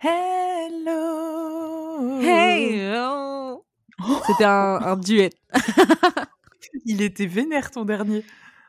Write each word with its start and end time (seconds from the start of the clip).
Hello. 0.00 2.20
Hey 2.20 2.88
oh. 2.94 3.64
C'était 4.26 4.44
un, 4.44 4.78
un 4.82 4.96
duet. 4.96 5.30
Il 6.84 7.02
était 7.02 7.26
vénère 7.26 7.70
ton 7.70 7.84
dernier. 7.84 8.24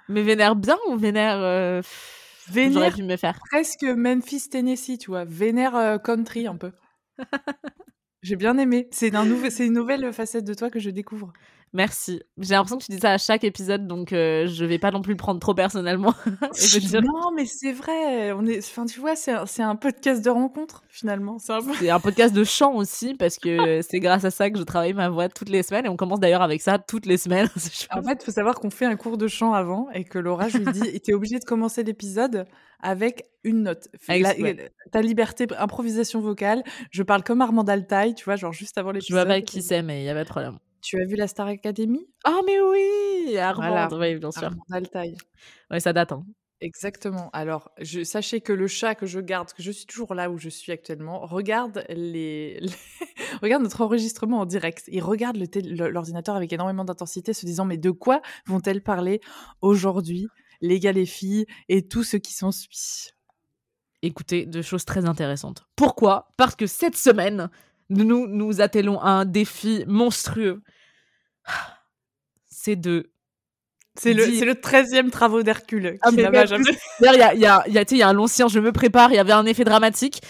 Mais 0.07 0.23
vénère 0.23 0.55
bien 0.55 0.77
ou 0.88 0.97
vénère 0.97 1.38
euh, 1.38 1.81
pff, 1.81 2.45
J'aurais 2.68 2.70
Vénère 2.70 2.91
pu 2.91 3.04
me 3.04 3.18
faire. 3.18 3.39
presque 3.50 3.84
Memphis, 3.84 4.50
Tennessee, 4.50 4.97
tu 4.97 5.11
vois. 5.11 5.25
Vénère 5.25 5.75
euh, 5.75 5.97
country 5.97 6.47
un 6.47 6.55
peu. 6.57 6.71
J'ai 8.23 8.36
bien 8.36 8.57
aimé. 8.57 8.88
C'est 8.91 9.16
un 9.16 9.25
une 9.25 9.73
nouvelle 9.73 10.11
facette 10.14 10.46
de 10.46 10.54
toi 10.54 10.70
que 10.70 10.80
je 10.80 10.89
découvre. 10.89 11.32
Merci. 11.73 12.21
J'ai 12.39 12.55
l'impression 12.55 12.77
que 12.79 12.83
tu 12.85 12.91
dis 12.91 12.99
ça 12.99 13.11
à 13.11 13.17
chaque 13.17 13.43
épisode, 13.43 13.85
donc 13.88 14.11
euh, 14.11 14.47
je 14.47 14.65
vais 14.65 14.79
pas 14.79 14.89
non 14.91 15.02
plus 15.02 15.13
le 15.13 15.17
prendre 15.17 15.39
trop 15.39 15.54
personnellement. 15.54 16.13
Et 16.25 16.65
je 16.67 16.79
vais 16.79 16.85
dire- 16.85 17.02
Non, 17.03 17.31
mais 17.35 17.45
c'est 17.45 17.71
vrai. 17.71 18.31
On 18.31 18.45
est, 18.47 18.57
enfin, 18.59 18.85
tu 18.85 18.99
vois, 18.99 19.15
c'est 19.15 19.31
un, 19.61 19.75
podcast 19.75 20.23
de 20.25 20.30
rencontre 20.30 20.84
finalement. 20.89 21.38
C'est 21.39 21.89
un 21.89 21.99
podcast 21.99 22.34
de 22.34 22.44
chant 22.44 22.73
aussi, 22.75 23.13
parce 23.13 23.38
que 23.38 23.81
c'est 23.88 23.99
grâce 23.99 24.25
à 24.25 24.31
ça 24.31 24.49
que 24.49 24.58
je 24.58 24.63
travaille 24.63 24.94
ma 24.94 25.09
voix 25.09 25.30
toutes 25.30 25.49
les 25.49 25.61
semaines. 25.63 25.85
Et 25.85 25.89
on 25.89 25.95
commence 25.97 26.20
d'ailleurs 26.20 26.41
avec 26.41 26.61
ça 26.61 26.80
toutes 26.80 27.05
les 27.05 27.17
semaines. 27.17 27.49
En 27.91 28.02
fait, 28.03 28.17
il 28.22 28.25
faut 28.25 28.31
savoir 28.31 28.55
qu'on 28.55 28.70
fait 28.70 28.86
un 28.86 28.95
cours 28.95 29.17
de 29.17 29.27
chant 29.27 29.53
avant 29.53 29.89
et 29.94 30.03
que 30.03 30.17
Laura, 30.20 30.47
je 30.49 30.58
lui 30.58 30.72
dis, 30.72 30.99
t'es 31.02 31.13
obligé 31.13 31.38
de 31.39 31.44
commencer 31.45 31.83
l'épisode 31.83 32.45
avec 32.81 33.25
une 33.44 33.63
note. 33.63 33.88
La- 34.08 34.36
ouais. 34.38 34.72
Ta 34.91 35.02
liberté, 35.02 35.45
improvisation 35.58 36.20
vocale. 36.20 36.63
Je 36.91 37.03
parle 37.03 37.23
comme 37.23 37.41
Armand 37.41 37.63
Altaï, 37.63 38.16
tu 38.16 38.25
vois, 38.25 38.36
genre 38.38 38.53
juste 38.53 38.77
avant 38.77 38.89
Je 38.89 38.95
l'épisode. 38.95 39.25
vois 39.27 39.36
pas 39.36 39.41
qui 39.41 39.61
c'est, 39.61 39.81
mais 39.81 40.02
il 40.02 40.05
y 40.05 40.09
a 40.09 40.13
pas 40.13 40.23
de 40.23 40.30
problème. 40.30 40.58
Tu 40.81 41.01
as 41.01 41.05
vu 41.05 41.15
la 41.15 41.27
Star 41.27 41.47
Academy? 41.47 42.07
Ah, 42.23 42.39
mais 42.45 42.59
oui 42.61 43.38
Armand, 43.38 43.88
oui, 43.97 44.15
bien 44.15 44.31
sûr. 44.31 44.43
Armand 44.43 44.63
Altaï. 44.71 45.15
Ouais, 45.71 45.79
ça 45.79 45.93
date. 45.93 46.11
Hein. 46.11 46.25
Exactement. 46.61 47.29
Alors, 47.31 47.71
je, 47.79 48.03
sachez 48.03 48.41
que 48.41 48.52
le 48.52 48.67
chat 48.67 48.93
que 48.95 49.05
je 49.05 49.19
garde, 49.19 49.52
que 49.53 49.63
je 49.63 49.71
suis 49.71 49.85
toujours 49.85 50.13
là 50.13 50.29
où 50.29 50.38
je 50.38 50.49
suis 50.49 50.71
actuellement, 50.71 51.19
regarde 51.21 51.85
les, 51.89 52.59
les- 52.59 52.69
regarde 53.41 53.63
notre 53.63 53.81
enregistrement 53.81 54.39
en 54.39 54.45
direct. 54.45 54.83
Il 54.88 55.02
regarde 55.02 55.38
l'ordinateur 55.38 56.36
avec 56.36 56.52
énormément 56.52 56.83
d'intensité, 56.83 57.33
se 57.33 57.45
disant 57.45 57.66
mais 57.66 57.77
de 57.77 57.91
quoi 57.91 58.21
vont-elles 58.45 58.81
parler 58.83 59.21
aujourd'hui, 59.61 60.27
les 60.61 60.80
gars, 60.80 60.91
les 60.91 61.05
filles 61.05 61.45
et 61.69 61.88
tout 61.88 62.03
ce 62.03 62.17
qui 62.17 62.33
s'ensuit? 62.33 63.11
Écoutez, 64.02 64.45
de 64.45 64.61
choses 64.61 64.86
très 64.86 65.05
intéressantes. 65.05 65.66
Pourquoi? 65.75 66.30
Parce 66.38 66.55
que 66.55 66.67
cette 66.67 66.95
semaine, 66.95 67.49
nous 67.90 68.28
nous 68.28 68.62
attelons 68.62 69.00
à 69.02 69.09
un 69.09 69.26
défi 69.26 69.84
monstrueux. 69.88 70.62
C'est 72.48 72.76
de 72.76 73.12
C'est 73.98 74.14
le, 74.14 74.23
c'est 74.26 74.45
le 74.45 74.54
13e 74.54 75.09
travaux 75.09 75.44
d'Hercule 75.44 75.98
Ah, 76.02 76.10
il 76.12 76.20
y 76.20 76.26
a, 76.26 77.34
il 77.34 77.40
y, 77.40 77.45
a, 77.45 77.64
il 77.67 77.73
y, 77.73 77.78
a, 77.78 77.86
tu 77.86 77.90
sais, 77.90 77.95
il 77.95 78.00
y 78.00 78.04
a 78.04 78.10
un 78.10 78.14
long 78.14 78.28
silence, 78.28 78.52
je 78.52 78.60
me 78.60 78.72
prépare, 78.72 79.12
il 79.12 79.16
y 79.16 79.20
avait 79.20 79.32
un 79.32 79.45
effet 79.45 79.64
dramatique. 79.64 80.22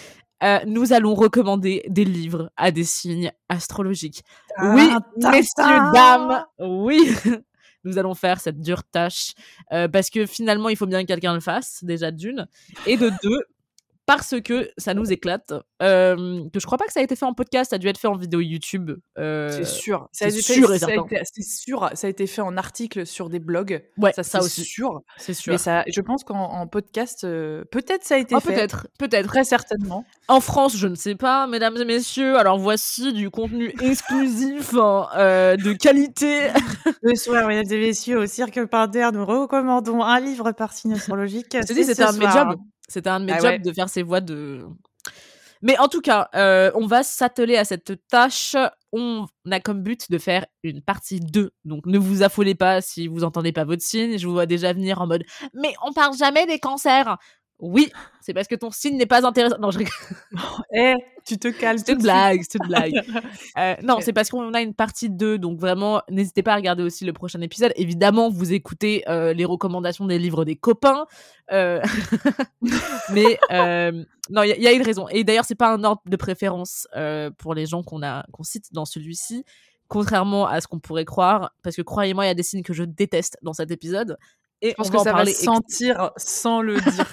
Euh, 0.41 0.59
nous 0.65 0.93
allons 0.93 1.15
recommander 1.15 1.83
des 1.89 2.05
livres 2.05 2.49
à 2.55 2.71
des 2.71 2.85
signes 2.85 3.31
astrologiques. 3.49 4.23
oui, 4.61 4.89
messieurs, 5.17 5.91
dames, 5.93 6.45
oui. 6.59 7.13
Nous 7.85 7.97
allons 7.97 8.13
faire 8.13 8.41
cette 8.41 8.59
dure 8.59 8.83
tâche 8.83 9.33
euh, 9.71 9.87
parce 9.87 10.09
que 10.09 10.25
finalement, 10.25 10.67
il 10.67 10.75
faut 10.75 10.85
bien 10.85 11.01
que 11.01 11.07
quelqu'un 11.07 11.33
le 11.33 11.39
fasse, 11.39 11.79
déjà 11.83 12.11
d'une. 12.11 12.47
Et 12.85 12.97
de 12.97 13.09
deux, 13.23 13.41
parce 14.09 14.35
que 14.41 14.69
ça 14.77 14.95
nous 14.95 15.11
éclate. 15.11 15.53
Euh, 15.83 16.43
que 16.51 16.59
je 16.59 16.65
crois 16.65 16.77
pas 16.79 16.85
que 16.85 16.91
ça 16.91 16.99
a 16.99 17.03
été 17.03 17.15
fait 17.15 17.25
en 17.25 17.33
podcast, 17.33 17.69
ça 17.69 17.75
a 17.75 17.79
dû 17.79 17.87
être 17.87 17.99
fait 17.99 18.07
en 18.07 18.15
vidéo 18.15 18.39
YouTube. 18.41 18.91
euh, 19.19 19.49
C'est 19.51 19.65
sûr. 19.65 20.09
Ça 20.11 20.25
a 20.25 20.27
été- 20.29 20.41
sûr 20.41 20.73
et 20.73 20.79
ça 20.79 20.87
a 20.87 20.93
été- 20.95 21.43
sûr. 21.43 21.89
Ça 21.93 22.07
a 22.07 22.09
été 22.09 22.25
fait 22.25 22.41
en 22.41 22.57
article 22.57 23.05
sur 23.05 23.29
des 23.29 23.37
blogs. 23.39 23.83
Ouais, 23.97 24.11
ça, 24.13 24.23
ça 24.23 24.39
c'est 24.39 24.45
aussi. 24.45 24.63
sûr. 24.65 25.01
C'est 25.17 25.35
sûr. 25.35 25.53
Mais 25.53 25.59
ça, 25.59 25.83
je 25.87 26.01
pense 26.01 26.23
qu'en 26.23 26.39
en 26.39 26.65
podcast, 26.65 27.23
euh, 27.23 27.63
peut-être 27.71 28.03
ça 28.03 28.15
a 28.15 28.17
été 28.17 28.33
Ah, 28.35 28.39
fait. 28.39 28.53
peut-être, 28.55 28.87
peut-être. 28.97 29.27
Très 29.27 29.43
certainement. 29.43 30.05
En 30.27 30.41
France, 30.41 30.75
je 30.75 30.87
ne 30.87 30.95
sais 30.95 31.15
pas, 31.15 31.45
mesdames 31.45 31.77
et 31.77 31.85
messieurs. 31.85 32.35
Alors 32.37 32.57
voici 32.57 33.13
du 33.13 33.29
contenu 33.29 33.71
exclusif 33.81 34.73
hein, 34.73 35.07
euh, 35.17 35.55
de 35.55 35.73
qualité. 35.73 36.47
Le 37.03 37.13
soir, 37.15 37.47
mesdames 37.47 37.71
et 37.71 37.79
messieurs, 37.79 38.17
au 38.19 38.25
Cirque 38.25 38.65
Pinder, 38.65 39.09
nous 39.13 39.25
recommandons 39.25 40.01
un 40.03 40.19
livre 40.19 40.51
par 40.51 40.73
signe 40.73 40.93
astrologique. 40.93 41.55
C'est 41.65 41.83
ce 41.83 42.01
un 42.01 42.31
jobs. 42.31 42.59
C'était 42.89 43.09
un 43.09 43.21
de 43.21 43.25
mes 43.25 43.31
Ah 43.31 43.39
jobs 43.39 43.45
ouais. 43.51 43.59
de 43.59 43.71
faire 43.71 43.87
ces 43.87 44.03
voix 44.03 44.19
de. 44.19 44.65
Mais 45.61 45.77
en 45.77 45.87
tout 45.89 46.01
cas, 46.01 46.29
euh, 46.35 46.71
on 46.73 46.87
va 46.87 47.03
s'atteler 47.03 47.57
à 47.57 47.65
cette 47.65 48.07
tâche. 48.07 48.55
On 48.93 49.27
a 49.51 49.59
comme 49.59 49.83
but 49.83 50.09
de 50.09 50.17
faire 50.17 50.45
une 50.63 50.81
partie 50.81 51.19
2. 51.19 51.51
Donc 51.65 51.85
ne 51.85 51.97
vous 51.97 52.23
affolez 52.23 52.55
pas 52.55 52.81
si 52.81 53.07
vous 53.07 53.23
entendez 53.23 53.51
pas 53.51 53.65
votre 53.65 53.81
signe. 53.83 54.17
Je 54.17 54.25
vous 54.25 54.33
vois 54.33 54.45
déjà 54.45 54.71
venir 54.73 55.01
en 55.01 55.07
mode 55.07 55.23
Mais 55.53 55.73
on 55.85 55.91
parle 55.93 56.15
jamais 56.17 56.45
des 56.45 56.59
cancers. 56.59 57.17
Oui, 57.61 57.91
c'est 58.21 58.33
parce 58.33 58.47
que 58.47 58.55
ton 58.55 58.71
signe 58.71 58.95
n'est 58.97 59.05
pas 59.05 59.25
intéressant. 59.27 59.57
Non, 59.59 59.69
je 59.71 59.79
rigole. 59.79 59.93
Eh, 60.73 60.93
tu 61.25 61.37
te 61.37 61.49
calmes. 61.49 61.77
C'est 61.77 61.91
une 61.91 61.97
blague, 62.01 62.41
c'est 62.43 62.57
une 62.61 62.67
blague. 62.67 62.93
Euh, 63.57 63.75
non, 63.83 63.97
c'est 63.99 64.13
parce 64.13 64.29
qu'on 64.29 64.53
a 64.53 64.61
une 64.61 64.73
partie 64.73 65.09
2, 65.09 65.37
donc 65.37 65.59
vraiment, 65.59 66.01
n'hésitez 66.09 66.43
pas 66.43 66.53
à 66.53 66.55
regarder 66.55 66.83
aussi 66.83 67.03
le 67.03 67.11
prochain 67.11 67.41
épisode. 67.41 67.73
Évidemment, 67.75 68.29
vous 68.29 68.53
écoutez 68.53 69.03
euh, 69.09 69.33
les 69.33 69.43
recommandations 69.43 70.05
des 70.05 70.17
livres 70.19 70.45
des 70.45 70.55
copains. 70.55 71.05
euh, 71.51 71.81
Mais 73.11 73.37
non, 74.29 74.43
il 74.43 74.49
y, 74.49 74.51
a- 74.51 74.55
il 74.55 74.63
y 74.63 74.67
a 74.67 74.71
une 74.71 74.83
raison. 74.83 75.07
Et 75.09 75.23
d'ailleurs, 75.23 75.45
c'est 75.45 75.55
pas 75.55 75.73
un 75.73 75.83
ordre 75.83 76.01
de 76.05 76.15
préférence 76.15 76.87
pour 77.37 77.53
les 77.53 77.65
gens 77.65 77.83
qu'on 77.83 78.03
a 78.03 78.25
qu'on 78.31 78.43
cite 78.43 78.71
dans 78.73 78.85
celui-ci, 78.85 79.43
contrairement 79.87 80.47
à 80.47 80.61
ce 80.61 80.67
qu'on 80.67 80.79
pourrait 80.79 81.05
croire. 81.05 81.51
Parce 81.63 81.75
que 81.75 81.81
croyez-moi, 81.81 82.25
il 82.25 82.27
y 82.29 82.31
a 82.31 82.35
des 82.35 82.43
signes 82.43 82.63
que 82.63 82.73
je 82.73 82.83
déteste 82.83 83.37
dans 83.41 83.53
cet 83.53 83.71
épisode. 83.71 84.17
Et 84.61 84.69
Je 84.69 84.73
pense 84.75 84.87
on 84.87 84.91
que 84.91 84.95
va 84.97 85.01
en 85.01 85.03
ça 85.03 85.13
va 85.13 85.25
se 85.25 85.43
sentir 85.43 86.11
sans 86.17 86.61
le 86.61 86.75
dire. 86.79 87.05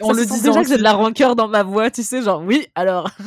On 0.00 0.12
le 0.12 0.24
dit 0.24 0.40
déjà 0.40 0.62
que 0.62 0.68
j'ai 0.68 0.76
de 0.78 0.82
la 0.82 0.92
rancœur 0.92 1.36
dans 1.36 1.48
ma 1.48 1.62
voix, 1.62 1.90
tu 1.90 2.02
sais, 2.02 2.22
genre 2.22 2.42
oui, 2.42 2.66
alors 2.74 3.10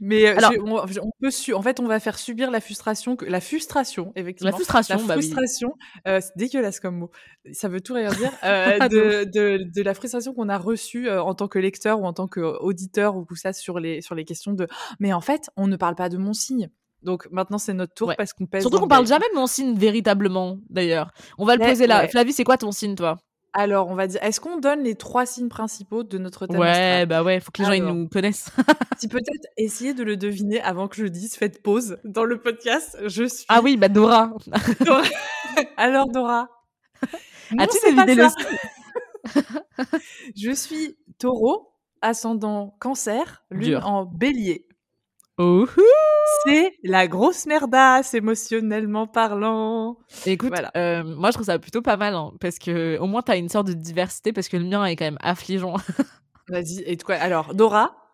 Mais 0.00 0.28
euh, 0.28 0.36
Alors- 0.36 0.52
on, 0.64 0.76
on 0.78 1.10
peut 1.20 1.30
su- 1.32 1.54
en 1.54 1.60
fait, 1.62 1.80
on 1.80 1.86
va 1.86 1.98
faire 1.98 2.18
subir 2.20 2.52
la 2.52 2.60
frustration, 2.60 3.16
que, 3.16 3.24
la 3.24 3.40
frustration, 3.40 4.12
effectivement. 4.14 4.50
la 4.50 4.56
frustration, 4.56 4.96
La 4.96 5.02
bah 5.02 5.14
oui. 5.16 5.22
frustration, 5.22 5.74
euh, 6.06 6.20
c'est 6.22 6.36
dégueulasse 6.36 6.78
comme 6.78 6.96
mot. 6.98 7.10
Ça 7.52 7.66
veut 7.68 7.80
tout 7.80 7.94
rien 7.94 8.10
dire. 8.10 8.30
euh, 8.44 8.78
de, 8.88 9.24
de, 9.24 9.64
de 9.74 9.82
la 9.82 9.94
frustration 9.94 10.34
qu'on 10.34 10.48
a 10.48 10.56
reçue 10.56 11.08
euh, 11.08 11.20
en 11.20 11.34
tant 11.34 11.48
que 11.48 11.58
lecteur 11.58 12.00
ou 12.00 12.06
en 12.06 12.12
tant 12.12 12.28
qu'auditeur 12.28 13.16
ou 13.16 13.24
tout 13.24 13.34
ça 13.34 13.52
sur 13.52 13.80
les, 13.80 14.00
sur 14.02 14.14
les 14.14 14.24
questions 14.24 14.52
de. 14.52 14.68
Mais 15.00 15.12
en 15.12 15.20
fait, 15.20 15.50
on 15.56 15.66
ne 15.66 15.76
parle 15.76 15.96
pas 15.96 16.08
de 16.08 16.16
mon 16.16 16.32
signe. 16.32 16.70
Donc 17.02 17.26
maintenant, 17.32 17.58
c'est 17.58 17.74
notre 17.74 17.94
tour 17.94 18.08
Ouais. 18.08 18.14
parce 18.16 18.32
qu'on 18.32 18.46
pèse. 18.46 18.62
Surtout 18.62 18.76
qu'on 18.76 18.84
le 18.84 18.88
parle 18.88 19.06
jamais 19.08 19.26
de 19.32 19.36
mon 19.36 19.48
signe 19.48 19.76
véritablement, 19.76 20.58
d'ailleurs. 20.68 21.10
On 21.38 21.44
va 21.44 21.56
le 21.56 21.62
Ouais, 21.62 21.70
poser 21.70 21.88
là. 21.88 22.02
ouais. 22.02 22.08
Flavie, 22.08 22.32
c'est 22.32 22.44
quoi 22.44 22.56
ton 22.56 22.70
signe, 22.70 22.94
toi? 22.94 23.16
Alors, 23.52 23.88
on 23.88 23.94
va 23.96 24.06
dire. 24.06 24.22
Est-ce 24.22 24.40
qu'on 24.40 24.58
donne 24.58 24.82
les 24.84 24.94
trois 24.94 25.26
signes 25.26 25.48
principaux 25.48 26.02
de 26.04 26.18
notre 26.18 26.46
thème 26.46 26.60
Ouais, 26.60 26.68
astral? 26.68 27.06
bah 27.06 27.22
ouais, 27.24 27.40
faut 27.40 27.50
que 27.50 27.62
les 27.62 27.66
gens 27.66 27.72
ils 27.72 27.84
nous 27.84 28.08
connaissent. 28.08 28.50
Si 29.00 29.08
peut-être 29.08 29.46
essayer 29.56 29.94
de 29.94 30.02
le 30.04 30.18
deviner 30.18 30.60
avant 30.60 30.86
que 30.86 30.96
je 30.96 31.06
dise, 31.06 31.34
faites 31.34 31.62
pause 31.62 31.96
dans 32.04 32.24
le 32.24 32.38
podcast. 32.38 32.98
Je 33.06 33.24
suis. 33.24 33.46
ah 33.48 33.60
oui, 33.62 33.78
bah 33.78 33.88
Dora. 33.88 34.30
Alors 35.78 36.06
Dora. 36.08 36.48
As-tu 37.58 37.78
deviné 37.96 38.14
le. 38.14 38.26
Je 40.36 40.50
suis 40.52 40.96
taureau, 41.18 41.72
ascendant 42.02 42.76
cancer, 42.80 43.42
lune 43.50 43.68
Dur. 43.70 43.86
en 43.86 44.04
bélier. 44.04 44.66
C'est 46.44 46.72
la 46.84 47.08
grosse 47.08 47.46
merdasse 47.46 48.14
émotionnellement 48.14 49.06
parlant. 49.06 49.98
Écoute, 50.26 50.50
Voilà. 50.50 50.70
euh, 50.76 51.02
moi 51.04 51.30
je 51.30 51.34
trouve 51.34 51.46
ça 51.46 51.58
plutôt 51.58 51.82
pas 51.82 51.96
mal, 51.96 52.14
hein, 52.14 52.32
parce 52.40 52.58
que 52.58 52.98
au 52.98 53.06
moins 53.06 53.22
t'as 53.22 53.36
une 53.36 53.48
sorte 53.48 53.66
de 53.66 53.72
diversité, 53.72 54.32
parce 54.32 54.48
que 54.48 54.56
le 54.56 54.64
mien 54.64 54.84
est 54.84 54.96
quand 54.96 55.04
même 55.06 55.18
affligeant. 55.20 55.74
Vas-y, 56.48 56.80
et 56.86 56.96
quoi 56.98 57.16
Alors, 57.16 57.54
Dora, 57.54 57.96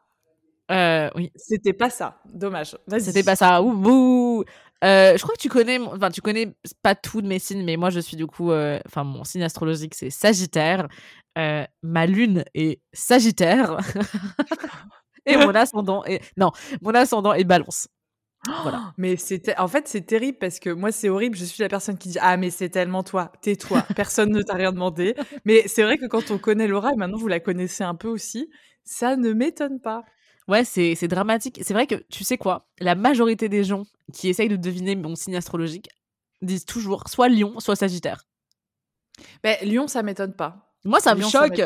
Euh, 0.73 1.09
oui, 1.15 1.31
c'était 1.37 1.73
pas 1.73 1.91
ça. 1.91 2.19
Dommage. 2.35 2.77
Vas-y. 2.89 3.03
c'était 3.03 3.23
pas 3.23 3.37
ça. 3.37 3.63
Ouh. 3.63 4.43
Euh, 4.83 5.17
je 5.17 5.23
crois 5.23 5.37
que 5.37 5.41
tu 5.41 5.49
connais, 5.49 5.79
enfin 5.79 6.11
tu 6.11 6.21
connais 6.21 6.57
pas 6.83 6.97
tout 6.97 7.23
de 7.23 7.29
mes 7.29 7.39
signes, 7.39 7.63
mais 7.65 7.77
moi 7.77 7.91
je 7.91 8.01
suis 8.01 8.17
du 8.17 8.27
coup, 8.27 8.51
enfin 8.53 9.05
mon 9.05 9.23
signe 9.23 9.45
astrologique 9.45 9.95
c'est 9.95 10.11
Sagittaire. 10.11 10.89
Ma 11.37 12.07
lune 12.07 12.45
est 12.55 12.81
Sagittaire. 12.93 13.77
Et 15.27 15.37
mon 15.37 15.51
ascendant 15.55 16.05
est 16.05 16.21
non, 16.37 16.53
mon 16.83 16.93
ascendant 16.93 17.33
est 17.33 17.45
Balance. 17.45 17.89
Voilà. 18.63 18.93
Mais 18.99 19.17
c'était, 19.17 19.59
en 19.59 19.69
fait, 19.69 19.89
c'est 19.89 20.03
terrible 20.03 20.39
parce 20.39 20.59
que 20.59 20.71
moi, 20.71 20.93
c'est 20.93 21.09
horrible. 21.09 21.37
Je 21.37 21.45
suis 21.45 21.63
la 21.63 21.69
personne 21.69 21.99
qui 21.99 22.09
dit 22.09 22.19
Ah, 22.21 22.37
mais 22.37 22.51
c'est 22.51 22.69
tellement 22.69 23.03
toi, 23.03 23.33
tais-toi, 23.43 23.83
personne 23.97 24.31
ne 24.31 24.43
t'a 24.43 24.55
rien 24.55 24.73
demandé. 24.73 25.15
Mais 25.45 25.67
c'est 25.67 25.83
vrai 25.83 25.99
que 25.99 26.07
quand 26.07 26.31
on 26.31 26.39
connaît 26.39 26.69
Laura, 26.69 26.93
et 26.93 26.97
maintenant 26.97 27.19
vous 27.19 27.28
la 27.28 27.41
connaissez 27.41 27.84
un 27.84 27.95
peu 27.95 28.09
aussi, 28.09 28.51
ça 28.84 29.17
ne 29.17 29.33
m'étonne 29.33 29.81
pas. 29.81 30.05
Ouais, 30.49 30.65
c'est 30.65 30.95
c'est 30.95 31.09
dramatique. 31.09 31.61
C'est 31.63 31.75
vrai 31.75 31.87
que 31.87 31.97
tu 32.09 32.22
sais 32.22 32.39
quoi, 32.39 32.69
la 32.79 32.95
majorité 32.95 33.49
des 33.49 33.65
gens 33.65 33.84
qui 34.13 34.29
essayent 34.29 34.49
de 34.49 34.57
deviner 34.57 34.95
mon 34.95 35.17
signe 35.17 35.37
astrologique 35.37 35.89
disent 36.43 36.67
toujours 36.67 37.09
soit 37.09 37.29
Lion, 37.29 37.59
soit 37.59 37.77
Sagittaire. 37.77 38.22
Ben, 39.43 39.57
Lyon, 39.63 39.89
ça 39.89 40.03
m'étonne 40.03 40.34
pas. 40.34 40.72
Moi, 40.84 41.01
ça 41.01 41.15
me 41.15 41.22
choque. 41.22 41.61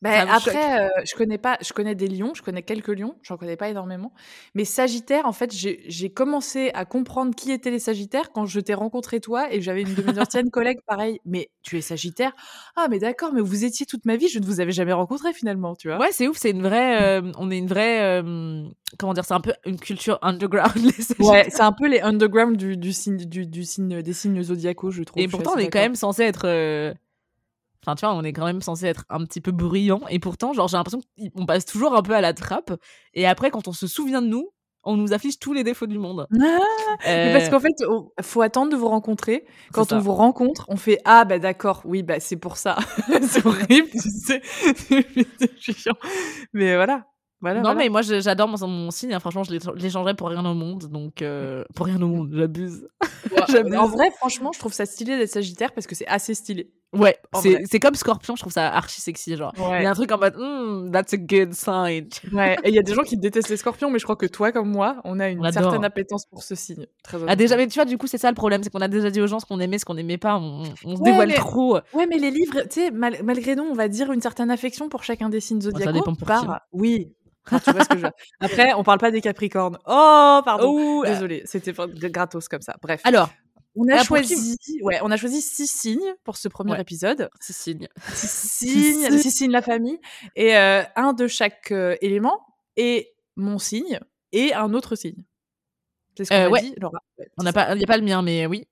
Ben, 0.00 0.28
après, 0.30 0.80
euh, 0.80 0.88
je 1.04 1.14
connais 1.16 1.38
pas, 1.38 1.58
je 1.60 1.72
connais 1.72 1.96
des 1.96 2.06
lions, 2.06 2.32
je 2.32 2.42
connais 2.42 2.62
quelques 2.62 2.88
lions, 2.96 3.16
j'en 3.22 3.36
connais 3.36 3.56
pas 3.56 3.68
énormément. 3.68 4.12
Mais 4.54 4.64
Sagittaire, 4.64 5.26
en 5.26 5.32
fait, 5.32 5.52
j'ai 5.52 6.10
commencé 6.10 6.70
à 6.74 6.84
comprendre 6.84 7.34
qui 7.34 7.50
étaient 7.50 7.72
les 7.72 7.80
Sagittaires 7.80 8.30
quand 8.32 8.46
je 8.46 8.60
t'ai 8.60 8.74
rencontré 8.74 9.18
toi 9.20 9.52
et 9.52 9.60
j'avais 9.60 9.82
une 9.82 9.94
de 9.94 10.02
mes 10.02 10.16
anciennes 10.20 10.50
collègues 10.52 10.78
pareil. 10.86 11.18
Mais 11.24 11.50
tu 11.62 11.78
es 11.78 11.80
Sagittaire? 11.80 12.32
Ah, 12.76 12.86
mais 12.88 13.00
d'accord, 13.00 13.32
mais 13.32 13.40
vous 13.40 13.64
étiez 13.64 13.86
toute 13.86 14.04
ma 14.04 14.14
vie, 14.14 14.28
je 14.28 14.38
ne 14.38 14.44
vous 14.44 14.60
avais 14.60 14.70
jamais 14.70 14.92
rencontré 14.92 15.32
finalement, 15.32 15.74
tu 15.74 15.88
vois? 15.88 15.98
Ouais, 15.98 16.12
c'est 16.12 16.28
ouf, 16.28 16.36
c'est 16.38 16.50
une 16.50 16.62
vraie. 16.62 17.02
euh, 17.02 17.32
on 17.36 17.50
est 17.50 17.58
une 17.58 17.66
vraie. 17.66 18.00
euh, 18.00 18.62
comment 18.98 19.14
dire 19.14 19.24
C'est 19.24 19.34
un 19.34 19.40
peu 19.40 19.54
une 19.66 19.80
culture 19.80 20.20
underground, 20.22 20.76
les 20.76 20.92
Sagittaires. 20.92 21.26
Ouais, 21.26 21.46
c'est 21.50 21.62
un 21.62 21.72
peu 21.72 21.88
les 21.88 22.00
underground 22.00 22.56
du, 22.56 22.76
du 22.76 22.92
signe, 22.92 23.16
du, 23.16 23.46
du 23.46 23.64
signe, 23.64 24.00
des 24.00 24.12
signes 24.12 24.42
zodiacaux, 24.44 24.92
je 24.92 25.02
trouve. 25.02 25.20
Et 25.20 25.26
pourtant, 25.26 25.54
on 25.56 25.58
est 25.58 25.70
quand 25.70 25.80
même 25.80 25.96
censé 25.96 26.22
être. 26.22 26.94
Euh, 27.78 27.84
Enfin, 27.86 27.94
tu 27.94 28.04
vois, 28.06 28.14
on 28.14 28.22
est 28.24 28.32
quand 28.32 28.44
même 28.44 28.60
censé 28.62 28.86
être 28.86 29.04
un 29.08 29.24
petit 29.24 29.40
peu 29.40 29.52
bruyant. 29.52 30.00
Et 30.10 30.18
pourtant, 30.18 30.52
genre, 30.52 30.68
j'ai 30.68 30.76
l'impression 30.76 31.00
qu'on 31.36 31.46
passe 31.46 31.64
toujours 31.64 31.94
un 31.94 32.02
peu 32.02 32.12
à 32.14 32.20
la 32.20 32.32
trappe. 32.34 32.72
Et 33.14 33.26
après, 33.26 33.50
quand 33.50 33.68
on 33.68 33.72
se 33.72 33.86
souvient 33.86 34.20
de 34.22 34.26
nous, 34.26 34.50
on 34.84 34.96
nous 34.96 35.12
affiche 35.12 35.38
tous 35.38 35.52
les 35.52 35.64
défauts 35.64 35.86
du 35.86 35.98
monde. 35.98 36.26
Ah, 36.32 36.36
mais 37.04 37.32
parce 37.32 37.46
Euh, 37.46 37.50
qu'en 37.50 37.60
fait, 37.60 37.74
on- 37.88 38.10
faut 38.22 38.42
attendre 38.42 38.70
de 38.72 38.76
vous 38.76 38.88
rencontrer. 38.88 39.44
Quand 39.72 39.92
on 39.92 39.98
vous 39.98 40.14
rencontre, 40.14 40.64
on 40.68 40.76
fait 40.76 40.98
ah 41.04 41.24
bah 41.24 41.38
d'accord, 41.38 41.82
oui 41.84 42.02
bah 42.02 42.20
c'est 42.20 42.36
pour 42.36 42.56
ça. 42.56 42.76
c'est 43.22 43.44
horrible, 43.44 43.88
tu 43.90 43.98
sais. 44.08 44.40
c'est 45.62 45.72
chiant. 45.72 45.94
Mais 46.52 46.74
voilà, 46.76 47.06
voilà. 47.40 47.60
non, 47.60 47.64
voilà. 47.64 47.78
mais 47.80 47.88
moi, 47.88 48.02
j'adore 48.02 48.48
mon, 48.48 48.66
mon 48.66 48.90
signe. 48.90 49.12
hein. 49.12 49.20
Franchement, 49.20 49.44
je 49.44 49.52
l'é- 49.52 49.58
je 49.60 49.82
l'échangerais 49.82 50.14
pour 50.14 50.28
rien 50.28 50.44
au 50.46 50.54
monde. 50.54 50.84
Donc, 50.86 51.22
euh, 51.22 51.64
pour 51.74 51.86
rien 51.86 52.00
au 52.00 52.06
monde, 52.08 52.30
j'abuse. 52.32 52.88
j'abuse. 53.48 53.76
en 53.76 53.86
vrai, 53.88 54.10
franchement, 54.12 54.52
je 54.52 54.58
trouve 54.58 54.72
ça 54.72 54.86
stylé 54.86 55.18
d'être 55.18 55.30
Sagittaire 55.30 55.72
parce 55.72 55.86
que 55.86 55.94
c'est 55.94 56.06
assez 56.06 56.34
stylé. 56.34 56.72
Ouais, 56.94 57.18
c'est 57.66 57.80
comme 57.80 57.94
Scorpion, 57.94 58.34
je 58.34 58.40
trouve 58.40 58.52
ça 58.52 58.72
archi 58.72 59.00
sexy. 59.00 59.36
Genre, 59.36 59.52
il 59.56 59.82
y 59.82 59.86
a 59.86 59.90
un 59.90 59.94
truc 59.94 60.10
en 60.10 60.18
mode, 60.18 60.34
Hmm, 60.38 60.90
that's 60.90 61.12
a 61.12 61.18
good 61.18 61.52
sign. 61.52 62.08
Ouais. 62.32 62.56
Et 62.64 62.70
il 62.70 62.74
y 62.74 62.78
a 62.78 62.82
des 62.82 62.94
gens 62.94 63.02
qui 63.02 63.16
détestent 63.18 63.50
les 63.50 63.56
Scorpions, 63.58 63.90
mais 63.90 63.98
je 63.98 64.04
crois 64.04 64.16
que 64.16 64.24
toi 64.26 64.52
comme 64.52 64.70
moi, 64.70 64.96
on 65.04 65.20
a 65.20 65.28
une 65.28 65.44
On 65.46 65.52
certaine 65.52 65.84
appétence 65.84 66.24
pour 66.26 66.42
ce 66.42 66.54
signe. 66.54 66.86
Très 67.04 67.18
Ah, 67.26 67.36
déjà, 67.36 67.56
mais 67.56 67.66
tu 67.66 67.74
vois, 67.74 67.84
du 67.84 67.98
coup, 67.98 68.06
c'est 68.06 68.16
ça 68.18 68.30
le 68.30 68.34
problème, 68.34 68.62
c'est 68.62 68.70
qu'on 68.70 68.80
a 68.80 68.88
déjà 68.88 69.10
dit 69.10 69.20
aux 69.20 69.26
gens 69.26 69.38
ce 69.38 69.44
qu'on 69.46 69.60
aimait, 69.60 69.78
ce 69.78 69.84
qu'on 69.84 69.96
aimait 69.98 70.16
pas. 70.18 70.36
On, 70.38 70.62
on 70.84 70.96
se 70.96 71.00
Ouais, 71.02 71.10
dévoile 71.10 71.28
mais- 71.28 71.34
trop. 71.34 71.74
Ouais, 71.92 72.06
mais 72.08 72.16
les 72.16 72.30
livres, 72.30 72.62
tu 72.62 72.80
sais, 72.80 72.90
mal- 72.90 73.18
malgré 73.22 73.54
nous, 73.54 73.64
on 73.64 73.74
va 73.74 73.88
dire 73.88 74.10
une 74.10 74.22
certaine 74.22 74.50
affection 74.50 74.88
pour 74.88 75.02
chacun 75.02 75.28
des 75.28 75.40
signes 75.40 75.60
zodiacaux. 75.60 75.92
dépend 75.92 76.14
pour 76.14 76.26
par... 76.26 76.40
qui. 76.42 76.48
Oui. 76.72 77.12
Enfin, 77.50 77.60
tu 77.64 77.70
vois 77.70 77.84
ce 77.84 77.88
que 77.88 77.96
je 77.98 78.02
veux. 78.04 78.12
Après, 78.40 78.74
on 78.74 78.82
parle 78.82 78.98
pas 78.98 79.10
des 79.10 79.22
Capricornes. 79.22 79.78
Oh, 79.86 80.40
pardon. 80.44 81.02
Désolée, 81.02 81.42
c'était 81.46 81.72
gratos 82.10 82.46
comme 82.48 82.60
ça. 82.60 82.76
Bref. 82.82 83.00
Alors, 83.04 83.30
on 83.76 83.88
a 83.88 83.96
ah, 84.00 84.04
choisi, 84.04 84.56
ouais, 84.82 84.98
on 85.02 85.10
a 85.10 85.16
choisi 85.16 85.40
six 85.40 85.66
signes 85.68 86.14
pour 86.24 86.36
ce 86.36 86.48
premier 86.48 86.72
Ouais. 86.72 86.80
épisode. 86.80 87.28
c'est 87.40 87.52
signe. 87.52 87.88
Six 88.12 88.26
signes, 88.28 89.04
signes. 89.10 89.18
six 89.18 89.30
signes 89.30 89.50
la 89.52 89.62
famille 89.62 90.00
et 90.36 90.56
euh, 90.56 90.82
un 90.96 91.12
de 91.12 91.26
chaque 91.28 91.70
euh, 91.72 91.96
élément 92.00 92.40
et 92.76 93.12
mon 93.36 93.58
signe 93.58 94.00
et 94.32 94.52
un 94.54 94.74
autre 94.74 94.96
signe. 94.96 95.22
C'est 96.16 96.24
ce 96.24 96.30
qu'on 96.30 96.36
Euh, 96.36 96.46
a 96.46 96.50
ouais. 96.50 96.60
dit, 96.62 96.74
Laura. 96.80 96.98
On 97.38 97.44
n'a 97.44 97.52
pas, 97.52 97.74
il 97.74 97.80
y 97.80 97.84
a 97.84 97.86
pas 97.86 97.96
le 97.98 98.04
mien, 98.04 98.22
mais 98.22 98.46
oui. 98.46 98.66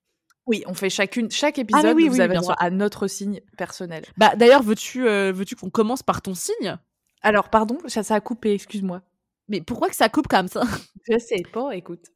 Oui, 0.47 0.63
on 0.67 0.75
fait 0.75 0.91
chacune, 0.91 1.29
chaque 1.31 1.59
épisode, 1.59 1.85
Ah, 1.87 1.93
oui, 1.93 2.07
vous 2.09 2.15
oui, 2.15 2.21
avez 2.21 2.33
bien 2.33 2.41
droit 2.41 2.55
à 2.59 2.71
notre 2.71 3.09
signe 3.09 3.41
personnel. 3.59 4.05
Bah, 4.17 4.37
d'ailleurs, 4.37 4.63
veux-tu, 4.63 5.03
veux-tu 5.03 5.57
qu'on 5.57 5.71
commence 5.71 6.05
par 6.05 6.23
ton 6.23 6.35
signe? 6.35 6.77
Alors, 7.23 7.49
pardon, 7.51 7.79
ça, 7.89 8.05
ça 8.05 8.15
a 8.15 8.21
coupé, 8.21 8.53
excuse-moi. 8.53 9.03
Mais 9.49 9.61
pourquoi 9.61 9.89
que 9.89 9.97
ça 9.97 10.09
coupe 10.09 10.29
comme 10.29 10.47
ça? 10.49 10.63
Je 11.11 11.19
sais 11.19 11.43
pas, 11.53 11.75
écoute. 11.75 12.07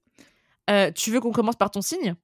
Euh, 0.69 0.93
Tu 0.93 1.11
veux 1.11 1.21
qu'on 1.21 1.33
commence 1.33 1.57
par 1.57 1.71
ton 1.73 1.83
signe? 1.83 2.15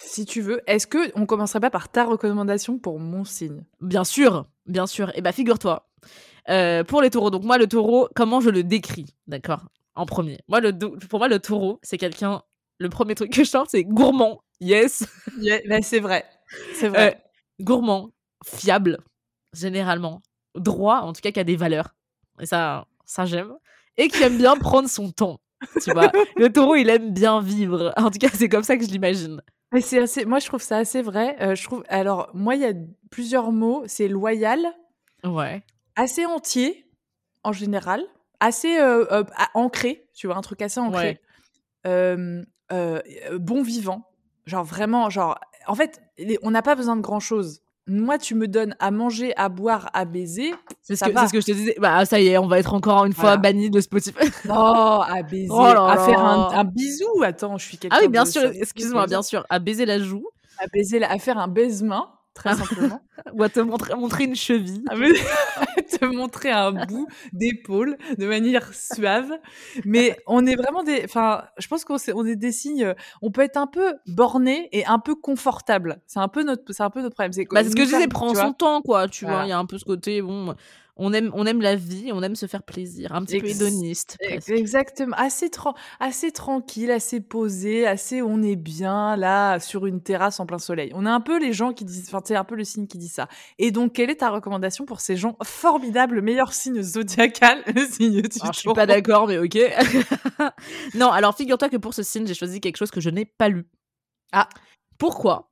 Si 0.00 0.24
tu 0.26 0.40
veux, 0.42 0.60
est-ce 0.66 0.86
que 0.86 1.10
on 1.18 1.26
commencerait 1.26 1.60
pas 1.60 1.70
par 1.70 1.88
ta 1.88 2.04
recommandation 2.04 2.78
pour 2.78 2.98
mon 3.00 3.24
signe? 3.24 3.64
Bien 3.80 4.04
sûr, 4.04 4.46
bien 4.66 4.86
sûr. 4.86 5.10
Et 5.16 5.22
bah, 5.22 5.32
figure-toi. 5.32 5.88
euh, 6.50 6.84
pour 6.84 7.02
les 7.02 7.10
taureaux, 7.10 7.30
donc 7.30 7.42
moi, 7.44 7.58
le 7.58 7.66
taureau, 7.66 8.08
comment 8.14 8.40
je 8.40 8.50
le 8.50 8.62
décris? 8.62 9.06
D'accord? 9.26 9.64
En 9.94 10.06
premier. 10.06 10.38
Moi, 10.48 10.60
le, 10.60 10.72
pour 10.78 11.18
moi, 11.18 11.28
le 11.28 11.40
taureau, 11.40 11.80
c'est 11.82 11.98
quelqu'un. 11.98 12.42
Le 12.78 12.88
premier 12.88 13.14
truc 13.16 13.32
que 13.32 13.42
je 13.42 13.48
sors, 13.50 13.66
c'est 13.68 13.82
gourmand. 13.84 14.40
Yes. 14.60 15.04
Yeah, 15.38 15.58
bah, 15.68 15.82
C'est 15.82 15.98
vrai, 16.00 16.24
c'est 16.74 16.88
vrai. 16.88 17.16
Euh, 17.16 17.64
gourmand, 17.64 18.10
fiable, 18.46 18.98
généralement, 19.52 20.22
droit, 20.54 20.98
en 21.00 21.12
tout 21.12 21.20
cas 21.20 21.32
qui 21.32 21.40
a 21.40 21.44
des 21.44 21.56
valeurs. 21.56 21.96
Et 22.40 22.46
ça, 22.46 22.86
ça 23.04 23.24
j'aime. 23.26 23.52
Et 23.96 24.08
qui 24.08 24.22
aime 24.22 24.38
bien 24.38 24.56
prendre 24.56 24.88
son 24.88 25.10
temps. 25.10 25.40
Tu 25.82 25.90
vois, 25.90 26.12
le 26.36 26.52
taureau, 26.52 26.76
il 26.76 26.88
aime 26.88 27.12
bien 27.12 27.40
vivre. 27.40 27.92
En 27.96 28.10
tout 28.10 28.18
cas, 28.18 28.28
c'est 28.32 28.48
comme 28.48 28.62
ça 28.62 28.76
que 28.76 28.84
je 28.84 28.90
l'imagine. 28.90 29.42
Mais 29.72 29.80
c'est 29.82 29.98
assez, 30.00 30.24
moi 30.24 30.38
je 30.38 30.46
trouve 30.46 30.62
ça 30.62 30.78
assez 30.78 31.02
vrai. 31.02 31.36
Euh, 31.42 31.54
je 31.54 31.62
trouve, 31.64 31.84
alors 31.88 32.30
moi 32.34 32.54
il 32.54 32.62
y 32.62 32.66
a 32.66 32.72
plusieurs 33.10 33.52
mots. 33.52 33.82
C'est 33.86 34.08
loyal, 34.08 34.60
Ouais. 35.24 35.62
assez 35.96 36.24
entier 36.26 36.86
en 37.44 37.52
général, 37.52 38.02
assez 38.40 38.78
euh, 38.78 39.04
euh, 39.12 39.24
ancré. 39.54 40.08
Tu 40.14 40.26
vois, 40.26 40.36
un 40.36 40.40
truc 40.40 40.62
assez 40.62 40.80
ancré. 40.80 41.20
Ouais. 41.84 42.46
Bon 43.38 43.62
vivant, 43.62 44.08
genre 44.46 44.64
vraiment, 44.64 45.10
genre. 45.10 45.38
En 45.66 45.74
fait, 45.74 46.00
on 46.42 46.50
n'a 46.50 46.62
pas 46.62 46.74
besoin 46.74 46.96
de 46.96 47.02
grand 47.02 47.20
chose. 47.20 47.62
Moi, 47.88 48.18
tu 48.18 48.34
me 48.34 48.46
donnes 48.46 48.76
à 48.78 48.90
manger, 48.90 49.34
à 49.36 49.48
boire, 49.48 49.88
à 49.94 50.04
baiser. 50.04 50.54
C'est 50.82 50.94
ce, 50.94 51.04
ce 51.06 51.32
que 51.32 51.40
je 51.40 51.46
te 51.46 51.52
disais. 51.52 51.74
Bah, 51.80 52.04
ça 52.04 52.20
y 52.20 52.28
est, 52.28 52.38
on 52.38 52.46
va 52.46 52.58
être 52.58 52.74
encore 52.74 53.04
une 53.06 53.12
fois 53.14 53.22
Voilà. 53.36 53.36
banni 53.38 53.70
de 53.70 53.80
Spotify. 53.80 54.18
Oh, 54.48 55.00
à 55.06 55.22
baiser, 55.22 55.48
Oh 55.50 55.62
là 55.62 55.84
à 55.92 55.98
faire 55.98 56.20
un, 56.22 56.64
bisou. 56.64 57.22
Attends, 57.22 57.56
je 57.58 57.64
suis 57.66 57.78
quelqu'un. 57.78 57.96
ah 57.98 58.02
oui, 58.02 58.08
bien 58.08 58.24
sûr, 58.24 58.42
excuse-moi, 58.54 59.06
bien 59.06 59.22
sûr. 59.22 59.44
À 59.48 59.58
baiser 59.58 59.86
la 59.86 59.98
joue 59.98 60.26
À 60.58 60.66
baiser, 60.72 61.02
à 61.02 61.18
faire 61.18 61.38
un 61.38 61.48
baisement, 61.48 62.06
très 62.38 62.54
simplement. 62.56 63.00
ou 63.34 63.42
à 63.42 63.48
te 63.48 63.60
montrer, 63.60 63.94
montrer 63.94 64.24
une 64.24 64.34
cheville. 64.36 64.84
à 64.88 64.96
me- 64.96 65.12
à 65.60 65.82
te 65.82 66.04
montrer 66.06 66.50
un 66.50 66.72
bout 66.86 67.06
d'épaule 67.32 67.98
de 68.16 68.26
manière 68.26 68.72
suave. 68.72 69.30
Mais 69.84 70.16
on 70.26 70.46
est 70.46 70.56
vraiment 70.56 70.82
des. 70.82 71.02
Enfin, 71.04 71.42
je 71.58 71.66
pense 71.68 71.84
qu'on 71.84 71.96
est, 71.96 72.12
on 72.14 72.24
est 72.24 72.36
des 72.36 72.52
signes. 72.52 72.84
euh, 72.84 72.94
On 73.22 73.30
peut 73.30 73.42
être 73.42 73.56
un 73.56 73.66
peu 73.66 73.94
borné 74.06 74.68
et 74.72 74.86
un 74.86 74.98
peu 74.98 75.14
confortable. 75.14 76.00
C'est 76.06 76.20
un 76.20 76.28
peu 76.28 76.42
notre, 76.44 76.62
c'est 76.72 76.82
un 76.82 76.90
peu 76.90 77.02
notre 77.02 77.14
problème. 77.14 77.32
C'est 77.32 77.46
Bah, 77.50 77.64
ce 77.64 77.70
que 77.74 77.82
je 77.84 77.90
disais, 77.90 78.08
prends 78.08 78.34
son 78.34 78.52
temps, 78.52 78.82
quoi. 78.82 79.08
Tu 79.08 79.24
vois, 79.26 79.42
il 79.44 79.48
y 79.48 79.52
a 79.52 79.58
un 79.58 79.66
peu 79.66 79.78
ce 79.78 79.84
côté, 79.84 80.22
bon, 80.22 80.54
on 80.98 81.12
aime, 81.12 81.30
on 81.34 81.46
aime 81.46 81.62
la 81.62 81.76
vie, 81.76 82.10
on 82.12 82.22
aime 82.22 82.34
se 82.36 82.46
faire 82.46 82.62
plaisir, 82.62 83.12
un 83.14 83.24
petit 83.24 83.40
peu 83.40 83.46
hédoniste. 83.48 84.16
presque. 84.20 84.50
Exactement, 84.50 85.14
assez, 85.16 85.48
tran- 85.48 85.74
assez 86.00 86.32
tranquille, 86.32 86.90
assez 86.90 87.20
posé, 87.20 87.86
assez 87.86 88.20
on 88.20 88.42
est 88.42 88.56
bien 88.56 89.16
là 89.16 89.60
sur 89.60 89.86
une 89.86 90.00
terrasse 90.02 90.40
en 90.40 90.46
plein 90.46 90.58
soleil. 90.58 90.90
On 90.94 91.06
est 91.06 91.10
un 91.10 91.20
peu 91.20 91.38
les 91.38 91.52
gens 91.52 91.72
qui 91.72 91.84
disent, 91.84 92.06
enfin 92.08 92.20
c'est 92.24 92.36
un 92.36 92.44
peu 92.44 92.56
le 92.56 92.64
signe 92.64 92.86
qui 92.86 92.98
dit 92.98 93.08
ça. 93.08 93.28
Et 93.58 93.70
donc 93.70 93.92
quelle 93.94 94.10
est 94.10 94.16
ta 94.16 94.30
recommandation 94.30 94.84
pour 94.84 95.00
ces 95.00 95.16
gens 95.16 95.36
formidables, 95.44 96.16
le 96.16 96.22
meilleur 96.22 96.52
signe 96.52 96.82
zodiacal, 96.82 97.62
le 97.74 97.86
signe 97.86 98.20
du 98.20 98.28
Alors, 98.40 98.52
je 98.52 98.58
suis 98.60 98.72
pas 98.74 98.86
d'accord, 98.86 99.28
mais 99.28 99.38
ok. 99.38 99.56
non, 100.94 101.10
alors 101.10 101.36
figure-toi 101.36 101.68
que 101.68 101.76
pour 101.76 101.94
ce 101.94 102.02
signe, 102.02 102.26
j'ai 102.26 102.34
choisi 102.34 102.60
quelque 102.60 102.76
chose 102.76 102.90
que 102.90 103.00
je 103.00 103.10
n'ai 103.10 103.24
pas 103.24 103.48
lu. 103.48 103.66
Ah. 104.32 104.48
Pourquoi? 104.98 105.50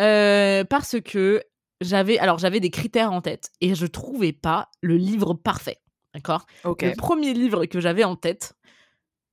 Euh, 0.00 0.64
Parce 0.64 0.96
que 1.00 1.42
j'avais, 1.80 2.18
alors 2.18 2.38
j'avais 2.38 2.60
des 2.60 2.70
critères 2.70 3.12
en 3.12 3.20
tête 3.20 3.50
et 3.60 3.74
je 3.74 3.86
trouvais 3.86 4.32
pas 4.32 4.70
le 4.82 4.96
livre 4.96 5.34
parfait. 5.34 5.78
D'accord? 6.14 6.46
Le 6.90 6.96
premier 6.96 7.34
livre 7.34 7.66
que 7.66 7.80
j'avais 7.80 8.04
en 8.04 8.16
tête, 8.16 8.54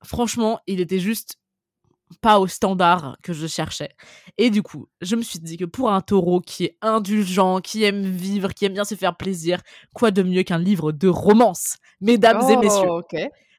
franchement, 0.03 0.59
il 0.67 0.79
était 0.81 0.99
juste 0.99 1.37
pas 2.21 2.39
au 2.39 2.45
standard 2.45 3.17
que 3.23 3.33
je 3.33 3.47
cherchais. 3.47 3.89
Et 4.37 4.51
du 4.51 4.61
coup, 4.61 4.87
je 5.01 5.15
me 5.15 5.23
suis 5.23 5.39
dit 5.39 5.57
que 5.57 5.65
pour 5.65 5.91
un 5.91 6.01
taureau 6.01 6.39
qui 6.39 6.65
est 6.65 6.77
indulgent, 6.81 7.61
qui 7.61 7.83
aime 7.83 8.03
vivre, 8.03 8.53
qui 8.53 8.65
aime 8.65 8.73
bien 8.73 8.85
se 8.85 8.93
faire 8.95 9.17
plaisir, 9.17 9.61
quoi 9.93 10.11
de 10.11 10.21
mieux 10.21 10.43
qu'un 10.43 10.59
livre 10.59 10.91
de 10.91 11.07
romance, 11.07 11.77
mesdames 12.01 12.47
et 12.47 12.57
messieurs? 12.57 12.89
Oh. 12.91 13.01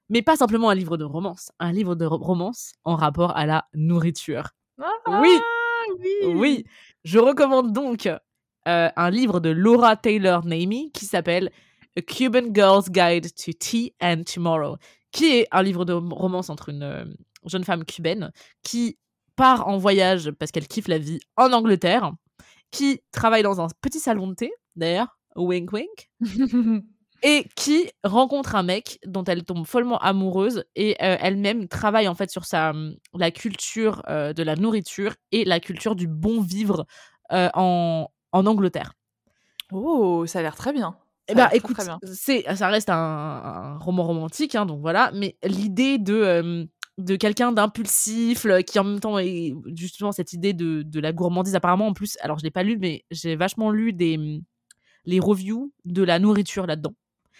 Mais 0.08 0.22
pas 0.22 0.36
simplement 0.36 0.70
un 0.70 0.76
livre 0.76 0.96
de 0.96 1.04
romance, 1.04 1.50
un 1.58 1.72
livre 1.72 1.96
de 1.96 2.04
ro- 2.04 2.18
romance 2.18 2.72
en 2.84 2.94
rapport 2.94 3.36
à 3.36 3.46
la 3.46 3.66
nourriture. 3.74 4.50
Ah, 4.80 5.20
Oui. 5.20 5.36
oui. 5.98 6.34
Oui, 6.36 6.64
je 7.04 7.18
recommande 7.18 7.72
donc 7.72 8.08
euh, 8.66 8.88
un 8.96 9.10
livre 9.10 9.40
de 9.40 9.50
Laura 9.50 9.96
Taylor 9.96 10.44
Namey 10.44 10.90
qui 10.92 11.04
s'appelle 11.04 11.50
A 11.96 12.02
Cuban 12.02 12.52
Girl's 12.52 12.90
Guide 12.90 13.32
to 13.34 13.52
Tea 13.52 13.94
and 14.02 14.22
Tomorrow, 14.24 14.76
qui 15.12 15.36
est 15.36 15.48
un 15.52 15.62
livre 15.62 15.84
de 15.84 15.92
romance 15.92 16.50
entre 16.50 16.68
une 16.68 16.82
euh, 16.82 17.04
jeune 17.46 17.64
femme 17.64 17.84
cubaine 17.84 18.32
qui 18.62 18.98
part 19.36 19.68
en 19.68 19.76
voyage 19.76 20.30
parce 20.32 20.50
qu'elle 20.50 20.66
kiffe 20.66 20.88
la 20.88 20.98
vie 20.98 21.20
en 21.36 21.52
Angleterre, 21.52 22.12
qui 22.70 23.00
travaille 23.12 23.42
dans 23.42 23.60
un 23.60 23.68
petit 23.80 24.00
salon 24.00 24.28
de 24.28 24.34
thé, 24.34 24.52
d'ailleurs, 24.74 25.18
wink 25.36 25.72
wink, 25.72 26.10
et 27.22 27.46
qui 27.54 27.90
rencontre 28.04 28.54
un 28.54 28.62
mec 28.62 28.98
dont 29.06 29.24
elle 29.24 29.44
tombe 29.44 29.66
follement 29.66 29.98
amoureuse 29.98 30.64
et 30.74 30.96
euh, 31.02 31.16
elle-même 31.20 31.68
travaille 31.68 32.08
en 32.08 32.14
fait 32.14 32.30
sur 32.30 32.44
sa 32.44 32.70
hum, 32.70 32.96
la 33.14 33.30
culture 33.30 34.02
euh, 34.08 34.32
de 34.32 34.42
la 34.42 34.56
nourriture 34.56 35.14
et 35.32 35.44
la 35.44 35.60
culture 35.60 35.96
du 35.96 36.08
bon 36.08 36.40
vivre 36.40 36.86
euh, 37.32 37.48
en, 37.54 38.08
en 38.36 38.46
Angleterre. 38.46 38.92
oh, 39.72 40.26
ça 40.26 40.38
a 40.38 40.42
l'air 40.42 40.56
très 40.56 40.72
bien. 40.72 40.96
Eh 41.28 41.34
ben 41.34 41.46
très, 41.48 41.56
écoute, 41.56 41.76
c'est 42.04 42.44
ça 42.54 42.68
reste 42.68 42.88
un, 42.88 42.94
un 42.96 43.78
roman 43.78 44.04
romantique 44.04 44.54
hein, 44.54 44.64
donc 44.64 44.80
voilà, 44.80 45.10
mais 45.12 45.36
l'idée 45.42 45.98
de 45.98 46.14
euh, 46.14 46.64
de 46.98 47.16
quelqu'un 47.16 47.50
d'impulsif 47.50 48.46
qui 48.64 48.78
en 48.78 48.84
même 48.84 49.00
temps 49.00 49.18
est 49.18 49.52
justement 49.74 50.12
cette 50.12 50.32
idée 50.32 50.52
de, 50.52 50.82
de 50.82 51.00
la 51.00 51.12
gourmandise 51.12 51.56
apparemment 51.56 51.88
en 51.88 51.94
plus 51.94 52.16
alors 52.20 52.38
je 52.38 52.44
l'ai 52.44 52.52
pas 52.52 52.62
lu 52.62 52.78
mais 52.78 53.04
j'ai 53.10 53.34
vachement 53.34 53.70
lu 53.72 53.92
des 53.92 54.40
les 55.04 55.18
reviews 55.20 55.72
de 55.84 56.02
la 56.04 56.18
nourriture 56.20 56.66
là-dedans 56.66 56.94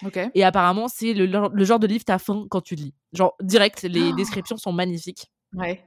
Ok. 0.05 0.19
Et 0.35 0.45
apparemment, 0.45 0.89
c'est 0.89 1.15
le, 1.15 1.25
le 1.25 1.65
genre 1.65 1.79
de 1.79 1.87
livre 1.87 2.05
t'as 2.05 2.19
faim 2.19 2.45
quand 2.51 2.61
tu 2.61 2.75
lis. 2.75 2.93
Genre, 3.15 3.35
direct, 3.41 3.83
les 3.85 4.11
Oh. 4.13 4.15
descriptions 4.15 4.59
sont 4.59 4.71
magnifiques. 4.73 5.31
Ouais. 5.55 5.83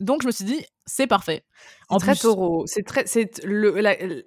Donc, 0.00 0.22
je 0.22 0.26
me 0.26 0.32
suis 0.32 0.44
dit, 0.44 0.64
c'est 0.84 1.06
parfait. 1.06 1.44
En 1.88 1.98
très 1.98 2.12
plus- 2.12 2.20
taureau. 2.22 2.64
C'est 2.66 2.82
très, 2.82 3.06
c'est 3.06 3.42
le, 3.44 3.74
je 3.78 4.22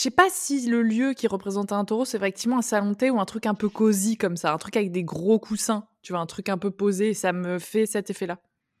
sais 0.00 0.10
pas 0.10 0.28
si 0.30 0.66
le 0.68 0.82
lieu 0.82 1.12
qui 1.12 1.26
représente 1.26 1.70
un 1.72 1.84
taureau, 1.84 2.04
c'est 2.04 2.16
effectivement 2.16 2.58
un 2.58 2.62
salon 2.62 2.90
de 2.90 2.94
thé 2.94 3.10
ou 3.10 3.20
un 3.20 3.24
truc 3.26 3.46
un 3.46 3.54
peu 3.54 3.68
cosy 3.68 4.16
comme 4.16 4.36
ça, 4.36 4.52
un 4.52 4.58
truc 4.58 4.76
avec 4.76 4.90
des 4.90 5.04
gros 5.04 5.38
coussins, 5.38 5.84
tu 6.02 6.12
vois, 6.12 6.20
un 6.22 6.26
truc 6.26 6.48
un 6.48 6.58
peu 6.58 6.70
posé. 6.70 7.10
et 7.10 7.14
Ça 7.14 7.32
me 7.32 7.58
fait 7.58 7.86
cet 7.86 8.08
effet-là. 8.10 8.38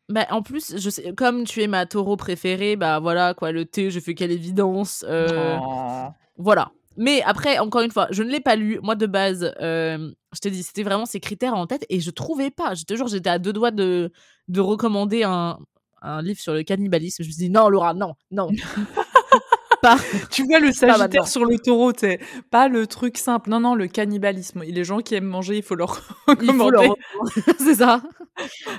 Bah, 0.08 0.26
en 0.30 0.42
plus, 0.42 0.76
je 0.78 0.90
sais, 0.90 1.12
comme 1.14 1.44
tu 1.44 1.62
es 1.62 1.66
ma 1.68 1.86
taureau 1.86 2.16
préférée, 2.16 2.76
bah 2.76 2.98
voilà, 2.98 3.34
quoi, 3.34 3.52
le 3.52 3.64
thé, 3.64 3.90
je 3.90 4.00
fais 4.00 4.14
quelle 4.14 4.32
évidence. 4.32 5.04
euh, 5.08 5.56
Oh. 5.60 6.08
Voilà. 6.38 6.72
Mais 6.96 7.22
après, 7.22 7.58
encore 7.58 7.80
une 7.82 7.90
fois, 7.90 8.08
je 8.10 8.22
ne 8.22 8.28
l'ai 8.30 8.40
pas 8.40 8.56
lu. 8.56 8.78
Moi, 8.82 8.94
de 8.96 9.06
base, 9.06 9.54
euh, 9.60 10.10
je 10.34 10.40
te 10.40 10.48
dis, 10.48 10.62
c'était 10.62 10.82
vraiment 10.82 11.06
ces 11.06 11.20
critères 11.20 11.54
en 11.54 11.66
tête 11.66 11.86
et 11.88 12.00
je 12.00 12.10
trouvais 12.10 12.50
pas. 12.50 12.74
Je 12.74 12.84
te 12.84 12.94
jure, 12.96 13.06
j'étais 13.06 13.30
à 13.30 13.38
deux 13.38 13.52
doigts 13.52 13.70
de, 13.70 14.12
de 14.48 14.60
recommander 14.60 15.22
un, 15.22 15.58
un 16.02 16.20
livre 16.22 16.40
sur 16.40 16.52
le 16.54 16.62
cannibalisme. 16.62 17.22
Je 17.22 17.28
me 17.28 17.32
suis 17.32 17.44
dit, 17.44 17.50
non, 17.50 17.68
Laura, 17.68 17.94
non, 17.94 18.14
non. 18.30 18.48
pas. 19.82 19.96
Tu 20.30 20.44
vois 20.44 20.60
le 20.60 20.70
sagittaire 20.72 21.26
sur 21.26 21.44
le 21.44 21.58
taureau, 21.58 21.92
c'est 21.96 22.20
pas 22.52 22.68
le 22.68 22.86
truc 22.86 23.18
simple. 23.18 23.50
Non, 23.50 23.58
non, 23.58 23.74
le 23.74 23.88
cannibalisme. 23.88 24.62
Et 24.62 24.70
les 24.70 24.84
gens 24.84 24.98
qui 25.00 25.14
aiment 25.16 25.24
manger, 25.24 25.56
il 25.56 25.62
faut 25.62 25.74
leur 25.74 26.16
recommander. 26.28 26.70
leur- 26.86 26.96
c'est 27.58 27.74
ça. 27.74 28.00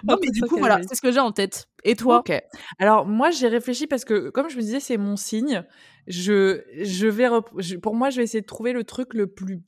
Non, 0.05 0.15
mais 0.21 0.29
du 0.31 0.41
coup, 0.43 0.57
voilà, 0.57 0.79
c'est 0.87 0.95
ce 0.95 1.01
que 1.01 1.11
j'ai 1.11 1.19
en 1.19 1.31
tête. 1.33 1.67
Et 1.83 1.95
toi 1.95 2.19
Ok. 2.19 2.31
Alors 2.79 3.05
moi 3.05 3.31
j'ai 3.31 3.49
réfléchi 3.49 3.87
parce 3.87 4.05
que 4.05 4.29
comme 4.29 4.49
je 4.49 4.55
me 4.55 4.61
disais 4.61 4.79
c'est 4.79 4.95
mon 4.97 5.17
signe. 5.17 5.63
Je 6.07 6.61
je 6.81 7.07
vais 7.07 7.27
je- 7.57 7.75
pour 7.75 7.93
moi 7.95 8.09
je 8.09 8.17
vais 8.17 8.23
essayer 8.23 8.39
de 8.41 8.45
trouver 8.45 8.71
le 8.71 8.85
truc 8.85 9.13
le 9.13 9.27
plus 9.27 9.61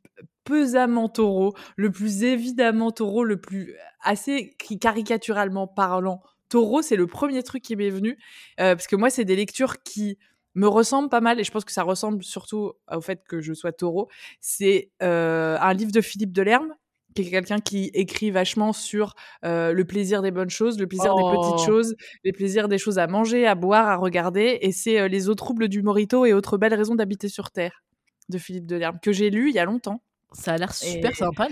pesamment 0.45 1.09
taureau, 1.09 1.53
le 1.75 1.91
plus 1.91 2.23
évidemment 2.23 2.91
taureau, 2.91 3.25
le 3.25 3.41
plus 3.41 3.75
assez 4.01 4.55
qui- 4.63 4.79
caricaturalement 4.79 5.67
parlant. 5.67 6.21
Taureau 6.49 6.81
c'est 6.81 6.95
le 6.95 7.07
premier 7.07 7.43
truc 7.43 7.63
qui 7.63 7.75
m'est 7.75 7.89
venu 7.89 8.17
euh, 8.59 8.75
parce 8.75 8.87
que 8.87 8.95
moi 8.95 9.09
c'est 9.09 9.25
des 9.25 9.35
lectures 9.35 9.81
qui 9.83 10.17
me 10.53 10.67
ressemblent 10.67 11.09
pas 11.09 11.21
mal 11.21 11.39
et 11.39 11.43
je 11.43 11.51
pense 11.51 11.65
que 11.65 11.71
ça 11.71 11.83
ressemble 11.83 12.23
surtout 12.23 12.71
au 12.91 13.01
fait 13.01 13.23
que 13.27 13.41
je 13.41 13.53
sois 13.53 13.71
taureau. 13.73 14.07
C'est 14.39 14.89
euh, 15.03 15.57
un 15.59 15.73
livre 15.73 15.91
de 15.91 16.01
Philippe 16.01 16.31
Delerme 16.31 16.73
qui 17.13 17.21
est 17.23 17.29
quelqu'un 17.29 17.59
qui 17.59 17.91
écrit 17.93 18.29
vachement 18.31 18.73
sur 18.73 19.15
euh, 19.45 19.71
le 19.71 19.85
plaisir 19.85 20.21
des 20.21 20.31
bonnes 20.31 20.49
choses, 20.49 20.77
le 20.79 20.85
plaisir 20.87 21.15
des 21.15 21.21
Oh. 21.23 21.41
petites 21.53 21.65
choses, 21.65 21.95
les 22.25 22.31
plaisirs 22.33 22.67
des 22.67 22.77
choses 22.77 22.99
à 22.99 23.07
manger, 23.07 23.47
à 23.47 23.55
boire, 23.55 23.87
à 23.87 23.95
regarder. 23.95 24.57
Et 24.61 24.71
c'est 24.73 25.07
Les 25.09 25.29
eaux 25.29 25.35
troubles 25.35 25.67
du 25.69 25.81
Morito 25.81 26.25
et 26.25 26.33
autres 26.33 26.57
belles 26.57 26.73
raisons 26.73 26.95
d'habiter 26.95 27.29
sur 27.29 27.51
Terre 27.51 27.83
de 28.29 28.37
Philippe 28.37 28.65
Delerme, 28.65 28.99
que 29.01 29.11
j'ai 29.13 29.29
lu 29.29 29.49
il 29.49 29.55
y 29.55 29.59
a 29.59 29.65
longtemps. 29.65 30.01
Ça 30.33 30.53
a 30.53 30.57
l'air 30.57 30.73
super 30.73 31.11
Et- 31.11 31.15
sympa. 31.15 31.47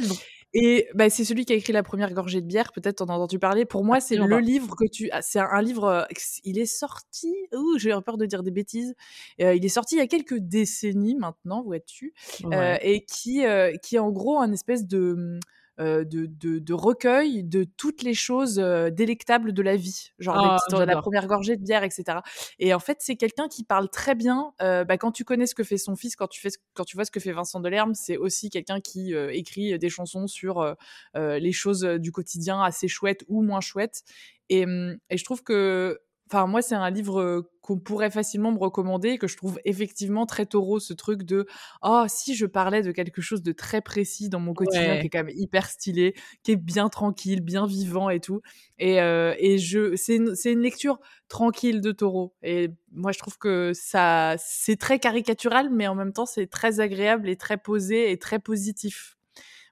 Et 0.54 0.88
bah, 0.94 1.10
c'est 1.10 1.24
celui 1.26 1.46
qui 1.46 1.54
a 1.54 1.56
écrit 1.56 1.74
La 1.74 1.84
première 1.84 2.14
gorgée 2.14 2.42
de 2.42 2.46
bière, 2.46 2.72
peut-être 2.74 2.98
t'en 2.98 3.06
as 3.06 3.14
entendu 3.14 3.40
parler. 3.40 3.66
Pour 3.66 3.84
moi, 3.84 4.00
c'est 4.00 4.16
le 4.16 4.28
pas. 4.30 4.40
livre 4.40 4.76
que 4.76 4.88
tu... 4.88 5.10
ah, 5.12 5.22
C'est 5.22 5.40
un, 5.40 5.48
un 5.52 5.62
livre... 5.62 5.86
euh, 5.86 6.04
Il 6.44 6.60
est 6.60 6.66
sorti... 6.66 7.34
Ouh, 7.54 7.78
j'ai 7.80 7.92
peur 8.06 8.18
de 8.18 8.26
dire 8.26 8.44
des 8.44 8.52
bêtises. 8.52 8.94
Euh, 9.42 9.56
il 9.56 9.66
est 9.66 9.70
sorti 9.70 9.96
il 9.96 10.00
y 10.00 10.02
a 10.02 10.08
quelques 10.08 10.38
décennies 10.38 11.16
maintenant, 11.16 11.64
vois-tu. 11.64 12.14
Euh, 12.46 12.78
et 12.82 13.04
qui, 13.06 13.46
euh, 13.46 13.76
qui 13.82 13.96
est 13.96 14.00
en 14.00 14.12
gros 14.12 14.40
un 14.40 14.52
espèce 14.52 14.86
de, 14.86 15.40
de, 15.80 16.04
de, 16.28 16.60
de 16.60 16.74
recueil 16.74 17.44
de 17.44 17.64
toutes 17.64 18.04
les 18.04 18.14
choses 18.14 18.60
euh, 18.60 18.90
délectables 18.90 19.54
de 19.54 19.62
la 19.62 19.76
vie, 19.76 20.12
genre 20.20 20.36
Ah, 20.38 20.58
petites- 20.68 20.80
la 20.86 20.96
première 21.02 21.28
gorgée 21.28 21.58
de 21.58 21.64
bière, 21.64 21.84
etc. 21.84 22.20
Et 22.60 22.74
en 22.74 22.80
fait, 22.80 22.98
c'est 23.02 23.16
quelqu'un 23.16 23.48
qui 23.48 23.64
parle 23.64 23.90
très 23.90 24.16
bien. 24.16 24.54
euh, 24.62 24.84
bah, 24.84 24.98
quand 24.98 25.12
tu 25.12 25.24
connais 25.26 25.48
ce 25.48 25.56
que 25.56 25.64
fait 25.64 25.78
son 25.78 25.96
fils, 25.96 26.16
quand 26.16 26.28
tu, 26.28 26.40
fais, 26.42 26.50
quand 26.74 26.84
tu 26.86 26.96
vois 26.96 27.06
ce 27.06 27.12
que 27.12 27.20
fait 27.20 27.32
Vincent 27.32 27.60
Delerme, 27.60 27.94
c'est 27.96 28.18
aussi 28.18 28.50
quelqu'un 28.50 28.80
qui 28.82 29.14
euh, 29.16 29.30
écrit 29.34 29.78
des 29.80 29.90
chansons 29.90 30.28
sur 30.28 30.60
euh, 30.62 30.74
euh, 31.16 31.40
les 31.40 31.52
choses 31.52 31.84
euh, 31.86 31.98
du 31.98 32.12
quotidien 32.12 32.62
assez 32.62 32.88
chouettes 32.88 33.24
ou 33.28 33.42
moins 33.42 33.62
chouettes. 33.62 34.04
Et, 34.50 34.66
hum, 34.66 34.98
et 35.10 35.18
je 35.18 35.24
trouve 35.24 35.44
que 35.44 36.00
Enfin, 36.34 36.48
moi, 36.48 36.64
c'est 36.64 36.74
un 36.74 36.90
livre 36.90 37.22
euh, 37.22 37.52
qu'on 37.62 37.78
pourrait 37.78 38.10
facilement 38.10 38.52
me 38.52 38.58
recommander 38.58 39.10
et 39.10 39.18
que 39.20 39.28
je 39.28 39.38
trouve 39.38 39.60
effectivement 39.66 40.26
très 40.26 40.48
taureau, 40.48 40.80
ce 40.80 40.94
truc 40.94 41.22
de 41.22 41.46
oh, 41.84 42.06
si 42.08 42.34
je 42.34 42.48
parlais 42.48 42.82
de 42.82 42.92
quelque 42.92 43.22
chose 43.22 43.44
de 43.44 43.52
très 43.52 43.82
précis 43.82 44.30
dans 44.30 44.40
mon 44.40 44.56
quotidien 44.56 44.94
Ouais. 44.94 45.00
qui 45.02 45.06
est 45.06 45.10
quand 45.12 45.24
même 45.24 45.36
hyper 45.36 45.70
stylé, 45.70 46.16
qui 46.42 46.54
est 46.54 46.56
bien 46.56 46.90
tranquille, 46.90 47.42
bien 47.42 47.68
vivant 47.68 48.10
et 48.10 48.20
tout. 48.20 48.42
Et, 48.80 49.00
euh, 49.00 49.36
et 49.38 49.60
je, 49.60 49.96
c'est 49.96 50.16
une, 50.16 50.34
c'est 50.34 50.52
une 50.52 50.62
lecture 50.62 51.00
tranquille 51.28 51.82
de 51.82 51.92
taureau. 51.92 52.34
Et 52.42 52.72
moi, 52.92 53.12
je 53.12 53.20
trouve 53.20 53.38
que 53.38 53.72
ça, 53.76 54.34
c'est 54.40 54.78
très 54.78 54.98
caricatural, 54.98 55.70
mais 55.70 55.86
en 55.88 55.94
même 55.94 56.14
temps, 56.14 56.26
c'est 56.26 56.48
très 56.48 56.80
agréable 56.80 57.30
et 57.30 57.36
très 57.36 57.58
posé 57.58 58.10
et 58.12 58.18
très 58.18 58.40
positif. 58.40 59.18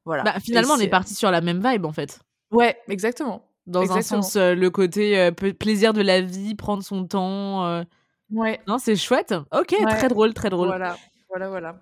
Voilà. 0.06 0.22
Bah, 0.22 0.40
finalement, 0.40 0.76
on 0.76 0.80
est 0.80 0.88
parti 0.88 1.16
sur 1.16 1.32
la 1.32 1.42
même 1.42 1.60
vibe, 1.68 1.86
en 1.86 1.92
fait. 1.92 2.20
Ouais, 2.52 2.78
exactement. 2.88 3.51
Dans 3.72 3.82
Exactement. 3.82 4.20
un 4.20 4.22
sens, 4.24 4.36
euh, 4.36 4.54
le 4.56 4.70
côté 4.70 5.18
euh, 5.18 5.32
plaisir 5.32 5.94
de 5.94 6.02
la 6.02 6.22
vie, 6.22 6.56
prendre 6.56 6.84
son 6.84 7.06
temps. 7.08 7.66
euh, 7.66 7.84
Ouais. 8.32 8.60
Non, 8.68 8.78
c'est 8.78 8.96
chouette. 8.96 9.34
Ok, 9.54 9.72
Ouais. 9.80 9.86
très 9.86 10.08
drôle, 10.08 10.34
très 10.34 10.50
drôle. 10.50 10.68
Voilà, 10.68 10.96
voilà, 11.30 11.50
voilà. 11.50 11.76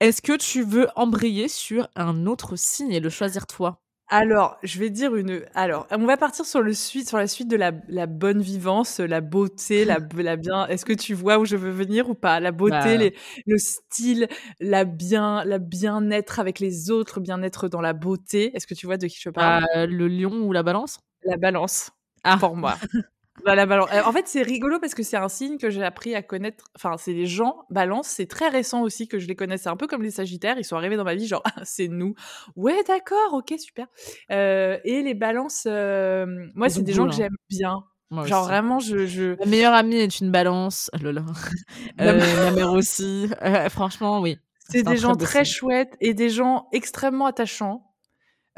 Est-ce 0.00 0.20
que 0.22 0.36
tu 0.36 0.62
veux 0.62 0.88
embrayer 0.96 1.46
sur 1.48 1.88
un 1.94 2.26
autre 2.26 2.56
signe 2.56 2.92
et 2.92 2.98
le 3.00 3.08
choisir 3.10 3.46
toi? 3.46 3.78
Alors, 4.08 4.58
je 4.62 4.78
vais 4.78 4.90
dire 4.90 5.14
une. 5.14 5.42
Alors, 5.54 5.86
on 5.90 6.04
va 6.04 6.16
partir 6.16 6.44
sur 6.44 6.60
le 6.60 6.74
suite, 6.74 7.08
sur 7.08 7.16
la 7.18 7.26
suite 7.26 7.48
de 7.48 7.56
la, 7.56 7.72
la 7.88 8.06
bonne 8.06 8.42
vivance, 8.42 8.98
la 9.00 9.20
beauté, 9.22 9.84
la, 9.86 10.00
la 10.16 10.36
bien. 10.36 10.66
Est-ce 10.66 10.84
que 10.84 10.92
tu 10.92 11.14
vois 11.14 11.38
où 11.38 11.44
je 11.46 11.56
veux 11.56 11.70
venir 11.70 12.10
ou 12.10 12.14
pas? 12.14 12.38
La 12.40 12.50
beauté, 12.52 12.74
Bah. 12.76 12.96
les- 12.96 13.14
le 13.46 13.56
style, 13.58 14.28
la 14.60 14.84
bien, 14.84 15.44
la 15.44 15.58
bien-être 15.58 16.40
avec 16.40 16.58
les 16.58 16.90
autres, 16.90 17.20
bien-être 17.20 17.68
dans 17.68 17.80
la 17.80 17.92
beauté. 17.94 18.54
Est-ce 18.56 18.66
que 18.66 18.74
tu 18.74 18.86
vois 18.86 18.98
de 18.98 19.06
qui 19.06 19.18
je 19.20 19.30
parle? 19.30 19.64
Euh, 19.76 19.86
Le 19.86 20.08
lion 20.08 20.42
ou 20.42 20.52
la 20.52 20.62
balance? 20.64 20.98
La 21.24 21.36
balance, 21.36 21.90
Ah. 22.24 22.36
pour 22.38 22.56
moi. 22.56 22.76
Bah, 23.46 23.54
la 23.56 23.64
balance. 23.66 23.88
Euh, 23.92 24.02
En 24.04 24.12
fait, 24.12 24.28
c'est 24.28 24.42
rigolo 24.42 24.78
parce 24.78 24.94
que 24.94 25.02
c'est 25.02 25.16
un 25.16 25.28
signe 25.28 25.56
que 25.58 25.68
j'ai 25.70 25.82
appris 25.82 26.14
à 26.14 26.22
connaître. 26.22 26.66
Enfin, 26.76 26.96
c'est 26.98 27.14
les 27.14 27.26
gens. 27.26 27.64
Balance, 27.70 28.06
c'est 28.06 28.26
très 28.26 28.48
récent 28.50 28.82
aussi 28.82 29.08
que 29.08 29.18
je 29.18 29.26
les 29.26 29.34
connais. 29.34 29.56
C'est 29.56 29.70
un 29.70 29.76
peu 29.76 29.86
comme 29.88 30.02
les 30.02 30.10
Sagittaires. 30.12 30.58
Ils 30.58 30.64
sont 30.64 30.76
arrivés 30.76 30.96
dans 30.96 31.02
ma 31.02 31.14
vie, 31.14 31.26
genre, 31.26 31.42
Ah, 31.46 31.52
c'est 31.64 31.88
nous. 31.88 32.14
Ouais, 32.56 32.84
d'accord, 32.86 33.32
ok, 33.32 33.54
super. 33.58 33.86
Euh, 34.30 34.78
et 34.84 35.02
les 35.02 35.14
balances, 35.14 35.64
euh, 35.66 36.46
moi, 36.54 36.68
c'est 36.68 36.82
des 36.82 36.92
gens 36.92 37.06
que 37.06 37.14
hein. 37.14 37.16
j'aime 37.16 37.36
bien. 37.48 37.82
Moi 38.10 38.26
genre, 38.26 38.42
aussi. 38.42 38.50
vraiment, 38.50 38.78
je. 38.78 39.06
je... 39.06 39.36
Ma 39.40 39.46
meilleure 39.46 39.74
amie 39.74 39.96
est 39.96 40.20
une 40.20 40.30
balance. 40.30 40.90
Lola. 41.00 41.24
Ma 41.98 42.04
Euh, 42.04 42.44
ma 42.44 42.50
mère 42.52 42.72
aussi. 42.72 43.28
Franchement, 43.70 44.20
oui. 44.20 44.38
C'est 44.68 44.82
des 44.84 44.98
gens 44.98 45.16
très 45.16 45.44
chouettes 45.46 45.96
et 46.00 46.12
des 46.14 46.28
gens 46.28 46.68
extrêmement 46.72 47.26
attachants, 47.26 47.90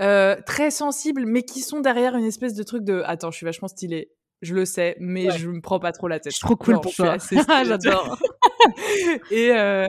euh, 0.00 0.36
très 0.46 0.70
sensibles, 0.70 1.24
mais 1.26 1.42
qui 1.42 1.60
sont 1.60 1.80
derrière 1.80 2.16
une 2.16 2.24
espèce 2.24 2.54
de 2.54 2.62
truc 2.62 2.84
de 2.84 3.02
attends, 3.06 3.30
je 3.30 3.36
suis 3.36 3.46
vachement 3.46 3.68
stylée, 3.68 4.10
je 4.42 4.54
le 4.54 4.64
sais, 4.64 4.96
mais 5.00 5.30
Ouais. 5.30 5.38
je 5.38 5.48
me 5.48 5.60
prends 5.60 5.78
pas 5.80 5.92
trop 5.92 6.08
la 6.08 6.18
tête. 6.20 6.32
Je 6.32 6.36
suis 6.38 6.44
trop 6.46 6.56
cool 6.56 6.80
pour 6.80 6.92
toi. 6.94 7.16
J'adore. 7.64 8.18
et 9.30 9.50
euh, 9.52 9.86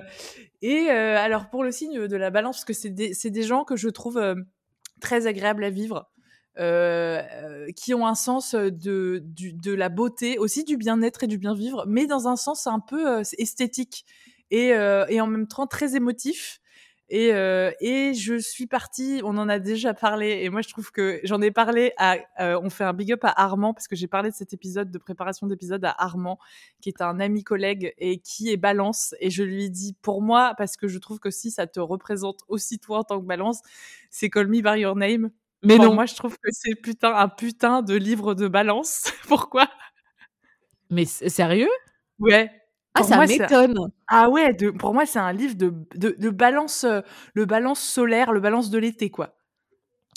et 0.62 0.88
euh, 0.90 1.18
alors 1.18 1.50
pour 1.50 1.64
le 1.64 1.72
signe 1.72 2.08
de 2.08 2.18
la 2.18 2.30
balance, 2.30 2.58
parce 2.58 2.66
que 2.66 2.74
c'est 2.74 2.90
des, 2.90 3.14
c'est 3.14 3.30
des 3.32 3.44
gens 3.44 3.64
que 3.64 3.76
je 3.76 3.90
trouve 3.90 4.18
euh, 4.18 4.36
très 5.02 5.28
agréables 5.28 5.64
à 5.64 5.70
vivre. 5.70 6.10
euh, 6.58 7.22
qui 7.76 7.94
ont 7.94 8.08
un 8.08 8.16
sens 8.16 8.56
de, 8.56 9.22
du, 9.26 9.52
de 9.52 9.74
la 9.74 9.90
beauté, 9.90 10.38
aussi 10.38 10.64
du 10.64 10.78
bien-être 10.78 11.24
et 11.24 11.28
du 11.28 11.38
bien-vivre, 11.38 11.84
mais 11.86 12.08
dans 12.08 12.30
un 12.30 12.38
sens 12.38 12.66
un 12.68 12.80
peu 12.80 13.22
esthétique 13.38 14.06
et, 14.52 14.72
euh, 14.74 15.06
et 15.10 15.20
en 15.20 15.28
même 15.28 15.48
temps 15.48 15.68
très 15.68 15.98
émotif. 15.98 16.62
Et, 17.10 17.34
euh, 17.34 17.72
et 17.82 18.16
je 18.16 18.40
suis 18.40 18.66
partie, 18.66 19.22
on 19.24 19.38
en 19.38 19.48
a 19.48 19.60
déjà 19.60 19.94
parlé, 19.94 20.40
et 20.42 20.50
moi 20.50 20.62
je 20.62 20.70
trouve 20.70 20.92
que 20.92 21.20
j'en 21.24 21.40
ai 21.42 21.52
parlé 21.52 21.94
à, 21.98 22.18
euh, 22.40 22.60
on 22.64 22.72
fait 22.72 22.84
un 22.84 22.94
big 22.94 23.12
up 23.14 23.20
à 23.24 23.44
Armand, 23.44 23.74
parce 23.76 23.88
que 23.88 23.96
j'ai 23.96 24.08
parlé 24.08 24.32
de 24.32 24.36
cet 24.36 24.54
épisode, 24.54 24.90
de 24.90 24.98
préparation 24.98 25.46
d'épisode 25.46 25.86
à 25.86 25.94
Armand, 26.04 26.40
qui 26.82 26.90
est 26.90 27.02
un 27.02 27.20
ami 27.20 27.44
collègue 27.44 27.94
et 28.00 28.18
qui 28.20 28.50
est 28.52 28.58
balance, 28.58 29.14
et 29.20 29.30
je 29.30 29.44
lui 29.44 29.66
ai 29.66 29.70
dit, 29.70 29.94
pour 30.02 30.24
moi, 30.24 30.54
parce 30.58 30.78
que 30.78 30.88
je 30.88 30.98
trouve 30.98 31.20
que 31.20 31.30
si 31.30 31.52
ça 31.52 31.68
te 31.68 31.80
représente 31.80 32.40
aussi 32.48 32.80
toi 32.80 33.00
en 33.00 33.04
tant 33.04 33.22
que 33.22 33.26
balance, 33.28 33.62
c'est 34.10 34.30
Call 34.32 34.48
Me 34.48 34.62
By 34.62 34.80
Your 34.82 34.96
Name. 34.96 35.30
Mais 35.64 35.78
Pour 35.78 35.86
non. 35.86 35.94
moi 35.94 36.06
je 36.06 36.16
trouve 36.16 36.36
que 36.38 36.50
c'est 36.52 36.76
putain, 36.76 37.16
un 37.16 37.28
putain 37.30 37.82
de 37.82 37.96
livre 37.96 38.34
de 38.36 38.48
balance. 38.48 39.12
Pourquoi? 39.28 39.68
Mais 40.90 41.06
sérieux? 41.06 41.70
Ouais. 42.20 42.50
Ah, 42.96 43.00
Pour 43.02 43.10
ça 43.10 43.18
m'étonne. 43.28 43.76
Ah 44.08 44.30
ouais, 44.30 44.54
de, 44.54 44.70
pour 44.70 44.94
moi, 44.94 45.06
c'est 45.06 45.20
un 45.20 45.34
livre 45.34 45.56
de, 45.56 45.74
de, 45.96 46.16
de 46.18 46.30
balance, 46.30 46.84
euh, 46.86 47.02
le 47.34 47.46
balance 47.46 47.80
solaire, 47.82 48.32
le 48.32 48.40
balance 48.40 48.70
de 48.70 48.78
l'été, 48.78 49.10
quoi. 49.10 49.36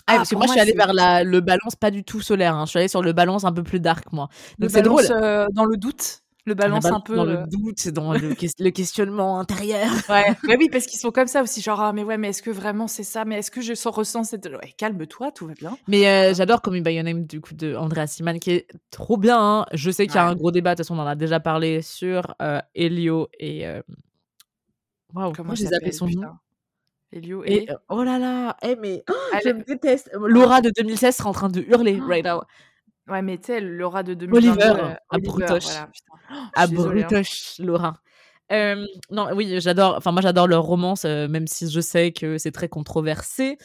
Ah, 0.06 0.16
parce 0.16 0.30
que 0.30 0.36
moi, 0.36 0.46
je 0.46 0.52
suis 0.52 0.60
allée 0.60 0.72
vers 0.74 0.92
la, 0.94 1.22
le 1.24 1.40
balance 1.40 1.76
pas 1.76 1.90
du 1.90 2.04
tout 2.04 2.20
solaire. 2.20 2.54
hein. 2.54 2.64
Je 2.66 2.70
suis 2.70 2.78
allée 2.78 2.88
sur 2.88 3.02
le 3.02 3.12
balance 3.12 3.44
un 3.44 3.52
peu 3.52 3.62
plus 3.62 3.80
dark, 3.80 4.10
moi. 4.12 4.28
Donc 4.58 4.70
c'est 4.70 4.82
drôle. 4.82 5.04
euh, 5.10 5.46
dans 5.52 5.64
le 5.66 5.76
doute, 5.76 6.22
le 6.48 6.54
balance 6.54 6.84
La 6.84 6.94
un 6.94 7.00
peu. 7.00 7.14
dans 7.14 7.26
euh, 7.28 7.42
le 7.42 7.46
doute, 7.46 7.76
c'est 7.78 7.92
dans 7.92 8.12
le, 8.12 8.34
ques- 8.34 8.58
le 8.58 8.70
questionnement 8.70 9.38
intérieur. 9.38 9.88
Ouais. 10.08 10.24
Bah 10.48 10.54
oui, 10.58 10.68
parce 10.72 10.86
qu'ils 10.86 10.98
sont 10.98 11.10
comme 11.12 11.28
ça 11.28 11.42
aussi, 11.42 11.60
genre 11.60 11.80
ah 11.80 11.92
mais 11.92 12.02
ouais, 12.02 12.16
mais 12.18 12.30
est-ce 12.30 12.42
que 12.42 12.50
vraiment 12.50 12.88
c'est 12.88 13.04
ça? 13.04 13.24
Mais 13.24 13.38
est-ce 13.38 13.50
que 13.50 13.60
je 13.60 13.74
sens- 13.74 13.94
ressens 13.94 14.24
cette 14.24 14.46
ouais, 14.46 14.74
calme-toi, 14.76 15.30
tout 15.32 15.46
va 15.46 15.54
bien. 15.54 15.76
Mais 15.86 16.08
euh, 16.08 16.34
j'adore 16.34 16.60
Call 16.62 16.74
Me 16.74 16.80
By 16.80 16.94
Your 16.94 17.04
Name 17.04 17.24
du 17.24 17.40
coup 17.40 17.54
de 17.54 17.76
Andrea 17.76 18.06
Siman 18.08 18.40
qui 18.40 18.50
est 18.50 18.68
trop 18.90 19.16
bien. 19.16 19.38
hein. 19.38 19.66
Je 19.74 19.90
sais 19.90 20.06
qu'il 20.06 20.16
y 20.16 20.18
a 20.18 20.24
Ouais. 20.26 20.32
un 20.32 20.34
gros 20.36 20.50
débat, 20.50 20.74
de 20.74 20.76
toute 20.82 20.86
façon 20.88 20.98
on 20.98 21.02
en 21.02 21.06
a 21.06 21.14
déjà 21.14 21.38
parlé 21.40 21.82
sur 21.82 22.34
euh, 22.42 22.60
Elio 22.74 23.28
et 23.38 23.66
euh... 23.66 23.82
waouh, 25.14 25.32
Comment 25.32 25.54
j'ai 25.54 25.66
zappé 25.66 25.92
son 25.92 26.06
nom? 26.06 26.12
putain? 26.12 26.38
Elio 27.12 27.42
Et 27.44 27.64
et 27.64 27.70
euh, 27.70 27.74
oh 27.88 28.02
là 28.02 28.18
là, 28.18 28.56
eh 28.62 28.76
mais 28.76 29.02
oh, 29.10 29.14
je 29.44 29.50
me 29.50 29.62
déteste. 29.64 30.10
Laura 30.14 30.60
de 30.60 30.70
2016 30.76 31.16
sera 31.16 31.30
en 31.30 31.32
train 31.32 31.48
de 31.48 31.60
hurler 31.62 31.98
Oh. 32.02 32.06
right 32.08 32.24
now. 32.24 32.42
Ouais, 33.08 33.22
mais 33.22 33.38
tu 33.38 33.46
sais, 33.46 33.60
Laura 33.60 34.02
de 34.02 34.14
2022, 34.14 34.50
Oliver, 34.66 34.80
euh, 34.84 34.94
à 35.10 35.18
Brutoche. 35.18 35.64
voilà. 35.64 35.88
Oh, 36.30 36.34
À 36.54 36.62
hein. 36.64 36.66
Brutoche, 36.68 37.58
Laura. 37.58 37.94
Euh, 38.50 38.84
non, 39.10 39.28
oui, 39.34 39.60
j'adore. 39.60 39.94
Enfin, 39.96 40.12
moi, 40.12 40.22
j'adore 40.22 40.46
leur 40.46 40.62
romance, 40.64 41.04
euh, 41.04 41.28
même 41.28 41.46
si 41.46 41.70
je 41.70 41.80
sais 41.80 42.12
que 42.12 42.38
c'est 42.38 42.50
très 42.52 42.68
controversé. 42.68 43.58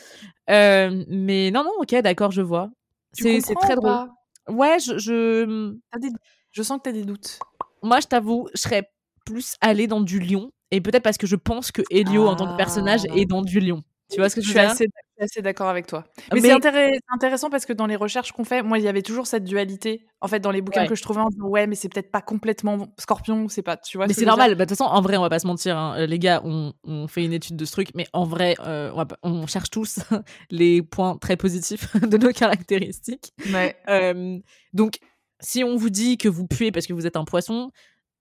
Euh, 0.50 1.04
mais 1.08 1.52
non, 1.52 1.64
non, 1.64 1.72
ok, 1.80 1.96
d'accord, 2.02 2.32
je 2.32 2.42
vois. 2.42 2.70
C'est 3.14 3.40
très 3.62 3.76
drôle. 3.76 4.10
Ouais, 4.50 4.78
je, 4.80 4.98
je- 4.98 5.72
des- 6.00 6.10
Je 6.52 6.64
sens 6.64 6.78
que 6.80 6.84
t'as 6.84 6.92
des 6.92 7.04
doutes. 7.06 7.40
moi, 7.82 8.00
je 8.02 8.08
t'avoue, 8.08 8.50
je 8.54 8.62
serais 8.62 8.90
plus 9.26 9.56
allée 9.62 9.88
dans 9.88 10.02
du 10.02 10.20
lion. 10.20 10.52
Et 10.72 10.82
peut-être 10.82 11.04
parce 11.04 11.18
que 11.18 11.28
je 11.28 11.36
pense 11.36 11.72
que 11.72 11.82
Elio, 11.90 12.28
en 12.28 12.36
tant 12.36 12.52
que 12.52 12.58
personnage, 12.58 13.02
Ah. 13.10 13.16
est 13.16 13.26
dans 13.26 13.42
du 13.42 13.60
lion. 13.60 13.82
Tu 14.10 14.18
vois 14.20 14.28
ce 14.30 14.36
que 14.36 14.42
je 14.42 14.48
Je 14.48 14.54
veux 14.54 14.60
suis 14.60 14.66
dire? 14.66 14.72
assez, 14.72 14.88
suis 15.18 15.24
assez 15.24 15.42
d'accord 15.42 15.68
avec 15.68 15.88
toi. 15.88 16.06
Mais, 16.34 16.42
Mais- 16.42 16.48
c'est 16.50 16.54
intéress- 16.54 16.92
c'est 16.94 17.14
intéressant 17.16 17.50
parce 17.50 17.66
que 17.66 17.74
dans 17.74 17.86
les 17.88 17.96
recherches 17.96 18.32
qu'on 18.32 18.44
fait, 18.44 18.62
moi, 18.64 18.78
il 18.80 18.84
y 18.84 18.88
avait 18.88 19.02
toujours 19.02 19.28
cette 19.28 19.44
dualité. 19.44 20.06
En 20.22 20.28
fait, 20.28 20.40
dans 20.40 20.52
les 20.52 20.62
bouquins 20.62 20.82
Ouais. 20.84 20.88
que 20.88 20.96
je 20.96 21.02
trouvais, 21.02 21.22
en 21.22 21.30
disant, 21.30 21.48
ouais, 21.48 21.68
mais 21.68 21.76
c'est 21.76 21.90
peut-être 21.90 22.12
pas 22.12 22.22
complètement 22.22 22.88
Scorpion, 23.00 23.48
c'est 23.50 23.62
pas, 23.62 23.78
tu 23.78 23.98
vois. 23.98 24.08
Mais 24.08 24.14
c'est 24.14 24.26
normal. 24.26 24.56
Bah, 24.56 24.66
De 24.66 24.70
toute 24.70 24.78
façon, 24.78 24.90
en 24.90 25.02
vrai, 25.02 25.18
on 25.18 25.22
va 25.22 25.30
pas 25.30 25.40
se 25.40 25.48
mentir. 25.48 25.78
hein. 25.78 25.96
Euh, 26.00 26.06
Les 26.06 26.20
gars, 26.20 26.42
on, 26.46 26.74
on 26.84 27.08
fait 27.08 27.24
une 27.24 27.34
étude 27.34 27.56
de 27.56 27.66
ce 27.66 27.72
truc, 27.72 27.90
mais 27.96 28.08
en 28.14 28.24
vrai, 28.26 28.56
euh, 28.66 28.92
on, 28.96 29.06
pas- 29.06 29.18
on 29.24 29.46
cherche 29.48 29.70
tous 29.70 30.00
les 30.50 30.82
points 30.82 31.18
très 31.18 31.38
positifs 31.38 31.94
de 32.16 32.18
nos 32.18 32.32
caractéristiques. 32.32 33.34
Ouais. 33.54 33.76
Euh, 33.90 34.40
donc, 34.74 34.98
si 35.40 35.64
on 35.64 35.76
vous 35.76 35.90
dit 35.90 36.18
que 36.18 36.30
vous 36.30 36.48
puez 36.48 36.72
parce 36.72 36.88
que 36.88 36.94
vous 36.94 37.06
êtes 37.06 37.18
un 37.18 37.26
poisson, 37.26 37.72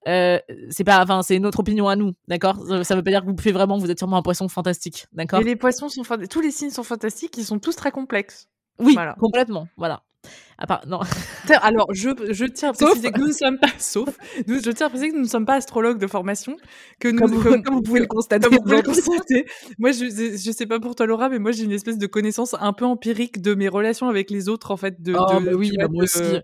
euh, 0.07 0.39
c'est 0.69 0.83
pas, 0.83 1.01
enfin, 1.03 1.21
c'est 1.23 1.39
notre 1.39 1.59
opinion 1.59 1.87
à 1.87 1.95
nous, 1.95 2.13
d'accord? 2.27 2.57
Ça, 2.67 2.83
ça 2.83 2.95
veut 2.95 3.03
pas 3.03 3.11
dire 3.11 3.21
que 3.21 3.27
vous 3.27 3.35
puez 3.35 3.51
vraiment, 3.51 3.77
vous 3.77 3.89
êtes 3.91 3.97
sûrement 3.99 4.17
un 4.17 4.21
poisson 4.21 4.47
fantastique, 4.49 5.07
d'accord? 5.13 5.39
Mais 5.39 5.45
les 5.45 5.55
poissons 5.55 5.89
sont 5.89 6.03
tous 6.29 6.41
les 6.41 6.51
signes 6.51 6.69
sont 6.71 6.83
fantastiques, 6.83 7.37
ils 7.37 7.45
sont 7.45 7.59
tous 7.59 7.75
très 7.75 7.91
complexes. 7.91 8.47
Oui, 8.79 8.93
voilà. 8.93 9.15
complètement, 9.19 9.67
voilà. 9.77 10.01
À 10.57 10.67
part, 10.67 10.87
non, 10.87 10.99
Tiens, 11.47 11.59
Alors, 11.61 11.87
je, 11.93 12.09
je 12.31 12.45
tiens 12.45 12.69
à 12.69 12.73
Sauf- 12.73 12.89
préciser 12.91 13.11
que 13.11 13.19
nous 13.19 13.27
ne 13.27 13.33
sommes 13.33 13.57
pas, 13.59 13.67
sauf, 13.77 14.17
nous- 14.47 14.61
je 14.63 14.71
tiens 14.71 14.85
à 14.87 14.89
préciser 14.89 15.09
que 15.11 15.15
nous 15.17 15.23
ne 15.23 15.27
sommes 15.27 15.45
pas 15.45 15.55
astrologues 15.55 15.99
de 15.99 16.07
formation, 16.07 16.55
que 16.99 17.09
nous, 17.09 17.19
comme, 17.19 17.31
vous, 17.31 17.43
comme- 17.43 17.63
comme 17.63 17.75
vous 17.75 17.81
pouvez 17.81 17.99
le 17.99 18.05
constater. 18.07 18.47
Vous 18.47 18.61
pouvez 18.61 18.77
le 18.77 18.83
constater, 18.83 19.45
moi 19.79 19.91
je, 19.91 20.05
je 20.05 20.51
sais 20.51 20.65
pas 20.65 20.79
pour 20.79 20.95
toi 20.95 21.05
Laura, 21.07 21.27
mais 21.27 21.39
moi 21.39 21.51
j'ai 21.51 21.63
une 21.65 21.71
espèce 21.73 21.97
de 21.97 22.07
connaissance 22.07 22.55
un 22.59 22.71
peu 22.71 22.85
empirique 22.85 23.41
de 23.41 23.53
mes 23.55 23.67
relations 23.67 24.07
avec 24.07 24.29
les 24.31 24.47
autres 24.47 24.71
en 24.71 24.77
fait. 24.77 25.01
De, 25.01 25.13
Oh, 25.17 25.39
de- 25.39 25.45
bah 25.45 25.51
oui, 25.55 25.71
bah 25.77 25.87
moi 25.89 26.03
de- 26.05 26.09
aussi. 26.09 26.39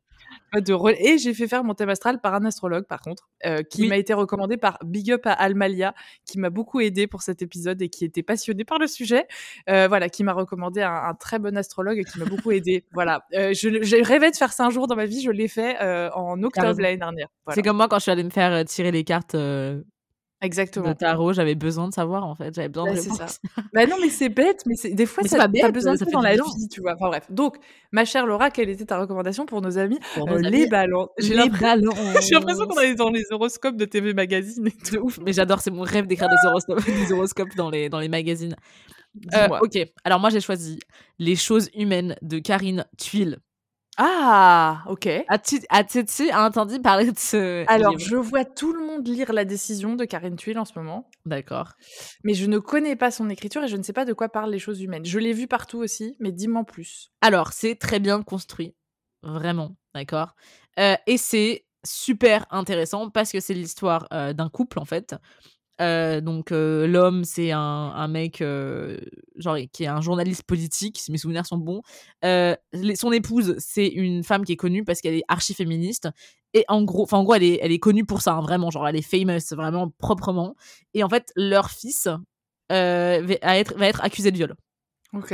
De 0.54 0.74
re- 0.74 0.96
Et 1.00 1.18
j'ai 1.18 1.34
fait 1.34 1.48
faire 1.48 1.64
mon 1.64 1.74
thème 1.74 1.90
astral 1.90 2.20
par 2.22 2.34
un 2.34 2.44
astrologue, 2.46 2.86
par 2.88 3.02
contre, 3.02 3.30
euh, 3.46 3.62
qui 3.62 3.84
Oui. 3.84 3.88
m'a 3.90 3.98
été 3.98 4.14
recommandé 4.14 4.58
par 4.58 4.80
Big 4.84 5.12
Up 5.12 5.22
à 5.26 5.34
Almalia, 5.34 5.94
qui 6.26 6.40
m'a 6.40 6.50
beaucoup 6.50 6.80
aidé 6.80 7.06
pour 7.08 7.22
cet 7.22 7.42
épisode 7.42 7.82
et 7.82 7.90
qui 7.90 8.04
était 8.06 8.24
passionné 8.24 8.66
par 8.66 8.80
le 8.80 8.88
sujet. 8.88 9.28
Euh, 9.70 9.88
voilà, 9.88 10.10
qui 10.10 10.24
m'a 10.24 10.34
recommandé 10.34 10.82
un, 10.82 10.92
un 10.92 11.14
très 11.14 11.40
bon 11.40 11.56
astrologue 11.58 12.00
et 12.00 12.04
qui 12.04 12.18
m'a 12.20 12.26
beaucoup 12.26 12.52
aidé. 12.52 12.86
Voilà, 12.94 13.26
euh, 13.36 13.54
je, 13.54 13.82
je 13.84 14.04
rêvais 14.04 14.32
de 14.32 14.36
faire 14.36 14.52
ça 14.52 14.66
un 14.66 14.70
jour 14.70 14.88
dans 14.88 14.96
ma 14.96 15.06
vie, 15.06 15.22
je 15.22 15.32
l'ai 15.32 15.48
fait 15.48 15.78
euh, 15.82 16.10
en 16.16 16.42
octobre 16.44 16.82
l'année 16.82 16.98
dernière. 16.98 17.28
Voilà. 17.46 17.56
C'est 17.56 17.62
comme 17.62 17.78
moi 17.78 17.88
quand 17.88 17.98
je 17.98 18.04
suis 18.04 18.12
allée 18.12 18.24
me 18.24 18.30
faire 18.30 18.52
euh, 18.52 18.64
tirer 18.64 18.92
les 18.92 19.04
cartes 19.04 19.36
euh, 19.36 19.82
Exactement. 20.42 20.88
de 20.90 20.94
tarot, 20.94 21.34
j'avais 21.34 21.56
besoin 21.56 21.88
de 21.90 21.94
savoir 21.94 22.26
en 22.26 22.34
fait, 22.36 22.54
j'avais 22.56 22.70
besoin 22.70 22.86
Bah, 22.86 22.94
de 22.96 23.00
c'est 23.02 23.12
réponses. 23.12 23.40
Bah 23.74 23.86
non, 23.88 23.98
mais 24.02 24.10
c'est 24.10 24.30
bête, 24.30 24.64
mais 24.66 24.76
c'est- 24.76 24.92
des 24.92 25.06
fois, 25.06 25.24
Mais 25.24 25.30
ça, 25.30 25.36
c'est 25.36 25.38
pas 25.40 25.48
t'as 25.48 25.52
bête, 25.68 25.74
besoin 25.74 25.94
de 25.94 25.98
ça 25.98 26.06
ça 26.06 26.12
dans 26.12 26.22
la 26.22 26.36
vie, 26.36 26.68
tu 26.72 26.82
vois. 26.82 26.94
Enfin 26.96 27.08
bref. 27.10 27.26
Donc, 27.30 27.58
ma 27.92 28.06
chère 28.06 28.26
Laura, 28.26 28.50
quelle 28.50 28.70
était 28.70 28.86
ta 28.86 29.00
recommandation 29.00 29.46
pour 29.46 29.62
nos 29.62 29.78
amis 29.78 30.00
Pour 30.16 30.30
Euh, 30.30 30.38
Les 30.40 30.68
balances. 30.68 31.10
J'ai 31.18 31.30
les 31.30 31.36
l'impression 31.36 31.68
ballons. 31.68 31.92
j'ai 32.22 32.36
l'impression 32.36 32.68
qu'on 32.68 32.80
est 32.80 32.96
dans 32.96 33.10
les 33.10 33.24
horoscopes 33.32 33.76
de 33.76 33.86
TV 33.86 34.14
Magazine 34.14 34.68
et 34.68 34.72
tout. 34.72 34.96
de 34.96 35.00
ouf, 35.00 35.20
mais 35.26 35.34
j'adore, 35.34 35.60
c'est 35.60 35.72
mon 35.72 35.82
rêve 35.84 36.08
d'écrire 36.08 36.30
des 36.30 36.48
horoscopes, 36.48 36.80
des 37.10 37.12
horoscopes 37.14 37.56
dans 37.58 37.70
les, 37.70 37.90
dans 37.90 38.00
les 38.00 38.10
magazines. 38.10 38.56
Euh, 39.34 39.48
ok, 39.62 39.78
alors 40.04 40.20
moi 40.20 40.30
j'ai 40.30 40.40
choisi 40.40 40.80
Les 41.18 41.36
choses 41.36 41.70
humaines 41.76 42.16
de 42.22 42.38
Karine 42.40 42.86
Tuile. 42.98 43.40
Ah, 44.02 44.84
ok. 44.88 45.08
As-tu 45.28 45.60
as-tu 45.70 46.32
entendu 46.34 46.80
parler 46.82 47.12
de 47.12 47.20
ce 47.20 47.66
Alors, 47.68 47.92
livre? 47.92 48.00
je 48.00 48.16
vois 48.16 48.46
tout 48.46 48.72
le 48.72 48.86
monde 48.86 49.06
lire 49.06 49.34
La 49.34 49.44
décision 49.44 49.96
de 49.96 50.06
Karine 50.06 50.38
Tuile 50.38 50.58
en 50.58 50.64
ce 50.66 50.72
moment, 50.80 51.14
D'accord. 51.26 51.74
mais 52.24 52.34
je 52.34 52.46
ne 52.46 52.60
connais 52.60 52.96
pas 52.96 53.12
son 53.12 53.30
écriture 53.30 53.64
et 53.64 53.68
je 53.68 53.76
ne 53.76 53.84
sais 53.84 53.92
pas 53.94 54.06
de 54.06 54.14
quoi 54.14 54.30
parlent 54.30 54.52
les 54.52 54.60
choses 54.60 54.82
humaines. 54.82 55.06
Je 55.06 55.20
l'ai 55.20 55.34
vu 55.34 55.48
partout 55.48 55.80
aussi, 55.80 56.16
mais 56.20 56.32
dis-moi 56.32 56.64
plus. 56.64 57.12
Alors, 57.22 57.52
c'est 57.52 57.76
très 57.76 58.00
bien 58.00 58.22
construit, 58.24 58.74
vraiment, 59.22 59.76
d'accord? 59.94 60.36
Euh, 60.80 60.96
Et 61.06 61.18
c'est 61.18 61.66
super 61.86 62.46
intéressant 62.52 63.10
parce 63.10 63.32
que 63.34 63.40
c'est 63.42 63.54
l'histoire 63.54 64.08
euh, 64.14 64.32
d'un 64.34 64.50
couple 64.50 64.80
en 64.80 64.86
fait. 64.86 65.16
Euh, 65.82 66.20
donc 66.20 66.52
euh, 66.52 66.88
l'homme 66.88 67.24
c'est 67.24 67.52
un, 67.52 67.60
un 67.60 68.08
mec 68.10 68.42
euh, 68.42 68.98
genre 69.38 69.56
qui 69.72 69.84
est 69.86 69.88
un 69.88 70.02
journaliste 70.02 70.44
politique 70.44 70.98
si 71.00 71.10
mes 71.12 71.18
souvenirs 71.18 71.46
sont 71.46 71.58
bons. 71.58 71.82
Les- 72.24 72.96
son 72.96 73.12
épouse 73.14 73.56
c'est 73.60 73.88
une 73.88 74.24
femme 74.24 74.44
qui 74.44 74.52
est 74.52 74.58
connue 74.58 74.84
parce 74.84 75.00
qu'elle 75.00 75.14
est 75.16 75.24
archi 75.30 75.54
féministe 75.54 76.10
et 76.54 76.66
en 76.68 76.84
gros 76.84 77.04
enfin 77.04 77.18
en 77.18 77.24
gros 77.24 77.36
elle 77.36 77.44
est 77.44 77.60
elle 77.62 77.72
est 77.72 77.80
connue 77.80 78.06
pour 78.06 78.22
ça 78.22 78.34
hein, 78.34 78.42
vraiment. 78.42 78.70
Genre 78.72 78.88
elle 78.88 78.98
est 78.98 79.02
famous 79.02 79.40
vraiment 79.56 79.90
proprement. 80.00 80.56
Et 80.94 81.04
en 81.04 81.10
fait 81.10 81.32
leur 81.36 81.70
fils 81.72 82.08
va 82.70 83.58
être 83.58 83.76
va 83.78 83.88
être 83.88 84.04
accusé 84.04 84.32
de 84.32 84.38
viol. 84.38 84.56
Ok. 85.14 85.34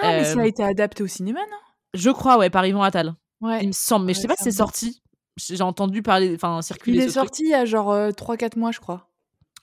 Ah, 0.00 0.12
mais 0.18 0.24
ça 0.24 0.40
a 0.40 0.46
été 0.46 0.62
adapté 0.62 1.02
au 1.02 1.06
cinéma, 1.06 1.40
non? 1.40 1.56
Je 1.94 2.10
crois 2.10 2.38
ouais 2.38 2.50
par 2.50 2.66
Yvon 2.66 2.82
Attal 2.82 3.14
Ouais. 3.40 3.60
il 3.62 3.68
me 3.68 3.72
semble. 3.72 4.06
Mais 4.06 4.14
je 4.14 4.20
sais 4.20 4.24
Ouais, 4.28 4.34
pas 4.34 4.36
si 4.36 4.44
c'est 4.44 4.58
sorti. 4.58 5.02
J'ai 5.38 5.62
entendu 5.62 6.02
parler 6.02 6.34
enfin 6.34 6.62
circuler 6.62 6.96
Il 6.98 7.02
est 7.02 7.08
ce 7.08 7.14
truc. 7.14 7.24
sorti 7.28 7.42
il 7.44 7.50
y 7.50 7.54
a 7.54 7.64
genre 7.66 7.92
3-4 8.12 8.56
mois, 8.58 8.70
je 8.72 8.80
crois. 8.80 9.05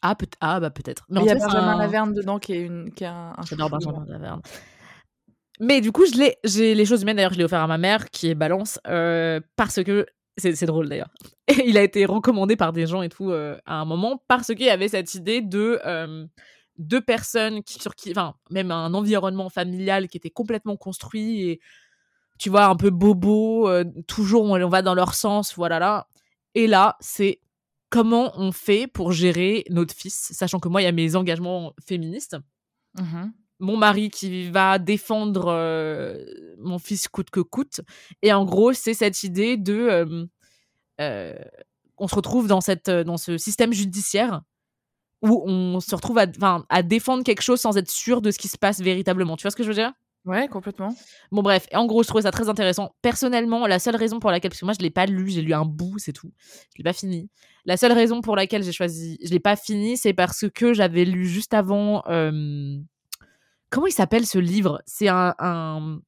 Ah 0.04 0.16
peut 0.16 0.28
ah 0.42 0.60
bah 0.60 0.70
peut-être 0.70 1.06
mais 1.10 1.22
Il 1.22 1.26
y 1.26 1.30
a 1.30 1.36
Benjamin 1.36 1.70
un- 1.70 1.78
Laverne 1.78 2.14
dedans 2.14 2.38
qui 2.38 2.54
est, 2.54 2.62
une, 2.62 2.94
qui 2.94 3.06
est 3.06 3.08
un, 3.08 3.34
J'adore 3.50 3.70
Benjamin 3.70 4.00
moi. 4.00 4.06
Laverne. 4.08 4.42
Mais 5.60 5.82
du 5.82 5.92
coup, 5.92 6.06
je 6.06 6.18
l'ai, 6.18 6.36
j'ai 6.44 6.76
les 6.76 6.86
choses 6.86 7.04
humaines. 7.04 7.16
D'ailleurs, 7.16 7.34
je 7.34 7.38
l'ai 7.38 7.44
offert 7.46 7.62
à 7.62 7.68
ma 7.68 7.78
mère, 7.78 8.10
qui 8.10 8.28
est 8.28 8.36
balance, 8.36 8.80
euh, 8.88 9.40
parce 9.56 9.82
que 9.84 10.06
c'est, 10.36 10.66
drôle 10.66 10.90
d'ailleurs. 10.90 11.10
Et 11.48 11.70
il 11.70 11.78
a 11.78 11.84
été 11.84 12.06
recommandé 12.06 12.56
par 12.56 12.74
des 12.74 12.86
gens 12.86 13.02
et 13.02 13.10
tout 13.10 13.32
euh, 13.32 13.58
à 13.66 13.76
un 13.76 13.86
moment 13.86 14.22
parce 14.28 14.48
qu'il 14.48 14.66
y 14.66 14.70
avait 14.70 14.88
cette 14.88 15.14
idée 15.14 15.42
de 15.42 15.80
euh, 15.86 16.26
deux 16.80 17.02
personnes 17.02 17.64
qui, 17.64 17.80
sur 17.80 17.96
qui, 17.96 18.12
enfin, 18.12 18.34
même 18.50 18.72
un 18.72 18.94
environnement 18.94 19.50
familial 19.50 20.08
qui 20.08 20.18
était 20.18 20.32
complètement 20.32 20.76
construit 20.76 21.50
et 21.50 21.60
tu 22.40 22.50
vois 22.50 22.66
un 22.66 22.76
peu 22.76 22.90
bobo. 22.90 23.70
toujours, 24.08 24.44
on, 24.44 24.60
on 24.60 24.70
va 24.70 24.82
dans 24.82 24.96
leur 24.96 25.14
sens, 25.14 25.54
voilà 25.56 25.80
là. 25.80 26.08
Et 26.56 26.68
là, 26.68 26.98
c'est 27.00 27.40
comment 27.94 28.32
on 28.40 28.52
fait 28.52 28.88
pour 28.88 29.12
gérer 29.12 29.66
notre 29.70 29.94
fils, 29.96 30.32
sachant 30.34 30.60
que 30.60 30.68
moi, 30.68 30.82
il 30.82 30.86
y 30.86 30.88
a 30.88 30.92
mes 30.92 31.16
engagements 31.16 31.74
féministes 31.88 32.36
Mhm. 33.00 33.34
mon 33.60 33.78
mari 33.78 34.10
qui 34.10 34.50
va 34.52 34.80
défendre 34.80 35.46
euh, 35.48 36.24
mon 36.60 36.80
fils 36.80 37.08
coûte 37.08 37.30
que 37.32 37.40
coûte. 37.40 37.82
Et 38.24 38.34
en 38.34 38.46
gros, 38.46 38.74
c'est 38.74 38.94
cette 38.96 39.24
idée 39.24 39.58
de... 39.58 39.74
euh, 39.74 40.26
euh, 41.02 41.34
on 41.98 42.08
se 42.08 42.16
retrouve 42.16 42.48
dans, 42.48 42.62
cette, 42.62 42.90
dans 42.90 43.18
ce 43.18 43.38
système 43.38 43.74
judiciaire 43.74 44.42
où 45.22 45.44
on 45.48 45.80
se 45.80 45.96
retrouve 45.96 46.18
à, 46.20 46.28
à 46.70 46.84
défendre 46.84 47.24
quelque 47.24 47.42
chose 47.44 47.62
sans 47.62 47.78
être 47.78 47.92
sûr 47.92 48.22
de 48.22 48.32
ce 48.32 48.40
qui 48.40 48.48
se 48.48 48.58
passe 48.58 48.82
véritablement. 48.82 49.38
Tu 49.38 49.44
vois 49.44 49.52
ce 49.52 49.56
que 49.56 49.64
je 49.64 49.70
veux 49.70 49.76
dire? 49.76 49.94
Ouais, 50.26 50.48
complètement. 50.48 50.96
Bon 51.32 51.42
bref, 51.42 51.68
en 51.74 51.86
gros, 51.86 52.02
je 52.04 52.08
trouvais 52.08 52.22
ça 52.24 52.32
très 52.32 52.48
intéressant. 52.48 52.96
Personnellement, 53.02 53.68
la 53.68 53.78
seule 53.80 53.96
raison 53.98 54.20
pour 54.20 54.32
laquelle, 54.32 54.52
parce 54.52 54.60
que 54.62 54.66
moi 54.66 54.74
je 54.78 54.82
l'ai 54.84 54.90
pas 54.90 55.06
lu, 55.06 55.30
j'ai 55.30 55.42
lu 55.42 55.54
un 55.54 55.66
bout, 55.66 56.00
c'est 56.00 56.14
tout. 56.14 56.32
Je 56.74 56.78
l'ai 56.78 56.84
pas 56.84 56.94
fini. 56.94 57.30
La 57.66 57.76
seule 57.76 57.92
raison 57.92 58.22
pour 58.22 58.36
laquelle 58.38 58.64
j'ai 58.64 58.72
choisi, 58.72 59.18
je 59.24 59.30
l'ai 59.32 59.40
pas 59.42 59.56
fini, 59.58 59.98
c'est 59.98 60.14
parce 60.14 60.46
que 60.54 60.74
j'avais 60.74 61.04
lu 61.06 61.26
juste 61.28 61.54
avant. 61.54 62.04
euh, 62.08 62.78
Comment 63.70 63.88
il 63.88 63.92
s'appelle 63.92 64.26
ce 64.26 64.38
livre? 64.40 64.82
C'est 64.86 65.08
un, 65.10 65.34
un... 65.40 66.00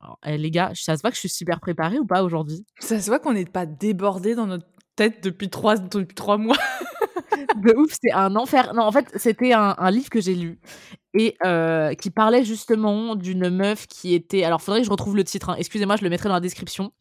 Alors, 0.00 0.18
eh, 0.26 0.36
les 0.36 0.50
gars, 0.50 0.72
ça 0.74 0.96
se 0.96 1.00
voit 1.02 1.10
que 1.10 1.14
je 1.16 1.20
suis 1.20 1.28
super 1.28 1.60
préparée 1.60 1.98
ou 1.98 2.04
pas 2.06 2.22
aujourd'hui? 2.22 2.66
Ça 2.80 3.00
se 3.00 3.06
voit 3.06 3.20
qu'on 3.20 3.32
n'est 3.32 3.44
pas 3.46 3.64
débordé 3.64 4.34
dans 4.34 4.46
notre 4.46 4.66
tête 4.96 5.22
depuis 5.22 5.48
trois, 5.48 5.76
depuis 5.78 6.14
trois 6.14 6.36
mois. 6.36 6.56
de 7.56 7.74
ouf, 7.76 7.92
c'est 8.00 8.12
un 8.12 8.36
enfer. 8.36 8.74
Non, 8.74 8.82
en 8.82 8.92
fait, 8.92 9.06
c'était 9.16 9.52
un, 9.52 9.90
livre 9.90 10.10
que 10.10 10.20
j'ai 10.20 10.34
lu 10.34 10.58
et 11.14 11.36
euh, 11.44 11.94
qui 11.94 12.10
parlait 12.10 12.44
justement 12.44 13.16
d'une 13.16 13.48
meuf 13.50 13.86
qui 13.86 14.14
était. 14.14 14.44
Alors, 14.44 14.62
faudrait 14.62 14.80
que 14.80 14.86
je 14.86 14.90
retrouve 14.90 15.16
le 15.16 15.24
titre. 15.24 15.50
hein. 15.50 15.56
Excusez-moi, 15.58 15.96
je 15.96 16.04
le 16.04 16.10
mettrai 16.10 16.28
dans 16.28 16.34
la 16.34 16.40
description. 16.40 16.92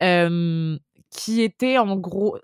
Qui 0.00 1.42
était 1.42 1.78
en 1.78 1.96
gros 1.96 2.38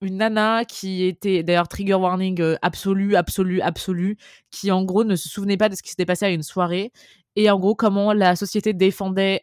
une 0.00 0.18
nana 0.18 0.64
qui 0.64 1.04
était 1.04 1.42
d'ailleurs 1.42 1.68
trigger 1.68 1.94
warning 1.94 2.40
euh, 2.40 2.56
absolu, 2.62 3.16
absolu, 3.16 3.60
absolu, 3.60 4.16
qui 4.50 4.70
en 4.70 4.84
gros 4.84 5.04
ne 5.04 5.16
se 5.16 5.28
souvenait 5.28 5.56
pas 5.56 5.68
de 5.68 5.74
ce 5.74 5.82
qui 5.82 5.88
s'était 5.88 6.04
passé 6.04 6.26
à 6.26 6.30
une 6.30 6.42
soirée 6.42 6.92
et 7.36 7.50
en 7.50 7.58
gros 7.58 7.74
comment 7.74 8.12
la 8.12 8.36
société 8.36 8.74
défendait 8.74 9.42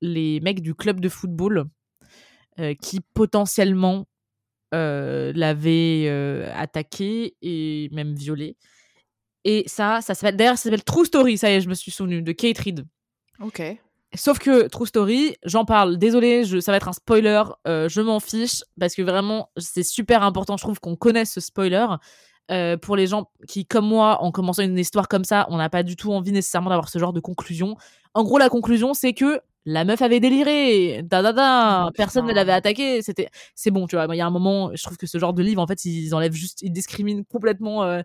les 0.00 0.40
mecs 0.40 0.60
du 0.60 0.74
club 0.74 1.00
de 1.00 1.08
football 1.08 1.64
euh, 2.60 2.74
qui 2.80 3.00
potentiellement 3.14 4.06
l'avait 5.34 6.04
euh, 6.06 6.50
attaqué 6.54 7.36
et 7.42 7.88
même 7.92 8.14
violé. 8.14 8.56
Et 9.44 9.64
ça, 9.66 10.00
ça 10.00 10.14
s'appelle 10.14 10.36
d'ailleurs, 10.36 10.56
ça 10.56 10.64
s'appelle 10.64 10.84
True 10.84 11.04
Story. 11.04 11.38
Ça 11.38 11.50
y 11.50 11.54
est, 11.54 11.60
je 11.60 11.68
me 11.68 11.74
suis 11.74 11.90
souvenu 11.90 12.22
de 12.22 12.32
Kate 12.32 12.58
Reed. 12.58 12.86
Ok. 13.40 13.62
Sauf 14.16 14.38
que 14.38 14.68
True 14.68 14.86
Story, 14.86 15.36
j'en 15.44 15.64
parle. 15.64 15.98
Désolé, 15.98 16.44
je, 16.44 16.60
ça 16.60 16.72
va 16.72 16.76
être 16.76 16.88
un 16.88 16.92
spoiler. 16.92 17.42
euh, 17.66 17.88
je 17.88 18.00
m'en 18.00 18.20
fiche 18.20 18.62
parce 18.78 18.94
que 18.94 19.02
vraiment, 19.02 19.50
c'est 19.56 19.82
super 19.82 20.22
important. 20.22 20.56
Je 20.56 20.62
trouve 20.62 20.80
qu'on 20.80 20.96
connaisse 20.96 21.32
ce 21.32 21.40
spoiler. 21.40 21.86
Euh, 22.50 22.76
pour 22.76 22.94
les 22.94 23.06
gens 23.06 23.30
qui, 23.48 23.66
comme 23.66 23.86
moi, 23.86 24.22
en 24.22 24.30
commençant 24.30 24.62
une 24.62 24.78
histoire 24.78 25.08
comme 25.08 25.24
ça, 25.24 25.46
on 25.48 25.56
n'a 25.56 25.70
pas 25.70 25.82
du 25.82 25.96
tout 25.96 26.12
envie 26.12 26.30
nécessairement 26.30 26.70
d'avoir 26.70 26.88
ce 26.88 26.98
genre 26.98 27.12
de 27.12 27.20
conclusion. 27.20 27.76
En 28.12 28.22
gros, 28.22 28.38
la 28.38 28.50
conclusion, 28.50 28.94
c'est 28.94 29.14
que 29.14 29.40
la 29.66 29.84
meuf 29.84 30.02
avait 30.02 30.20
déliré, 30.20 31.02
da 31.02 31.22
da 31.22 31.32
da, 31.32 31.90
personne 31.94 32.26
ne 32.26 32.32
l'avait 32.32 32.52
attaqué, 32.52 33.02
c'était, 33.02 33.28
c'est 33.54 33.70
bon, 33.70 33.86
tu 33.86 33.96
vois. 33.96 34.06
Il 34.14 34.18
y 34.18 34.20
a 34.20 34.26
un 34.26 34.30
moment, 34.30 34.70
je 34.74 34.82
trouve 34.82 34.96
que 34.96 35.06
ce 35.06 35.18
genre 35.18 35.32
de 35.32 35.42
livre, 35.42 35.60
en 35.62 35.66
fait, 35.66 35.84
ils 35.84 36.14
enlèvent 36.14 36.32
juste, 36.34 36.60
ils 36.62 36.72
discriminent 36.72 37.24
complètement 37.24 37.82
euh, 37.84 38.02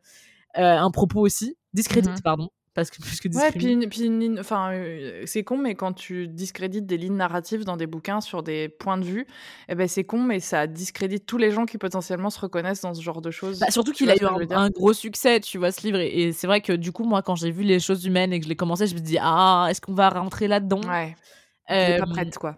euh, 0.58 0.78
un 0.78 0.92
propos 0.92 1.20
aussi, 1.22 1.58
discréditent, 1.74 2.12
Mhm. 2.18 2.22
pardon, 2.24 2.50
parce 2.74 2.90
que 2.90 3.02
plus 3.02 3.20
que 3.20 3.28
Ouais, 3.36 3.52
puis, 3.52 3.72
une- 3.74 3.88
puis 3.90 4.04
une 4.06 4.40
enfin, 4.40 4.72
euh, 4.74 5.24
c'est 5.26 5.44
con, 5.44 5.58
mais 5.58 5.76
quand 5.76 5.94
tu 5.94 6.28
discrédites 6.28 6.86
des 6.86 6.98
lignes 6.98 7.18
narratives 7.18 7.66
dans 7.66 7.78
des 7.78 7.88
bouquins 7.88 8.22
sur 8.22 8.42
des 8.42 8.70
points 8.70 8.98
de 8.98 9.04
vue, 9.06 9.28
eh 9.68 9.76
ben 9.76 9.88
c'est 9.88 10.04
con, 10.06 10.24
mais 10.24 10.40
ça 10.40 10.66
discrédite 10.66 11.26
tous 11.26 11.38
les 11.38 11.52
gens 11.52 11.66
qui 11.66 11.78
potentiellement 11.78 12.30
se 12.30 12.40
reconnaissent 12.40 12.82
dans 12.82 12.94
ce 12.94 13.02
genre 13.02 13.22
de 13.22 13.32
choses. 13.32 13.60
Bah, 13.60 13.68
surtout 13.70 13.92
qu'il 13.92 14.10
a 14.10 14.16
eu 14.16 14.26
un, 14.52 14.70
gros 14.70 14.94
succès, 14.94 15.40
tu 15.40 15.58
vois, 15.58 15.72
ce 15.72 15.86
livre. 15.86 16.00
Et, 16.00 16.24
et 16.24 16.34
c'est 16.34 16.48
vrai 16.48 16.62
que 16.62 16.74
du 16.74 16.92
coup, 16.92 17.04
moi, 17.04 17.22
quand 17.22 17.36
j'ai 17.36 17.52
vu 17.52 17.64
les 17.64 17.80
choses 17.80 18.06
humaines 18.06 18.34
et 18.34 18.40
que 18.40 18.46
je 18.46 18.50
l'ai 18.50 18.56
commencé, 18.56 18.88
je 18.88 18.96
me 18.96 19.00
dis, 19.00 19.18
ah, 19.22 19.68
est-ce 19.70 19.82
qu'on 19.82 19.94
va 19.94 20.10
rentrer 20.10 20.48
là-dedans? 20.48 20.82
Ouais. 20.90 21.16
Pas 21.70 21.76
Euh, 21.76 22.06
prête, 22.06 22.38
quoi. 22.38 22.58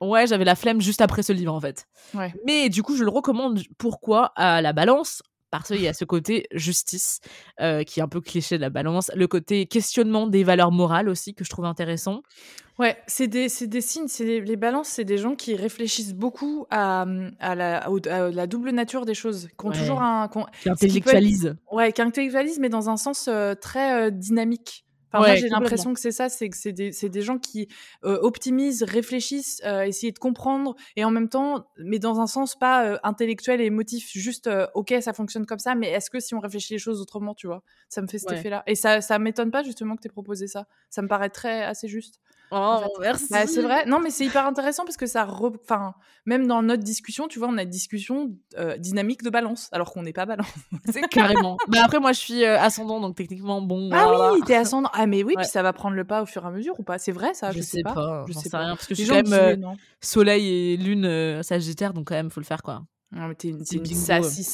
Ouais, 0.00 0.26
j'avais 0.26 0.44
la 0.44 0.56
flemme 0.56 0.80
juste 0.80 1.00
après 1.00 1.22
ce 1.22 1.32
livre, 1.32 1.54
en 1.54 1.60
fait. 1.60 1.86
Ouais. 2.14 2.34
Mais 2.44 2.68
du 2.68 2.82
coup, 2.82 2.96
je 2.96 3.04
le 3.04 3.10
recommande. 3.10 3.60
Pourquoi? 3.78 4.32
À 4.36 4.60
la 4.60 4.72
balance 4.72 5.22
parce 5.52 5.68
qu'il 5.68 5.80
y 5.80 5.88
a 5.88 5.94
ce 5.94 6.04
côté 6.04 6.46
justice 6.52 7.20
euh, 7.62 7.82
qui 7.84 8.00
est 8.00 8.02
un 8.02 8.08
peu 8.08 8.20
cliché 8.20 8.56
de 8.56 8.60
la 8.62 8.68
balance, 8.68 9.10
le 9.14 9.26
côté 9.28 9.64
questionnement 9.66 10.26
des 10.26 10.42
valeurs 10.44 10.72
morales 10.72 11.08
aussi 11.08 11.34
que 11.34 11.44
je 11.44 11.50
trouve 11.50 11.64
intéressant. 11.64 12.22
Ouais, 12.78 12.98
c'est 13.06 13.28
des, 13.28 13.46
des 13.62 13.80
signes, 13.80 14.06
des- 14.18 14.40
les 14.42 14.56
balances, 14.56 14.88
c'est 14.88 15.04
des 15.04 15.16
gens 15.16 15.34
qui 15.34 15.54
réfléchissent 15.54 16.14
beaucoup 16.14 16.66
à, 16.68 17.06
à, 17.38 17.54
la, 17.54 17.88
au- 17.90 18.06
à 18.08 18.30
la 18.32 18.46
double 18.46 18.70
nature 18.70 19.06
des 19.06 19.14
choses, 19.14 19.48
qui 19.58 19.64
ont 19.64 19.70
Ouais. 19.70 19.78
toujours 19.78 20.02
un, 20.02 20.28
qui 20.28 20.38
ont- 20.38 20.44
Qui 20.44 20.50
qui 20.50 20.64
peut 20.64 20.70
être- 20.70 20.72
intellectualise. 20.82 21.56
Ouais, 21.72 21.92
qui 21.92 22.02
intellectualise, 22.02 22.58
mais 22.58 22.68
dans 22.68 22.90
un 22.90 22.96
sens 22.98 23.28
euh, 23.28 23.54
très 23.54 24.08
euh, 24.08 24.10
dynamique. 24.10 24.84
Enfin, 25.08 25.22
Ouais, 25.22 25.28
moi, 25.28 25.34
j'ai 25.36 25.48
l'impression 25.48 25.94
que 25.94 26.00
c'est 26.00 26.10
ça, 26.10 26.28
c'est 26.28 26.48
que 26.50 26.56
c'est 26.56 26.72
des, 26.72 27.22
gens 27.22 27.38
qui 27.38 27.68
euh, 28.04 28.18
optimisent, 28.22 28.82
réfléchissent, 28.82 29.62
euh, 29.64 29.82
essayent 29.82 30.12
de 30.12 30.18
comprendre, 30.18 30.74
et 30.96 31.04
en 31.04 31.10
même 31.10 31.28
temps, 31.28 31.68
mais 31.78 31.98
dans 31.98 32.20
un 32.20 32.26
sens 32.26 32.56
pas 32.56 32.86
euh, 32.86 32.98
intellectuel 33.04 33.60
et 33.60 33.66
émotif, 33.66 34.10
juste, 34.12 34.50
ok, 34.74 34.94
ça 35.00 35.12
fonctionne 35.12 35.46
comme 35.46 35.58
ça, 35.60 35.74
mais 35.74 35.90
est-ce 35.90 36.10
que 36.10 36.18
si 36.18 36.34
on 36.34 36.40
réfléchit 36.40 36.72
les 36.74 36.78
choses 36.78 37.00
autrement, 37.00 37.34
tu 37.34 37.46
vois? 37.46 37.62
Ça 37.88 38.02
me 38.02 38.08
fait 38.08 38.18
cet 38.18 38.30
Ouais. 38.30 38.38
effet-là. 38.38 38.62
Et 38.66 38.74
ça, 38.74 39.00
ça 39.00 39.18
m'étonne 39.18 39.50
pas 39.50 39.62
justement 39.62 39.96
que 39.96 40.02
tu 40.02 40.08
proposé 40.08 40.46
ça. 40.48 40.66
Ça 40.90 41.02
me 41.02 41.08
paraît 41.08 41.30
très 41.30 41.62
assez 41.62 41.88
juste. 41.88 42.20
Oh, 42.50 42.78
fait. 42.96 43.02
merci. 43.02 43.26
Bah, 43.30 43.46
c'est 43.46 43.62
vrai. 43.62 43.84
Non, 43.86 43.98
mais 44.00 44.10
c'est 44.10 44.24
hyper 44.24 44.46
intéressant 44.46 44.84
parce 44.84 44.96
que 44.96 45.06
ça, 45.06 45.24
re- 45.26 45.56
enfin, 45.64 45.94
même 46.26 46.46
dans 46.46 46.62
notre 46.62 46.82
discussion, 46.82 47.26
tu 47.28 47.38
vois, 47.38 47.48
on 47.48 47.58
a 47.58 47.62
une 47.64 47.68
discussion 47.70 48.30
euh, 48.58 48.76
dynamique 48.78 49.22
de 49.22 49.30
balance, 49.30 49.68
alors 49.72 49.92
qu'on 49.92 50.02
n'est 50.02 50.12
pas 50.12 50.26
balance. 50.26 50.46
C'est 50.92 51.02
carrément. 51.08 51.56
bah 51.68 51.78
après, 51.84 51.98
moi, 52.00 52.12
je 52.12 52.20
suis 52.20 52.44
euh, 52.44 52.58
ascendant, 52.60 53.00
donc 53.00 53.16
techniquement, 53.16 53.60
bon. 53.62 53.90
Ah 53.92 54.06
voilà. 54.06 54.32
oui, 54.34 54.40
t'es 54.46 54.54
ascendant. 54.56 54.90
Ah 54.92 55.06
mais 55.06 55.22
oui, 55.24 55.34
Ouais. 55.36 55.42
puis 55.42 55.50
ça 55.50 55.62
va 55.62 55.72
prendre 55.72 55.96
le 55.96 56.04
pas 56.04 56.22
au 56.22 56.26
fur 56.26 56.44
et 56.44 56.46
à 56.48 56.50
mesure 56.50 56.78
ou 56.78 56.82
pas? 56.84 56.98
C'est 56.98 57.12
vrai 57.12 57.34
ça? 57.34 57.50
Je, 57.50 57.58
Je, 57.58 57.62
sais 57.62 57.82
pas. 57.82 58.24
Je 58.28 58.32
j'en 58.32 58.40
sais 58.40 58.50
pas. 58.50 58.58
rien 58.60 58.76
parce 58.76 58.86
que 58.86 58.94
je 58.94 59.00
Les 59.00 59.06
suis 59.06 59.14
gens 59.14 59.22
quand 59.22 59.30
même 59.30 59.64
euh, 59.64 59.74
soleil 60.00 60.48
et 60.72 60.76
lune 60.76 61.42
sagittaire, 61.42 61.92
donc 61.94 62.06
quand 62.08 62.14
même, 62.14 62.30
faut 62.30 62.40
le 62.40 62.46
faire 62.46 62.62
quoi. 62.62 62.82
Non, 63.12 63.28
mais 63.28 63.34
t'es 63.34 63.48
une, 63.48 63.58
une 63.72 63.84
sassy 63.86 64.44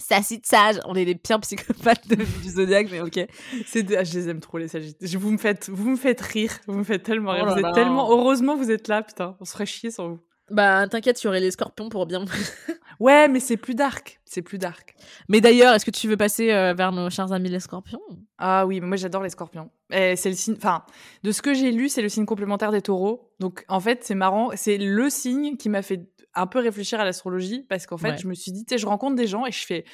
sage. 0.00 0.18
Sassy 0.18 0.40
sage, 0.44 0.80
on 0.86 0.94
est 0.94 1.04
les 1.04 1.14
pires 1.14 1.40
psychopathes 1.40 2.08
de- 2.08 2.16
du 2.16 2.50
zodiaque, 2.50 2.88
mais 2.90 3.00
ok. 3.00 3.20
C'est 3.66 3.96
ah, 3.96 4.04
je 4.04 4.14
les 4.18 4.28
aime 4.28 4.40
trop 4.40 4.58
les 4.58 4.68
sagittaires. 4.68 5.08
Vous 5.20 5.30
me 5.30 5.38
faites, 5.38 5.68
vous 5.68 5.90
me 5.90 5.96
faites 5.96 6.20
rire. 6.20 6.52
Vous 6.66 6.74
me 6.78 6.84
faites 6.84 7.02
tellement 7.02 7.32
rire. 7.32 7.46
Oh 7.48 7.52
vous 7.54 7.58
êtes 7.66 7.74
tellement. 7.74 8.10
Heureusement, 8.10 8.56
vous 8.56 8.70
êtes 8.70 8.88
là, 8.88 9.02
putain. 9.02 9.36
On 9.40 9.44
se 9.44 9.52
ferait 9.52 9.66
chier 9.66 9.90
sans 9.90 10.08
vous. 10.08 10.20
Bah 10.50 10.88
t'inquiète, 10.88 11.22
il 11.22 11.26
y 11.26 11.28
aurait 11.28 11.38
les 11.40 11.52
scorpions 11.52 11.88
pour 11.88 12.06
bien. 12.06 12.24
Ouais, 12.98 13.28
mais 13.28 13.40
c'est 13.40 13.56
plus 13.56 13.74
dark. 13.74 14.20
C'est 14.26 14.42
plus 14.42 14.58
dark. 14.58 14.94
mais 15.26 15.40
d'ailleurs, 15.40 15.72
est-ce 15.74 15.86
que 15.86 15.90
tu 15.90 16.06
veux 16.06 16.18
passer 16.18 16.52
euh, 16.52 16.74
vers 16.74 16.92
nos 16.92 17.08
chers 17.08 17.32
amis 17.32 17.48
les 17.48 17.58
scorpions? 17.60 18.02
Ah 18.36 18.66
oui, 18.66 18.78
mais 18.82 18.86
moi 18.88 18.96
j'adore 18.98 19.22
les 19.22 19.30
scorpions. 19.30 19.70
C'est 19.90 20.26
le 20.26 20.34
signe, 20.34 20.54
enfin, 20.58 20.84
de 21.22 21.32
ce 21.32 21.40
que 21.40 21.54
j'ai 21.54 21.72
lu, 21.72 21.88
c'est 21.88 22.02
le 22.02 22.10
signe 22.10 22.26
complémentaire 22.26 22.72
des 22.72 22.82
taureaux. 22.82 23.32
Donc 23.40 23.64
en 23.68 23.80
fait, 23.80 24.00
c'est 24.04 24.14
marrant, 24.14 24.50
c'est 24.54 24.76
le 24.76 25.08
signe 25.08 25.56
qui 25.56 25.70
m'a 25.70 25.80
fait 25.80 26.10
un 26.34 26.46
peu 26.46 26.58
réfléchir 26.60 27.00
à 27.00 27.04
l'astrologie 27.04 27.64
parce 27.68 27.86
qu'en 27.86 27.96
fait, 27.98 28.12
Ouais. 28.12 28.18
je 28.18 28.26
me 28.28 28.34
suis 28.34 28.52
dit, 28.52 28.64
tu 28.64 28.74
sais, 28.74 28.78
je 28.78 28.86
rencontre 28.86 29.16
des 29.16 29.26
gens 29.26 29.46
et 29.46 29.52
je 29.52 29.64
fais 29.66 29.84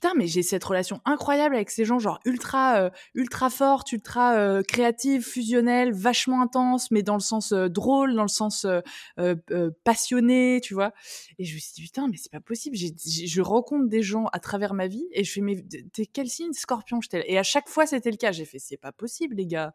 putain, 0.00 0.12
mais 0.14 0.28
j'ai 0.28 0.44
cette 0.44 0.62
relation 0.62 1.00
incroyable 1.04 1.56
avec 1.56 1.70
ces 1.70 1.84
gens, 1.84 1.98
genre 1.98 2.20
ultra, 2.24 2.82
euh, 2.82 2.90
ultra 3.14 3.50
forte, 3.50 3.90
ultra 3.90 4.36
euh, 4.36 4.62
créative, 4.62 5.22
fusionnelle, 5.26 5.92
vachement 5.92 6.40
intense, 6.40 6.92
mais 6.92 7.02
dans 7.02 7.14
le 7.14 7.20
sens 7.20 7.50
euh, 7.50 7.68
drôle, 7.68 8.14
dans 8.14 8.22
le 8.22 8.28
sens 8.28 8.64
euh, 8.64 8.80
euh, 9.18 9.70
passionné, 9.82 10.60
tu 10.62 10.74
vois. 10.74 10.92
Et 11.40 11.44
je 11.44 11.52
me 11.56 11.58
suis 11.58 11.72
dit, 11.74 11.82
putain, 11.82 12.06
mais 12.06 12.16
c'est 12.16 12.30
pas 12.30 12.38
possible. 12.38 12.76
J'ai, 12.76 12.94
j'ai- 13.04 13.26
je 13.26 13.40
rencontre 13.40 13.88
des 13.88 14.02
gens 14.02 14.26
à 14.26 14.38
travers 14.38 14.72
ma 14.72 14.86
vie 14.86 15.04
et 15.10 15.24
je 15.24 15.32
fais, 15.32 15.40
mais 15.40 15.64
t'es 15.92 16.06
quel 16.06 16.28
signe 16.28 16.52
Scorpion? 16.52 17.00
Et 17.26 17.36
à 17.36 17.42
chaque 17.42 17.68
fois, 17.68 17.84
c'était 17.84 18.12
le 18.12 18.16
cas. 18.18 18.30
J'ai 18.30 18.44
fait, 18.44 18.60
c'est 18.60 18.76
pas 18.76 18.92
possible, 18.92 19.34
les 19.34 19.46
gars. 19.46 19.72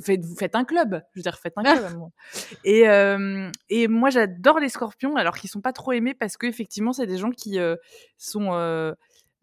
Faites, 0.00 0.24
vous 0.24 0.36
faites 0.36 0.54
un 0.54 0.64
club. 0.64 1.02
Je 1.12 1.18
veux 1.20 1.22
dire, 1.22 1.38
faites 1.38 1.52
un 1.56 1.64
club 1.64 1.84
à 1.84 1.90
moi. 1.90 2.10
Et, 2.64 2.88
euh, 2.88 3.50
et 3.68 3.88
moi, 3.88 4.08
j'adore 4.08 4.58
les 4.58 4.70
scorpions, 4.70 5.16
alors 5.16 5.36
qu'ils 5.36 5.50
sont 5.50 5.60
pas 5.60 5.72
trop 5.74 5.92
aimés 5.92 6.14
parce 6.14 6.38
que 6.38 6.46
effectivement, 6.46 6.92
c'est 6.94 7.06
des 7.06 7.18
gens 7.18 7.30
qui 7.30 7.58
euh, 7.58 7.76
sont 8.16 8.52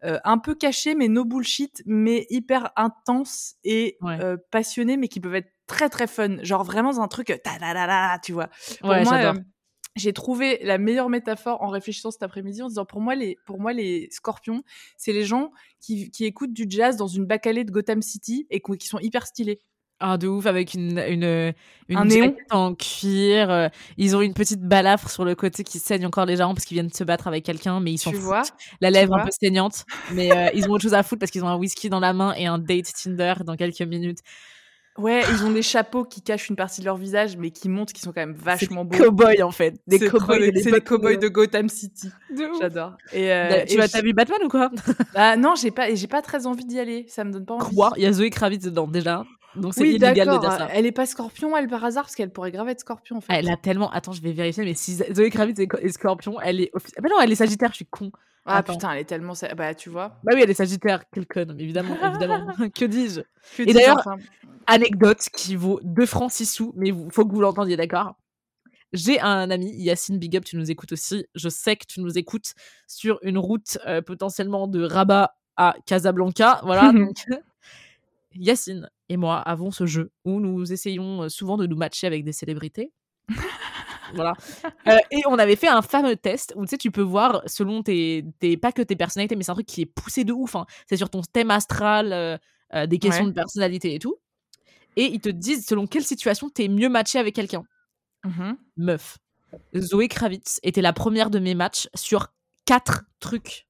euh, 0.04 0.18
un 0.24 0.38
peu 0.38 0.54
cachés, 0.54 0.94
mais 0.94 1.08
no 1.08 1.24
bullshit, 1.24 1.82
mais 1.86 2.26
hyper 2.30 2.70
intenses 2.76 3.54
et 3.64 3.98
Ouais. 4.00 4.18
euh, 4.20 4.36
passionnés, 4.50 4.96
mais 4.96 5.08
qui 5.08 5.20
peuvent 5.20 5.34
être 5.34 5.52
très 5.66 5.88
très 5.88 6.06
fun. 6.06 6.42
Genre 6.42 6.64
vraiment 6.64 6.98
un 7.00 7.08
truc, 7.08 7.30
euh, 7.30 7.36
ta 7.42 7.58
da 7.58 7.74
da 7.74 7.86
da, 7.86 8.18
tu 8.22 8.32
vois. 8.32 8.48
Pour 8.84 8.90
Ouais, 8.90 9.02
moi, 9.04 9.14
euh, 9.24 9.34
j'ai 9.96 10.12
trouvé 10.12 10.58
la 10.62 10.78
meilleure 10.78 11.08
métaphore 11.08 11.62
en 11.62 11.68
réfléchissant 11.68 12.10
cet 12.10 12.22
après-midi 12.22 12.62
en 12.62 12.68
disant 12.68 12.84
pour 12.84 13.00
moi 13.00 13.14
les 13.14 13.36
pour 13.46 13.58
moi 13.60 13.72
les 13.72 14.08
scorpions 14.12 14.62
c'est 14.96 15.12
les 15.12 15.24
gens 15.24 15.50
qui, 15.80 16.10
qui 16.10 16.24
écoutent 16.24 16.52
du 16.52 16.66
jazz 16.68 16.96
dans 16.96 17.08
une 17.08 17.24
bac 17.26 17.44
de 17.48 17.70
Gotham 17.70 18.02
City 18.02 18.46
et 18.50 18.60
qui 18.60 18.86
sont 18.86 18.98
hyper 19.00 19.26
stylés. 19.26 19.60
Ah, 20.00 20.16
de 20.16 20.28
ouf, 20.28 20.46
avec 20.46 20.74
une, 20.74 20.98
une, 21.08 21.52
une 21.88 21.98
Un 21.98 22.04
néon. 22.04 22.36
en 22.50 22.74
cuir. 22.74 23.50
euh, 23.50 23.68
ils 23.96 24.14
ont 24.14 24.20
une 24.20 24.32
petite 24.34 24.60
balafre 24.62 25.10
sur 25.10 25.24
le 25.24 25.34
côté 25.34 25.64
qui 25.64 25.80
saigne 25.80 26.06
encore 26.06 26.24
légèrement 26.24 26.54
parce 26.54 26.64
qu'ils 26.66 26.76
viennent 26.76 26.86
de 26.88 26.94
se 26.94 27.02
battre 27.02 27.26
avec 27.26 27.44
quelqu'un, 27.44 27.80
mais 27.80 27.92
ils 27.92 27.98
foutent. 27.98 28.14
vois 28.14 28.42
La 28.80 28.90
lèvre 28.90 29.14
un 29.16 29.24
peu 29.24 29.30
saignante. 29.32 29.84
Mais 30.12 30.30
euh, 30.30 30.50
ils 30.54 30.68
ont 30.68 30.72
autre 30.72 30.82
chose 30.84 30.94
à 30.94 31.02
foutre 31.02 31.18
parce 31.18 31.32
qu'ils 31.32 31.42
ont 31.42 31.48
un 31.48 31.56
whisky 31.56 31.88
dans 31.88 31.98
la 32.00 32.12
main 32.12 32.32
et 32.34 32.46
un 32.46 32.58
date 32.58 32.92
Tinder 32.94 33.34
dans 33.44 33.56
quelques 33.56 33.82
minutes. 33.82 34.18
Ouais, 34.98 35.22
ils 35.32 35.44
ont 35.44 35.52
des 35.52 35.62
chapeaux 35.62 36.04
qui 36.04 36.22
cachent 36.22 36.48
une 36.48 36.56
partie 36.56 36.80
de 36.80 36.86
leur 36.86 36.96
visage 36.96 37.36
mais 37.36 37.50
qui 37.52 37.68
montrent 37.68 37.92
qu'ils 37.92 38.02
sont 38.02 38.10
quand 38.12 38.20
même 38.20 38.34
vachement 38.34 38.84
beaux. 38.84 38.96
Cowboys, 38.98 39.42
en 39.44 39.52
fait. 39.52 39.80
Des 39.86 39.98
cowboys. 40.00 40.50
c'est 40.60 40.72
les 40.72 40.80
cowboys 40.80 41.16
de 41.18 41.28
Gotham 41.28 41.68
City. 41.68 42.08
J'adore. 42.60 42.94
Et, 43.12 43.32
euh, 43.32 43.64
tu 43.64 43.80
et 43.80 43.88
t'as 43.88 44.02
vu 44.02 44.12
Batman 44.12 44.40
ou 44.44 44.48
quoi? 44.48 44.70
Ah, 45.14 45.36
non, 45.36 45.54
j'ai 45.60 45.70
pas, 45.70 45.94
j'ai 45.94 46.08
pas 46.08 46.20
très 46.20 46.46
envie 46.46 46.64
d'y 46.64 46.80
aller. 46.80 47.06
Ça 47.08 47.22
me 47.24 47.32
donne 47.32 47.46
pas 47.46 47.54
envie. 47.54 47.74
Quoi 47.76 47.92
Il 47.96 48.02
y 48.02 48.06
a 48.06 48.12
Zoé 48.12 48.30
Kravitz 48.30 48.64
dedans 48.64 48.88
déjà. 48.88 49.24
Donc 49.56 49.74
c'est 49.74 49.80
Oui, 49.82 49.94
illégal 49.94 50.28
de 50.28 50.38
dire 50.40 50.52
ça. 50.52 50.68
Elle 50.72 50.86
est 50.86 50.92
pas 50.92 51.06
scorpion, 51.06 51.56
elle 51.56 51.68
par 51.68 51.84
hasard, 51.84 52.04
parce 52.04 52.14
qu'elle 52.14 52.30
pourrait 52.30 52.52
grave 52.52 52.68
être 52.68 52.80
scorpion 52.80 53.16
en 53.16 53.20
fait. 53.20 53.32
Elle 53.32 53.48
a 53.50 53.56
tellement. 53.56 53.90
Attends, 53.90 54.12
je 54.12 54.22
vais 54.22 54.32
vérifier, 54.32 54.64
mais 54.64 54.74
si 54.74 54.94
Zoé 55.12 55.30
Kravitz 55.30 55.58
est 55.58 55.88
scorpion, 55.88 56.40
elle 56.40 56.60
est. 56.60 56.70
Ah, 56.74 57.00
bah 57.00 57.08
non, 57.10 57.20
elle 57.20 57.32
est 57.32 57.36
sagittaire, 57.36 57.70
je 57.70 57.76
suis 57.76 57.86
con. 57.86 58.10
Ah 58.44 58.58
Attends. 58.58 58.74
putain, 58.74 58.92
elle 58.92 59.00
est 59.00 59.04
tellement. 59.04 59.34
Bah 59.56 59.74
tu 59.74 59.90
vois. 59.90 60.18
Bah 60.24 60.32
oui, 60.34 60.40
elle 60.42 60.50
est 60.50 60.54
sagittaire, 60.54 61.02
quelle 61.12 61.26
conne, 61.26 61.58
évidemment, 61.60 61.96
évidemment. 62.02 62.46
que 62.74 62.84
dis-je? 62.84 63.20
Et 63.62 63.72
d'ailleurs- 63.72 63.98
enfin? 63.98 64.16
Anecdote 64.66 65.26
qui 65.34 65.56
vaut 65.56 65.80
2 65.82 66.04
francs 66.04 66.30
6 66.30 66.46
sous, 66.46 66.72
mais 66.76 66.88
il 66.88 67.08
faut 67.10 67.24
que 67.24 67.32
vous 67.32 67.40
l'entendiez, 67.40 67.76
d'accord? 67.76 68.16
J'ai 68.92 69.18
un 69.20 69.50
ami, 69.50 69.70
Yacine 69.76 70.18
Big 70.18 70.36
Up, 70.36 70.44
tu 70.44 70.56
nous 70.56 70.70
écoutes 70.70 70.92
aussi. 70.92 71.26
Je 71.34 71.48
sais 71.48 71.76
que 71.76 71.84
tu 71.86 72.00
nous 72.00 72.16
écoutes 72.18 72.52
sur 72.86 73.18
une 73.22 73.38
route 73.38 73.78
euh, 73.86 74.00
potentiellement 74.02 74.66
de 74.66 74.82
Rabat 74.82 75.34
à 75.56 75.74
Casablanca. 75.86 76.60
Voilà. 76.64 76.92
donc, 76.92 77.16
Yacine 78.38 78.88
et 79.08 79.16
moi 79.16 79.38
avons 79.38 79.70
ce 79.70 79.86
jeu 79.86 80.10
où 80.24 80.40
nous 80.40 80.72
essayons 80.72 81.22
euh, 81.24 81.28
souvent 81.28 81.56
de 81.56 81.66
nous 81.66 81.76
matcher 81.76 82.06
avec 82.06 82.24
des 82.24 82.32
célébrités. 82.32 82.92
voilà. 84.14 84.32
Euh, 84.88 84.96
et 85.10 85.20
on 85.26 85.38
avait 85.38 85.56
fait 85.56 85.68
un 85.68 85.82
fameux 85.82 86.16
test 86.16 86.54
où 86.56 86.64
tu 86.64 86.70
sais, 86.70 86.78
tu 86.78 86.90
peux 86.90 87.02
voir 87.02 87.42
selon 87.44 87.82
tes, 87.82 88.24
tes- 88.38 88.56
pas 88.56 88.72
que 88.72 88.80
tes 88.80 88.96
personnalités, 88.96 89.36
mais 89.36 89.42
c'est 89.42 89.50
un 89.50 89.54
truc 89.54 89.66
qui 89.66 89.82
est 89.82 89.86
poussé 89.86 90.24
de 90.24 90.32
ouf. 90.32 90.56
hein. 90.56 90.64
C'est 90.86 90.96
sur 90.96 91.10
ton 91.10 91.20
thème 91.20 91.50
astral, 91.50 92.12
euh, 92.14 92.86
des 92.86 92.98
questions 92.98 93.24
Ouais. 93.24 93.30
de 93.30 93.34
personnalité 93.34 93.94
et 93.94 93.98
tout. 93.98 94.16
Et 94.96 95.04
ils 95.04 95.20
te 95.20 95.28
disent 95.28 95.66
selon 95.66 95.86
quelle 95.86 96.04
situation 96.04 96.48
t'es 96.48 96.68
mieux 96.68 96.88
matché 96.88 97.18
avec 97.18 97.34
quelqu'un. 97.34 97.64
Mhm. 98.24 98.56
Meuf. 98.78 99.18
Zoé 99.76 100.08
Kravitz 100.08 100.58
était 100.62 100.80
la 100.82 100.94
première 100.94 101.28
de 101.28 101.38
mes 101.38 101.54
matchs 101.54 101.88
sur 101.94 102.28
quatre 102.64 103.04
trucs. 103.20 103.67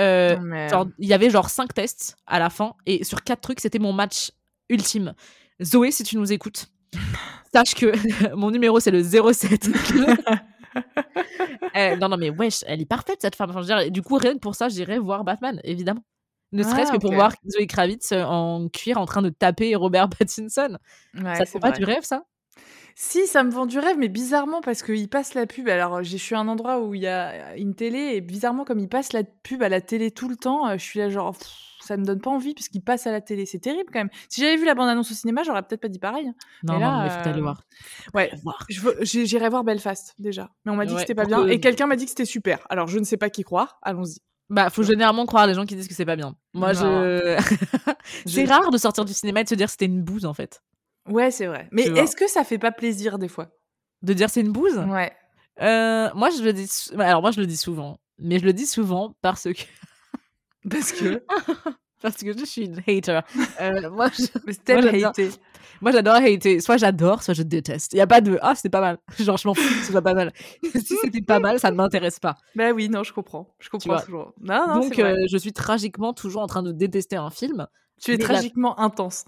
Euh, 0.00 0.38
mais, 0.40 0.68
genre, 0.68 0.86
il 0.98 1.06
y 1.08 1.12
avait 1.12 1.30
genre 1.30 1.50
cinq 1.50 1.74
tests 1.74 2.16
à 2.26 2.38
la 2.38 2.50
fin 2.50 2.74
et 2.86 3.04
sur 3.04 3.22
quatre 3.22 3.40
trucs, 3.40 3.60
c'était 3.60 3.78
mon 3.78 3.92
match 3.92 4.32
ultime. 4.68 5.14
Zoé, 5.62 5.90
si 5.90 6.02
tu 6.02 6.16
nous 6.16 6.32
écoutes, 6.32 6.66
sache 7.54 7.74
que 7.74 7.92
mon 8.34 8.50
numéro 8.50 8.80
c'est 8.80 8.90
le 8.90 9.02
07. 9.02 9.68
Euh, 11.76 11.96
non, 11.96 12.08
non, 12.08 12.16
mais 12.16 12.30
wesh, 12.30 12.64
elle 12.66 12.80
est 12.80 12.86
parfaite 12.86 13.18
cette 13.20 13.36
femme. 13.36 13.50
Enfin, 13.50 13.62
je 13.62 13.88
du 13.90 14.02
coup, 14.02 14.16
rien 14.16 14.34
que 14.34 14.38
pour 14.38 14.54
ça, 14.54 14.68
j'irais 14.68 14.98
voir 14.98 15.24
Batman, 15.24 15.60
évidemment. 15.64 16.02
Ne 16.52 16.64
Ah, 16.64 16.68
serait-ce 16.70 16.92
que 16.92 16.98
pour 16.98 17.12
voir 17.14 17.32
Zoé 17.48 17.66
Kravitz 17.66 18.12
euh, 18.12 18.24
en 18.24 18.68
cuir 18.68 18.98
en 18.98 19.06
train 19.06 19.22
de 19.22 19.30
taper 19.30 19.74
Robert 19.74 20.08
Pattinson. 20.10 20.78
ouais, 21.14 21.34
ça 21.36 21.44
c'est 21.46 21.60
pas 21.60 21.70
vrai. 21.70 21.78
du 21.78 21.84
rêve, 21.84 22.04
ça? 22.04 22.24
Si, 22.94 23.26
ça 23.26 23.42
me 23.42 23.50
vend 23.50 23.64
du 23.66 23.78
rêve, 23.78 23.96
mais 23.98 24.08
bizarrement 24.08 24.60
parce 24.60 24.82
qu'il 24.82 25.08
passe 25.08 25.34
la 25.34 25.46
pub. 25.46 25.68
Alors, 25.68 26.02
je 26.02 26.16
suis 26.16 26.34
à 26.34 26.40
un 26.40 26.48
endroit 26.48 26.80
où 26.80 26.94
il 26.94 27.00
y 27.02 27.06
a 27.06 27.56
une 27.56 27.74
télé 27.74 27.98
et 28.14 28.20
bizarrement, 28.20 28.64
comme 28.64 28.78
il 28.78 28.88
passe 28.88 29.12
la 29.14 29.22
pub 29.24 29.62
à 29.62 29.68
la 29.70 29.80
télé 29.80 30.10
tout 30.10 30.28
le 30.28 30.36
temps, 30.36 30.68
euh, 30.68 30.72
je 30.74 30.82
suis 30.84 30.98
là 30.98 31.08
genre, 31.08 31.32
pff, 31.36 31.48
ça 31.82 31.96
me 31.96 32.04
donne 32.04 32.20
pas 32.20 32.30
envie 32.30 32.52
parce 32.54 32.68
qu'il 32.68 32.82
passe 32.82 33.06
à 33.06 33.10
la 33.10 33.20
télé. 33.22 33.46
C'est 33.46 33.58
terrible 33.60 33.90
quand 33.92 33.98
même. 34.00 34.10
Si 34.28 34.40
j'avais 34.42 34.56
vu 34.56 34.66
la 34.66 34.74
bande-annonce 34.74 35.10
au 35.10 35.14
cinéma, 35.14 35.42
j'aurais 35.42 35.62
peut-être 35.62 35.80
pas 35.80 35.88
dit 35.88 35.98
pareil. 35.98 36.26
Non, 36.62 36.74
Mais 36.74 36.80
non, 36.80 36.80
là, 36.80 37.02
mais 37.04 37.10
faut 37.22 37.28
aller 37.30 37.38
euh, 37.38 37.42
voir. 37.42 37.62
Ouais, 38.14 38.28
Faut 38.28 38.32
aller 38.34 38.42
voir. 38.42 38.66
j'ai- 39.00 39.26
j'irai 39.26 39.48
voir 39.48 39.64
Belfast 39.64 40.14
déjà. 40.18 40.50
Mais 40.64 40.70
on 40.72 40.76
m'a 40.76 40.84
dit 40.84 40.92
Ouais, 40.92 40.96
que 40.96 41.00
c'était 41.00 41.14
pas 41.14 41.24
bien 41.24 41.44
que- 41.44 41.48
et 41.50 41.60
quelqu'un 41.60 41.86
m'a 41.86 41.96
dit 41.96 42.04
que 42.04 42.10
c'était 42.10 42.24
super. 42.26 42.64
Alors, 42.68 42.86
je 42.88 42.98
ne 42.98 43.04
sais 43.04 43.16
pas 43.16 43.30
qui 43.30 43.42
croire. 43.42 43.78
Allons-y. 43.82 44.18
Bah, 44.50 44.68
faut 44.68 44.82
généralement 44.82 45.24
croire 45.24 45.46
les 45.46 45.54
gens 45.54 45.64
qui 45.64 45.74
disent 45.76 45.88
que 45.88 45.94
c'est 45.94 46.04
pas 46.04 46.16
bien. 46.16 46.36
Moi, 46.52 46.74
je. 46.74 47.36
c'est 48.26 48.44
rare 48.44 48.70
de 48.70 48.76
sortir 48.76 49.04
du 49.06 49.14
cinéma 49.14 49.40
et 49.40 49.44
de 49.44 49.48
se 49.48 49.54
dire 49.54 49.66
que 49.66 49.72
c'était 49.72 49.86
une 49.86 50.02
bouse, 50.02 50.26
en 50.26 50.34
fait. 50.34 50.62
Ouais, 51.08 51.30
c'est 51.30 51.46
vrai. 51.46 51.68
Mais 51.72 51.82
est-ce 51.82 52.16
que 52.16 52.28
ça 52.28 52.44
fait 52.44 52.58
pas 52.58 52.72
plaisir 52.72 53.18
des 53.18 53.28
fois? 53.28 53.48
De 54.02 54.12
dire 54.12 54.30
c'est 54.30 54.40
une 54.40 54.52
bouse? 54.52 54.78
Ouais. 54.88 55.12
Euh, 55.60 56.08
Moi, 56.14 56.30
je 56.30 56.42
le 56.42 56.52
dis. 56.52 56.68
Alors, 56.98 57.22
moi, 57.22 57.30
je 57.30 57.40
le 57.40 57.46
dis 57.46 57.56
souvent. 57.56 57.98
Mais 58.18 58.38
je 58.38 58.44
le 58.44 58.52
dis 58.52 58.66
souvent 58.66 59.14
parce 59.20 59.44
que. 59.44 59.62
Parce 60.70 60.92
que. 60.92 61.24
parce 62.02 62.16
que 62.18 62.36
je 62.38 62.44
suis 62.44 62.66
une 62.66 62.78
hater. 62.86 63.20
Euh, 63.60 63.90
moi, 63.90 64.08
je-. 64.16 65.30
Moi, 65.80 65.90
j'adore 65.90 66.14
hater. 66.14 66.60
Soit 66.60 66.76
j'adore, 66.76 67.24
soit 67.24 67.34
je 67.34 67.42
déteste. 67.42 67.92
Il 67.92 67.96
n'y 67.96 68.02
a 68.02 68.06
pas 68.06 68.20
de 68.20 68.38
ah, 68.42 68.54
c'était 68.54 68.68
pas 68.68 68.80
mal. 68.80 68.98
Genre, 69.18 69.36
je 69.36 69.48
m'en 69.48 69.54
fous 69.54 69.62
que 69.68 69.84
ce 69.84 69.90
soit 69.90 70.02
pas 70.02 70.14
mal. 70.14 70.32
si 70.62 70.96
c'était 71.02 71.22
pas 71.22 71.40
mal, 71.40 71.58
ça 71.58 71.72
ne 71.72 71.76
m'intéresse 71.76 72.20
pas. 72.20 72.36
Bah 72.54 72.70
oui, 72.70 72.88
non, 72.88 73.02
je 73.02 73.12
comprends. 73.12 73.56
Je 73.58 73.68
comprends 73.68 73.98
toujours. 73.98 74.32
Non, 74.40 74.68
non, 74.68 74.80
Donc, 74.80 74.96
euh, 75.00 75.16
je 75.28 75.36
suis 75.36 75.52
tragiquement 75.52 76.12
toujours 76.12 76.42
en 76.42 76.46
train 76.46 76.62
de 76.62 76.70
détester 76.70 77.16
un 77.16 77.30
film. 77.30 77.66
Tu 78.00 78.12
es 78.12 78.16
mais 78.16 78.22
la- 78.22 78.28
tragiquement 78.28 78.78
intense. 78.80 79.24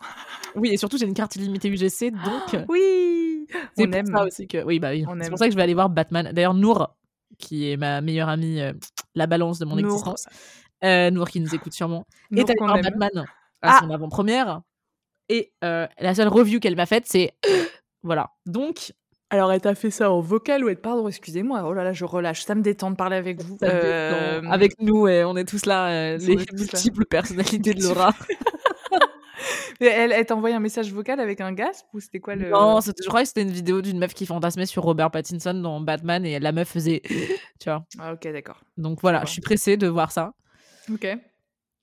Oui, 0.55 0.70
et 0.72 0.77
surtout, 0.77 0.96
j'ai 0.98 1.07
une 1.07 1.14
carte 1.14 1.37
illimitée 1.37 1.68
UGC, 1.68 2.11
donc 2.11 2.57
Oui 2.68 3.46
c'est 3.77 3.85
On 3.87 3.90
pour 3.90 3.94
aime. 3.96 4.07
ça 4.07 4.24
aussi 4.24 4.46
que. 4.48 4.64
Oui, 4.64 4.79
bah 4.79 4.90
oui. 4.90 5.05
C'est 5.20 5.29
pour 5.29 5.38
ça 5.38 5.46
que 5.46 5.53
je 5.53 5.57
vais 5.57 5.62
aller 5.62 5.74
voir 5.74 5.90
Batman. 5.90 6.31
D'ailleurs, 6.33 6.55
Nour, 6.55 6.94
qui 7.38 7.70
est 7.70 7.77
ma 7.77 8.00
meilleure 8.00 8.29
amie, 8.29 8.61
euh, 8.61 8.72
la 9.14 9.27
balance 9.27 9.59
de 9.59 9.64
mon 9.66 9.77
Nour. 9.77 9.85
existence, 9.92 10.27
euh, 10.83 11.11
Nour 11.11 11.29
qui 11.29 11.40
nous 11.40 11.55
écoute 11.55 11.72
sûrement, 11.74 12.05
Nour 12.31 12.40
est 12.40 12.50
allée 12.50 12.59
voir 12.59 12.77
aime. 12.77 12.83
Batman 12.83 13.27
à 13.62 13.77
Ah. 13.77 13.79
son 13.83 13.90
avant-première. 13.90 14.61
Et 15.29 15.53
euh, 15.62 15.87
la 16.00 16.14
seule 16.14 16.29
review 16.29 16.59
qu'elle 16.59 16.74
m'a 16.77 16.87
faite, 16.87 17.05
c'est. 17.07 17.33
voilà. 18.03 18.31
Donc, 18.46 18.92
Alors, 19.31 19.53
elle 19.53 19.61
t'a 19.61 19.74
fait 19.74 19.90
ça 19.90 20.11
en 20.12 20.20
vocal 20.20 20.64
ou 20.64 20.68
elle... 20.68 20.81
Pardon, 20.81 21.09
excusez-moi. 21.09 21.64
Oh 21.66 21.72
là 21.74 21.83
là, 21.85 21.92
je 21.92 22.05
relâche. 22.05 22.44
Ça 22.44 22.55
me 22.55 22.62
détend 22.62 22.90
de 22.90 22.96
parler 22.96 23.16
avec 23.16 23.42
vous. 23.42 23.57
Euh. 23.62 24.42
Avec 24.50 24.72
nous, 24.81 25.07
on 25.09 25.37
est 25.37 25.44
tous 25.48 25.66
là, 25.66 25.88
euh, 25.88 26.18
les 26.18 26.37
là. 26.37 26.44
multiples 26.53 27.05
personnalités 27.11 27.74
de 27.74 27.83
Laura. 27.83 28.12
Elle, 29.80 30.12
elle 30.12 30.26
t'a 30.26 30.37
envoyé 30.37 30.54
un 30.54 30.60
message 30.60 30.92
vocal 30.92 31.20
avec 31.20 31.40
un 31.40 31.52
gasp 31.52 31.87
ou 31.92 32.00
c'était 32.00 32.20
quoi 32.20 32.34
le... 32.34 32.50
Non, 32.50 32.80
je 32.80 33.06
crois 33.06 33.22
que 33.22 33.28
c'était 33.28 33.42
une 33.42 33.50
vidéo 33.50 33.82
d'une 33.82 33.98
meuf 33.98 34.14
qui 34.14 34.26
fantasmait 34.26 34.66
sur 34.66 34.82
Robert 34.82 35.10
Pattinson 35.10 35.54
dans 35.54 35.80
Batman 35.80 36.24
et 36.24 36.38
la 36.38 36.52
meuf 36.52 36.68
faisait. 36.68 37.02
tu 37.60 37.68
vois? 37.68 37.84
Ah, 37.98 38.12
ok, 38.12 38.32
d'accord. 38.32 38.60
Donc 38.76 39.00
voilà, 39.00 39.24
je 39.24 39.30
suis 39.30 39.40
pressée 39.40 39.76
de 39.76 39.87
voir 39.87 40.12
ça. 40.12 40.34
Ok. 40.92 41.06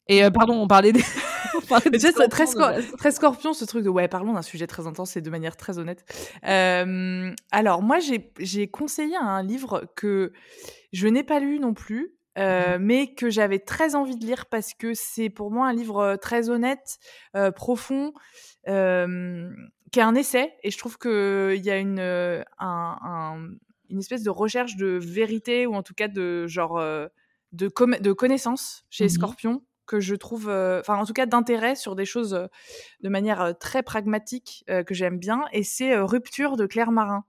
Et 0.08 0.23
euh, 0.23 0.30
pardon, 0.30 0.54
on 0.54 0.67
parlait 0.67 0.91
des. 0.91 1.04
on 1.56 1.62
parlait 1.62 1.89
très, 2.30 2.45
de 2.45 3.12
scorpion, 3.12 3.54
ce 3.54 3.65
truc 3.65 3.84
de 3.84 3.89
ouais, 3.89 4.08
parlons 4.08 4.34
d'un 4.34 4.41
sujet 4.41 4.67
très 4.67 4.88
intense 4.88 5.15
et 5.15 5.21
de 5.21 5.30
manière 5.30 5.56
très 5.56 5.77
honnête. 5.77 6.04
Euh, 6.47 7.34
alors, 7.51 7.82
moi, 7.82 7.99
j'ai 8.39 8.67
conseillé 8.67 9.15
un 9.15 9.43
livre 9.43 9.86
que 9.95 10.34
je 10.91 11.08
n'ai 11.08 11.23
pas 11.23 11.39
lu 11.39 11.60
non 11.60 11.73
plus, 11.73 12.13
euh, 12.38 12.78
mais 12.80 13.13
que 13.13 13.30
j'avais 13.30 13.60
très 13.60 13.96
envie 13.96 14.15
de 14.15 14.26
lire 14.26 14.46
parce 14.48 14.74
que 14.74 14.94
c'est 14.94 15.30
pour 15.30 15.52
moi 15.52 15.67
un 15.67 15.74
livre 15.74 16.15
très 16.22 16.50
honnête, 16.50 16.98
euh, 17.36 17.52
profond, 17.52 18.13
euh, 18.67 19.50
qui 19.91 20.00
est 20.00 20.04
un 20.04 20.15
essai. 20.15 20.54
Et 20.63 20.72
je 20.72 20.78
trouve 20.78 20.98
qu'il 20.98 21.62
y 21.63 21.70
a 21.70 21.78
une, 21.78 22.00
un- 22.00 22.46
un- 22.60 23.50
une 23.89 24.00
espèce 24.00 24.24
de 24.24 24.30
recherche 24.30 24.78
de 24.78 24.98
vérité 25.02 25.67
ou 25.67 25.74
en 25.76 25.84
tout 25.84 25.94
cas 25.94 26.08
de 26.08 26.48
genre 26.48 26.82
de, 27.52 27.67
connaissance 28.13 28.86
chez 28.89 29.06
Mhm. 29.06 29.10
Scorpion 29.10 29.62
que 29.86 30.00
je 30.00 30.15
trouve, 30.15 30.48
enfin 30.48 30.96
en 30.96 31.06
tout 31.06 31.12
cas 31.12 31.26
d'intérêt 31.26 31.76
sur 31.76 31.96
des 31.98 32.06
choses 32.06 32.48
de 33.02 33.10
manière 33.10 33.54
très 33.60 33.84
pragmatique 33.84 34.63
que 34.88 34.94
j'aime 34.94 35.17
bien. 35.20 35.44
Et 35.52 35.63
c'est 35.63 35.98
Rupture 35.98 36.56
de 36.56 36.65
Claire 36.65 36.91
Marin, 36.91 37.26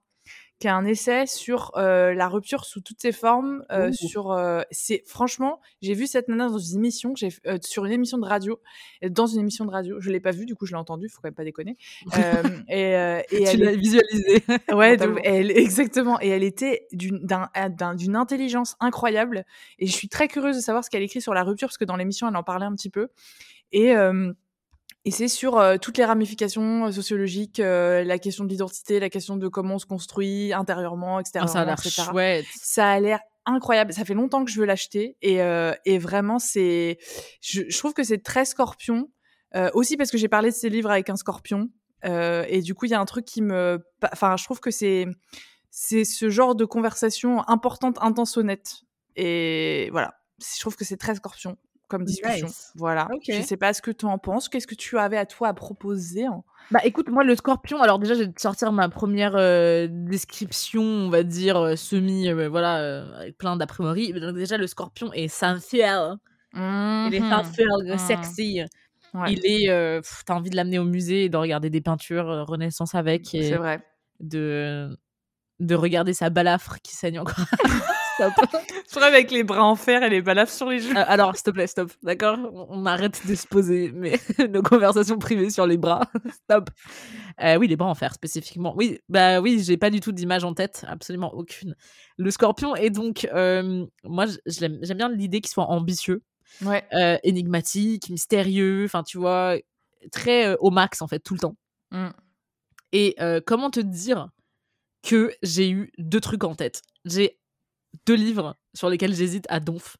qui 0.63 0.67
est 0.67 0.71
un 0.71 0.85
essai 0.85 1.25
sur 1.27 1.73
euh, 1.75 2.13
la 2.13 2.29
rupture 2.29 2.63
sous 2.63 2.79
toutes 2.79 3.01
ses 3.01 3.11
formes. 3.11 3.65
euh, 3.69 3.91
sur, 3.91 4.31
euh, 4.31 4.61
c'est 4.71 5.03
franchement, 5.05 5.59
j'ai 5.81 5.93
vu 5.93 6.07
cette 6.07 6.29
nana 6.29 6.47
dans 6.47 6.57
une 6.57 6.77
émission, 6.77 7.13
j'ai 7.17 7.27
sur 7.61 7.83
une 7.83 7.91
émission 7.91 8.17
de 8.17 8.25
radio, 8.25 8.61
dans 9.09 9.27
une 9.27 9.41
émission 9.41 9.65
de 9.65 9.71
radio, 9.71 9.99
je 9.99 10.09
l'ai 10.09 10.21
pas 10.21 10.31
vue, 10.31 10.45
du 10.45 10.55
coup 10.55 10.65
je 10.65 10.71
l'ai 10.71 10.77
entendue, 10.77 11.09
faut 11.09 11.19
quand 11.21 11.27
même 11.27 11.33
pas 11.35 11.43
déconner. 11.43 11.75
Et, 12.69 12.91
et 12.93 13.23
Tu 13.29 13.43
elle 13.43 13.59
l'as 13.59 13.71
est- 13.73 13.75
visualisé. 13.75 14.43
Ouais, 14.73 14.97
elle, 15.25 15.51
exactement. 15.51 16.17
Et 16.21 16.29
elle 16.29 16.43
était 16.43 16.87
d'une 16.93 17.19
d'un- 17.19 17.49
d'un- 17.69 17.95
d'une 17.95 18.15
intelligence 18.15 18.77
incroyable. 18.79 19.43
Et 19.79 19.87
je 19.87 19.91
suis 19.91 20.07
très 20.07 20.29
curieuse 20.29 20.55
de 20.55 20.61
savoir 20.61 20.85
ce 20.85 20.89
qu'elle 20.89 21.03
écrit 21.03 21.19
sur 21.19 21.33
la 21.33 21.43
rupture, 21.43 21.67
parce 21.67 21.77
que 21.77 21.83
dans 21.83 21.97
l'émission, 21.97 22.29
elle 22.29 22.35
en 22.37 22.43
parlait 22.43 22.65
un 22.65 22.73
petit 22.73 22.89
peu. 22.89 23.09
Et, 23.73 23.93
et 25.05 25.11
c'est 25.11 25.27
sur 25.27 25.57
euh, 25.57 25.77
toutes 25.77 25.97
les 25.97 26.05
ramifications 26.05 26.85
euh, 26.85 26.91
sociologiques, 26.91 27.59
euh, 27.59 28.03
la 28.03 28.19
question 28.19 28.45
de 28.45 28.49
l'identité, 28.49 28.99
la 28.99 29.09
question 29.09 29.35
de 29.35 29.47
comment 29.49 29.75
on 29.75 29.79
se 29.79 29.85
construit 29.85 30.53
intérieurement, 30.53 31.15
Oh, 31.17 31.19
extérieurement, 31.19 31.53
ça 31.53 31.61
a 31.61 31.65
l'air 31.65 31.73
etc. 31.73 32.03
chouette. 32.09 32.45
Ça 32.55 32.89
a 32.89 32.99
l'air 32.99 33.19
incroyable. 33.45 33.93
Ça 33.93 34.05
fait 34.05 34.13
longtemps 34.13 34.45
que 34.45 34.51
je 34.51 34.59
veux 34.59 34.65
l'acheter 34.65 35.17
et, 35.21 35.41
euh, 35.41 35.73
et 35.85 35.97
vraiment 35.97 36.39
c'est, 36.39 36.97
je, 37.41 37.63
je 37.67 37.77
trouve 37.77 37.93
que 37.93 38.03
c'est 38.03 38.23
très 38.23 38.45
Scorpion. 38.45 39.09
Euh, 39.55 39.69
aussi 39.73 39.97
parce 39.97 40.09
que 40.09 40.17
j'ai 40.17 40.29
parlé 40.29 40.49
de 40.49 40.55
ces 40.55 40.69
livres 40.69 40.89
avec 40.89 41.11
un 41.11 41.15
Scorpion 41.15 41.69
euh, 42.05 42.43
et 42.47 42.61
du 42.61 42.73
coup 42.73 42.85
il 42.85 42.91
y 42.91 42.95
a 42.95 42.99
un 42.99 43.05
truc 43.05 43.23
qui 43.23 43.43
me, 43.43 43.85
enfin 44.11 44.35
je 44.35 44.45
trouve 44.45 44.59
que 44.59 44.71
c'est 44.71 45.05
c'est 45.69 46.05
ce 46.05 46.31
genre 46.31 46.55
de 46.55 46.65
conversation 46.65 47.47
importante, 47.47 47.97
intense, 48.01 48.37
honnête. 48.37 48.81
Et 49.15 49.89
voilà, 49.91 50.13
je 50.39 50.59
trouve 50.59 50.75
que 50.75 50.85
c'est 50.85 50.97
très 50.97 51.15
Scorpion 51.15 51.57
comme 51.97 52.05
discussion. 52.05 52.47
Nice. 52.47 52.71
Voilà. 52.75 53.07
Ok. 53.13 53.23
Je 53.27 53.41
sais 53.41 53.57
pas 53.57 53.73
ce 53.73 53.81
que 53.81 53.91
tu 53.91 54.05
en 54.05 54.17
penses. 54.17 54.49
Qu'est-ce 54.49 54.67
que 54.67 54.75
tu 54.75 54.97
avais 54.97 55.17
à 55.17 55.25
toi 55.25 55.49
à 55.49 55.53
proposer 55.53 56.25
hein? 56.25 56.43
Bah 56.71 56.79
écoute, 56.85 57.09
moi 57.09 57.23
le 57.25 57.35
scorpion, 57.35 57.81
alors 57.81 57.99
déjà 57.99 58.13
je 58.13 58.21
vais 58.23 58.31
te 58.31 58.41
sortir 58.41 58.71
ma 58.71 58.87
première 58.87 59.33
euh, 59.35 59.87
description, 59.91 60.81
on 60.81 61.09
va 61.09 61.23
dire 61.23 61.57
euh, 61.57 61.75
semi, 61.75 62.29
euh, 62.29 62.47
voilà, 62.47 62.77
euh, 62.79 63.13
avec 63.19 63.37
plein 63.37 63.57
d'a 63.57 63.67
priori. 63.67 64.13
Donc 64.13 64.35
déjà 64.35 64.57
le 64.57 64.65
scorpion 64.67 65.11
est 65.11 65.27
sensuel, 65.27 66.15
il 66.55 67.09
est 67.13 67.19
sensuel, 67.29 67.67
Mhm. 67.85 67.97
sexy. 67.97 68.61
Ouais, 69.13 69.33
Il 69.33 69.41
est, 69.45 70.01
t'as 70.25 70.33
envie 70.33 70.49
de 70.49 70.55
l'amener 70.55 70.79
au 70.79 70.85
musée 70.85 71.25
et 71.25 71.29
de 71.29 71.37
regarder 71.37 71.69
des 71.69 71.81
peintures 71.81 72.45
Renaissance 72.47 72.95
avec 72.95 73.27
c'est 73.27 73.51
vrai. 73.57 73.79
de 74.21 74.97
de 75.59 75.75
regarder 75.75 76.13
sa 76.13 76.29
balafre 76.29 76.77
qui 76.81 76.95
saigne 76.95 77.19
encore. 77.19 77.35
Stop. 78.15 78.33
Trouve 78.89 79.03
avec 79.03 79.31
les 79.31 79.43
bras 79.43 79.63
en 79.63 79.75
fer 79.75 80.03
et 80.03 80.09
les 80.09 80.21
balafres 80.21 80.51
sur 80.51 80.69
les 80.69 80.79
joues. 80.79 80.95
Euh, 80.95 81.03
alors, 81.07 81.35
s'il 81.35 81.43
te 81.43 81.51
plaît, 81.51 81.67
stop, 81.67 81.91
d'accord? 82.03 82.37
On, 82.69 82.85
arrête 82.85 83.25
de 83.27 83.35
se 83.35 83.47
poser 83.47 83.91
mais 83.93 84.19
nos 84.49 84.61
conversations 84.61 85.17
privées 85.17 85.49
sur 85.49 85.65
les 85.65 85.77
bras. 85.77 86.09
stop. 86.43 86.69
Euh, 87.41 87.57
oui, 87.57 87.67
les 87.67 87.75
bras 87.75 87.89
en 87.89 87.95
fer 87.95 88.13
spécifiquement. 88.13 88.73
Oui, 88.77 88.99
bah 89.09 89.41
oui, 89.41 89.63
j'ai 89.63 89.77
pas 89.77 89.89
du 89.89 89.99
tout 89.99 90.11
d'image 90.11 90.43
en 90.43 90.53
tête, 90.53 90.85
absolument 90.87 91.33
aucune. 91.33 91.75
Le 92.17 92.31
scorpion 92.31 92.75
est 92.75 92.91
donc, 92.91 93.27
euh, 93.33 93.85
moi, 94.03 94.25
j'aime 94.45 94.79
bien 94.79 95.09
l'idée 95.09 95.41
qu'il 95.41 95.51
soit 95.51 95.65
ambitieux, 95.65 96.23
Ouais. 96.63 96.85
énigmatique, 97.23 98.09
mystérieux, 98.09 98.85
enfin, 98.85 99.01
tu 99.01 99.17
vois, 99.17 99.57
très 100.11 100.55
au 100.57 100.69
max 100.69 101.01
en 101.01 101.07
fait, 101.07 101.19
tout 101.19 101.33
le 101.33 101.39
temps. 101.39 101.55
Mm. 101.91 102.09
Et 102.91 103.15
comment 103.47 103.71
te 103.71 103.79
dire 103.79 104.29
que 105.01 105.33
j'ai 105.41 105.71
eu 105.71 105.91
deux 105.97 106.19
trucs 106.19 106.43
en 106.43 106.53
tête? 106.53 106.83
J'ai 107.05 107.39
deux 108.05 108.15
livres 108.15 108.55
sur 108.73 108.89
lesquels 108.89 109.15
j'hésite 109.15 109.45
à 109.49 109.59
donf. 109.59 109.97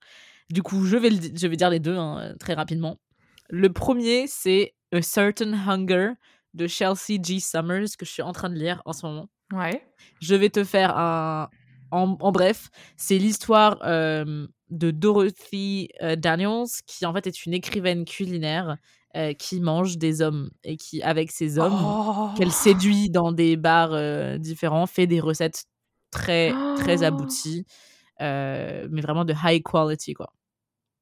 Du 0.49 0.62
coup, 0.62 0.86
je 0.86 0.97
vais, 0.97 1.10
le 1.10 1.19
je 1.36 1.47
vais 1.47 1.56
dire 1.56 1.69
les 1.69 1.79
deux 1.79 1.95
hein, 1.97 2.36
très 2.39 2.53
rapidement. 2.53 2.97
Le 3.49 3.71
premier, 3.71 4.25
c'est 4.27 4.73
A 4.93 5.01
Certain 5.01 5.53
Hunger 5.53 6.12
de 6.53 6.67
Chelsea 6.67 7.17
G. 7.21 7.39
Summers, 7.39 7.97
que 7.97 8.06
je 8.06 8.12
suis 8.12 8.21
en 8.21 8.32
train 8.32 8.49
de 8.49 8.56
lire 8.56 8.82
en 8.86 8.93
ce 8.93 9.06
moment. 9.06 9.29
Ouais. 9.51 9.84
Je 10.21 10.36
vais 10.36 10.49
te 10.49 10.63
faire 10.63 10.95
un. 10.97 11.49
En, 11.91 12.17
en 12.21 12.32
bref, 12.32 12.69
c'est 12.97 13.19
l'histoire 13.19 13.77
euh, 13.84 14.47
de 14.71 14.89
Dorothy 14.89 15.89
euh, 16.01 16.15
Daniels, 16.15 16.65
qui 16.88 17.06
en 17.06 17.13
fait 17.13 17.27
est 17.27 17.45
une 17.45 17.53
écrivaine 17.53 18.03
culinaire 18.03 18.77
euh, 19.15 19.34
qui 19.34 19.60
mange 19.62 19.99
des 19.99 20.21
hommes 20.23 20.49
et 20.63 20.75
qui, 20.75 21.03
avec 21.03 21.32
ces 21.32 21.60
hommes, 21.60 21.73
Oh. 21.75 22.29
qu'elle 22.36 22.51
séduit 22.51 23.12
dans 23.12 23.32
des 23.32 23.58
bars 23.58 23.95
différents, 24.39 24.88
fait 24.88 25.06
des 25.06 25.19
recettes 25.19 25.65
très, 26.13 26.54
très 26.78 27.02
Oh. 27.02 27.06
abouties, 27.06 27.65
euh, 28.21 28.88
mais 28.91 29.02
vraiment 29.02 29.26
de 29.26 29.34
high 29.43 29.62
quality, 29.63 30.13
quoi. 30.13 30.32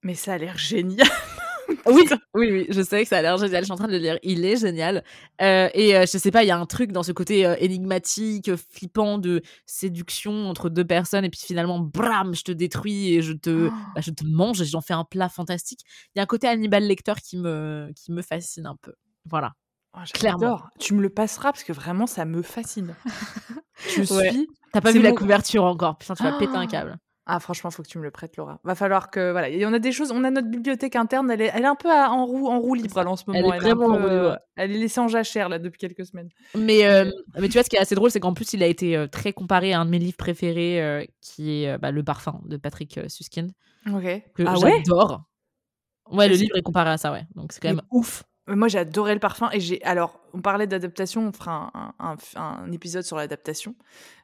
Mais 0.04 0.16
ça 0.16 0.34
a 0.34 0.38
l'air 0.38 0.58
génial. 0.58 1.08
Oui, 1.86 2.04
oui, 2.36 2.52
oui, 2.52 2.66
je 2.70 2.82
sais 2.82 3.02
que 3.04 3.08
ça 3.08 3.20
a 3.20 3.22
l'air 3.22 3.38
génial. 3.38 3.62
Je 3.62 3.66
suis 3.66 3.72
en 3.72 3.78
train 3.78 3.88
de 3.88 3.94
le 3.94 3.98
lire. 3.98 4.20
Il 4.24 4.44
est 4.46 4.58
génial. 4.58 5.04
Euh, 5.42 5.70
et 5.74 5.96
euh, 5.96 6.02
je 6.02 6.18
sais 6.18 6.30
pas, 6.30 6.44
il 6.44 6.48
y 6.48 6.52
a 6.52 6.58
un 6.58 6.66
truc 6.66 6.92
dans 6.92 7.02
ce 7.02 7.14
côté 7.14 7.46
euh, 7.46 7.56
énigmatique, 7.60 8.52
flippant 8.56 9.18
de 9.18 9.42
séduction 9.66 10.50
entre 10.50 10.70
deux 10.70 10.84
personnes. 10.86 11.24
Et 11.24 11.30
puis 11.30 11.40
finalement, 11.40 11.80
bram, 11.80 12.36
je 12.36 12.44
te 12.44 12.52
détruis 12.52 13.14
et 13.16 13.22
je 13.22 13.32
te, 13.34 13.70
Oh. 13.70 13.74
bah, 13.96 14.02
je 14.02 14.12
te 14.12 14.24
mange 14.26 14.62
et 14.62 14.66
j'en 14.66 14.82
fais 14.82 14.94
un 14.94 15.06
plat 15.06 15.30
fantastique. 15.30 15.80
Il 16.14 16.20
y 16.20 16.20
a 16.20 16.24
un 16.24 16.28
côté 16.28 16.48
Hannibal 16.48 16.84
Lecter 16.84 17.14
qui 17.24 17.38
me, 17.38 17.90
qui 17.96 18.12
me 18.12 18.22
fascine 18.22 18.66
un 18.68 18.76
peu. 18.82 18.94
Voilà. 19.26 19.54
Oh, 19.94 20.00
Clairement. 20.14 20.62
Tu 20.80 20.94
me 20.94 21.02
le 21.02 21.10
passeras 21.10 21.52
parce 21.52 21.64
que 21.64 21.74
vraiment, 21.74 22.08
ça 22.08 22.26
me 22.26 22.42
fascine. 22.42 22.96
Je 23.88 24.14
Ouais. 24.14 24.32
suis. 24.32 24.48
T'as 24.74 24.82
pas 24.82 24.92
vu 24.92 25.02
la 25.02 25.12
couverture 25.12 25.64
encore. 25.66 25.98
Putain, 25.98 26.14
tu 26.16 26.24
vas 26.24 26.38
péter 26.38 26.56
un 26.56 26.62
Ah. 26.62 26.68
câble. 26.72 26.98
Ah, 27.28 27.40
franchement, 27.40 27.70
faut 27.72 27.84
que 27.84 27.88
tu 27.88 27.98
me 28.00 28.04
le 28.04 28.10
prêtes, 28.12 28.36
Laura. 28.36 28.60
Va 28.64 28.74
falloir 28.74 29.12
que. 29.12 29.32
Voilà. 29.32 29.48
Et 29.50 29.66
on 29.66 29.74
a 29.74 29.80
des 29.80 29.92
choses. 29.92 30.12
On 30.12 30.24
a 30.24 30.32
notre 30.32 30.48
bibliothèque 30.50 30.96
interne. 30.96 31.30
Elle 31.30 31.42
est, 31.42 31.52
elle 31.54 31.64
est 31.64 31.68
un 31.68 31.76
peu 31.76 31.90
à- 31.92 32.10
en, 32.10 32.26
roue, 32.26 32.48
en 32.48 32.60
roue 32.60 32.74
libre 32.74 33.02
là, 33.04 33.10
en 33.10 33.16
ce 33.16 33.24
Elle 33.28 33.42
moment. 33.42 33.54
est 33.54 33.58
un 33.58 33.60
vraiment 33.60 33.86
en 33.86 33.98
peu, 33.98 34.04
roue 34.04 34.10
libre, 34.10 34.30
ouais. 34.32 34.38
Elle 34.56 34.72
est 34.72 34.78
laissée 34.80 35.00
en 35.02 35.08
jachère 35.08 35.48
là 35.50 35.60
depuis 35.60 35.78
quelques 35.78 36.06
semaines. 36.06 36.30
Mais, 36.56 36.86
euh, 36.86 37.10
mais 37.38 37.48
tu 37.48 37.54
vois, 37.54 37.64
ce 37.64 37.70
qui 37.70 37.76
est 37.76 37.80
assez 37.80 37.94
drôle, 37.96 38.10
c'est 38.12 38.20
qu'en 38.20 38.34
plus, 38.34 38.54
il 38.54 38.64
a 38.64 38.68
été 38.68 38.98
euh, 38.98 39.08
très 39.08 39.34
comparé 39.34 39.72
à 39.74 39.80
un 39.82 39.86
de 39.86 39.92
mes 39.92 40.00
livres 40.00 40.18
préférés, 40.18 40.82
euh, 40.82 41.06
qui 41.22 41.64
est 41.64 41.78
bah, 41.78 41.92
Le 41.92 42.04
Parfum 42.04 42.42
de 42.46 42.58
Patrick 42.58 43.00
Suskind, 43.08 43.52
Ok. 43.88 44.24
que 44.36 44.44
ah 44.48 44.58
ouais? 44.60 44.78
j'adore. 44.78 45.24
Ouais, 46.10 46.28
le 46.28 46.36
livre 46.36 46.58
est 46.58 46.62
comparé 46.64 46.90
à 46.90 46.98
ça, 46.98 47.12
ouais. 47.12 47.26
Donc 47.36 47.54
c'est 47.54 47.62
quand 47.62 47.70
Mais 47.70 47.76
même 47.76 47.86
ouf. 47.92 48.24
Moi, 48.56 48.68
j'ai 48.68 48.80
adoré 48.80 49.14
le 49.14 49.20
parfum. 49.20 49.50
Et 49.52 49.60
j'ai. 49.60 49.84
Alors, 49.84 50.20
on 50.34 50.42
parlait 50.42 50.68
d'adaptation. 50.68 51.28
On 51.28 51.32
fera 51.32 51.72
un, 51.74 51.94
un- 52.00 52.16
un- 52.36 52.64
un 52.66 52.72
épisode 52.72 53.04
sur 53.04 53.18
l'adaptation. 53.18 53.76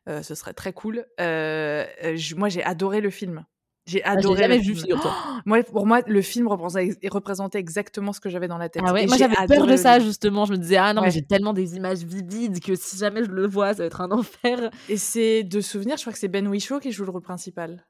Euh, 0.09 0.21
ce 0.23 0.35
serait 0.35 0.53
très 0.53 0.73
cool. 0.73 1.05
Euh, 1.19 1.85
euh, 2.03 2.15
je- 2.15 2.35
moi, 2.35 2.49
j'ai 2.49 2.63
adoré 2.63 3.01
le 3.01 3.09
film. 3.09 3.45
J'ai 3.85 4.03
Ah, 4.03 4.11
adoré. 4.11 4.41
jamais 4.41 4.55
le 4.57 4.61
vu, 4.63 4.73
film. 4.73 4.79
figure-toi. 4.81 5.13
Moi, 5.45 5.63
pour 5.63 5.85
moi, 5.87 6.01
le 6.05 6.21
film 6.21 6.47
représentait, 6.49 6.97
représentait 7.09 7.57
exactement 7.59 8.11
ce 8.11 8.19
que 8.19 8.27
j'avais 8.29 8.49
dans 8.49 8.57
la 8.57 8.67
tête. 8.67 8.83
Ah 8.85 8.91
ouais, 8.91 9.05
Et 9.05 9.07
moi 9.07 9.15
j'avais 9.15 9.35
peur 9.47 9.65
de 9.65 9.77
ça 9.77 9.99
justement. 9.99 10.43
Je 10.43 10.51
me 10.51 10.57
disais, 10.57 10.75
ah 10.75 10.93
non, 10.93 10.99
mais 11.01 11.07
Ouais. 11.07 11.11
j'ai 11.11 11.21
tellement 11.25 11.53
des 11.53 11.77
images 11.77 11.99
vivides 11.99 12.59
que 12.59 12.75
si 12.75 12.97
jamais 12.97 13.23
je 13.23 13.29
le 13.31 13.47
vois, 13.47 13.69
ça 13.73 13.83
va 13.83 13.85
être 13.85 14.01
un 14.01 14.11
enfer. 14.11 14.71
Et 14.89 14.97
c'est 14.97 15.43
de 15.43 15.61
souvenir, 15.61 15.95
je 15.95 16.01
crois 16.03 16.11
que 16.11 16.19
c'est 16.19 16.27
Ben 16.27 16.45
Whishaw 16.49 16.79
qui 16.81 16.91
joue 16.91 17.05
le 17.05 17.11
rôle 17.11 17.21
principal. 17.21 17.85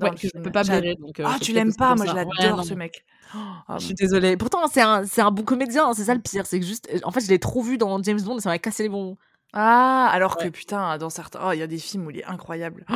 Ouais, 0.00 0.10
que 0.10 0.16
je 0.16 0.28
film. 0.28 0.42
peux 0.42 0.50
pas 0.50 0.62
blairer. 0.64 0.94
Donc, 0.96 1.20
euh, 1.20 1.24
Ah, 1.26 1.36
tu 1.40 1.52
l'aimes 1.52 1.74
pas 1.74 1.94
Moi, 1.94 2.06
je. 2.06 2.12
Ouais, 2.12 2.24
l'adore, 2.38 2.64
ce 2.64 2.74
mec. 2.74 3.04
Oh, 3.34 3.38
Je 3.78 3.84
suis 3.84 3.94
désolée. 3.94 4.36
Pourtant, 4.36 4.66
c'est 4.68 4.80
un, 4.80 5.04
c'est 5.04 5.20
un 5.20 5.30
bon 5.30 5.42
comédien. 5.42 5.92
C'est 5.94 6.04
ça 6.04 6.14
le 6.14 6.20
pire. 6.20 6.46
C'est 6.46 6.60
que 6.60 6.66
juste. 6.66 6.88
En 7.04 7.10
fait, 7.10 7.20
je 7.20 7.28
l'ai 7.28 7.38
trop 7.38 7.62
vu 7.62 7.78
dans 7.78 8.02
James 8.02 8.20
Bond 8.20 8.38
et 8.38 8.40
ça 8.40 8.48
m'a 8.48 8.58
cassé 8.58 8.84
les 8.84 8.88
bonbons. 8.88 9.16
Ah, 9.52 10.08
alors 10.10 10.38
que 10.38 10.48
putain, 10.48 10.96
dans 10.96 11.10
certains. 11.10 11.40
Oh, 11.46 11.52
il 11.52 11.58
y 11.58 11.62
a 11.62 11.66
des 11.66 11.78
films 11.78 12.06
où 12.06 12.10
il 12.10 12.18
est 12.20 12.24
incroyable. 12.24 12.86
Oh, 12.90 12.94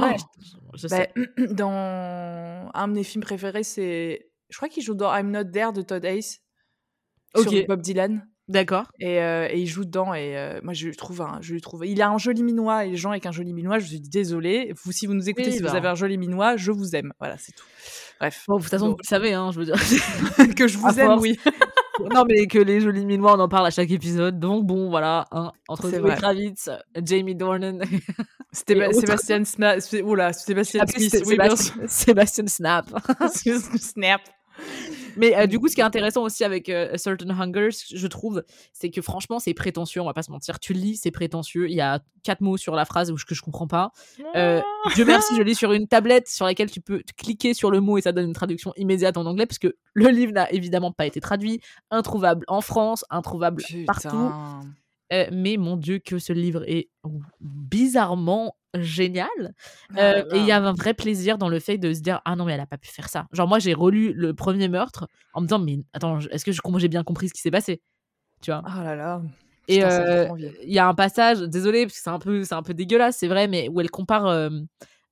je, 0.74 0.80
je 0.80 0.88
bah, 0.88 0.96
sais. 0.96 1.12
dans 1.54 2.70
un 2.72 2.88
de 2.88 2.92
mes 2.94 3.04
films 3.04 3.24
préférés, 3.24 3.62
c'est. 3.62 4.30
Je 4.48 4.56
crois 4.56 4.68
qu'il 4.68 4.82
joue 4.82 4.94
dans 4.94 5.14
I'm 5.14 5.30
Not 5.30 5.44
There 5.44 5.72
de 5.72 5.82
Todd 5.82 6.04
Hayes. 6.04 6.38
Ok. 7.34 7.48
Sur 7.48 7.66
Bob 7.66 7.82
Dylan. 7.82 8.26
D'accord. 8.48 8.84
Et, 9.00 9.20
euh, 9.20 9.48
et 9.50 9.58
il 9.60 9.66
joue 9.66 9.84
dedans. 9.84 10.14
Et 10.14 10.36
euh, 10.36 10.60
moi, 10.62 10.72
je 10.72 10.86
le 10.88 10.94
trouve. 10.94 11.20
un- 11.20 11.38
je 11.40 11.54
le 11.54 11.60
trouve. 11.60 11.84
Il 11.84 12.00
a 12.00 12.08
un 12.10 12.18
joli 12.18 12.42
minois. 12.44 12.84
Et 12.84 12.90
les 12.90 12.96
gens 12.96 13.10
avec 13.10 13.26
un 13.26 13.32
joli 13.32 13.52
minois, 13.52 13.78
je 13.80 13.86
suis 13.86 14.00
dit 14.00 14.08
désolé. 14.08 14.72
Vous, 14.84 14.92
si 14.92 15.06
vous 15.06 15.14
nous 15.14 15.28
écoutez, 15.28 15.48
Oui, 15.48 15.56
si 15.56 15.62
bah. 15.62 15.70
vous 15.70 15.76
avez 15.76 15.88
un 15.88 15.94
joli 15.96 16.16
minois, 16.16 16.56
je 16.56 16.70
vous 16.70 16.94
aime. 16.94 17.12
Voilà, 17.18 17.36
c'est 17.38 17.52
tout. 17.52 17.64
Bref. 18.20 18.44
Bon, 18.46 18.56
de 18.58 18.62
toute 18.62 18.70
façon, 18.70 18.86
Donc- 18.86 18.96
vous 18.98 19.02
le 19.02 19.08
savez, 19.08 19.32
hein, 19.34 19.50
je 19.52 19.58
veux 19.58 19.64
dire. 19.64 19.74
que 20.56 20.68
je 20.68 20.78
À 20.78 20.80
vous 20.80 21.00
aime, 21.00 21.06
force. 21.06 21.22
oui. 21.22 21.38
non, 22.14 22.24
mais 22.28 22.46
que 22.46 22.58
les 22.60 22.80
jolis 22.80 23.04
minois, 23.04 23.34
on 23.36 23.40
en 23.40 23.48
parle 23.48 23.66
à 23.66 23.70
chaque 23.70 23.90
épisode. 23.90 24.38
Donc, 24.38 24.64
bon, 24.64 24.90
voilà. 24.90 25.24
hein, 25.32 25.50
entre 25.68 25.90
Zoé. 25.90 26.14
Kravitz, 26.14 26.70
Jamie 27.04 27.34
Dornan. 27.34 27.80
Sébastien 28.52 29.44
Snap. 29.44 29.80
Oula, 30.04 30.32
Sébastien 30.32 30.86
Smith. 30.86 31.10
c'est 31.10 31.20
Oui, 31.26 31.30
Sébastien, 31.34 31.74
Sébastien 31.88 32.46
Snap. 32.46 32.86
Snap. 33.78 34.20
Mais 35.16 35.36
euh, 35.36 35.46
du 35.46 35.58
coup, 35.58 35.68
ce 35.68 35.74
qui 35.74 35.80
est 35.80 35.84
intéressant 35.84 36.22
aussi 36.22 36.44
avec 36.44 36.68
euh, 36.68 36.92
A 36.92 36.98
Certain 36.98 37.30
Hunger, 37.30 37.68
je 37.70 38.06
trouve, 38.06 38.44
c'est 38.72 38.90
que 38.90 39.00
franchement, 39.00 39.38
c'est 39.38 39.54
prétentieux, 39.54 40.00
on 40.00 40.04
va 40.04 40.14
pas 40.14 40.22
se 40.22 40.30
mentir. 40.30 40.60
Tu 40.60 40.72
lis, 40.72 40.96
c'est 40.96 41.10
prétentieux. 41.10 41.68
Il 41.68 41.74
y 41.74 41.80
a 41.80 42.00
quatre 42.22 42.40
mots 42.40 42.56
sur 42.56 42.74
la 42.74 42.84
phrase 42.84 43.12
que 43.24 43.34
je 43.34 43.42
comprends 43.42 43.66
pas. 43.66 43.92
Euh, 44.34 44.60
Dieu 44.94 45.04
merci, 45.04 45.34
je 45.36 45.42
lis 45.42 45.54
sur 45.54 45.72
une 45.72 45.88
tablette 45.88 46.28
sur 46.28 46.44
laquelle 46.44 46.70
tu 46.70 46.80
peux 46.80 47.02
cliquer 47.16 47.54
sur 47.54 47.70
le 47.70 47.80
mot 47.80 47.98
et 47.98 48.02
ça 48.02 48.12
donne 48.12 48.26
une 48.26 48.34
traduction 48.34 48.72
immédiate 48.76 49.16
en 49.16 49.26
anglais, 49.26 49.46
parce 49.46 49.58
que 49.58 49.76
le 49.94 50.08
livre 50.08 50.32
n'a 50.32 50.50
évidemment 50.52 50.92
pas 50.92 51.06
été 51.06 51.20
traduit, 51.20 51.60
introuvable 51.90 52.44
en 52.48 52.60
France, 52.60 53.04
introuvable 53.10 53.62
partout. 53.86 54.08
Putain. 54.08 54.60
Mais 55.32 55.56
mon 55.56 55.76
Dieu, 55.76 55.98
que 55.98 56.18
ce 56.18 56.32
livre 56.32 56.64
est 56.66 56.90
bizarrement 57.40 58.56
génial. 58.80 59.28
Ah 59.94 60.00
Euh, 60.00 60.24
et 60.34 60.38
il 60.38 60.46
y 60.46 60.52
a 60.52 60.58
un 60.62 60.72
vrai 60.72 60.94
plaisir 60.94 61.38
dans 61.38 61.48
le 61.48 61.60
fait 61.60 61.78
de 61.78 61.92
se 61.92 62.00
dire 62.00 62.20
ah 62.24 62.36
non 62.36 62.44
mais 62.44 62.52
elle 62.52 62.60
a 62.60 62.66
pas 62.66 62.78
pu 62.78 62.88
faire 62.88 63.08
ça. 63.08 63.26
Genre 63.32 63.48
moi 63.48 63.58
j'ai 63.58 63.74
relu 63.74 64.12
le 64.12 64.34
premier 64.34 64.68
meurtre 64.68 65.08
en 65.32 65.40
me 65.40 65.46
disant 65.46 65.58
mais 65.58 65.78
attends 65.92 66.18
est-ce 66.30 66.44
que 66.44 66.52
j'ai 66.78 66.88
bien 66.88 67.04
compris 67.04 67.28
ce 67.28 67.34
qui 67.34 67.40
s'est 67.40 67.50
passé, 67.50 67.80
tu 68.42 68.50
vois? 68.50 68.62
Ah 68.64 68.84
là 68.84 68.96
là. 68.96 69.22
Et 69.68 69.82
euh, 69.82 70.28
il 70.62 70.72
y 70.72 70.78
a 70.78 70.86
un 70.86 70.94
passage, 70.94 71.40
désolé 71.40 71.86
parce 71.86 71.94
que 71.96 72.02
c'est 72.02 72.10
un 72.10 72.18
peu 72.18 72.44
c'est 72.44 72.54
un 72.54 72.62
peu 72.62 72.74
dégueulasse 72.74 73.16
c'est 73.16 73.28
vrai, 73.28 73.48
mais 73.48 73.68
où 73.68 73.80
elle 73.80 73.90
compare 73.90 74.26
euh, 74.26 74.50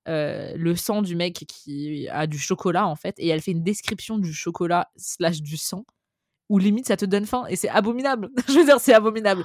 euh, 0.09 0.53
le 0.57 0.77
sang 0.77 1.03
du 1.03 1.16
mec 1.16 1.44
qui 1.48 2.09
a 2.11 2.27
du 2.27 2.38
chocolat 2.38 2.87
en 2.87 2.94
fait 2.94 3.14
et 3.18 3.29
elle 3.29 3.40
fait 3.40 3.53
une 3.53 3.64
description 3.64 4.18
du 4.18 4.33
chocolat 4.33 4.88
slash 4.96 5.40
du 5.42 5.57
sang 5.57 5.85
où 6.55 6.59
limite 6.59 6.87
ça 6.87 6.97
te 6.97 7.05
donne 7.05 7.27
faim 7.27 7.45
et 7.49 7.57
c'est 7.57 7.69
abominable. 7.69 8.31
je 8.49 8.53
veux 8.55 8.64
dire 8.64 8.79
c'est 8.81 8.95
abominable. 8.95 9.45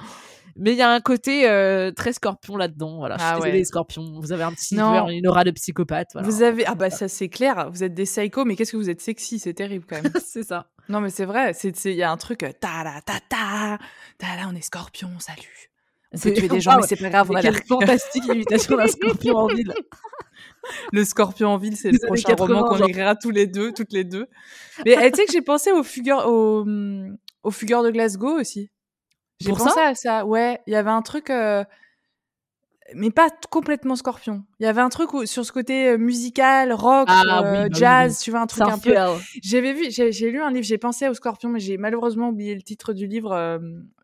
Mais 0.56 0.72
il 0.72 0.76
y 0.76 0.82
a 0.82 0.90
un 0.90 1.00
côté 1.00 1.48
euh, 1.48 1.92
très 1.92 2.12
scorpion 2.12 2.56
là-dedans. 2.56 2.98
Voilà, 2.98 3.16
je 3.16 3.22
suis 3.22 3.30
Ah 3.32 3.38
ouais. 3.40 3.64
scorpion. 3.64 4.18
Vous 4.20 4.32
avez 4.32 4.42
un 4.42 4.52
petit 4.52 4.74
Non. 4.74 5.08
une 5.08 5.26
aura 5.28 5.44
de 5.44 5.52
psychopathe. 5.52 6.08
Voilà. 6.12 6.26
Vous 6.28 6.42
avez 6.42 6.66
ah 6.66 6.74
bah 6.74 6.90
ça 6.90 7.08
c'est 7.08 7.28
clair, 7.28 7.70
vous 7.70 7.82
êtes 7.84 7.94
des 7.94 8.04
psychos 8.04 8.44
mais 8.44 8.56
qu'est-ce 8.56 8.72
que 8.72 8.76
vous 8.76 8.90
êtes 8.90 9.00
sexy, 9.00 9.38
c'est 9.38 9.54
terrible 9.54 9.84
quand 9.88 10.02
même. 10.02 10.12
c'est 10.24 10.42
ça. 10.44 10.66
non 10.88 11.00
mais 11.00 11.10
c'est 11.10 11.24
vrai, 11.24 11.52
c'est 11.52 11.74
c'est- 11.76 11.92
il 11.92 11.96
y 11.96 12.02
a 12.02 12.10
un 12.10 12.16
truc 12.16 12.42
euh, 12.42 12.52
ta 12.60 12.82
la 12.84 13.00
ta 13.00 13.14
ta 13.28 13.78
ta 14.18 14.26
là 14.36 14.48
on 14.52 14.54
est 14.56 14.60
scorpion, 14.62 15.10
salut. 15.18 15.70
On 16.12 16.16
peut 16.18 16.22
C'est- 16.22 16.32
tuer 16.34 16.48
des 16.48 16.60
gens 16.66 16.76
mais 16.80 16.86
c'est 16.86 16.96
pas 16.96 17.10
grave, 17.10 17.30
on 17.30 17.34
a 17.36 17.42
l'air 17.42 17.54
fantastique 17.68 18.26
imitation 18.26 18.76
d'un 18.76 18.88
scorpion 18.88 19.36
en 19.36 19.46
ville. 19.46 19.72
le 20.92 21.04
scorpion 21.04 21.48
en 21.48 21.56
ville, 21.56 21.76
c'est 21.76 21.90
le 21.90 21.98
prochain 21.98 22.34
roman 22.34 22.62
80, 22.62 22.68
qu'on 22.68 22.86
écrira 22.86 23.16
tous 23.16 23.30
les 23.30 23.46
deux, 23.46 23.72
toutes 23.72 23.92
les 23.92 24.04
deux. 24.04 24.26
Mais 24.84 24.96
eh, 25.00 25.10
tu 25.10 25.20
sais 25.20 25.26
que 25.26 25.32
j'ai 25.32 25.42
pensé 25.42 25.72
au 25.72 25.82
fugueur 25.82 26.26
au 26.28 26.66
au 27.42 27.50
fugueur 27.50 27.82
de 27.82 27.90
Glasgow 27.90 28.38
aussi. 28.38 28.70
J'ai 29.40 29.52
pensé 29.52 29.70
ça? 29.70 29.88
à 29.88 29.94
ça. 29.94 30.26
Ouais, 30.26 30.60
il 30.66 30.72
y 30.72 30.76
avait 30.76 30.90
un 30.90 31.02
truc 31.02 31.30
euh, 31.30 31.64
mais 32.94 33.10
pas 33.10 33.30
complètement 33.50 33.96
scorpion. 33.96 34.44
Il 34.60 34.64
y 34.64 34.66
avait 34.66 34.82
un 34.82 34.90
truc 34.90 35.14
où- 35.14 35.24
sur 35.24 35.44
ce 35.44 35.52
côté 35.52 35.88
euh, 35.88 35.96
musical, 35.98 36.72
rock, 36.74 37.06
Ah 37.08 37.40
euh, 37.42 37.62
oui, 37.62 37.68
bah 37.70 37.74
oui, 37.74 37.78
jazz, 37.80 38.20
tu 38.20 38.30
vois 38.30 38.40
un 38.40 38.46
truc 38.46 38.62
un 38.68 38.78
peu 38.78 38.94
J'avais 39.42 39.72
vu, 39.72 39.90
j'ai 39.90 40.12
j'ai 40.12 40.30
lu 40.30 40.40
un 40.42 40.50
livre, 40.50 40.64
j'ai 40.66 40.76
pensé 40.76 41.08
au 41.08 41.14
Scorpion, 41.14 41.48
mais 41.48 41.60
j'ai 41.60 41.78
malheureusement 41.78 42.28
oublié 42.28 42.54
le 42.54 42.60
titre 42.60 42.92
du 42.92 43.06
livre, 43.06 43.32
euh, 43.32 43.58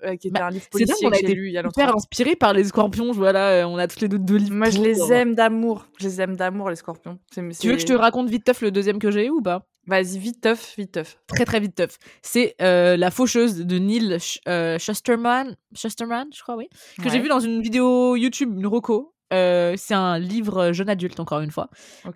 euh, 0.05 0.17
qui 0.17 0.29
était 0.29 0.39
Bah, 0.41 0.47
un 0.47 0.51
livre 0.51 0.65
c'est 0.73 0.79
dingue, 0.87 0.87
policier 0.89 1.07
on 1.09 1.11
a 1.11 1.15
j'ai 1.17 1.25
été 1.27 1.35
lu 1.35 1.49
il 1.49 1.53
y 1.53 1.59
a 1.59 1.63
longtemps. 1.63 1.95
inspiré 1.95 2.37
par 2.37 2.55
les 2.55 2.65
scorpions. 2.65 3.13
Voilà, 3.13 3.51
euh, 3.51 3.67
on 3.67 3.77
a 3.77 3.87
toutes 3.87 4.01
les 4.01 4.09
deux 4.09 4.19
deux 4.19 4.37
livres. 4.37 4.55
Moi, 4.57 4.71
je 4.71 4.81
les 4.81 5.13
aime 5.13 5.35
d'amour. 5.35 5.87
Je 5.99 6.07
les 6.07 6.21
aime 6.23 6.37
d'amour, 6.37 6.71
les 6.71 6.77
Scorpions. 6.77 7.19
C'est- 7.31 7.47
Tu 7.61 7.69
veux 7.69 7.75
que 7.75 7.81
je 7.83 7.87
te 7.87 7.93
raconte 7.93 8.31
vite 8.31 8.45
teuf 8.45 8.63
le 8.63 8.71
deuxième 8.71 8.99
que 8.99 9.11
j'ai 9.11 9.27
eu 9.27 9.31
ou 9.31 9.43
pas? 9.43 9.67
Vas-y, 9.87 10.19
vite 10.19 10.41
teuf, 10.41 10.75
vite 10.79 10.93
teuf. 10.93 11.19
Très 11.27 11.45
très 11.45 11.61
vite 11.61 11.75
teuf. 11.75 11.99
C'est 12.23 12.57
euh, 12.63 12.97
La 12.97 13.11
faucheuse 13.11 13.59
de 13.67 13.79
Neil 13.79 14.17
Sh- 14.19 14.41
euh, 14.49 14.79
Shusterman, 14.79 15.55
Shusterman, 15.75 16.29
je 16.35 16.43
crois, 16.43 16.57
oui. 16.57 16.69
Que 17.03 17.11
j'ai 17.11 17.17
Ouais, 17.19 17.23
vu 17.23 17.29
dans 17.29 17.41
une 17.41 17.61
vidéo 17.63 18.17
YouTube, 18.17 18.53
une 18.59 18.67
roco. 18.67 19.13
Euh, 19.33 19.75
c'est 19.77 19.95
un 19.95 20.19
livre 20.19 20.73
jeune 20.73 20.89
adulte, 20.89 21.21
encore 21.21 21.41
une 21.41 21.51
fois. 21.51 21.69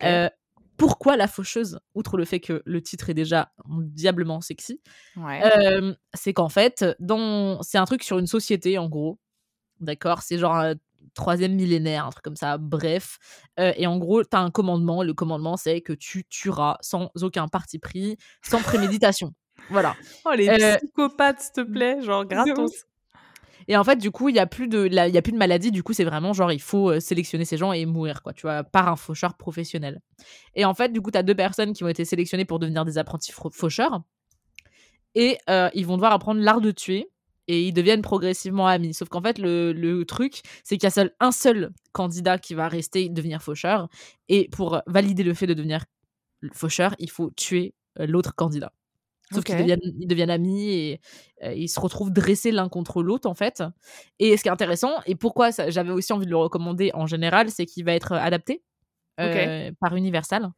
Euh, 0.02 0.28
pourquoi 0.76 1.16
la 1.16 1.28
faucheuse 1.28 1.78
Outre 1.94 2.16
le 2.16 2.24
fait 2.24 2.40
que 2.40 2.62
le 2.64 2.82
titre 2.82 3.10
est 3.10 3.14
déjà 3.14 3.52
diablement 3.68 4.40
sexy, 4.40 4.80
ouais. 5.16 5.42
euh, 5.44 5.94
c'est 6.14 6.32
qu'en 6.32 6.48
fait, 6.48 6.84
dans... 6.98 7.62
c'est 7.62 7.78
un 7.78 7.84
truc 7.84 8.02
sur 8.02 8.18
une 8.18 8.26
société, 8.26 8.78
en 8.78 8.88
gros. 8.88 9.18
D'accord? 9.80 10.22
C'est 10.22 10.38
genre 10.38 10.56
un 10.56 10.74
troisième 11.14 11.54
millénaire, 11.54 12.06
un 12.06 12.10
truc 12.10 12.24
comme 12.24 12.36
ça. 12.36 12.58
Bref. 12.58 13.18
Euh, 13.58 13.72
et 13.76 13.86
en 13.86 13.98
gros, 13.98 14.22
tu 14.22 14.30
as 14.32 14.40
un 14.40 14.50
commandement. 14.50 15.02
Le 15.02 15.14
commandement, 15.14 15.56
c'est 15.56 15.80
que 15.80 15.92
tu 15.92 16.24
tueras 16.24 16.78
sans 16.80 17.10
aucun 17.20 17.48
parti 17.48 17.78
pris, 17.78 18.16
sans 18.42 18.62
préméditation. 18.62 19.32
voilà. 19.70 19.94
oh, 20.24 20.32
les 20.34 20.48
euh, 20.48 20.76
psychopathes, 20.76 21.40
s'il 21.40 21.52
te 21.52 21.60
plaît, 21.62 22.00
genre 22.02 22.24
gratos. 22.24 22.86
Et 23.68 23.76
en 23.76 23.84
fait, 23.84 23.96
du 23.96 24.10
coup, 24.10 24.28
il 24.28 24.34
y 24.34 24.38
a 24.38 24.46
plus 24.46 24.68
de, 24.68 24.88
y 24.88 25.18
a 25.18 25.22
plus 25.22 25.32
de 25.32 25.38
maladie. 25.38 25.70
Du 25.70 25.82
coup, 25.82 25.92
c'est 25.92 26.04
vraiment 26.04 26.32
genre, 26.32 26.52
il 26.52 26.60
faut 26.60 26.90
euh, 26.90 27.00
sélectionner 27.00 27.44
ces 27.44 27.56
gens 27.56 27.72
et 27.72 27.86
mourir, 27.86 28.22
quoi, 28.22 28.32
tu 28.32 28.42
vois, 28.42 28.64
par 28.64 28.88
un 28.88 28.96
faucheur 28.96 29.36
professionnel. 29.36 30.00
Et 30.54 30.64
en 30.64 30.74
fait, 30.74 30.92
du 30.92 31.00
coup, 31.00 31.10
tu 31.10 31.18
as 31.18 31.22
deux 31.22 31.34
personnes 31.34 31.72
qui 31.72 31.84
ont 31.84 31.88
été 31.88 32.04
sélectionnées 32.04 32.44
pour 32.44 32.58
devenir 32.58 32.84
des 32.84 32.98
apprentis 32.98 33.32
fau- 33.32 33.50
faucheurs. 33.50 34.02
Et 35.14 35.38
euh, 35.48 35.70
ils 35.74 35.86
vont 35.86 35.96
devoir 35.96 36.12
apprendre 36.12 36.40
l'art 36.40 36.60
de 36.60 36.70
tuer. 36.70 37.10
Et 37.48 37.64
ils 37.64 37.72
deviennent 37.72 38.02
progressivement 38.02 38.68
amis. 38.68 38.94
Sauf 38.94 39.08
qu'en 39.08 39.22
fait, 39.22 39.36
le, 39.38 39.72
le 39.72 40.04
truc, 40.04 40.40
c'est 40.62 40.76
qu'il 40.76 40.84
y 40.84 40.86
a 40.86 40.90
seul 40.90 41.12
un 41.18 41.32
seul 41.32 41.72
candidat 41.90 42.38
qui 42.38 42.54
va 42.54 42.68
rester 42.68 43.08
devenir 43.08 43.42
faucheur. 43.42 43.88
Et 44.28 44.48
pour 44.52 44.80
valider 44.86 45.24
le 45.24 45.34
fait 45.34 45.48
de 45.48 45.54
devenir 45.54 45.84
faucheur, 46.52 46.94
il 47.00 47.10
faut 47.10 47.30
tuer 47.30 47.74
euh, 47.98 48.06
l'autre 48.06 48.36
candidat. 48.36 48.72
Sauf 49.32 49.44
qu'ils 49.44 49.56
deviennent, 49.56 49.80
ils 50.00 50.08
deviennent 50.08 50.30
amis 50.30 50.70
et 50.70 51.00
euh, 51.44 51.52
ils 51.54 51.68
se 51.68 51.78
retrouvent 51.78 52.12
dressés 52.12 52.50
l'un 52.50 52.68
contre 52.68 53.02
l'autre, 53.02 53.28
en 53.28 53.34
fait. 53.34 53.62
Et 54.18 54.36
ce 54.36 54.42
qui 54.42 54.48
est 54.48 54.52
intéressant, 54.52 54.92
et 55.06 55.14
pourquoi 55.14 55.50
j'avais 55.68 55.92
aussi 55.92 56.12
envie 56.12 56.26
de 56.26 56.30
le 56.30 56.36
recommander 56.36 56.90
en 56.94 57.06
général, 57.06 57.50
c'est 57.50 57.66
qu'il 57.66 57.84
va 57.84 57.92
être 57.94 58.12
adapté 58.12 58.62
euh, 59.20 59.70
par 59.80 59.94
Universal. 59.96 60.50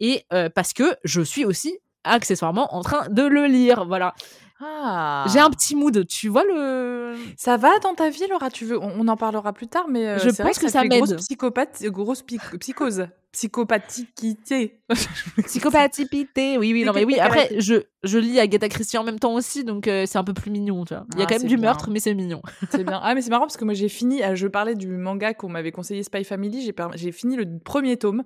Et 0.00 0.24
euh, 0.32 0.48
parce 0.48 0.72
que 0.72 0.96
je 1.04 1.20
suis 1.22 1.44
aussi 1.44 1.78
accessoirement 2.04 2.74
en 2.74 2.82
train 2.82 3.08
de 3.08 3.22
le 3.22 3.46
lire. 3.46 3.84
Voilà. 3.86 4.14
Ah. 4.60 5.24
J'ai 5.32 5.38
un 5.38 5.50
petit 5.50 5.76
mood. 5.76 6.06
Tu 6.06 6.28
vois 6.28 6.44
le. 6.44 7.14
Ça 7.36 7.56
va 7.56 7.78
dans 7.78 7.94
ta 7.94 8.10
vie, 8.10 8.26
Laura? 8.28 8.50
Tu 8.50 8.64
veux 8.64 8.78
on, 8.78 9.06
en 9.06 9.16
parlera 9.16 9.52
plus 9.52 9.68
tard, 9.68 9.86
mais 9.88 10.06
euh, 10.06 10.18
je 10.18 10.26
pense 10.28 10.38
vrai 10.38 10.52
que, 10.52 10.68
ça, 10.68 10.82
fait 10.82 10.88
m'aide. 10.88 11.04
grosse 11.04 11.14
psychopathe, 11.14 11.82
grosse 11.84 12.22
psychose, 12.60 13.06
psychopathicité. 13.32 14.80
Psychopathicité, 15.46 16.58
oui, 16.58 16.72
oui, 16.72 16.84
non, 16.84 16.92
mais 16.92 17.04
oui. 17.04 17.18
Après, 17.18 17.50
je, 17.58 17.74
je 18.02 18.18
lis 18.18 18.40
Agatha 18.40 18.68
Christie 18.68 18.98
en 18.98 19.04
même 19.04 19.18
temps 19.18 19.34
aussi, 19.34 19.64
donc 19.64 19.86
euh, 19.86 20.06
c'est 20.06 20.18
un 20.18 20.24
peu 20.24 20.34
plus 20.34 20.50
mignon, 20.50 20.84
tu 20.84 20.94
vois. 20.94 21.06
Il 21.12 21.18
y 21.18 21.22
a 21.22 21.24
Ah, 21.24 21.28
quand 21.28 21.38
même 21.38 21.48
du 21.48 21.56
bien. 21.56 21.66
meurtre, 21.66 21.90
mais 21.90 22.00
c'est 22.00 22.14
mignon. 22.14 22.42
C'est 22.70 22.84
bien. 22.84 23.00
Ah, 23.02 23.14
mais 23.14 23.22
c'est 23.22 23.30
marrant 23.30 23.44
parce 23.46 23.56
que 23.56 23.64
moi 23.64 23.74
j'ai 23.74 23.88
fini, 23.88 24.22
euh, 24.22 24.34
je 24.34 24.46
parlais 24.46 24.74
du 24.74 24.88
manga 24.88 25.34
qu'on 25.34 25.48
m'avait 25.48 25.72
conseillé 25.72 26.02
Spy 26.02 26.24
Family, 26.24 26.62
j'ai 26.62 26.74
j'ai 26.96 27.12
fini 27.12 27.36
le 27.36 27.46
premier 27.64 27.96
tome. 27.96 28.22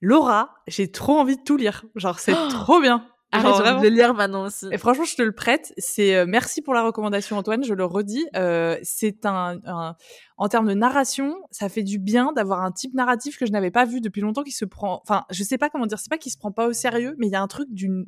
Laura, 0.00 0.54
j'ai 0.66 0.90
trop 0.90 1.16
envie 1.18 1.36
de 1.36 1.42
tout 1.42 1.56
lire. 1.56 1.84
Genre, 1.94 2.18
c'est 2.18 2.32
Oh 2.34 2.48
trop 2.50 2.80
bien. 2.80 3.06
Arrête, 3.32 3.46
Genre, 3.46 3.64
j'ai 3.64 3.70
envie 3.72 3.82
de 3.84 3.88
le 3.88 3.94
lire 3.94 4.14
maintenant 4.14 4.44
aussi. 4.46 4.66
Et 4.70 4.78
franchement, 4.78 5.04
je 5.04 5.16
te 5.16 5.22
le 5.22 5.32
prête. 5.32 5.72
C'est 5.78 6.14
euh, 6.14 6.26
merci 6.28 6.60
pour 6.62 6.74
la 6.74 6.82
recommandation, 6.82 7.36
Antoine. 7.38 7.64
Je 7.64 7.74
le 7.74 7.84
redis. 7.84 8.26
Euh, 8.36 8.78
c'est 8.82 9.24
un, 9.26 9.58
un- 9.64 9.96
en 10.36 10.48
termes 10.48 10.68
de 10.68 10.74
narration, 10.74 11.34
ça 11.50 11.68
fait 11.68 11.82
du 11.82 11.98
bien 11.98 12.32
d'avoir 12.34 12.62
un 12.62 12.72
type 12.72 12.94
narratif 12.94 13.38
que 13.38 13.46
je 13.46 13.52
n'avais 13.52 13.70
pas 13.70 13.84
vu 13.84 14.00
depuis 14.00 14.20
longtemps 14.20 14.42
qui 14.42 14.50
se 14.52 14.64
prend. 14.64 15.00
Enfin, 15.02 15.24
je 15.30 15.42
sais 15.44 15.56
pas 15.58 15.70
comment 15.70 15.86
dire. 15.86 15.98
C'est 15.98 16.10
pas 16.10 16.18
qu'il 16.18 16.30
se 16.32 16.38
prend 16.38 16.52
pas 16.52 16.66
au 16.66 16.72
sérieux, 16.72 17.14
mais 17.18 17.26
il 17.26 17.32
y 17.32 17.36
a 17.36 17.42
un 17.42 17.48
truc 17.48 17.68
d'une 17.70 18.04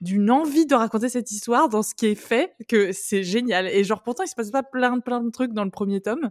d'une 0.00 0.32
envie 0.32 0.66
de 0.66 0.74
raconter 0.74 1.08
cette 1.08 1.30
histoire 1.30 1.68
dans 1.68 1.82
ce 1.84 1.94
qui 1.94 2.06
est 2.06 2.14
fait 2.16 2.54
que 2.66 2.90
c'est 2.90 3.22
génial. 3.22 3.68
Et 3.68 3.84
genre 3.84 4.02
pourtant, 4.02 4.24
il 4.24 4.28
se 4.28 4.34
passe 4.34 4.50
pas 4.50 4.64
plein 4.64 4.96
de 4.96 5.00
plein 5.02 5.20
de 5.20 5.30
trucs 5.30 5.52
dans 5.52 5.62
le 5.62 5.70
premier 5.70 6.00
tome, 6.00 6.30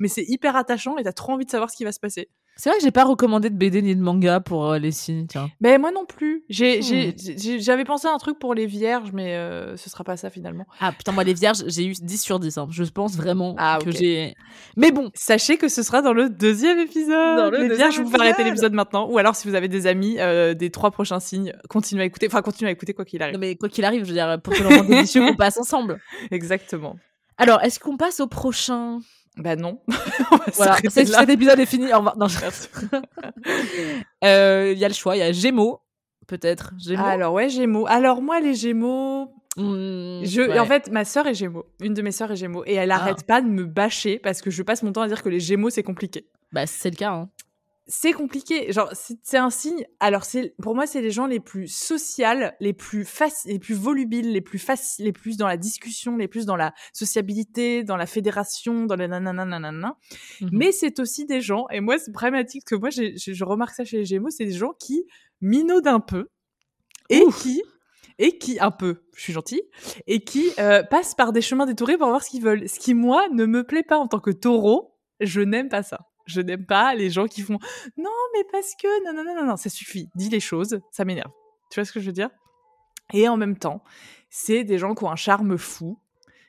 mais 0.00 0.08
c'est 0.08 0.24
hyper 0.26 0.56
attachant 0.56 0.96
et 0.98 1.04
t'as 1.04 1.12
trop 1.12 1.32
envie 1.32 1.44
de 1.44 1.50
savoir 1.50 1.70
ce 1.70 1.76
qui 1.76 1.84
va 1.84 1.92
se 1.92 2.00
passer. 2.00 2.28
C'est 2.56 2.68
vrai 2.68 2.78
que 2.78 2.84
j'ai 2.84 2.90
pas 2.90 3.04
recommandé 3.04 3.48
de 3.50 3.56
BD 3.56 3.80
ni 3.82 3.96
de 3.96 4.02
manga 4.02 4.38
pour 4.40 4.70
euh, 4.70 4.78
les 4.78 4.90
signes, 4.92 5.26
tiens. 5.26 5.48
Mais 5.60 5.78
moi 5.78 5.90
non 5.90 6.04
plus. 6.04 6.44
J'ai, 6.48 6.80
Hmm. 6.80 7.58
j'avais 7.60 7.84
pensé 7.84 8.06
à 8.06 8.12
un 8.12 8.18
truc 8.18 8.38
pour 8.38 8.54
les 8.54 8.66
vierges, 8.66 9.10
mais 9.12 9.34
euh, 9.36 9.76
ce 9.76 9.88
sera 9.90 10.04
pas 10.04 10.16
ça 10.16 10.28
finalement. 10.30 10.66
Ah 10.78 10.92
putain, 10.92 11.12
moi 11.12 11.24
les 11.24 11.32
vierges, 11.34 11.64
j'ai 11.66 11.86
eu 11.86 11.92
10 11.92 12.18
sur 12.22 12.38
10. 12.38 12.58
hein. 12.58 12.68
Je 12.70 12.84
pense 12.84 13.16
vraiment 13.16 13.54
Ah, 13.58 13.78
que 13.82 13.90
j'ai. 13.90 14.34
Mais 14.76 14.92
bon, 14.92 15.10
Sachez 15.14 15.56
que 15.56 15.68
ce 15.68 15.82
sera 15.82 16.02
dans 16.02 16.12
le 16.12 16.28
deuxième 16.28 16.78
épisode. 16.78 17.36
Dans 17.38 17.50
le 17.50 17.56
Les 17.62 17.68
deuxième 17.68 17.76
vierges, 17.76 17.94
je 17.96 18.02
vous 18.02 18.10
fais 18.10 18.16
arrêter 18.16 18.42
épisode. 18.42 18.46
l'épisode 18.48 18.72
maintenant. 18.74 19.08
Ou 19.10 19.18
alors, 19.18 19.34
si 19.34 19.48
vous 19.48 19.54
avez 19.54 19.68
des 19.68 19.86
amis 19.86 20.16
euh, 20.20 20.54
des 20.54 20.70
trois 20.70 20.90
prochains 20.90 21.20
signes, 21.20 21.54
continuez 21.68 22.02
à 22.02 22.06
écouter. 22.06 22.26
Enfin, 22.26 22.42
continuez 22.42 22.68
à 22.68 22.72
écouter 22.72 22.92
quoi 22.92 23.04
qu'il 23.04 23.22
arrive. 23.22 23.34
non, 23.34 23.40
mais 23.40 23.56
quoi 23.56 23.68
qu'il 23.70 23.84
arrive, 23.84 24.02
je 24.04 24.08
veux 24.08 24.14
dire, 24.14 24.38
pour 24.42 24.52
que 24.54 24.62
l'on 24.62 24.82
délicieux 24.84 25.22
qu'on 25.26 25.36
passe 25.36 25.56
ensemble. 25.58 26.00
Exactement. 26.30 26.96
Alors, 27.38 27.62
est-ce 27.62 27.80
qu'on 27.80 27.96
passe 27.96 28.20
au 28.20 28.26
prochain? 28.26 28.98
Bah 29.36 29.56
non. 29.56 29.80
Voilà, 30.56 30.76
cet 30.90 31.28
épisode 31.30 31.58
est 31.58 31.66
fini. 31.66 31.92
Au. 31.94 32.02
Non, 32.16 32.28
je- 32.28 32.40
Merci. 32.40 32.68
Euh, 34.24 34.70
Il 34.72 34.78
y 34.78 34.84
a 34.84 34.88
le 34.88 34.94
choix, 34.94 35.16
il 35.16 35.20
y 35.20 35.22
a 35.22 35.32
Gémeaux, 35.32 35.80
peut-être. 36.26 36.72
Gémeaux. 36.78 37.04
Alors 37.04 37.32
ouais, 37.32 37.48
Gémeaux. 37.48 37.86
Alors 37.88 38.22
moi, 38.22 38.40
les 38.40 38.54
Gémeaux, 38.54 39.32
Hmm, 39.56 40.24
je, 40.24 40.48
ouais. 40.48 40.58
en 40.58 40.64
fait, 40.64 40.90
ma 40.90 41.04
sœur 41.04 41.26
est 41.26 41.34
Gémeaux. 41.34 41.66
Une 41.82 41.92
de 41.92 42.00
mes 42.00 42.10
sœurs 42.12 42.30
est 42.32 42.36
Gémeaux, 42.36 42.64
et 42.66 42.72
elle 42.74 42.90
Ah. 42.90 42.96
arrête 42.96 43.26
pas 43.26 43.42
de 43.42 43.48
me 43.48 43.64
bâcher 43.64 44.18
parce 44.18 44.40
que 44.40 44.50
je 44.50 44.62
passe 44.62 44.82
mon 44.82 44.92
temps 44.92 45.02
à 45.02 45.08
dire 45.08 45.22
que 45.22 45.28
les 45.28 45.40
Gémeaux 45.40 45.68
c'est 45.70 45.82
compliqué. 45.82 46.26
Bah, 46.52 46.66
c'est 46.66 46.88
le 46.90 46.96
cas. 46.96 47.10
Hein. 47.12 47.28
C'est 47.86 48.12
compliqué. 48.12 48.72
Genre, 48.72 48.90
c'est 48.92 49.36
un 49.36 49.50
signe. 49.50 49.84
Alors, 49.98 50.24
c'est 50.24 50.54
pour 50.62 50.74
moi, 50.74 50.86
c'est 50.86 51.00
les 51.00 51.10
gens 51.10 51.26
les 51.26 51.40
plus 51.40 51.68
sociales, 51.68 52.56
les 52.60 52.72
plus 52.72 53.04
faciles, 53.04 53.52
les 53.52 53.58
plus 53.58 53.74
volubiles, 53.74 54.32
les 54.32 54.40
plus 54.40 54.58
faciles, 54.58 55.04
les 55.04 55.12
plus 55.12 55.36
dans 55.36 55.48
la 55.48 55.56
discussion, 55.56 56.16
les 56.16 56.28
plus 56.28 56.46
dans 56.46 56.56
la 56.56 56.72
sociabilité, 56.92 57.82
dans 57.82 57.96
la 57.96 58.06
fédération, 58.06 58.86
dans 58.86 58.96
le 58.96 59.06
nanana 59.08 59.44
nanana. 59.44 59.96
Mhm. 60.40 60.50
Mais 60.52 60.72
c'est 60.72 61.00
aussi 61.00 61.26
des 61.26 61.40
gens, 61.40 61.66
et 61.70 61.80
moi, 61.80 61.98
c'est 61.98 62.12
problématique 62.12 62.64
que 62.64 62.76
moi, 62.76 62.90
je, 62.90 63.16
je 63.16 63.44
remarque 63.44 63.74
ça 63.74 63.84
chez 63.84 63.98
les 63.98 64.04
Gémeaux, 64.04 64.30
c'est 64.30 64.46
des 64.46 64.52
gens 64.52 64.72
qui 64.78 65.04
minaudent 65.40 65.88
un 65.88 66.00
peu 66.00 66.28
et 67.10 67.24
qui 67.40 67.62
et 68.18 68.38
qui 68.38 68.60
un 68.60 68.70
peu, 68.70 69.02
je 69.16 69.22
suis 69.22 69.32
gentille, 69.32 69.62
et 70.06 70.22
qui 70.22 70.52
euh, 70.60 70.82
passent 70.84 71.14
par 71.14 71.32
des 71.32 71.40
chemins 71.40 71.66
détourés 71.66 71.96
pour 71.98 72.08
voir 72.08 72.22
ce 72.22 72.30
qu'ils 72.30 72.42
veulent. 72.42 72.68
Ce 72.68 72.78
qui 72.78 72.94
moi 72.94 73.26
ne 73.32 73.46
me 73.46 73.64
plaît 73.64 73.82
pas 73.82 73.98
en 73.98 74.06
tant 74.06 74.20
que 74.20 74.30
taureau. 74.30 74.96
Je 75.20 75.40
n'aime 75.40 75.68
pas 75.68 75.82
ça. 75.82 76.11
Je 76.32 76.40
n'aime 76.40 76.66
pas 76.66 76.94
les 76.94 77.10
gens 77.10 77.26
qui 77.26 77.42
font 77.42 77.58
non 77.96 78.10
mais 78.34 78.44
parce 78.50 78.74
que 78.80 79.04
non 79.04 79.12
non 79.12 79.24
non 79.24 79.40
non 79.40 79.46
non 79.46 79.56
ça 79.56 79.70
suffit. 79.70 80.08
Dis 80.14 80.28
les 80.28 80.40
choses, 80.40 80.80
ça 80.90 81.04
m'énerve. 81.04 81.30
Tu 81.70 81.80
vois 81.80 81.84
ce 81.84 81.92
que 81.92 82.00
je 82.00 82.06
veux 82.06 82.12
dire? 82.12 82.30
Et 83.12 83.28
en 83.28 83.36
même 83.36 83.56
temps, 83.58 83.82
c'est 84.30 84.64
des 84.64 84.78
gens 84.78 84.94
qui 84.94 85.04
ont 85.04 85.10
un 85.10 85.16
charme 85.16 85.58
fou. 85.58 85.98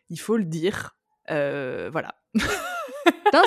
Il 0.10 0.20
faut 0.20 0.38
le 0.38 0.46
dire. 0.46 0.96
Euh, 1.30 1.90
voilà. 1.92 2.16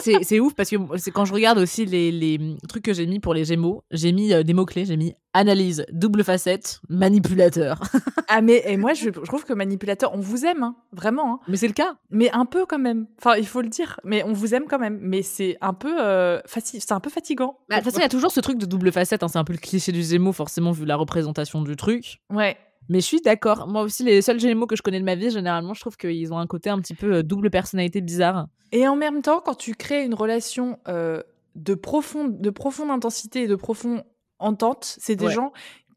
C'est 0.02 0.40
ouf 0.40 0.54
parce 0.54 0.70
que 0.70 0.76
c'est 0.96 1.10
quand 1.10 1.24
je 1.24 1.32
regarde 1.32 1.58
aussi 1.58 1.84
les, 1.86 2.10
les 2.12 2.56
trucs 2.68 2.84
que 2.84 2.92
j'ai 2.92 3.06
mis 3.06 3.20
pour 3.20 3.34
les 3.34 3.44
Gémeaux, 3.44 3.82
j'ai 3.90 4.12
mis 4.12 4.32
euh, 4.32 4.42
des 4.42 4.52
mots-clés, 4.54 4.84
j'ai 4.84 4.96
mis 4.96 5.14
analyse, 5.32 5.84
double 5.92 6.24
facette, 6.24 6.80
manipulateur. 6.88 7.80
Ah 8.28 8.40
mais 8.42 8.60
et 8.66 8.76
moi 8.76 8.92
je, 8.92 9.04
je 9.04 9.10
trouve 9.26 9.44
que 9.44 9.52
manipulateur, 9.52 10.12
on 10.12 10.18
vous 10.18 10.44
aime 10.46 10.64
hein, 10.64 10.74
vraiment. 10.92 11.34
hein. 11.34 11.38
Mais 11.46 11.56
c'est 11.56 11.68
le 11.68 11.74
cas. 11.74 11.94
mais 12.10 12.28
un 12.32 12.44
peu 12.44 12.66
quand 12.66 12.78
même. 12.80 13.06
Enfin, 13.18 13.36
il 13.36 13.46
faut 13.46 13.60
le 13.62 13.68
dire. 13.68 14.00
Mais 14.02 14.24
on 14.24 14.32
vous 14.32 14.52
aime 14.52 14.64
quand 14.68 14.80
même. 14.80 14.98
Mais 15.00 15.22
c'est 15.22 15.56
un 15.60 15.72
peu 15.72 15.94
euh, 16.02 16.40
c'est 16.46 16.90
un 16.92 16.98
peu 16.98 17.08
fatigant. 17.08 17.56
Bah, 17.68 17.76
De 17.76 17.80
toute 17.82 17.84
façon, 17.92 18.00
il 18.00 18.02
y 18.02 18.06
a 18.06 18.08
toujours 18.08 18.32
ce 18.32 18.40
truc 18.40 18.58
de 18.58 18.66
double 18.66 18.90
facette. 18.90 19.22
hein, 19.22 19.28
c'est 19.28 19.38
un 19.38 19.44
peu 19.44 19.52
le 19.52 19.60
cliché 19.60 19.92
du 19.92 20.02
Gémeaux, 20.02 20.32
forcément, 20.32 20.72
vu 20.72 20.84
la 20.84 20.96
représentation 20.96 21.62
du 21.62 21.76
truc. 21.76 22.18
Ouais. 22.30 22.56
Mais 22.88 23.00
je 23.00 23.06
suis 23.06 23.20
d'accord. 23.20 23.66
Moi 23.68 23.82
aussi, 23.82 24.02
les 24.04 24.22
seuls 24.22 24.38
Gémeaux 24.40 24.66
que 24.66 24.76
je 24.76 24.82
connais 24.82 25.00
de 25.00 25.04
ma 25.04 25.14
vie, 25.14 25.30
généralement, 25.30 25.74
je 25.74 25.80
trouve 25.80 25.96
qu'ils 25.96 26.32
ont 26.32 26.38
un 26.38 26.46
côté 26.46 26.70
un 26.70 26.78
petit 26.80 26.94
peu 26.94 27.14
euh, 27.16 27.22
double 27.22 27.50
personnalité 27.50 28.00
bizarre. 28.00 28.46
Et 28.72 28.86
en 28.88 28.96
même 28.96 29.22
temps, 29.22 29.40
quand 29.40 29.54
tu 29.54 29.74
crées 29.74 30.04
une 30.04 30.14
relation 30.14 30.78
euh, 30.88 31.22
de 31.54 31.74
profonde, 31.74 32.40
de 32.40 32.50
profonde 32.50 32.90
intensité 32.90 33.42
et 33.42 33.46
de 33.48 33.56
profonde 33.56 34.02
entente, 34.38 34.96
c'est 35.00 35.16
des 35.16 35.26
Ouais. 35.26 35.32
gens 35.32 35.52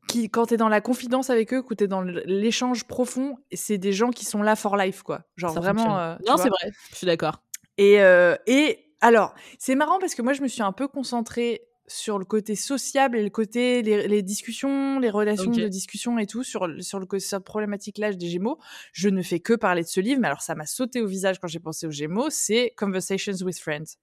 qui, 0.08 0.30
quand 0.30 0.48
t'es 0.48 0.58
dans 0.58 0.70
la 0.70 0.82
confidence 0.82 1.30
avec 1.30 1.54
eux, 1.54 1.62
quand 1.62 1.76
t'es 1.76 1.88
dans 1.88 2.02
l'échange 2.02 2.86
profond, 2.86 3.36
c'est 3.54 3.78
des 3.78 3.92
gens 3.94 4.10
qui 4.10 4.26
sont 4.26 4.42
là 4.42 4.56
for 4.56 4.76
life, 4.78 5.04
quoi. 5.04 5.22
Genre 5.36 5.54
Ça 5.54 5.60
vraiment. 5.60 6.00
euh, 6.00 6.16
non, 6.28 6.38
c'est 6.38 6.50
vrai. 6.50 6.72
Je 6.92 6.96
suis 6.96 7.06
d'accord. 7.06 7.44
Et, 7.78 8.02
euh, 8.02 8.36
et 8.48 8.80
alors, 9.02 9.36
c'est 9.60 9.76
marrant 9.76 10.00
parce 10.00 10.16
que 10.16 10.22
moi, 10.24 10.34
je 10.34 10.42
me 10.42 10.48
suis 10.48 10.64
un 10.64 10.72
peu 10.72 10.88
concentrée 10.88 11.62
sur 11.90 12.18
le 12.20 12.26
côté 12.26 12.56
sociable 12.56 13.18
et 13.18 13.24
le 13.24 13.30
côté 13.30 13.82
les, 13.82 14.08
les 14.08 14.22
discussions, 14.22 15.00
les 15.00 15.10
relations 15.10 15.52
de 15.52 15.68
discussion 15.68 16.18
et 16.20 16.26
tout 16.28 16.44
sur 16.44 16.68
sur 16.80 17.00
le 17.00 17.06
co- 17.06 17.20
cette 17.20 17.44
problématique-là 17.44 18.14
des 18.14 18.28
Gémeaux. 18.30 18.58
Je 18.94 19.10
ne 19.10 19.22
fais 19.22 19.40
que 19.40 19.54
parler 19.54 19.82
de 19.84 19.88
ce 19.88 20.00
livre, 20.00 20.22
mais 20.22 20.28
alors 20.28 20.42
ça 20.42 20.56
m'a 20.56 20.66
sauté 20.66 21.02
au 21.02 21.08
visage 21.08 21.40
quand 21.40 21.48
j'ai 21.48 21.60
pensé 21.60 21.86
aux 21.88 21.92
Gémeaux. 21.92 22.30
C'est 22.30 22.74
Conversations 22.78 23.34
with 23.44 23.60
Friends 23.60 23.98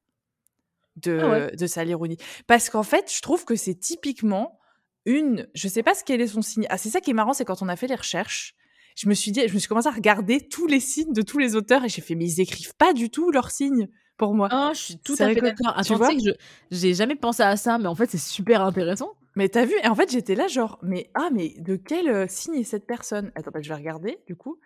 de 0.97 1.19
Ah 1.23 1.29
ouais. 1.31 1.57
de 1.57 1.67
Sally 1.67 1.95
Rooney. 1.95 2.17
Parce 2.47 2.71
qu'en 2.71 2.83
fait, 2.83 3.13
je 3.15 3.21
trouve 3.23 3.45
que 3.45 3.55
c'est 3.57 3.75
typiquement 3.75 4.59
une. 5.05 5.47
Je 5.55 5.69
sais 5.69 5.83
pas 5.83 5.95
ce 5.95 6.03
quel 6.05 6.21
est 6.21 6.27
son 6.27 6.43
signe. 6.43 6.67
Ah, 6.71 6.79
c'est 6.79 6.91
ça 6.91 7.01
qui 7.01 7.11
est 7.11 7.15
marrant, 7.15 7.33
c'est 7.33 7.45
quand 7.45 7.63
on 7.63 7.69
a 7.69 7.77
fait 7.77 7.87
les 7.87 7.95
recherches. 7.95 8.55
Je 8.97 9.09
me 9.11 9.15
suis 9.15 9.31
dit, 9.31 9.47
je 9.47 9.53
me 9.53 9.59
suis 9.59 9.69
commencé 9.69 9.89
à 9.89 9.93
regarder 9.93 10.41
tous 10.49 10.67
les 10.67 10.81
signes 10.81 11.13
de 11.13 11.21
tous 11.21 11.37
les 11.39 11.55
auteurs 11.55 11.85
et 11.85 11.89
j'ai 11.91 12.01
fait, 12.01 12.15
mais 12.15 12.25
ils 12.25 12.41
écrivent 12.41 12.75
pas 12.77 12.95
du 12.95 13.11
tout 13.11 13.31
leurs 13.31 13.51
signes 13.51 13.89
pour 14.17 14.35
moi. 14.35 14.49
Ah, 14.51 14.71
je 14.75 14.81
suis 14.81 14.99
tout 14.99 15.15
C'est 15.17 15.25
à 15.25 15.29
fait 15.35 15.41
d'accord. 15.41 15.73
Attends, 15.77 15.97
vois 15.97 16.09
tu 16.09 16.21
sais 16.21 16.33
que 16.33 16.39
je 16.71 16.77
j'ai 16.77 16.95
jamais 16.95 17.17
pensé 17.17 17.43
à 17.43 17.57
ça, 17.57 17.79
mais 17.79 17.87
en 17.87 17.95
fait, 17.95 18.11
c'est 18.11 18.19
super 18.19 18.63
intéressant. 18.63 19.13
Mais 19.35 19.49
t'as 19.51 19.67
vu 19.67 19.75
Et 19.85 19.89
en 19.89 19.95
fait, 19.95 20.11
j'étais 20.11 20.35
là, 20.35 20.49
genre, 20.49 20.79
mais 20.83 21.11
ah, 21.15 21.29
mais 21.33 21.55
de 21.59 21.77
quel 21.77 22.09
euh, 22.09 22.27
signe 22.29 22.55
est 22.57 22.65
cette 22.65 22.87
personne? 22.87 23.31
Attends, 23.35 23.51
bah, 23.53 23.61
je 23.63 23.69
vais 23.69 23.75
regarder, 23.75 24.19
du 24.27 24.35
coup. 24.35 24.59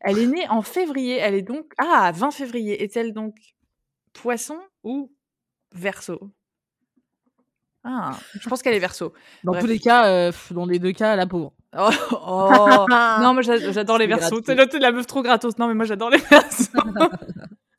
Elle 0.00 0.18
est 0.18 0.26
née 0.26 0.48
en 0.48 0.62
février. 0.62 1.16
Elle 1.18 1.34
est 1.34 1.42
donc. 1.42 1.72
Ah, 1.78 2.10
20 2.12 2.32
février. 2.32 2.82
Est-elle 2.82 3.12
donc 3.12 3.36
poisson 4.12 4.58
ou 4.82 5.12
verso? 5.72 6.32
Ah, 7.84 8.18
je 8.40 8.48
pense 8.48 8.62
qu'elle 8.62 8.74
est 8.74 8.80
verso. 8.80 9.12
Dans 9.44 9.52
Bref. 9.52 9.62
tous 9.62 9.68
les 9.68 9.78
cas, 9.78 10.08
euh, 10.08 10.32
dans 10.50 10.66
les 10.66 10.80
deux 10.80 10.90
cas, 10.92 11.14
la 11.16 11.26
pauvre. 11.26 11.52
Oh, 11.78 11.90
oh. 12.26 12.86
non, 13.20 13.34
moi 13.34 13.42
j'a- 13.42 13.70
j'adore 13.70 13.98
les 13.98 14.06
C'est 14.06 14.14
versos. 14.18 14.40
t'es 14.40 14.78
la 14.78 14.92
meuf 14.92 15.06
trop 15.06 15.20
gratos. 15.22 15.58
Non, 15.58 15.68
mais 15.68 15.74
moi 15.74 15.84
j'adore 15.84 16.08
les 16.08 16.16
versos. 16.30 16.70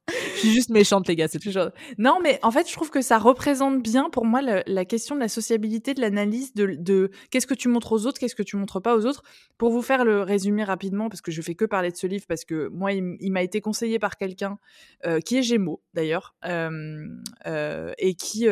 Je 0.35 0.39
suis 0.39 0.51
juste 0.51 0.69
méchante, 0.69 1.07
les 1.07 1.15
gars, 1.15 1.27
c'est. 1.27 1.41
Genre- 1.49 1.71
Non, 1.97 2.19
mais 2.21 2.39
en 2.43 2.51
fait, 2.51 2.67
je 2.69 2.73
trouve 2.73 2.89
que 2.89 3.01
ça 3.01 3.17
représente 3.17 3.81
bien 3.81 4.09
pour 4.09 4.23
moi 4.25 4.41
la 4.41 4.85
question 4.85 5.15
de 5.15 5.19
la 5.19 5.27
sociabilité, 5.27 5.93
de 5.93 6.01
l'analyse, 6.01 6.53
de, 6.53 6.75
de 6.77 7.11
qu'est-ce 7.31 7.47
que 7.47 7.53
tu 7.53 7.67
montres 7.67 7.91
aux 7.91 8.05
autres, 8.05 8.19
qu'est-ce 8.19 8.35
que 8.35 8.43
tu 8.43 8.55
montres 8.55 8.81
pas 8.81 8.95
aux 8.95 9.05
autres. 9.05 9.23
Pour 9.57 9.71
vous 9.71 9.81
faire 9.81 10.05
le 10.05 10.21
résumé 10.21 10.63
rapidement, 10.63 11.09
parce 11.09 11.21
que 11.21 11.31
je 11.31 11.41
fais 11.41 11.55
que 11.55 11.65
parler 11.65 11.91
de 11.91 11.97
ce 11.97 12.07
livre, 12.07 12.25
parce 12.27 12.45
que 12.45 12.67
moi, 12.69 12.93
il, 12.93 13.31
m'a 13.31 13.41
été 13.41 13.59
conseillé 13.61 13.99
par 13.99 14.15
quelqu'un 14.15 14.59
euh, 15.05 15.19
qui 15.19 15.37
est 15.37 15.41
Gémeaux 15.41 15.81
d'ailleurs, 15.93 16.35
euh, 16.45 17.07
euh, 17.47 17.91
et 17.97 18.13
qui 18.13 18.47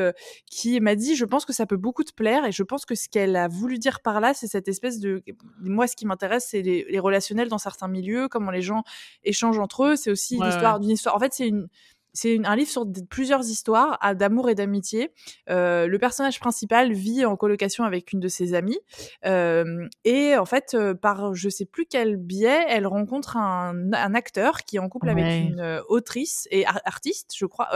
qui 0.50 0.80
m'a 0.82 0.96
dit, 0.96 1.16
je 1.16 1.26
pense 1.26 1.46
que 1.46 1.54
ça 1.54 1.66
peut 1.66 1.78
beaucoup 1.78 2.04
te 2.04 2.14
plaire, 2.14 2.46
et 2.46 2.52
je 2.52 2.64
pense 2.64 2.86
que 2.86 2.96
ce 2.96 3.08
qu'elle 3.08 3.36
a 3.36 3.48
voulu 3.48 3.78
dire 3.78 4.02
par 4.02 4.20
là, 4.20 4.34
c'est 4.34 4.48
cette 4.48 4.68
espèce 4.68 5.00
de, 5.00 5.24
moi, 5.62 5.88
ce 5.88 5.96
qui 5.96 6.06
m'intéresse, 6.06 6.48
c'est 6.50 6.62
les, 6.62 6.86
les 6.90 7.00
relationnels 7.00 7.48
dans 7.48 7.60
certains 7.60 7.88
milieux, 7.88 8.28
comment 8.28 8.52
les 8.52 8.62
gens 8.62 8.84
échangent 9.24 9.60
entre 9.60 9.86
eux. 9.86 9.96
C'est 9.96 10.12
aussi 10.12 10.38
Ouais, 10.38 10.48
l'histoire 10.48 10.80
d'une 10.80 10.92
histoire. 10.92 11.16
En 11.16 11.20
fait, 11.20 11.32
c'est 11.34 11.45
une 11.48 11.68
c'est 12.16 12.40
un 12.46 12.56
livre 12.56 12.70
sur 12.70 12.86
plusieurs 13.10 13.42
histoires 13.42 14.00
d'amour 14.16 14.50
et 14.50 14.56
d'amitié. 14.56 15.12
Euh, 15.50 15.86
le 15.86 16.00
personnage 16.00 16.40
principal 16.40 16.94
vit 16.94 17.26
en 17.26 17.36
colocation 17.36 17.84
avec 17.84 18.14
une 18.14 18.22
de 18.22 18.30
ses 18.30 18.54
amies 18.54 18.80
euh, 19.26 19.88
et 20.06 20.38
en 20.38 20.46
fait, 20.46 20.74
euh, 20.74 20.94
par 20.94 21.36
je 21.36 21.50
sais 21.50 21.66
plus 21.66 21.86
quel 21.86 22.16
biais, 22.16 22.66
elle 22.70 22.88
rencontre 22.88 23.36
un, 23.36 23.92
un 23.92 24.16
acteur 24.16 24.60
qui 24.60 24.78
est 24.78 24.80
en 24.80 24.88
couple 24.88 25.10
avec 25.10 25.26
une 25.26 25.82
autrice 25.90 26.48
et 26.52 26.66
artiste, 26.66 27.34
je 27.36 27.46
crois, 27.46 27.70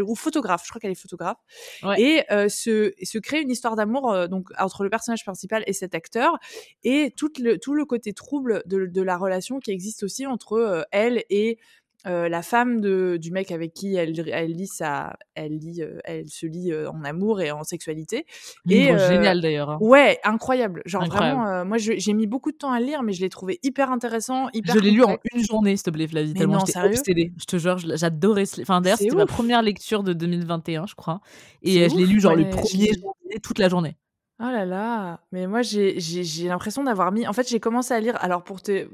ou 0.00 0.14
photographe. 0.14 0.62
Je 0.64 0.70
crois 0.70 0.80
qu'elle 0.80 0.92
est 0.92 0.94
photographe 0.94 1.38
ouais. 1.82 2.00
et 2.30 2.48
se, 2.48 2.92
se 3.02 3.18
crée 3.18 3.40
une 3.40 3.50
histoire 3.50 3.74
d'amour 3.74 4.28
donc 4.28 4.48
entre 4.58 4.84
le 4.84 4.90
personnage 4.90 5.24
principal 5.24 5.64
et 5.66 5.72
cet 5.72 5.94
acteur 5.94 6.38
et 6.84 7.12
tout 7.16 7.32
le 7.40 7.58
tout 7.58 7.74
le 7.74 7.84
côté 7.84 8.12
trouble 8.12 8.62
de, 8.66 8.86
de 8.86 9.02
la 9.02 9.16
relation 9.16 9.58
qui 9.58 9.72
existe 9.72 10.04
aussi 10.04 10.26
entre 10.26 10.86
elle 10.92 11.24
et 11.30 11.58
euh, 12.06 12.28
la 12.28 12.42
femme 12.42 12.80
de, 12.80 13.18
du 13.20 13.32
mec 13.32 13.50
avec 13.50 13.72
qui 13.72 13.96
elle, 13.96 14.14
elle 14.30 14.52
lit 14.52 14.68
ça, 14.68 15.16
elle 15.34 15.58
lit, 15.58 15.82
euh, 15.82 15.98
elle 16.04 16.28
se 16.28 16.46
lit 16.46 16.72
euh, 16.72 16.88
en 16.90 17.02
amour 17.04 17.40
et 17.40 17.50
en 17.50 17.64
sexualité. 17.64 18.26
Livre 18.64 18.96
et 18.96 19.08
génial 19.08 19.40
d'ailleurs. 19.40 19.70
Hein. 19.70 19.78
Ouais, 19.80 20.18
incroyable. 20.22 20.82
Genre 20.86 21.04
vraiment, 21.06 21.64
moi 21.64 21.78
j'ai 21.78 22.12
mis 22.12 22.26
beaucoup 22.26 22.52
de 22.52 22.56
temps 22.56 22.70
à 22.70 22.80
le 22.80 22.86
lire, 22.86 23.02
mais 23.02 23.12
je 23.12 23.20
l'ai 23.20 23.28
trouvé 23.28 23.58
hyper 23.62 23.90
intéressant, 23.90 24.48
hyper. 24.52 24.74
Je 24.74 24.80
l'ai 24.80 24.90
lu 24.90 25.02
en 25.02 25.16
une 25.34 25.44
journée, 25.44 25.76
s'il 25.76 25.84
te 25.84 25.90
plaît, 25.90 26.06
Flavie. 26.06 26.34
tellement 26.34 26.64
j'étais 26.64 26.78
obsédée. 26.78 27.32
Je 27.38 27.44
te 27.44 27.56
jure, 27.56 27.78
j'adorais. 27.78 28.44
Enfin 28.60 28.80
d'ailleurs, 28.80 28.98
c'était 28.98 29.16
ma 29.16 29.26
première 29.26 29.62
lecture 29.62 30.02
de 30.02 30.12
2021, 30.12 30.86
je 30.86 30.94
crois, 30.94 31.20
et 31.62 31.88
je 31.88 31.96
l'ai 31.96 32.06
lu 32.06 32.20
genre 32.20 32.36
le 32.36 32.48
premier 32.48 32.92
journée, 32.92 33.40
toute 33.42 33.58
la 33.58 33.68
journée. 33.68 33.96
Oh 34.38 34.44
là 34.44 34.66
là, 34.66 35.22
mais 35.32 35.46
moi 35.46 35.62
j'ai 35.62 35.98
l'impression 36.46 36.84
d'avoir 36.84 37.10
mis. 37.10 37.26
En 37.26 37.32
fait, 37.32 37.48
j'ai 37.48 37.58
commencé 37.58 37.94
à 37.94 38.00
lire. 38.00 38.22
Alors 38.22 38.44
pour 38.44 38.60
te, 38.60 38.86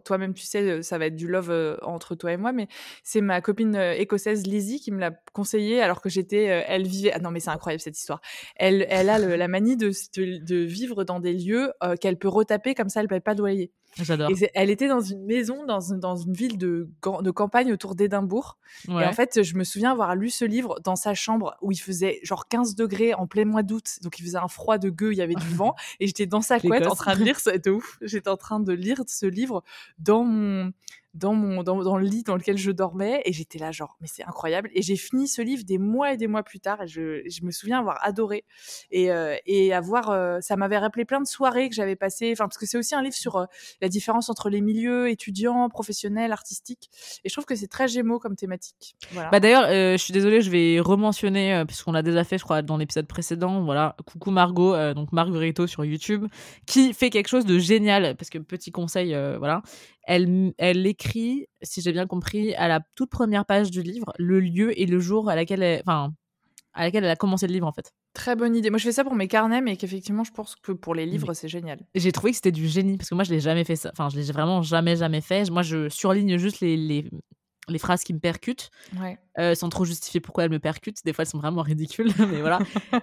toi-même, 0.00 0.34
tu 0.34 0.44
sais, 0.44 0.82
ça 0.82 0.98
va 0.98 1.06
être 1.06 1.16
du 1.16 1.28
love 1.28 1.50
euh, 1.50 1.78
entre 1.80 2.14
toi 2.14 2.30
et 2.30 2.36
moi, 2.36 2.52
mais 2.52 2.68
c'est 3.02 3.22
ma 3.22 3.40
copine 3.40 3.74
euh, 3.74 3.94
écossaise 3.94 4.46
Lizzie 4.46 4.80
qui 4.80 4.92
me 4.92 5.00
l'a 5.00 5.12
conseillé 5.32 5.80
alors 5.80 6.02
que 6.02 6.10
j'étais. 6.10 6.50
Euh, 6.50 6.62
elle 6.66 6.86
vivait. 6.86 7.12
Ah 7.14 7.20
non, 7.20 7.30
mais 7.30 7.40
c'est 7.40 7.48
incroyable 7.48 7.80
cette 7.80 7.96
histoire. 7.96 8.20
Elle, 8.54 8.86
elle 8.90 9.08
a 9.08 9.18
la 9.18 9.48
manie 9.48 9.78
de, 9.78 9.92
de, 10.18 10.56
vivre 10.56 11.04
dans 11.04 11.20
des 11.20 11.32
lieux 11.32 11.72
qu'elle 12.00 12.18
peut 12.18 12.28
retaper 12.28 12.74
comme 12.74 12.90
ça, 12.90 13.00
elle 13.00 13.08
paye 13.08 13.20
pas 13.20 13.34
de 13.34 13.40
loyer. 13.40 13.72
J'adore. 14.00 14.30
Elle 14.54 14.70
était 14.70 14.88
dans 14.88 15.00
une 15.00 15.24
maison, 15.24 15.64
dans 15.66 15.80
une, 15.80 16.00
dans 16.00 16.16
une 16.16 16.32
ville 16.32 16.56
de, 16.56 16.88
de 17.20 17.30
campagne 17.30 17.72
autour 17.72 17.94
d'Édimbourg. 17.94 18.58
Et 18.88 18.92
en 18.92 19.12
fait, 19.12 19.42
je 19.42 19.54
me 19.56 19.64
souviens 19.64 19.92
avoir 19.92 20.14
lu 20.16 20.30
ce 20.30 20.44
livre 20.44 20.80
dans 20.82 20.96
sa 20.96 21.14
chambre 21.14 21.56
où 21.60 21.72
il 21.72 21.80
faisait 21.80 22.20
genre 22.22 22.48
15 22.48 22.74
degrés 22.74 23.14
en 23.14 23.26
plein 23.26 23.44
mois 23.44 23.62
d'août. 23.62 23.98
Donc 24.02 24.18
il 24.18 24.22
faisait 24.22 24.38
un 24.38 24.48
froid 24.48 24.78
de 24.78 24.88
gueux, 24.90 25.12
il 25.12 25.18
y 25.18 25.22
avait 25.22 25.34
du 25.34 25.46
vent. 25.54 25.74
Et 26.00 26.06
j'étais 26.06 26.26
dans 26.26 26.40
sa 26.42 26.58
couette 26.58 26.86
en 26.86 26.94
train 26.94 27.16
de 27.16 27.24
lire, 27.24 27.38
c'était 27.38 27.70
ouf. 27.70 27.98
J'étais 28.00 28.30
en 28.30 28.36
train 28.36 28.60
de 28.60 28.72
lire 28.72 29.02
ce 29.06 29.26
livre 29.26 29.62
dans 29.98 30.24
mon, 30.24 30.72
dans 31.14 31.34
mon 31.34 31.62
dans, 31.62 31.96
le 31.96 32.04
lit 32.06 32.22
dans 32.22 32.36
lequel 32.36 32.56
je 32.56 32.70
dormais 32.70 33.20
et 33.26 33.32
j'étais 33.32 33.58
là 33.58 33.70
genre 33.70 33.96
mais 34.00 34.06
c'est 34.06 34.24
incroyable. 34.24 34.70
Et 34.74 34.82
j'ai 34.82 34.96
fini 34.96 35.28
ce 35.28 35.42
livre 35.42 35.64
des 35.64 35.78
mois 35.78 36.12
et 36.12 36.16
des 36.16 36.26
mois 36.26 36.42
plus 36.42 36.60
tard 36.60 36.82
et 36.82 36.86
je, 36.86 37.22
je 37.28 37.44
me 37.44 37.50
souviens 37.50 37.80
avoir 37.80 37.98
adoré. 38.02 38.44
Et, 38.90 39.10
euh, 39.10 39.36
et 39.46 39.74
avoir 39.74 40.10
euh, 40.10 40.38
ça 40.40 40.56
m'avait 40.56 40.78
rappelé 40.78 41.04
plein 41.04 41.20
de 41.20 41.26
soirées 41.26 41.68
que 41.68 41.74
j'avais 41.74 41.96
passées 41.96 42.32
enfin 42.32 42.44
parce 42.44 42.56
que 42.56 42.66
c'est 42.66 42.78
aussi 42.78 42.94
un 42.94 43.02
livre 43.02 43.14
sur 43.14 43.36
euh, 43.36 43.44
la 43.82 43.88
différence 43.88 44.30
entre 44.30 44.48
les 44.48 44.60
milieux 44.60 45.10
étudiants 45.10 45.68
professionnels 45.68 46.32
artistiques. 46.32 46.90
Et 47.24 47.28
je 47.28 47.34
trouve 47.34 47.44
que 47.44 47.56
c'est 47.56 47.68
très 47.68 47.88
gémeaux 47.88 48.18
comme 48.18 48.36
thématique. 48.36 48.96
Voilà. 49.12 49.30
bah 49.30 49.40
d'ailleurs 49.40 49.66
je 49.68 50.02
suis 50.02 50.12
désolée 50.12 50.40
je 50.40 50.50
vais 50.50 50.80
rementionner 50.80 51.64
puisqu'on 51.66 51.92
l'a 51.92 52.02
déjà 52.02 52.24
fait 52.24 52.38
je 52.38 52.44
crois 52.44 52.62
dans 52.62 52.78
l'épisode 52.78 53.06
précédent. 53.06 53.62
Voilà. 53.64 53.96
Coucou 54.06 54.30
Margot 54.30 54.74
donc 54.94 55.12
Marguerito 55.12 55.66
sur 55.66 55.84
YouTube 55.84 56.26
qui 56.66 56.94
fait 56.94 57.10
quelque 57.10 57.28
chose 57.28 57.44
de 57.44 57.58
génial. 57.58 58.16
Parce 58.16 58.30
que 58.30 58.38
petit 58.38 58.72
conseil 58.72 59.14
voilà 59.38 59.62
elle, 60.04 60.52
elle 60.58 60.86
écrit, 60.86 61.46
si 61.62 61.80
j'ai 61.80 61.92
bien 61.92 62.06
compris, 62.06 62.54
à 62.54 62.68
la 62.68 62.80
toute 62.94 63.10
première 63.10 63.46
page 63.46 63.70
du 63.70 63.82
livre, 63.82 64.12
le 64.18 64.40
lieu 64.40 64.78
et 64.78 64.86
le 64.86 64.98
jour 64.98 65.28
à 65.28 65.36
laquelle 65.36 65.62
elle, 65.62 65.82
enfin, 65.86 66.12
à 66.74 66.84
laquelle 66.84 67.04
elle 67.04 67.10
a 67.10 67.16
commencé 67.16 67.46
le 67.46 67.52
livre, 67.52 67.66
en 67.66 67.72
fait. 67.72 67.92
Très 68.14 68.36
bonne 68.36 68.56
idée. 68.56 68.70
Moi, 68.70 68.78
je 68.78 68.84
fais 68.84 68.92
ça 68.92 69.04
pour 69.04 69.14
mes 69.14 69.28
carnets, 69.28 69.60
mais 69.60 69.76
qu'effectivement, 69.76 70.24
je 70.24 70.32
pense 70.32 70.56
que 70.56 70.72
pour 70.72 70.94
les 70.94 71.06
livres, 71.06 71.32
c'est 71.34 71.48
génial. 71.48 71.80
J'ai 71.94 72.12
trouvé 72.12 72.32
que 72.32 72.36
c'était 72.36 72.52
du 72.52 72.68
génie, 72.68 72.96
parce 72.96 73.08
que 73.08 73.14
moi, 73.14 73.24
je 73.24 73.30
l'ai 73.30 73.40
jamais 73.40 73.64
fait 73.64 73.76
ça. 73.76 73.90
Enfin, 73.92 74.08
je 74.08 74.16
l'ai 74.16 74.32
vraiment 74.32 74.62
jamais, 74.62 74.96
jamais 74.96 75.20
fait. 75.20 75.50
Moi, 75.50 75.62
je 75.62 75.88
surligne 75.88 76.38
juste 76.38 76.60
les, 76.60 76.76
les, 76.76 77.10
les 77.68 77.78
phrases 77.78 78.02
qui 78.04 78.12
me 78.12 78.18
percutent, 78.18 78.70
euh, 79.38 79.54
sans 79.54 79.68
trop 79.68 79.84
justifier 79.84 80.20
pourquoi 80.20 80.44
elles 80.44 80.50
me 80.50 80.58
percutent. 80.58 81.04
Des 81.04 81.12
fois, 81.12 81.22
elles 81.22 81.30
sont 81.30 81.38
vraiment 81.38 81.62
ridicules, 81.62 82.10
mais 82.18 82.40
voilà. 82.40 82.58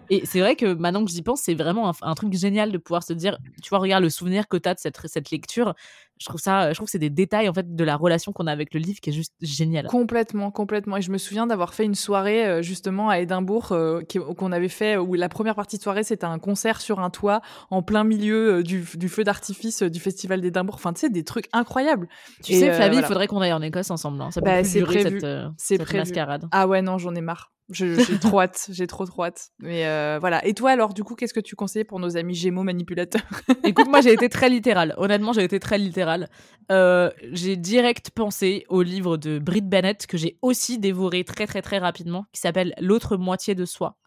et 0.10 0.26
c'est 0.26 0.40
vrai 0.40 0.56
que 0.56 0.74
maintenant 0.74 1.06
que 1.06 1.12
j'y 1.12 1.22
pense, 1.22 1.42
c'est 1.42 1.56
vraiment 1.56 1.90
un, 1.90 1.94
un, 2.02 2.16
truc 2.16 2.34
génial 2.34 2.72
de 2.72 2.78
pouvoir 2.78 3.04
se 3.04 3.14
dire, 3.14 3.38
tu 3.62 3.70
vois, 3.70 3.80
regarde 3.80 4.04
le 4.04 4.10
souvenir 4.10 4.48
que 4.48 4.58
tu 4.58 4.68
as 4.68 4.74
de 4.74 4.80
cette, 4.80 5.00
cette 5.06 5.32
lecture 5.32 5.76
je 6.20 6.26
trouve 6.26 6.40
ça 6.40 6.70
je 6.70 6.76
trouve 6.76 6.88
que 6.88 6.92
c'est 6.92 7.00
des 7.00 7.10
détails 7.10 7.50
en 7.50 7.54
fait 7.54 7.76
de 7.76 7.84
la 7.84 7.96
relation 7.96 8.32
qu'on 8.32 8.48
a 8.48 8.52
avec 8.52 8.74
le 8.74 8.80
livre 8.80 9.00
qui 9.00 9.10
est 9.10 9.14
juste 9.14 9.34
génial. 9.42 9.88
Complètement 9.88 10.52
complètement. 10.52 10.98
Et 10.98 11.02
je 11.02 11.12
me 11.12 11.18
souviens 11.18 11.48
d'avoir 11.48 11.74
fait 11.74 11.86
une 11.86 11.96
soirée 11.96 12.46
euh, 12.46 12.62
justement 12.62 13.10
à 13.10 13.20
Édimbourg 13.20 13.72
euh, 13.72 14.02
qu'on 14.38 14.52
avait 14.52 14.70
fait 14.70 14.98
où 14.98 15.14
la 15.16 15.30
première 15.30 15.56
partie 15.56 15.78
de 15.78 15.82
soirée 15.82 16.04
c'était 16.04 16.26
un 16.26 16.40
concert 16.40 16.82
sur 16.82 17.00
un 17.00 17.10
toit 17.10 17.42
en 17.70 17.82
plein 17.82 18.04
milieu 18.04 18.58
euh, 18.58 18.64
du, 18.64 18.86
du, 18.96 19.10
feu 19.10 19.24
d'artifice 19.24 19.84
du 19.84 20.00
festival 20.00 20.42
d'Édimbourg. 20.42 20.76
Enfin 20.76 20.94
tu 20.94 21.02
sais 21.02 21.10
des 21.10 21.24
trucs 21.24 21.48
incroyables. 21.54 22.08
Tu 22.44 22.54
sais 22.54 22.74
Flavie 22.74 22.98
il 22.98 23.04
faudrait 23.04 23.28
qu'on 23.28 23.42
aille 23.42 23.54
en 23.54 23.62
Écosse 23.62 23.92
ensemble 23.92 24.22
hein. 24.22 24.32
ça 24.32 24.42
peut 24.42 24.50
bah, 24.50 24.62
plus 24.62 24.74
durer 24.74 25.02
prévu. 25.02 25.20
cette, 25.20 25.80
cette 25.80 25.94
mascarade. 25.94 26.46
Ah 26.52 26.68
ouais 26.68 26.82
non 26.82 26.98
j'en 26.98 27.16
ai 27.16 27.22
marre 27.22 27.52
j'ai 27.72 28.20
trop 28.20 28.42
hâte, 28.42 28.68
j'ai 28.72 28.88
trop 28.88 29.06
trop 29.06 29.26
hâte. 29.26 29.52
Mais 29.60 29.86
euh, 29.86 30.18
voilà. 30.20 30.46
Et 30.46 30.54
toi 30.54 30.72
alors, 30.72 30.94
du 30.94 31.04
coup, 31.04 31.16
qu'est-ce 31.16 31.34
que 31.34 31.40
tu 31.40 31.56
conseilles 31.56 31.84
pour 31.84 32.00
nos 32.00 32.18
amis 32.18 32.34
Gémeaux 32.34 32.64
manipulateurs? 32.64 33.22
Écoute, 33.64 33.88
moi 33.88 34.02
j'ai 34.02 34.14
été 34.14 34.30
très 34.30 34.50
littérale. 34.50 34.94
Honnêtement, 34.98 35.34
j'ai 35.34 35.44
été 35.44 35.60
très 35.60 35.78
littérale. 35.78 36.30
Euh, 36.72 37.12
j'ai 37.32 37.56
direct 37.58 38.12
pensé 38.12 38.66
au 38.70 38.82
livre 38.82 39.18
de 39.18 39.40
Britt 39.40 39.68
Bennett 39.68 40.08
que 40.08 40.18
j'ai 40.18 40.38
aussi 40.42 40.80
dévoré 40.80 41.24
très 41.24 41.46
très 41.48 41.62
très 41.62 41.78
rapidement, 41.78 42.26
qui 42.32 42.42
s'appelle 42.42 42.74
L'autre 42.80 43.18
moitié 43.18 43.56
de 43.56 43.66
soi. 43.66 43.98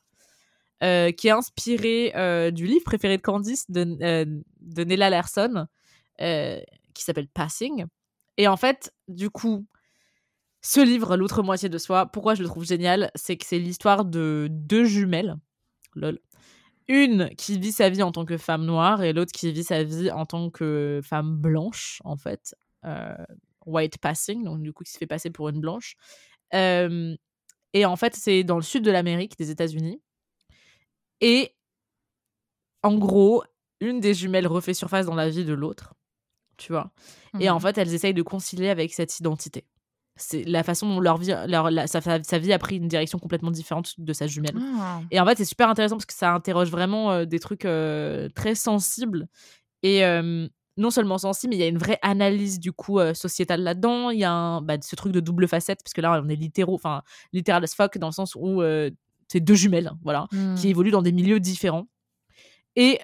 Euh, 0.83 1.13
qui 1.13 1.29
est 1.29 1.31
inspiré 1.31 2.13
du 2.51 2.67
livre 2.67 2.85
préféré 2.85 3.17
de 3.17 3.23
Candice 3.23 3.71
de, 3.71 3.85
de 4.61 4.85
Nella 4.85 5.11
Larson, 5.11 5.67
qui 6.19 7.05
s'appelle 7.05 7.29
Passing. 7.29 7.85
Et 8.37 8.49
en 8.49 8.57
fait, 8.57 8.93
du 9.09 9.31
coup, 9.31 9.67
ce 10.63 10.81
livre, 10.81 11.17
L'autre 11.17 11.43
moitié 11.43 11.69
de 11.69 11.77
soi, 11.77 12.07
pourquoi 12.07 12.35
je 12.35 12.43
le 12.43 12.49
trouve 12.49 12.65
génial 12.65 13.11
C'est 13.17 13.37
que 13.37 13.45
c'est 13.45 13.59
l'histoire 13.59 14.05
de 14.05 14.47
deux 14.49 14.85
jumelles. 14.85 15.37
Lol. 15.97 16.21
Une 16.89 17.31
qui 17.37 17.59
vit 17.59 17.73
sa 17.73 17.91
vie 17.91 18.03
en 18.03 18.13
tant 18.13 18.25
que 18.25 18.39
femme 18.39 18.65
noire 18.65 19.03
et 19.03 19.13
l'autre 19.13 19.33
qui 19.33 19.51
vit 19.53 19.65
sa 19.65 19.83
vie 19.83 20.11
en 20.11 20.25
tant 20.25 20.51
que 20.51 21.01
femme 21.03 21.37
blanche, 21.37 22.01
en 22.05 22.17
fait. 22.17 22.55
Euh, 22.85 23.15
white 23.67 23.99
passing, 23.99 24.43
donc 24.45 24.61
du 24.61 24.73
coup 24.73 24.83
qui 24.85 24.93
se 24.93 24.99
fait 24.99 25.07
passer 25.07 25.31
pour 25.31 25.49
une 25.49 25.61
blanche. 25.61 25.95
Euh, 26.55 27.17
et 27.73 27.85
en 27.85 27.97
fait, 27.97 28.15
c'est 28.15 28.45
dans 28.45 28.57
le 28.57 28.63
sud 28.63 28.85
de 28.85 28.91
l'Amérique, 28.91 29.37
des 29.39 29.51
États-Unis. 29.51 30.01
Et 31.21 31.55
en 32.83 32.97
gros, 32.99 33.43
une 33.81 34.01
des 34.01 34.15
jumelles 34.15 34.47
refait 34.47 34.75
surface 34.75 35.07
dans 35.07 35.15
la 35.15 35.29
vie 35.29 35.45
de 35.45 35.55
l'autre, 35.55 35.95
tu 36.57 36.73
vois. 36.73 36.93
Et 37.41 37.51
en 37.51 37.57
mmh 37.57 37.61
fait, 37.61 37.79
elles 37.79 37.95
essayent 37.95 38.15
de 38.15 38.23
concilier 38.23 38.69
avec 38.69 38.93
cette 38.93 39.19
identité 39.19 39.67
c'est 40.17 40.45
la 40.45 40.63
façon 40.63 40.89
dont 40.89 41.01
leur 41.01 41.17
vie, 41.17 41.35
leur, 41.47 41.71
sa, 41.89 42.01
sa, 42.01 42.39
vie 42.39 42.53
a 42.53 42.59
pris 42.59 42.77
une 42.77 42.89
direction 42.89 43.19
complètement 43.19 43.51
différente 43.51 43.95
de 43.99 44.13
sa 44.13 44.27
jumelle. 44.27 44.57
Ah. 44.79 45.01
Et 45.11 45.19
en 45.19 45.27
fait, 45.27 45.39
c'est 45.39 45.45
super 45.45 45.69
intéressant 45.69 45.97
parce 45.97 46.07
que 46.07 46.15
ça 46.15 46.33
interroge 46.33 46.71
vraiment 46.71 47.13
euh, 47.13 47.25
des 47.25 47.39
trucs 47.39 47.65
euh, 47.65 48.29
très 48.35 48.55
sensibles. 48.55 49.27
Et 49.83 50.05
euh, 50.05 50.47
non 50.77 50.91
seulement 50.91 51.19
sensibles, 51.19 51.51
mais 51.51 51.57
il 51.57 51.61
y 51.61 51.65
a 51.65 51.69
une 51.69 51.79
vraie 51.79 51.99
analyse 52.03 52.61
du 52.61 52.73
coup 52.73 52.99
sociétale 53.15 53.63
là-dedans. 53.63 54.11
Il 54.11 54.19
y 54.19 54.25
a 54.25 54.33
un, 54.33 54.63
bah, 54.63 54.77
ce 54.81 54.97
truc 54.97 55.13
de 55.13 55.21
double 55.21 55.49
facette, 55.49 55.81
parce 55.83 55.93
que 55.93 56.01
là, 56.01 56.21
on 56.25 56.29
est 56.29 56.37
littéraux, 56.37 56.75
enfin, 56.75 57.03
littéral 57.33 57.65
as 57.65 57.75
fuck, 57.75 57.99
dans 57.99 58.09
le 58.09 58.13
sens 58.13 58.35
où 58.37 58.63
c'est 59.29 59.41
deux 59.41 59.55
jumelles, 59.55 59.93
voilà, 60.03 60.29
mmh. 60.33 60.55
qui 60.55 60.69
évoluent 60.69 60.91
dans 60.91 61.03
des 61.03 61.13
milieux 61.13 61.41
différents. 61.41 61.89
Et 62.77 62.99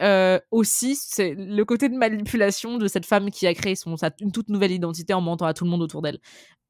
aussi, 0.50 0.96
c'est 0.96 1.34
le 1.34 1.64
côté 1.64 1.88
de 1.88 1.96
manipulation 1.96 2.78
de 2.78 2.88
cette 2.88 3.06
femme 3.06 3.30
qui 3.30 3.46
a 3.46 3.54
créé 3.54 3.74
son, 3.74 3.96
sa, 3.96 4.10
une 4.20 4.32
toute 4.32 4.48
nouvelle 4.48 4.72
identité 4.72 5.12
en 5.14 5.20
mentant 5.20 5.46
à 5.46 5.54
tout 5.54 5.64
le 5.64 5.70
monde 5.70 5.82
autour 5.82 6.02
d'elle. 6.02 6.18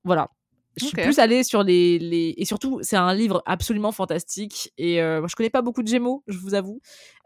Voilà. 0.05 0.31
Je 0.77 0.85
suis 0.85 0.97
plus 0.97 1.19
allée 1.19 1.43
sur 1.43 1.65
les, 1.65 1.99
les... 1.99 2.35
Et 2.37 2.45
surtout, 2.45 2.79
c'est 2.83 2.97
un 2.97 3.13
livre 3.13 3.43
absolument 3.47 3.91
fantastique. 3.91 4.73
Et 4.79 5.03
euh, 5.03 5.27
je 5.27 5.35
connais 5.35 5.51
pas 5.51 5.63
beaucoup 5.63 5.83
de 5.83 5.89
Gémeaux, 5.89 6.23
je 6.29 6.39
vous 6.39 6.55
avoue. 6.55 6.81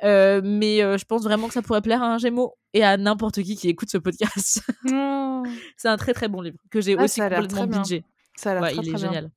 Euh, 0.05 0.41
mais 0.43 0.79
je 0.79 1.05
pense 1.05 1.23
vraiment 1.23 1.49
que 1.49 1.55
ça 1.55 1.61
pourrait 1.61 1.83
plaire 1.83 2.03
à 2.03 2.14
un 2.14 2.18
Gémeaux 2.18 2.55
et 2.73 2.83
à 2.83 2.97
n'importe 2.97 3.43
qui 3.43 3.57
qui 3.57 3.68
écoute 3.68 3.91
ce 3.91 3.99
podcast. 3.99 4.62
c'est 5.77 5.89
un 5.89 5.97
très 5.99 6.14
très 6.14 6.29
bon 6.29 6.41
livre 6.41 6.57
que 6.70 6.81
j'ai 6.81 6.97
ah, 6.99 7.05
aussi 7.05 7.20
complètement 7.20 7.66
bingé. 7.66 8.05
Ça 8.37 8.53
a 8.53 8.73
l'air 8.73 8.83
il 8.83 8.95
est 8.95 8.99
génial. 8.99 9.31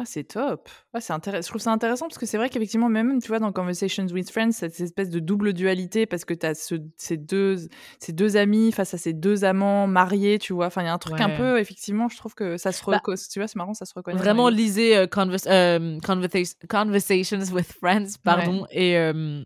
Ah, 0.00 0.04
c'est 0.04 0.22
top. 0.22 0.68
Ah, 0.94 1.00
c'est 1.00 1.12
intéressant. 1.12 1.44
Je 1.44 1.48
trouve 1.48 1.60
ça 1.60 1.72
intéressant 1.72 2.06
parce 2.06 2.18
que 2.18 2.26
c'est 2.26 2.36
vrai 2.36 2.48
qu'effectivement, 2.48 2.88
même, 2.88 3.20
tu 3.20 3.26
vois, 3.26 3.40
dans 3.40 3.50
Conversations 3.50 4.06
with 4.06 4.30
Friends, 4.30 4.52
cette 4.52 4.78
espèce 4.78 5.10
de 5.10 5.18
double 5.18 5.52
dualité 5.52 6.06
parce 6.06 6.24
que 6.24 6.34
tu 6.34 6.46
as 6.46 6.54
ce, 6.54 6.76
ces, 6.96 7.16
deux, 7.16 7.56
ces 7.98 8.12
deux 8.12 8.36
amis 8.36 8.70
face 8.70 8.94
à 8.94 8.98
ces 8.98 9.12
deux 9.12 9.44
amants 9.44 9.88
mariés, 9.88 10.38
tu 10.38 10.52
vois. 10.52 10.66
Enfin, 10.66 10.82
il 10.82 10.84
y 10.84 10.88
a 10.88 10.92
un 10.94 10.98
truc 10.98 11.20
un 11.20 11.30
peu, 11.30 11.58
effectivement, 11.58 12.08
je 12.08 12.16
trouve 12.16 12.36
que 12.36 12.56
ça 12.58 12.70
se 12.70 12.84
bah 12.88 12.98
reconnaît. 12.98 13.18
tu 13.28 13.40
vois, 13.40 13.48
c'est 13.48 13.56
marrant, 13.56 13.74
ça 13.74 13.86
se 13.86 13.94
reconnaît. 13.94 14.16
Vraiment, 14.18 14.48
lisez 14.48 14.96
euh, 14.96 15.08
euh, 15.48 15.98
Conversations 16.68 17.52
with 17.52 17.72
Friends, 17.72 18.18
pardon. 18.22 18.68
Et, 18.70 18.96
euh, 18.96 19.42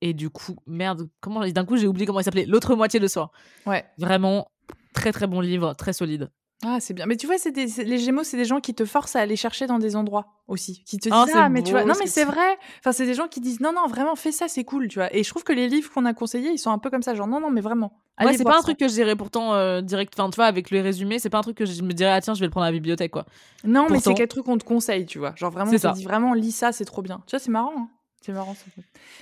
et 0.00 0.14
du 0.14 0.30
coup, 0.30 0.56
merde, 0.66 1.06
comment 1.20 1.46
d'un 1.46 1.66
coup, 1.66 1.76
j'ai 1.76 1.86
oublié 1.86 2.06
comment 2.06 2.20
il 2.20 2.24
s'appelait 2.24 2.46
L'autre 2.46 2.74
moitié 2.74 2.98
de 2.98 3.08
soi. 3.08 3.30
Ouais. 3.66 3.84
Vraiment, 3.98 4.50
très 4.94 5.12
très 5.12 5.26
bon 5.26 5.40
livre, 5.40 5.74
très 5.74 5.92
solide. 5.92 6.30
Ah, 6.64 6.78
c'est 6.80 6.94
bien. 6.94 7.04
Mais 7.06 7.16
tu 7.16 7.26
vois, 7.26 7.36
c'est 7.36 7.50
des- 7.50 7.68
c'est- 7.68 7.84
les 7.84 7.98
Gémeaux, 7.98 8.22
c'est 8.24 8.36
des 8.38 8.44
gens 8.44 8.60
qui 8.60 8.74
te 8.74 8.84
forcent 8.86 9.16
à 9.16 9.20
aller 9.20 9.36
chercher 9.36 9.66
dans 9.66 9.78
des 9.78 9.96
endroits 9.96 10.26
aussi. 10.48 10.82
Qui 10.86 10.98
te 10.98 11.08
disent, 11.08 11.12
Oh, 11.12 11.24
ah, 11.26 11.26
c'est 11.44 11.48
mais 11.50 11.62
tu 11.62 11.72
vois. 11.72 11.84
Non, 11.84 11.94
mais 11.98 12.06
c'est 12.06 12.24
vrai. 12.24 12.58
Enfin, 12.78 12.92
c'est 12.92 13.04
des 13.04 13.12
gens 13.14 13.28
qui 13.28 13.40
disent, 13.40 13.60
non, 13.60 13.72
non, 13.72 13.86
vraiment, 13.86 14.14
fais 14.16 14.32
ça, 14.32 14.48
c'est 14.48 14.64
cool, 14.64 14.88
tu 14.88 14.98
vois. 14.98 15.14
Et 15.14 15.22
je 15.24 15.28
trouve 15.28 15.44
que 15.44 15.52
les 15.52 15.68
livres 15.68 15.90
qu'on 15.92 16.06
a 16.06 16.14
conseillés, 16.14 16.50
ils 16.50 16.58
sont 16.58 16.70
un 16.70 16.78
peu 16.78 16.88
comme 16.90 17.02
ça. 17.02 17.14
Genre, 17.14 17.26
non, 17.26 17.40
non, 17.40 17.50
mais 17.50 17.60
vraiment. 17.60 17.92
Ouais, 18.20 18.28
allez 18.28 18.36
c'est 18.38 18.44
voir 18.44 18.54
pas 18.54 18.60
un 18.60 18.62
truc 18.62 18.78
que 18.78 18.88
je 18.88 18.92
dirais 18.94 19.16
pourtant 19.16 19.52
euh, 19.54 19.80
direct. 19.82 20.14
Enfin, 20.16 20.30
tu 20.30 20.36
vois, 20.36 20.46
avec 20.46 20.70
les 20.70 20.80
résumés, 20.80 21.18
c'est 21.18 21.28
pas 21.30 21.38
un 21.38 21.42
truc 21.42 21.56
que 21.58 21.66
je 21.66 21.82
me 21.82 21.92
dirais, 21.92 22.12
ah 22.12 22.20
tiens, 22.20 22.34
je 22.34 22.40
vais 22.40 22.46
le 22.46 22.50
prendre 22.50 22.64
à 22.64 22.68
la 22.70 22.72
bibliothèque, 22.72 23.10
quoi. 23.10 23.26
Non, 23.64 23.88
mais 23.90 23.98
c'est 24.00 24.14
quel 24.14 24.28
truc 24.28 24.44
qu'on 24.44 24.56
te 24.56 24.64
conseille, 24.64 25.04
tu 25.06 25.18
vois. 25.18 25.34
Genre, 25.36 25.50
vraiment, 25.50 25.70
C'est 25.70 25.86
on 25.86 25.90
te 25.92 25.96
dit, 25.98 26.04
vraiment, 26.04 26.32
lis 26.34 26.52
ça, 26.52 26.72
c'est 26.72 26.84
trop 26.86 27.02
bien. 27.02 27.22
Tu 27.26 27.32
vois, 27.36 27.40
c'est 27.40 27.50
marrant. 27.50 27.72
hein. 27.76 27.88
C'est 28.22 28.32
marrant, 28.32 28.54
ça. 28.54 28.64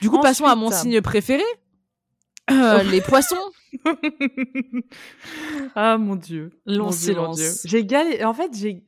Du 0.01 0.11
coup, 0.11 0.20
passons 0.20 0.45
à 0.45 0.55
mon 0.55 0.70
signe 0.83 1.01
préféré. 1.01 1.43
Euh, 2.51 2.82
les 2.90 3.01
poissons. 3.01 3.36
ah, 5.74 5.97
mon 5.99 6.16
Dieu. 6.16 6.51
Long 6.66 6.86
Mon 6.86 6.93
silence. 6.93 7.36
Dieu. 7.36 7.51
J'ai 7.64 7.84
galéré. 7.84 8.24
En 8.24 8.34
fait, 8.34 8.51
j'ai. 8.55 8.84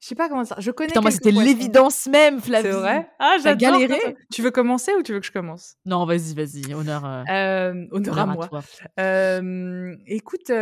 Je 0.00 0.06
sais 0.06 0.14
pas 0.14 0.28
comment 0.28 0.44
ça. 0.44 0.54
Je 0.58 0.70
connais. 0.70 0.88
Putain, 0.88 1.00
moi, 1.00 1.10
c'était 1.10 1.32
l'évidence 1.32 2.06
même, 2.06 2.40
Flavie. 2.40 2.68
C'est 2.68 2.72
vrai? 2.72 3.10
Ah, 3.18 3.36
j'adore. 3.42 3.58
galéré? 3.80 4.16
Tu 4.32 4.42
veux 4.42 4.52
commencer 4.52 4.92
ou 4.96 5.02
tu 5.02 5.12
veux 5.12 5.20
que 5.20 5.26
je 5.26 5.32
commence? 5.32 5.74
Non, 5.86 6.06
vas-y, 6.06 6.34
vas-y. 6.34 6.72
Honneur, 6.72 7.04
euh, 7.04 7.24
euh, 7.28 7.86
Honneur 7.90 8.18
à 8.18 8.22
honneur 8.22 8.30
à 8.30 8.34
moi. 8.34 8.48
toi. 8.48 8.62
Euh, 9.00 9.96
écoute, 10.06 10.52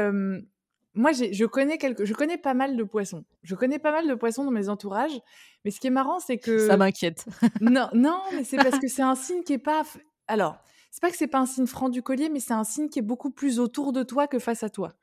moi, 0.95 1.13
j'ai- 1.13 1.35
je 1.35 1.45
connais 1.45 1.77
quelques, 1.77 2.05
je 2.05 2.15
connais 2.15 2.39
pas 2.39 2.55
mal 2.55 2.79
de 2.79 2.83
poissons. 2.83 3.25
Je 3.43 3.55
connais 3.55 3.79
pas 3.79 3.93
mal 3.93 4.09
de 4.09 4.15
poissons 4.15 4.45
dans 4.45 4.51
mes 4.51 4.71
entourages. 4.71 5.21
Mais 5.67 5.71
ce 5.71 5.81
qui 5.81 5.89
est 5.89 5.91
marrant, 5.91 6.19
c'est 6.19 6.39
que 6.39 6.67
Ça 6.67 6.79
m'inquiète. 6.79 7.27
non, 7.61 7.89
non, 7.93 8.19
mais 8.35 8.43
c'est 8.45 8.57
parce 8.57 8.79
que 8.79 8.89
c'est 8.89 9.03
un 9.03 9.15
signe 9.17 9.43
qui 9.43 9.53
est 9.53 9.59
pas. 9.59 9.83
Alors, 10.29 10.57
c'est 10.97 11.03
pas 11.03 11.11
que 11.11 11.17
c'est 11.19 11.27
pas 11.27 11.41
un 11.41 11.45
signe 11.47 11.67
franc 11.67 11.91
du 11.91 12.01
collier, 12.01 12.31
mais 12.31 12.41
c'est 12.41 12.55
un 12.55 12.65
signe 12.65 12.89
qui 12.89 13.01
est 13.01 13.03
beaucoup 13.03 13.29
plus 13.29 13.61
autour 13.61 13.93
de 13.93 14.03
toi 14.03 14.27
que 14.27 14.39
face 14.39 14.63
à 14.63 14.71
toi. 14.71 14.95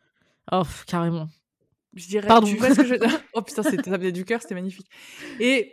Oh, 0.51 0.63
carrément. 0.87 1.27
Je 1.93 2.07
dirais. 2.07 2.27
Pardon. 2.27 2.47
Tu 2.47 2.55
vois 2.57 2.71
ce 2.71 2.81
que 2.81 2.85
je... 2.87 2.95
Oh 3.35 3.43
putain, 3.43 3.61
c'était 3.61 3.91
ça 3.91 3.97
venait 3.97 4.11
du 4.11 4.25
cœur, 4.25 4.41
c'était 4.41 4.55
magnifique. 4.55 4.87
Et 5.39 5.71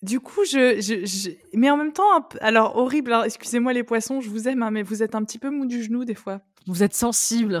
du 0.00 0.18
coup, 0.18 0.46
je, 0.46 0.80
je, 0.80 1.04
je- 1.04 1.30
mais 1.52 1.68
en 1.70 1.76
même 1.76 1.92
temps, 1.92 2.26
alors 2.40 2.76
horrible. 2.78 3.12
hein, 3.12 3.24
Excusez-moi 3.24 3.74
les 3.74 3.84
poissons, 3.84 4.22
je 4.22 4.30
vous 4.30 4.48
aime, 4.48 4.62
hein, 4.62 4.70
mais 4.70 4.82
vous 4.82 5.02
êtes 5.02 5.14
un 5.14 5.22
petit 5.24 5.38
peu 5.38 5.50
mou 5.50 5.66
du 5.66 5.82
genou 5.82 6.06
des 6.06 6.14
fois. 6.14 6.40
Vous 6.66 6.82
êtes 6.82 6.94
sensible. 6.94 7.60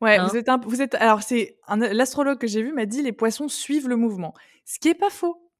Ouais, 0.00 0.18
Hein 0.18 0.28
vous 0.28 0.36
êtes 0.36 0.48
un, 0.48 0.58
vous 0.58 0.80
êtes. 0.82 0.94
Alors 0.94 1.24
c'est 1.24 1.58
un- 1.66 1.76
l'astrologue 1.78 2.38
que 2.38 2.46
j'ai 2.46 2.62
vu 2.62 2.72
m'a 2.72 2.86
dit 2.86 3.02
les 3.02 3.10
poissons 3.10 3.48
suivent 3.48 3.88
le 3.88 3.96
mouvement, 3.96 4.34
ce 4.64 4.78
qui 4.78 4.86
est 4.88 4.94
pas 4.94 5.10
faux. 5.10 5.50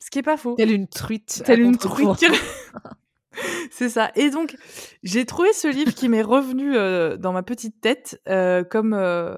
Ce 0.00 0.08
qui 0.08 0.20
est 0.20 0.22
pas 0.22 0.38
faux. 0.38 0.54
Telle 0.54 0.72
une 0.72 0.88
truite. 0.88 1.42
Telle 1.44 1.60
une 1.60 1.76
truite. 1.76 2.24
C'est 3.70 3.88
ça. 3.88 4.10
Et 4.14 4.30
donc, 4.30 4.56
j'ai 5.02 5.24
trouvé 5.24 5.52
ce 5.52 5.68
livre 5.68 5.92
qui 5.94 6.08
m'est 6.08 6.22
revenu 6.22 6.74
euh, 6.74 7.16
dans 7.16 7.32
ma 7.32 7.42
petite 7.42 7.80
tête 7.80 8.20
euh, 8.28 8.64
comme, 8.64 8.94
euh, 8.94 9.36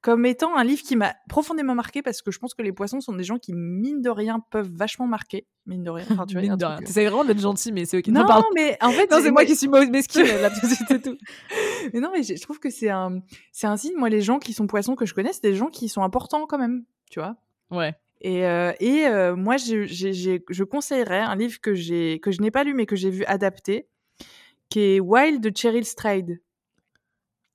comme 0.00 0.26
étant 0.26 0.56
un 0.56 0.64
livre 0.64 0.82
qui 0.82 0.96
m'a 0.96 1.14
profondément 1.28 1.74
marqué 1.74 2.02
parce 2.02 2.22
que 2.22 2.30
je 2.30 2.38
pense 2.38 2.54
que 2.54 2.62
les 2.62 2.72
poissons 2.72 3.00
sont 3.00 3.12
des 3.14 3.24
gens 3.24 3.38
qui, 3.38 3.52
mine 3.52 4.02
de 4.02 4.10
rien, 4.10 4.40
peuvent 4.50 4.70
vachement 4.72 5.06
marquer. 5.06 5.46
Mine 5.66 5.84
de 5.84 5.90
rien. 5.90 6.06
Enfin, 6.10 6.26
tu 6.26 6.36
Mine 6.36 6.56
de 6.56 6.64
rien. 6.64 6.78
T'essayes 6.78 7.06
vraiment 7.06 7.24
d'être 7.24 7.40
gentil, 7.40 7.72
mais 7.72 7.84
c'est 7.84 7.98
ok. 7.98 8.08
Non, 8.08 8.26
pardon. 8.26 8.46
mais 8.54 8.76
en 8.80 8.90
fait, 8.90 9.10
Non, 9.10 9.18
c'est 9.20 9.30
moi 9.30 9.44
qui 9.44 9.56
suis 9.56 9.68
mauvaise 9.68 9.90
mesquine, 9.90 10.22
là, 10.22 10.50
et 10.90 11.00
tout. 11.00 11.16
mais 11.92 12.00
non, 12.00 12.10
mais 12.12 12.22
je 12.22 12.40
trouve 12.40 12.58
que 12.58 12.70
c'est 12.70 12.90
un, 12.90 13.20
c'est 13.52 13.66
un 13.66 13.76
signe. 13.76 13.96
Moi, 13.96 14.08
les 14.08 14.20
gens 14.20 14.38
qui 14.38 14.52
sont 14.52 14.66
poissons 14.66 14.94
que 14.94 15.06
je 15.06 15.14
connais, 15.14 15.32
c'est 15.32 15.42
des 15.42 15.54
gens 15.54 15.68
qui 15.68 15.88
sont 15.88 16.02
importants 16.02 16.46
quand 16.46 16.58
même, 16.58 16.84
tu 17.10 17.20
vois. 17.20 17.36
Ouais. 17.70 17.94
Et, 18.20 18.44
euh, 18.44 18.72
et 18.80 19.06
euh, 19.06 19.36
moi, 19.36 19.56
je 19.56 20.62
conseillerais 20.64 21.20
un 21.20 21.36
livre 21.36 21.60
que, 21.60 21.70
que 22.18 22.30
je 22.32 22.42
n'ai 22.42 22.50
pas 22.50 22.64
lu 22.64 22.74
mais 22.74 22.86
que 22.86 22.96
j'ai 22.96 23.10
vu 23.10 23.24
adapté, 23.24 23.86
qui 24.68 24.80
est 24.80 25.00
Wild 25.00 25.40
de 25.42 25.56
Cheryl 25.56 25.84
Strayed. 25.84 26.40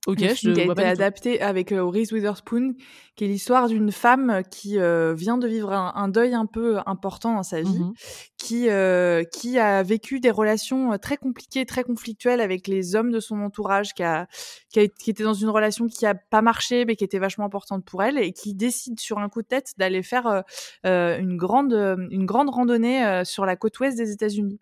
Ok, 0.06 0.20
Le 0.20 0.28
je 0.28 0.34
qui 0.34 0.48
a 0.60 0.64
été 0.64 0.82
adapté 0.84 1.40
avec 1.40 1.72
euh, 1.72 1.82
Reese 1.82 2.12
Witherspoon, 2.12 2.74
qui 3.16 3.24
est 3.24 3.28
l'histoire 3.28 3.68
d'une 3.68 3.90
femme 3.90 4.42
qui 4.50 4.78
euh, 4.78 5.14
vient 5.14 5.38
de 5.38 5.48
vivre 5.48 5.72
un, 5.72 5.92
un 5.96 6.08
deuil 6.08 6.34
un 6.34 6.44
peu 6.44 6.78
important 6.84 7.34
dans 7.34 7.42
sa 7.42 7.62
vie, 7.62 7.78
Mhm. 7.78 7.94
qui, 8.36 8.68
euh, 8.68 9.24
qui 9.24 9.58
a 9.58 9.82
vécu 9.82 10.20
des 10.20 10.30
relations 10.30 10.92
euh, 10.92 10.98
très 10.98 11.16
compliquées, 11.16 11.64
très 11.64 11.84
conflictuelles 11.84 12.42
avec 12.42 12.68
les 12.68 12.96
hommes 12.96 13.12
de 13.12 13.20
son 13.20 13.40
entourage, 13.40 13.94
qui, 13.94 14.02
a, 14.02 14.26
qui, 14.68 14.80
a- 14.80 14.88
qui 14.88 15.08
était 15.10 15.24
dans 15.24 15.32
une 15.32 15.48
relation 15.48 15.86
qui 15.86 16.04
a 16.04 16.14
pas 16.14 16.42
marché, 16.42 16.84
mais 16.84 16.96
qui 16.96 17.04
était 17.04 17.18
vachement 17.18 17.46
importante 17.46 17.86
pour 17.86 18.02
elle, 18.02 18.18
et 18.18 18.32
qui 18.32 18.52
décide 18.52 19.00
sur 19.00 19.20
un 19.20 19.30
coup 19.30 19.40
de 19.40 19.46
tête 19.48 19.72
d'aller 19.78 20.02
faire 20.02 20.26
euh, 20.26 20.40
euh, 20.84 21.18
une, 21.18 21.38
grande, 21.38 21.72
euh, 21.72 21.96
une 22.10 22.26
grande 22.26 22.50
randonnée 22.50 23.06
euh, 23.06 23.24
sur 23.24 23.46
la 23.46 23.56
côte 23.56 23.80
ouest 23.80 23.96
des 23.96 24.12
États-Unis. 24.12 24.60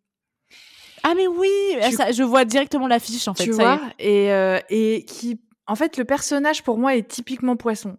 Ah, 1.05 1.15
mais 1.17 1.27
oui, 1.27 1.49
Tu- 1.89 1.97
ça, 1.97 2.13
je 2.13 2.23
vois 2.23 2.45
directement 2.45 2.87
l'affiche, 2.87 3.27
en 3.29 3.35
fait. 3.35 3.45
tu 3.45 3.53
ça 3.53 3.81
et, 3.99 4.33
euh, 4.33 4.59
et 4.71 5.05
qui 5.07 5.41
en 5.67 5.75
fait 5.75 5.97
le 5.97 6.05
personnage 6.05 6.63
pour 6.63 6.79
moi 6.79 6.95
est 6.97 7.07
typiquement 7.09 7.57
poisson 7.57 7.97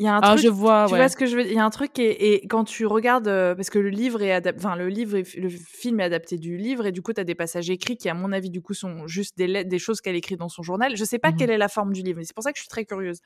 il 0.00 0.04
y 0.04 0.08
a 0.08 0.14
un 0.16 0.20
Ah, 0.22 0.32
truc 0.32 0.42
je 0.44 0.48
vois, 0.48 0.86
tu 0.86 0.92
ouais. 0.94 0.98
vois 0.98 1.08
ce 1.10 1.16
que 1.16 1.26
je 1.26 1.36
veux 1.36 1.46
il 1.46 1.52
y 1.52 1.58
a 1.58 1.64
un 1.64 1.70
truc 1.70 1.98
et, 1.98 2.32
et 2.32 2.46
quand 2.48 2.64
tu 2.64 2.86
regardes 2.86 3.28
euh, 3.28 3.54
parce 3.54 3.68
que 3.70 3.78
le 3.78 3.90
livre 3.90 4.22
est 4.22 4.32
adapté 4.32 4.58
enfin 4.64 4.74
le 4.74 4.88
livre 4.88 5.16
est- 5.18 5.36
le 5.36 5.48
film 5.50 6.00
est 6.00 6.04
adapté 6.04 6.38
du 6.38 6.56
livre 6.56 6.86
et 6.86 6.92
du 6.92 7.02
coup 7.02 7.12
tu 7.12 7.20
as 7.20 7.24
des 7.24 7.34
passages 7.36 7.70
écrits 7.70 7.96
qui 7.98 8.08
à 8.08 8.14
mon 8.14 8.32
avis 8.32 8.50
du 8.50 8.62
coup 8.62 8.74
sont 8.74 9.06
juste 9.06 9.36
des 9.38 9.78
choses 9.78 10.00
qu'elle 10.00 10.16
écrit 10.16 10.36
dans 10.36 10.48
son 10.48 10.62
journal 10.62 10.96
je 10.96 11.04
sais 11.04 11.18
pas 11.18 11.30
Mhm. 11.30 11.36
quelle 11.38 11.50
est 11.50 11.58
la 11.58 11.68
forme 11.68 11.92
du 11.92 12.02
livre 12.02 12.18
mais 12.18 12.24
c'est 12.24 12.34
pour 12.34 12.42
ça 12.44 12.52
que 12.52 12.58
je 12.58 12.62
suis 12.62 12.68
très 12.70 12.86
curieuse 12.86 13.20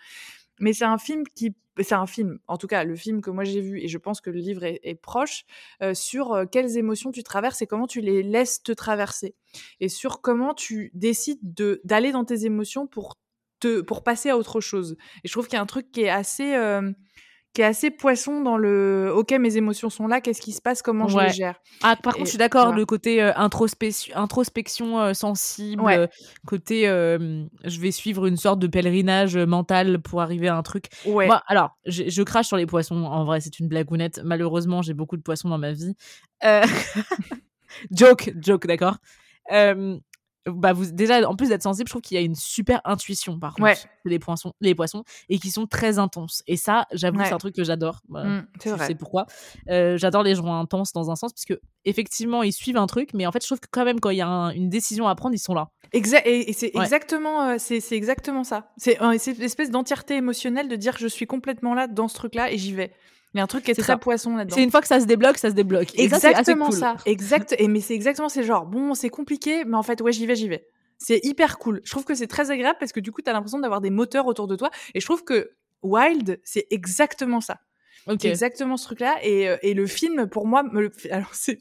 mais 0.60 0.72
c'est 0.72 0.84
un 0.84 0.98
film 0.98 1.24
qui 1.34 1.54
c'est 1.80 1.94
un 1.94 2.06
film 2.06 2.38
en 2.48 2.56
tout 2.56 2.68
cas 2.68 2.84
le 2.84 2.94
film 2.96 3.20
que 3.20 3.30
moi 3.30 3.44
j'ai 3.44 3.60
vu 3.60 3.80
et 3.80 3.88
je 3.88 3.98
pense 3.98 4.20
que 4.20 4.30
le 4.30 4.38
livre 4.38 4.62
est, 4.64 4.80
est 4.84 4.94
proche 4.94 5.44
euh, 5.82 5.94
sur 5.94 6.32
euh, 6.32 6.44
quelles 6.50 6.76
émotions 6.76 7.10
tu 7.12 7.22
traverses 7.24 7.62
et 7.62 7.66
comment 7.66 7.86
tu 7.88 8.00
les 8.00 8.22
laisses 8.22 8.62
te 8.62 8.72
traverser 8.72 9.34
et 9.80 9.88
sur 9.88 10.20
comment 10.20 10.54
tu 10.54 10.90
décides 10.94 11.40
de 11.42 11.80
d'aller 11.84 12.12
dans 12.12 12.24
tes 12.24 12.46
émotions 12.46 12.86
pour 12.86 13.16
te 13.64 13.80
pour 13.80 14.02
passer 14.02 14.30
à 14.30 14.36
autre 14.36 14.60
chose. 14.60 14.96
Et 15.24 15.28
je 15.28 15.32
trouve 15.32 15.46
qu'il 15.46 15.54
y 15.54 15.58
a 15.58 15.62
un 15.62 15.66
truc 15.66 15.90
qui 15.92 16.02
est 16.02 16.10
assez 16.10 16.54
euh, 16.54 16.90
qui 17.52 17.62
est 17.62 17.64
assez 17.64 17.92
poisson 17.92 18.40
dans 18.42 18.56
le 18.56 19.12
OK 19.14 19.30
mes 19.38 19.56
émotions 19.56 19.88
sont 19.88 20.08
là, 20.08 20.20
qu'est-ce 20.20 20.40
qui 20.40 20.50
se 20.52 20.60
passe, 20.60 20.82
comment 20.82 21.06
je 21.06 21.16
les 21.20 21.30
gère. 21.30 21.60
Ah, 21.84 21.94
par 21.94 22.14
Et- 22.14 22.18
contre, 22.18 22.24
je 22.26 22.30
suis 22.30 22.38
d'accord, 22.38 22.64
voilà. 22.64 22.78
le 22.78 22.84
côté 22.84 23.22
euh, 23.22 23.32
introspection, 23.36 24.16
introspection 24.16 25.00
euh, 25.00 25.14
sensible, 25.14 25.80
Ouais. 25.80 26.08
côté 26.46 26.82
je 26.86 27.80
vais 27.80 27.92
suivre 27.92 28.26
une 28.26 28.36
sorte 28.36 28.58
de 28.58 28.66
pèlerinage 28.66 29.36
mental 29.36 30.00
pour 30.02 30.20
arriver 30.20 30.48
à 30.48 30.56
un 30.56 30.62
truc. 30.64 30.86
Ouais. 31.06 31.26
Moi, 31.28 31.42
alors, 31.46 31.78
je, 31.86 32.22
crache 32.24 32.48
sur 32.48 32.56
les 32.56 32.66
poissons. 32.66 33.04
En 33.04 33.24
vrai, 33.24 33.40
c'est 33.40 33.60
une 33.60 33.68
blagounette. 33.68 34.20
Malheureusement, 34.24 34.82
j'ai 34.82 34.94
beaucoup 34.94 35.16
de 35.16 35.22
poissons 35.22 35.48
dans 35.48 35.58
ma 35.58 35.72
vie. 35.72 35.94
Joke, 37.90 38.32
joke, 38.40 38.66
d'accord. 38.66 38.96
Euh, 39.52 39.98
bah 40.46 40.72
vous 40.72 40.90
déjà 40.92 41.28
en 41.28 41.34
plus 41.36 41.48
d'être 41.48 41.62
sensible, 41.62 41.88
je 41.88 41.92
trouve 41.92 42.02
qu'il 42.02 42.16
y 42.16 42.18
a 42.18 42.22
une 42.22 42.34
super 42.34 42.80
intuition 42.84 43.38
par 43.38 43.52
contre 43.54 43.62
Ouais. 43.64 43.76
les 44.04 44.18
poissons, 44.18 44.52
les 44.60 44.74
poissons 44.74 45.02
et 45.28 45.38
qui 45.38 45.50
sont 45.50 45.66
très 45.66 45.98
intenses. 45.98 46.42
Et 46.46 46.56
ça, 46.56 46.86
j'avoue, 46.92 47.18
Ouais. 47.18 47.24
c'est 47.26 47.32
un 47.32 47.38
truc 47.38 47.54
que 47.54 47.64
j'adore. 47.64 48.00
Bah, 48.08 48.24
Mm, 48.24 48.46
c'est 48.60 48.70
je 48.70 48.74
vrai. 48.74 48.86
sais 48.88 48.94
pourquoi. 48.94 49.26
Euh, 49.70 49.96
j'adore 49.96 50.22
les 50.22 50.34
gens 50.34 50.54
intenses 50.60 50.92
dans 50.92 51.10
un 51.10 51.16
sens 51.16 51.32
parce 51.32 51.44
que 51.46 51.60
effectivement 51.84 52.42
ils 52.42 52.52
suivent 52.52 52.76
un 52.76 52.86
truc, 52.86 53.10
mais 53.14 53.26
en 53.26 53.32
fait 53.32 53.42
je 53.42 53.46
trouve 53.48 53.60
que 53.60 53.68
quand 53.70 53.84
même 53.84 54.00
quand 54.00 54.10
il 54.10 54.18
y 54.18 54.22
a 54.22 54.28
un- 54.28 54.50
une 54.50 54.68
décision 54.68 55.06
à 55.08 55.14
prendre, 55.14 55.34
ils 55.34 55.38
sont 55.38 55.54
là. 55.54 55.68
Exa- 55.92 56.22
et, 56.24 56.50
et 56.50 56.52
c'est 56.52 56.76
Ouais. 56.76 56.82
exactement 56.84 57.42
euh, 57.48 57.56
c'est 57.58 57.80
exactement 57.92 58.44
ça. 58.44 58.72
C'est 58.76 59.00
euh, 59.02 59.14
c'est 59.18 59.32
une 59.32 59.42
espèce 59.42 59.70
d'entièreté 59.70 60.14
émotionnelle 60.16 60.68
de 60.68 60.76
dire 60.76 60.96
je 60.98 61.06
suis 61.06 61.26
complètement 61.26 61.74
là 61.74 61.86
dans 61.88 62.08
ce 62.08 62.14
truc 62.14 62.34
là 62.34 62.50
et 62.52 62.58
j'y 62.58 62.72
vais. 62.72 62.92
Il 63.34 63.38
y 63.38 63.40
a 63.40 63.42
un 63.42 63.48
truc 63.48 63.64
qui 63.64 63.72
est, 63.72 63.74
très 63.74 63.82
ça. 63.82 63.96
poisson 63.98 64.36
là-dedans. 64.36 64.54
C'est 64.54 64.62
une 64.62 64.70
fois 64.70 64.80
que 64.80 64.86
ça 64.86 65.00
se 65.00 65.06
débloque, 65.06 65.38
ça 65.38 65.50
se 65.50 65.54
débloque. 65.54 65.98
Et 65.98 66.08
ça, 66.08 66.16
exactement 66.16 66.66
cool. 66.66 66.78
ça. 66.78 66.96
Exact. 67.04 67.54
Et 67.58 67.66
mais 67.66 67.80
c'est 67.80 67.94
exactement 67.94 68.28
c'est 68.28 68.44
genre 68.44 68.64
bon 68.64 68.94
c'est 68.94 69.08
compliqué 69.08 69.64
mais 69.64 69.76
en 69.76 69.82
fait 69.82 70.00
ouais 70.00 70.12
j'y 70.12 70.24
vais 70.26 70.36
j'y 70.36 70.48
vais. 70.48 70.66
C'est 70.98 71.20
hyper 71.24 71.58
cool. 71.58 71.80
Je 71.84 71.90
trouve 71.90 72.04
que 72.04 72.14
c'est 72.14 72.28
très 72.28 72.52
agréable 72.52 72.76
parce 72.78 72.92
que 72.92 73.00
du 73.00 73.10
coup 73.10 73.22
tu 73.22 73.28
as 73.28 73.32
l'impression 73.32 73.58
d'avoir 73.58 73.80
des 73.80 73.90
moteurs 73.90 74.26
autour 74.26 74.46
de 74.46 74.54
toi 74.54 74.70
et 74.94 75.00
je 75.00 75.04
trouve 75.04 75.24
que 75.24 75.50
Wild 75.82 76.40
c'est 76.44 76.66
exactement 76.70 77.40
ça. 77.40 77.58
Ok. 78.06 78.18
C'est 78.22 78.28
exactement 78.28 78.76
ce 78.76 78.84
truc 78.84 79.00
là 79.00 79.16
et, 79.22 79.48
euh, 79.48 79.56
et 79.62 79.74
le 79.74 79.86
film 79.86 80.28
pour 80.28 80.46
moi 80.46 80.62
me 80.62 80.92
alors 81.10 81.30
c'est 81.34 81.58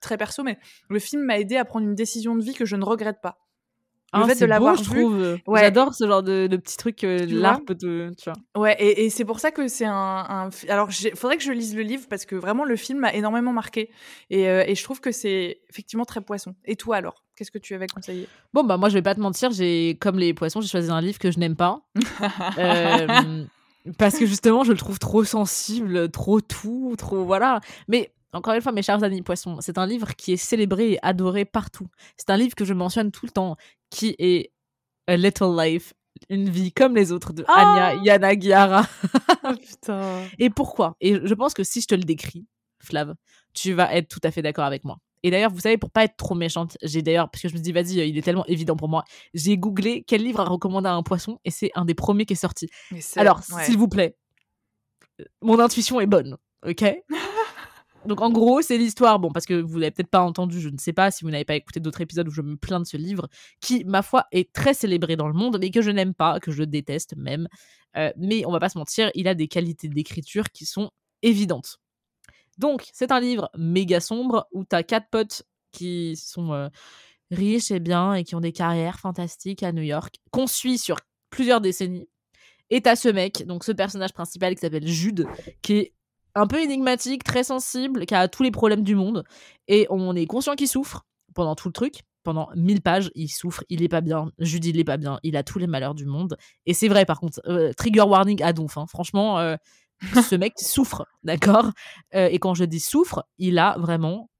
très 0.00 0.16
perso 0.16 0.42
mais 0.42 0.58
le 0.88 0.98
film 0.98 1.22
m'a 1.22 1.38
aidé 1.38 1.56
à 1.56 1.66
prendre 1.66 1.86
une 1.86 1.94
décision 1.94 2.34
de 2.34 2.42
vie 2.42 2.54
que 2.54 2.64
je 2.64 2.76
ne 2.76 2.84
regrette 2.84 3.20
pas. 3.20 3.38
Le 4.12 4.22
Ah, 4.22 4.26
fait 4.26 4.40
de 4.40 4.46
l'avoir 4.46 4.74
je 4.76 4.82
vu, 4.90 5.00
trouve. 5.04 5.38
ouais. 5.46 5.60
J'adore 5.60 5.94
ce 5.94 6.04
genre 6.06 6.22
de, 6.24 6.48
de 6.48 6.56
petits 6.56 6.76
trucs 6.76 6.96
que 6.96 7.26
Tu 7.26 7.34
l'art 7.34 7.58
vois? 7.58 7.64
peut 7.66 7.74
te. 7.76 8.10
Tu 8.14 8.30
vois. 8.54 8.60
Ouais, 8.62 8.76
et, 8.80 9.04
et 9.04 9.10
c'est 9.10 9.24
pour 9.24 9.38
ça 9.38 9.52
que 9.52 9.68
c'est 9.68 9.84
un, 9.86 10.50
Alors, 10.68 10.88
il 11.00 11.14
faudrait 11.16 11.36
que 11.36 11.44
je 11.44 11.52
lise 11.52 11.76
le 11.76 11.82
livre 11.82 12.06
parce 12.10 12.26
que 12.26 12.34
vraiment 12.34 12.64
le 12.64 12.74
film 12.74 12.98
m'a 13.00 13.12
énormément 13.14 13.52
marqué 13.52 13.90
et, 14.30 14.48
euh, 14.48 14.64
et 14.66 14.74
je 14.74 14.82
trouve 14.82 15.00
que 15.00 15.12
c'est 15.12 15.60
effectivement 15.70 16.04
très 16.04 16.20
poisson. 16.22 16.56
Et 16.64 16.74
toi 16.74 16.96
alors, 16.96 17.24
qu'est-ce 17.36 17.52
que 17.52 17.58
tu 17.58 17.72
avais 17.74 17.86
conseillé? 17.86 18.26
Bon, 18.52 18.64
bah, 18.64 18.76
moi, 18.76 18.88
je 18.88 18.94
vais 18.94 19.02
pas 19.02 19.14
te 19.14 19.20
mentir, 19.20 19.52
j'ai, 19.52 19.96
comme 20.00 20.18
les 20.18 20.34
poissons, 20.34 20.60
j'ai 20.60 20.68
choisi 20.68 20.90
un 20.90 21.00
livre 21.00 21.18
que 21.20 21.30
je 21.30 21.38
n'aime 21.38 21.54
pas. 21.56 21.80
Euh, 22.58 23.44
parce 23.96 24.18
que 24.18 24.26
justement, 24.26 24.64
je 24.64 24.72
le 24.72 24.78
trouve 24.78 24.98
trop 24.98 25.22
sensible, 25.24 26.10
trop 26.10 26.40
tout, 26.40 26.94
trop. 26.98 27.24
Voilà. 27.24 27.60
Mais. 27.88 28.12
Encore 28.32 28.54
une 28.54 28.60
fois, 28.62 28.70
mes 28.70 28.82
chers 28.82 29.02
amis 29.02 29.22
poissons, 29.22 29.56
c'est 29.60 29.76
un 29.76 29.86
livre 29.86 30.14
qui 30.14 30.32
est 30.34 30.36
célébré 30.36 30.92
et 30.92 30.98
adoré 31.04 31.44
partout. 31.44 31.88
C'est 32.16 32.30
un 32.30 32.36
livre 32.36 32.54
que 32.54 32.64
je 32.64 32.74
mentionne 32.74 33.10
tout 33.10 33.26
le 33.26 33.32
temps, 33.32 33.56
qui 33.90 34.14
est 34.18 34.52
A 35.06 35.16
Little 35.16 35.56
Life, 35.56 35.92
une 36.28 36.48
vie 36.48 36.72
comme 36.72 36.94
les 36.94 37.12
autres 37.12 37.32
de 37.32 37.44
Ah 37.48 37.90
Anya 37.90 38.02
Yanagiara. 38.02 38.86
Oh 39.44 39.54
putain. 39.60 40.24
Et 40.38 40.50
pourquoi? 40.50 40.96
Et 41.00 41.18
je 41.22 41.34
pense 41.34 41.54
que 41.54 41.64
si 41.64 41.80
je 41.80 41.86
te 41.86 41.94
le 41.94 42.04
décris, 42.04 42.46
Flav, 42.82 43.14
tu 43.52 43.72
vas 43.72 43.94
être 43.94 44.08
tout 44.08 44.20
à 44.22 44.30
fait 44.30 44.42
d'accord 44.42 44.64
avec 44.64 44.84
moi. 44.84 44.98
Et 45.22 45.30
d'ailleurs, 45.30 45.50
vous 45.50 45.60
savez, 45.60 45.76
pour 45.76 45.90
pas 45.90 46.04
être 46.04 46.16
trop 46.16 46.34
méchante, 46.34 46.78
j'ai 46.82 47.02
d'ailleurs, 47.02 47.30
parce 47.30 47.42
que 47.42 47.48
je 47.48 47.54
me 47.54 47.58
dis, 47.58 47.72
vas-y, 47.72 48.08
il 48.08 48.16
est 48.16 48.22
tellement 48.22 48.46
évident 48.46 48.76
pour 48.76 48.88
moi, 48.88 49.04
j'ai 49.34 49.58
googlé 49.58 50.02
quel 50.06 50.22
livre 50.22 50.40
a 50.40 50.44
recommandé 50.44 50.88
à 50.88 50.94
un 50.94 51.02
poisson 51.02 51.38
et 51.44 51.50
c'est 51.50 51.70
un 51.74 51.84
des 51.84 51.94
premiers 51.94 52.24
qui 52.24 52.32
est 52.32 52.36
sorti. 52.36 52.68
Alors, 53.16 53.40
ouais. 53.52 53.64
s'il 53.64 53.76
vous 53.76 53.88
plaît, 53.88 54.16
mon 55.42 55.58
intuition 55.60 56.00
est 56.00 56.06
bonne, 56.06 56.38
ok? 56.66 56.84
Donc 58.06 58.22
en 58.22 58.30
gros, 58.30 58.62
c'est 58.62 58.78
l'histoire, 58.78 59.18
bon, 59.18 59.30
parce 59.30 59.44
que 59.44 59.54
vous 59.54 59.78
l'avez 59.78 59.90
peut-être 59.90 60.10
pas 60.10 60.22
entendu, 60.22 60.60
je 60.60 60.70
ne 60.70 60.78
sais 60.78 60.92
pas 60.92 61.10
si 61.10 61.24
vous 61.24 61.30
n'avez 61.30 61.44
pas 61.44 61.54
écouté 61.54 61.80
d'autres 61.80 62.00
épisodes 62.00 62.26
où 62.26 62.30
je 62.30 62.40
me 62.40 62.56
plains 62.56 62.80
de 62.80 62.86
ce 62.86 62.96
livre, 62.96 63.28
qui, 63.60 63.84
ma 63.84 64.02
foi, 64.02 64.26
est 64.32 64.52
très 64.52 64.72
célébré 64.72 65.16
dans 65.16 65.28
le 65.28 65.34
monde, 65.34 65.58
mais 65.60 65.70
que 65.70 65.82
je 65.82 65.90
n'aime 65.90 66.14
pas, 66.14 66.40
que 66.40 66.50
je 66.50 66.62
déteste 66.62 67.14
même. 67.16 67.46
Euh, 67.96 68.10
mais 68.16 68.46
on 68.46 68.52
va 68.52 68.60
pas 68.60 68.70
se 68.70 68.78
mentir, 68.78 69.10
il 69.14 69.28
a 69.28 69.34
des 69.34 69.48
qualités 69.48 69.88
d'écriture 69.88 70.50
qui 70.50 70.64
sont 70.64 70.90
évidentes. 71.22 71.78
Donc, 72.56 72.88
c'est 72.92 73.12
un 73.12 73.20
livre 73.20 73.50
méga 73.56 74.00
sombre 74.00 74.46
où 74.52 74.64
tu 74.64 74.76
as 74.76 74.82
quatre 74.82 75.08
potes 75.10 75.42
qui 75.72 76.16
sont 76.16 76.52
euh, 76.52 76.68
riches 77.30 77.70
et 77.70 77.80
bien 77.80 78.14
et 78.14 78.24
qui 78.24 78.34
ont 78.34 78.40
des 78.40 78.52
carrières 78.52 78.98
fantastiques 78.98 79.62
à 79.62 79.72
New 79.72 79.82
York, 79.82 80.16
qu'on 80.30 80.46
suit 80.46 80.78
sur 80.78 80.96
plusieurs 81.30 81.60
décennies. 81.60 82.08
Et 82.70 82.80
t'as 82.80 82.96
ce 82.96 83.08
mec, 83.08 83.46
donc 83.46 83.64
ce 83.64 83.72
personnage 83.72 84.12
principal 84.12 84.54
qui 84.54 84.60
s'appelle 84.60 84.86
Jude, 84.86 85.26
qui 85.60 85.72
est 85.74 85.94
un 86.34 86.46
peu 86.46 86.60
énigmatique, 86.60 87.24
très 87.24 87.44
sensible, 87.44 88.06
qui 88.06 88.14
a 88.14 88.28
tous 88.28 88.42
les 88.42 88.50
problèmes 88.50 88.82
du 88.82 88.94
monde. 88.94 89.24
Et 89.68 89.86
on 89.90 90.14
est 90.14 90.26
conscient 90.26 90.54
qu'il 90.54 90.68
souffre 90.68 91.04
pendant 91.34 91.54
tout 91.54 91.68
le 91.68 91.72
truc. 91.72 92.02
Pendant 92.22 92.50
mille 92.54 92.82
pages, 92.82 93.10
il 93.14 93.28
souffre, 93.28 93.64
il 93.70 93.82
est 93.82 93.88
pas 93.88 94.02
bien. 94.02 94.30
Jude, 94.38 94.66
il 94.66 94.78
est 94.78 94.84
pas 94.84 94.98
bien, 94.98 95.18
il 95.22 95.36
a 95.36 95.42
tous 95.42 95.58
les 95.58 95.66
malheurs 95.66 95.94
du 95.94 96.04
monde. 96.04 96.36
Et 96.66 96.74
c'est 96.74 96.88
vrai, 96.88 97.06
par 97.06 97.18
contre, 97.18 97.40
euh, 97.46 97.72
trigger 97.72 98.02
warning 98.02 98.42
à 98.42 98.52
donf. 98.52 98.76
Hein. 98.76 98.86
Franchement, 98.88 99.38
euh, 99.38 99.56
ce 100.30 100.34
mec 100.34 100.52
souffre, 100.58 101.06
d'accord? 101.22 101.70
Euh, 102.14 102.28
Et 102.30 102.38
quand 102.38 102.54
je 102.54 102.64
dis 102.64 102.80
souffre, 102.80 103.24
il 103.38 103.58
a 103.58 103.76
vraiment 103.78 104.30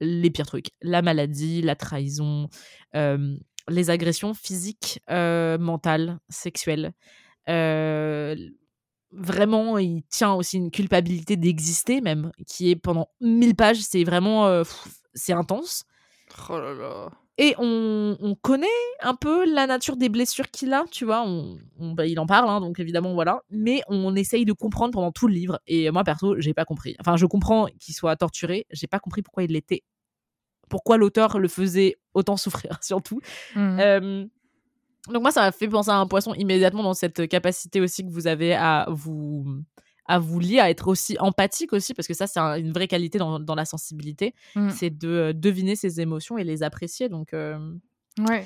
les 0.00 0.30
pires 0.30 0.46
trucs. 0.46 0.70
La 0.80 1.00
maladie, 1.00 1.62
la 1.62 1.76
trahison, 1.76 2.48
les 2.92 3.90
agressions 3.90 4.34
physiques, 4.34 5.00
mentales, 5.08 6.18
sexuelles 6.28 6.92
vraiment, 9.12 9.78
il 9.78 10.02
tient 10.08 10.32
aussi 10.32 10.56
une 10.56 10.70
culpabilité 10.70 11.36
d'exister 11.36 12.00
même, 12.00 12.32
qui 12.46 12.70
est 12.70 12.76
pendant 12.76 13.08
mille 13.20 13.54
pages, 13.54 13.80
c'est 13.80 14.04
vraiment, 14.04 14.46
euh, 14.46 14.64
c'est 15.14 15.32
intense. 15.32 15.84
Oh 16.48 16.58
là 16.58 16.74
là. 16.74 17.10
Et 17.38 17.54
on, 17.58 18.36
connaît 18.42 18.66
un 19.00 19.14
peu 19.14 19.50
la 19.50 19.66
nature 19.66 19.96
des 19.96 20.08
blessures 20.08 20.50
qu'il 20.50 20.72
a, 20.74 20.84
tu 20.90 21.04
vois. 21.04 21.24
On, 21.26 21.58
bah, 21.80 22.06
il 22.06 22.20
en 22.20 22.26
parle, 22.26 22.48
hein, 22.48 22.60
donc 22.60 22.78
évidemment, 22.78 23.14
voilà. 23.14 23.42
Mais 23.50 23.82
on 23.88 24.14
essaye 24.14 24.44
de 24.44 24.52
comprendre 24.52 24.92
pendant 24.92 25.12
tout 25.12 25.28
le 25.28 25.34
livre. 25.34 25.58
Et 25.66 25.90
moi, 25.90 26.04
perso, 26.04 26.38
j'ai 26.40 26.52
pas 26.52 26.64
compris. 26.64 26.94
Enfin, 27.00 27.16
je 27.16 27.24
comprends 27.26 27.66
qu'il 27.80 27.94
soit 27.94 28.16
torturé. 28.16 28.66
J'ai 28.70 28.86
pas 28.86 29.00
compris 29.00 29.22
pourquoi 29.22 29.44
il 29.44 29.52
l'était. 29.52 29.82
Pourquoi 30.68 30.98
l'auteur 30.98 31.38
le 31.38 31.48
faisait 31.48 31.96
autant 32.14 32.36
souffrir, 32.36 32.78
surtout. 32.82 33.20
Mmh. 33.56 34.28
Donc 35.08 35.22
moi, 35.22 35.32
ça 35.32 35.40
m'a 35.40 35.52
fait 35.52 35.68
penser 35.68 35.90
à 35.90 35.96
un 35.96 36.06
poisson 36.06 36.34
immédiatement 36.34 36.82
dans 36.82 36.94
cette 36.94 37.28
capacité 37.28 37.80
aussi 37.80 38.04
que 38.04 38.10
vous 38.10 38.26
avez 38.26 38.54
à 38.54 38.86
vous 38.90 39.62
à 40.06 40.18
vous 40.18 40.40
lier, 40.40 40.58
à 40.58 40.68
être 40.68 40.88
aussi 40.88 41.16
empathique 41.20 41.72
aussi, 41.72 41.94
parce 41.94 42.08
que 42.08 42.14
ça, 42.14 42.26
c'est 42.26 42.40
une 42.40 42.72
vraie 42.72 42.88
qualité 42.88 43.18
dans, 43.18 43.38
dans 43.38 43.54
la 43.54 43.64
sensibilité, 43.64 44.34
mmh. 44.56 44.70
c'est 44.70 44.90
de 44.90 45.08
euh, 45.08 45.32
deviner 45.32 45.76
ses 45.76 46.00
émotions 46.00 46.38
et 46.38 46.44
les 46.44 46.62
apprécier. 46.62 47.08
Donc, 47.08 47.32
euh, 47.32 47.56
ouais. 48.28 48.44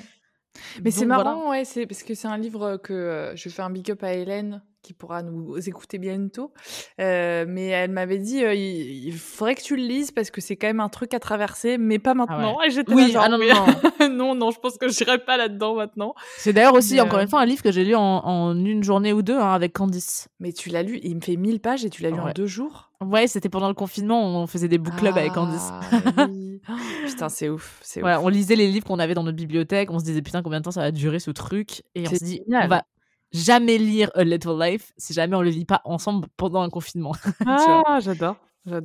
Mais 0.83 0.91
c'est 0.91 1.05
marrant, 1.05 1.49
ouais, 1.49 1.65
c'est 1.65 1.85
parce 1.85 2.03
que 2.03 2.13
c'est 2.13 2.27
un 2.27 2.37
livre 2.37 2.77
que 2.77 2.93
euh, 2.93 3.35
je 3.35 3.49
fais 3.49 3.61
un 3.61 3.69
big 3.69 3.91
up 3.91 4.03
à 4.03 4.13
Hélène 4.13 4.61
qui 4.87 4.93
pourra 4.93 5.21
nous 5.21 5.57
écouter 5.67 5.97
bientôt. 5.97 6.53
Euh, 7.01 7.45
mais 7.47 7.67
elle 7.67 7.91
m'avait 7.91 8.17
dit 8.17 8.43
euh, 8.43 8.53
il, 8.53 9.13
faudrait 9.13 9.55
que 9.55 9.61
tu 9.61 9.75
le 9.75 9.83
lises 9.83 10.11
parce 10.11 10.31
que 10.31 10.39
c'est 10.39 10.55
quand 10.55 10.67
même 10.67 10.79
un 10.79 10.89
truc 10.89 11.13
à 11.13 11.19
traverser, 11.19 11.77
mais 11.77 11.99
pas 11.99 12.11
ah 12.11 12.15
maintenant. 12.15 12.61
Et 12.61 12.71
j'étais 12.71 12.93
oui, 12.93 13.13
ah 13.17 13.27
non, 13.27 13.37
non. 13.37 14.09
non, 14.09 14.35
non, 14.35 14.51
je 14.51 14.59
pense 14.59 14.77
que 14.77 14.87
je 14.87 15.03
n'irai 15.03 15.19
pas 15.19 15.35
là-dedans 15.35 15.75
maintenant. 15.75 16.15
C'est 16.37 16.53
d'ailleurs 16.53 16.73
aussi, 16.73 16.99
encore 17.01 17.19
une 17.19 17.27
fois, 17.27 17.41
un 17.41 17.45
livre 17.45 17.61
que 17.61 17.71
j'ai 17.71 17.83
lu 17.83 17.95
en, 17.95 18.55
une 18.55 18.83
journée 18.83 19.11
ou 19.11 19.21
deux 19.21 19.37
hein, 19.37 19.53
avec 19.53 19.73
Candice. 19.73 20.29
Mais 20.39 20.53
tu 20.53 20.69
l'as 20.69 20.83
lu, 20.83 20.99
il 21.03 21.15
me 21.17 21.21
fait 21.21 21.35
1000 21.35 21.59
pages 21.59 21.83
et 21.83 21.89
tu 21.89 22.01
l'as 22.01 22.09
lu 22.09 22.19
en 22.19 22.31
deux 22.31 22.47
jours? 22.47 22.91
Ouais, 22.99 23.27
c'était 23.27 23.49
pendant 23.49 23.67
le 23.67 23.75
confinement, 23.75 24.41
on 24.41 24.47
faisait 24.47 24.67
des 24.67 24.79
book 24.79 24.95
clubs 24.95 25.17
avec 25.17 25.33
Candice. 25.33 25.69
Ah 25.91 26.27
putain, 27.07 27.29
c'est 27.29 27.49
ouf. 27.49 27.81
Voilà, 27.99 28.21
on 28.21 28.27
lisait 28.29 28.55
les 28.55 28.67
livres 28.67 28.85
qu'on 28.85 28.99
avait 28.99 29.13
dans 29.13 29.23
notre 29.23 29.37
bibliothèque, 29.37 29.91
on 29.91 29.99
se 29.99 30.05
disait 30.05 30.21
putain, 30.21 30.41
combien 30.41 30.59
de 30.59 30.63
temps 30.63 30.71
ça 30.71 30.81
va 30.81 30.91
durer 30.91 31.19
ce 31.19 31.29
truc? 31.31 31.83
Et 31.93 32.07
on 32.07 32.09
se 32.09 32.23
dit, 32.23 32.41
on 32.47 32.67
va 32.67 32.83
jamais 33.31 33.77
lire 33.77 34.09
A 34.15 34.23
Little 34.23 34.59
Life 34.59 34.93
si 34.97 35.13
jamais 35.13 35.35
on 35.35 35.41
le 35.41 35.49
lit 35.49 35.65
pas 35.65 35.81
ensemble 35.85 36.27
pendant 36.37 36.61
un 36.61 36.69
confinement. 36.69 37.13
ah, 37.45 37.99
j'adore. 38.01 38.37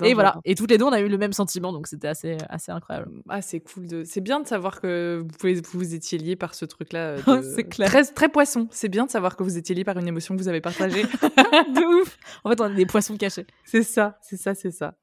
Et 0.05 0.15
voilà. 0.15 0.41
Et 0.45 0.55
toutes 0.55 0.71
les 0.71 0.79
deux, 0.79 0.85
on 0.85 0.93
a 0.93 1.01
eu 1.01 1.09
le 1.09 1.19
même 1.19 1.33
sentiment, 1.33 1.73
donc 1.73 1.87
c'était 1.87 2.09
assez, 2.09 2.37
assez 2.49 2.71
incroyable. 2.71 3.11
Ah, 3.29 3.43
c'est 3.43 3.61
cool. 3.61 3.89
De... 3.89 4.05
C'est 4.05 4.21
bien 4.21 4.41
de 4.41 4.47
savoir 4.47 4.81
que 4.81 5.21
vous, 5.23 5.37
pouvez, 5.39 5.61
vous 5.73 5.95
étiez 5.95 6.19
liés 6.19 6.37
par 6.37 6.55
ce 6.55 6.65
truc-là. 6.65 7.17
c'est 7.55 7.65
clair. 7.65 7.89
Très, 7.89 8.05
très 8.05 8.29
poisson. 8.29 8.69
C'est 8.71 8.89
bien 8.89 9.07
de 9.07 9.11
savoir 9.11 9.37
que 9.37 9.43
vous 9.43 9.59
étiez 9.59 9.75
liés 9.75 9.85
par 9.85 9.99
une 9.99 10.07
émotion 10.07 10.37
que 10.37 10.41
vous 10.41 10.49
avez 10.49 10.61
partagée. 10.61 11.03
de 11.33 12.03
ouf. 12.03 12.17
En 12.45 12.51
fait, 12.51 12.61
on 12.61 12.71
est 12.71 12.77
des 12.77 12.87
poissons 12.87 13.17
cachés. 13.17 13.47
C'est 13.65 13.83
ça, 13.83 14.19
c'est 14.23 14.37
ça, 14.37 14.55
c'est 14.55 14.71
ça. 14.71 14.95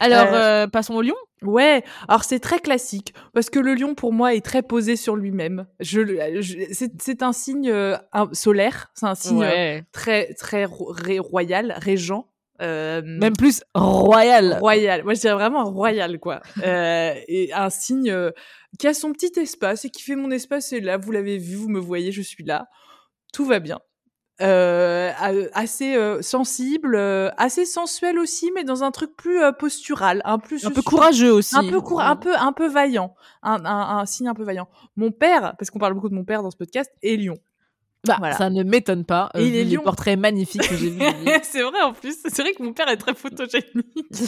Alors, 0.00 0.28
euh, 0.32 0.66
passons 0.66 0.94
au 0.94 1.02
lion? 1.02 1.16
Ouais, 1.42 1.84
alors 2.08 2.24
c'est 2.24 2.40
très 2.40 2.58
classique 2.58 3.12
parce 3.34 3.50
que 3.50 3.58
le 3.58 3.74
lion 3.74 3.94
pour 3.94 4.12
moi 4.12 4.34
est 4.34 4.44
très 4.44 4.62
posé 4.62 4.96
sur 4.96 5.14
lui-même. 5.14 5.66
Je, 5.80 6.00
c'est 6.98 7.22
un 7.22 7.32
signe 7.32 7.70
euh, 7.70 7.96
solaire, 8.32 8.90
c'est 8.94 9.06
un 9.06 9.14
signe 9.14 9.42
euh, 9.44 9.80
très 9.92 10.32
très 10.34 10.64
royal, 10.64 11.74
régent. 11.76 12.28
Même 12.60 13.36
plus 13.36 13.62
royal. 13.74 14.58
Royal. 14.58 15.04
Moi 15.04 15.12
je 15.14 15.20
dirais 15.20 15.34
vraiment 15.34 15.64
royal 15.64 16.18
quoi. 16.18 16.40
et 16.64 17.50
un 17.52 17.68
signe 17.68 18.30
qui 18.78 18.86
a 18.86 18.94
son 18.94 19.12
petit 19.12 19.38
espace 19.38 19.84
et 19.84 19.90
qui 19.90 20.02
fait 20.02 20.16
mon 20.16 20.30
espace 20.30 20.72
est 20.72 20.80
là. 20.80 20.96
Vous 20.96 21.12
l'avez 21.12 21.36
vu, 21.36 21.56
vous 21.56 21.68
me 21.68 21.80
voyez, 21.80 22.10
je 22.10 22.22
suis 22.22 22.44
là. 22.44 22.68
Tout 23.34 23.44
va 23.44 23.58
bien 23.58 23.80
euh, 24.40 25.12
assez 25.52 25.94
euh, 25.96 26.20
sensible, 26.22 26.96
euh, 26.96 27.30
assez 27.36 27.64
sensuel 27.64 28.18
aussi, 28.18 28.50
mais 28.54 28.64
dans 28.64 28.82
un 28.82 28.90
truc 28.90 29.16
plus 29.16 29.40
euh, 29.42 29.52
postural, 29.52 30.22
un 30.24 30.38
plus 30.38 30.64
un 30.64 30.70
peu 30.70 30.82
courageux 30.82 31.32
aussi, 31.32 31.56
un 31.56 31.62
peu 31.70 31.80
un 32.00 32.16
peu 32.16 32.34
un 32.36 32.52
peu 32.52 32.66
vaillant, 32.66 33.14
un, 33.42 33.64
un, 33.64 33.98
un 33.98 34.06
signe 34.06 34.28
un 34.28 34.34
peu 34.34 34.42
vaillant. 34.42 34.68
Mon 34.96 35.12
père, 35.12 35.54
parce 35.58 35.70
qu'on 35.70 35.78
parle 35.78 35.94
beaucoup 35.94 36.08
de 36.08 36.14
mon 36.14 36.24
père 36.24 36.42
dans 36.42 36.50
ce 36.50 36.56
podcast, 36.56 36.90
est 37.02 37.16
lion. 37.16 37.36
Bah, 38.04 38.32
ça 38.32 38.50
ne 38.50 38.62
m'étonne 38.62 39.04
pas. 39.04 39.30
Euh, 39.34 39.40
il 39.40 39.56
est 39.56 39.64
les 39.64 39.78
portraits 39.78 40.18
magnifiques 40.18 40.68
que 40.68 40.76
j'ai 40.76 40.90
vus. 40.90 41.00
c'est 41.42 41.62
vrai 41.62 41.80
en 41.82 41.92
plus. 41.92 42.16
C'est 42.24 42.42
vrai 42.42 42.52
que 42.52 42.62
mon 42.62 42.72
père 42.72 42.88
est 42.88 42.96
très 42.96 43.14
photogénique. 43.14 43.64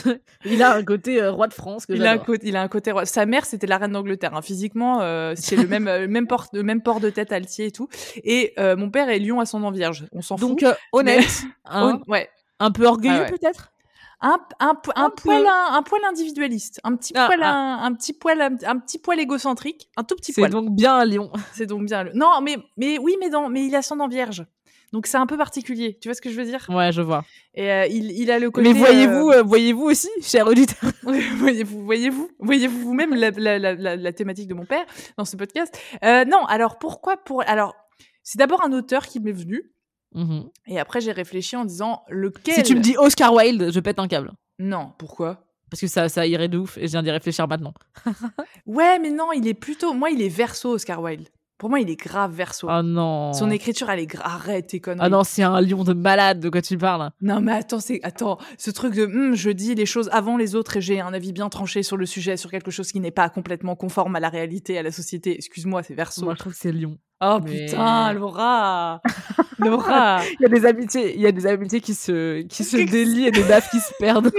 il 0.44 0.62
a 0.62 0.74
un 0.74 0.82
côté 0.82 1.22
euh, 1.22 1.32
roi 1.32 1.46
de 1.48 1.54
France. 1.54 1.86
Que 1.86 1.92
il, 1.92 2.06
a 2.06 2.12
un 2.12 2.18
côté, 2.18 2.48
il 2.48 2.56
a 2.56 2.62
un 2.62 2.68
côté 2.68 2.92
roi. 2.92 3.04
Sa 3.04 3.26
mère, 3.26 3.44
c'était 3.44 3.66
la 3.66 3.78
reine 3.78 3.92
d'Angleterre. 3.92 4.34
Hein. 4.34 4.42
Physiquement, 4.42 5.00
euh, 5.02 5.34
c'est 5.36 5.56
le 5.56 5.66
même, 5.66 5.84
même, 6.08 6.26
port, 6.26 6.46
le 6.52 6.62
même 6.62 6.82
port 6.82 7.00
de 7.00 7.10
tête 7.10 7.32
altier 7.32 7.66
et 7.66 7.72
tout. 7.72 7.88
Et 8.24 8.54
mon 8.58 8.90
père 8.90 9.08
est 9.08 9.18
lion 9.18 9.40
ascendant 9.40 9.70
vierge. 9.70 10.06
On 10.12 10.22
s'en 10.22 10.36
fout. 10.36 10.60
Donc, 10.60 10.64
honnête. 10.92 11.44
Hein, 11.64 12.00
ouais. 12.08 12.28
Un 12.58 12.70
peu 12.70 12.86
orgueilleux 12.86 13.26
peut-être? 13.26 13.72
Un, 14.20 14.38
un, 14.60 14.74
un, 14.96 15.10
poil, 15.10 15.44
un, 15.46 15.82
poil 15.82 16.02
individualiste, 16.08 16.80
un 16.84 16.96
petit 16.96 17.12
ah, 17.14 17.26
poil, 17.26 17.40
ah. 17.42 17.80
Un, 17.82 17.94
petit 17.94 18.12
poil, 18.12 18.40
un, 18.40 18.78
petit 18.78 18.98
poil 18.98 19.20
égocentrique, 19.20 19.88
un 19.96 20.04
tout 20.04 20.16
petit 20.16 20.32
poil. 20.32 20.46
C'est 20.46 20.52
donc 20.52 20.70
bien 20.74 20.96
un 20.96 21.04
lion. 21.04 21.30
C'est 21.52 21.66
donc 21.66 21.86
bien. 21.86 22.04
Non, 22.14 22.40
mais, 22.42 22.56
mais 22.76 22.98
oui, 22.98 23.16
mais 23.20 23.28
dans, 23.28 23.48
mais 23.48 23.66
il 23.66 23.76
a 23.76 23.80
en 23.90 24.08
vierge. 24.08 24.44
Donc 24.92 25.06
c'est 25.06 25.16
un 25.16 25.26
peu 25.26 25.36
particulier. 25.36 25.98
Tu 26.00 26.08
vois 26.08 26.14
ce 26.14 26.20
que 26.20 26.30
je 26.30 26.36
veux 26.36 26.44
dire? 26.44 26.64
Ouais, 26.68 26.92
je 26.92 27.02
vois. 27.02 27.24
Et 27.54 27.70
euh, 27.70 27.86
il, 27.86 28.12
il, 28.12 28.30
a 28.30 28.38
le 28.38 28.50
côté. 28.50 28.72
Mais 28.72 28.78
voyez-vous, 28.78 29.30
euh, 29.30 29.38
euh, 29.38 29.42
voyez-vous 29.42 29.82
aussi, 29.82 30.08
cher 30.22 30.46
auditeur. 30.46 30.90
voyez-vous, 31.02 31.84
voyez-vous, 31.84 32.30
voyez-vous 32.38 32.80
vous-même 32.80 33.14
la, 33.14 33.30
la, 33.30 33.58
la, 33.58 33.96
la, 33.96 34.12
thématique 34.12 34.48
de 34.48 34.54
mon 34.54 34.64
père 34.64 34.84
dans 35.18 35.24
ce 35.24 35.36
podcast? 35.36 35.76
non, 36.02 36.44
alors 36.46 36.78
pourquoi 36.78 37.16
pour 37.16 37.42
Alors 37.48 37.74
c'est 38.22 38.38
d'abord 38.38 38.64
un 38.64 38.72
auteur 38.72 39.06
qui 39.06 39.20
m'est 39.20 39.32
venu 39.32 39.70
Mmh 40.12 40.42
et 40.66 40.78
après, 40.78 41.00
j'ai 41.00 41.12
réfléchi 41.12 41.56
en 41.56 41.64
disant 41.64 42.02
lequel. 42.08 42.54
Si 42.54 42.62
tu 42.62 42.74
me 42.74 42.80
dis 42.80 42.96
Oscar 42.96 43.34
Wilde, 43.34 43.70
je 43.70 43.80
pète 43.80 43.98
un 43.98 44.08
câble. 44.08 44.32
Non, 44.58 44.92
pourquoi? 44.98 45.44
Parce 45.70 45.80
que 45.80 45.86
ça, 45.88 46.08
ça 46.08 46.26
irait 46.26 46.48
de 46.48 46.58
ouf 46.58 46.78
et 46.78 46.86
je 46.86 46.92
viens 46.92 47.02
d'y 47.02 47.10
réfléchir 47.10 47.46
maintenant. 47.48 47.74
ouais, 48.66 48.98
mais 48.98 49.10
non, 49.10 49.32
il 49.32 49.46
est 49.48 49.54
plutôt. 49.54 49.94
Moi, 49.94 50.10
il 50.10 50.22
est 50.22 50.28
verso, 50.28 50.70
Oscar 50.70 51.02
Wilde. 51.02 51.28
Pour 51.58 51.70
moi, 51.70 51.80
il 51.80 51.88
est 51.88 51.96
grave 51.96 52.32
verso. 52.34 52.68
Oh 52.70 52.82
non. 52.82 53.32
Son 53.32 53.50
écriture, 53.50 53.88
elle 53.88 54.00
est 54.00 54.06
grave. 54.06 54.26
Arrête 54.26 54.66
tes 54.66 54.80
conneries. 54.80 55.06
Ah 55.06 55.08
non, 55.08 55.24
c'est 55.24 55.42
un 55.42 55.60
lion 55.62 55.84
de 55.84 55.94
malade, 55.94 56.38
de 56.40 56.50
quoi 56.50 56.60
tu 56.60 56.76
parles? 56.76 57.10
Non, 57.22 57.40
mais 57.40 57.52
attends, 57.52 57.80
c'est 57.80 58.00
attends, 58.02 58.38
ce 58.58 58.70
truc 58.70 58.94
de 58.94 59.06
hum, 59.06 59.34
je 59.34 59.50
dis 59.50 59.74
les 59.74 59.86
choses 59.86 60.10
avant 60.12 60.36
les 60.36 60.54
autres 60.54 60.76
et 60.76 60.80
j'ai 60.82 61.00
un 61.00 61.14
avis 61.14 61.32
bien 61.32 61.48
tranché 61.48 61.82
sur 61.82 61.96
le 61.96 62.04
sujet, 62.04 62.36
sur 62.36 62.50
quelque 62.50 62.70
chose 62.70 62.92
qui 62.92 63.00
n'est 63.00 63.10
pas 63.10 63.30
complètement 63.30 63.74
conforme 63.74 64.16
à 64.16 64.20
la 64.20 64.28
réalité, 64.28 64.76
à 64.76 64.82
la 64.82 64.92
société. 64.92 65.34
Excuse-moi, 65.34 65.82
c'est 65.82 65.94
verso. 65.94 66.24
Moi, 66.24 66.34
je 66.34 66.40
trouve 66.40 66.52
que 66.52 66.58
c'est 66.58 66.72
lion. 66.72 66.98
Oh 67.22 67.38
putain, 67.42 68.12
Laura 68.12 69.00
Laura 69.58 70.20
Il 70.38 70.42
y 70.42 70.44
a 70.44 70.48
des 70.48 70.66
amitiés, 70.66 71.14
il 71.14 71.22
y 71.22 71.26
a 71.26 71.32
des 71.32 71.46
amitiés 71.46 71.80
qui 71.80 71.94
se, 71.94 72.42
qui 72.42 72.62
se 72.62 72.76
délient 72.76 73.28
et 73.28 73.30
des 73.30 73.44
dates 73.48 73.70
qui 73.70 73.80
se 73.80 73.92
perdent. 73.98 74.30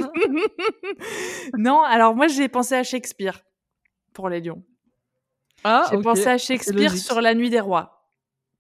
non, 1.58 1.82
alors 1.82 2.16
moi 2.16 2.28
j'ai 2.28 2.48
pensé 2.48 2.76
à 2.76 2.84
Shakespeare 2.84 3.42
pour 4.14 4.30
les 4.30 4.42
lions. 4.42 4.64
Ah, 5.70 5.86
J'ai 5.92 5.98
pensé 5.98 6.28
à 6.28 6.38
Shakespeare 6.38 6.96
sur 6.96 7.20
La 7.20 7.34
Nuit 7.34 7.50
des 7.50 7.60
Rois. 7.60 8.06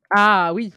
Ah 0.09 0.51
oui. 0.53 0.73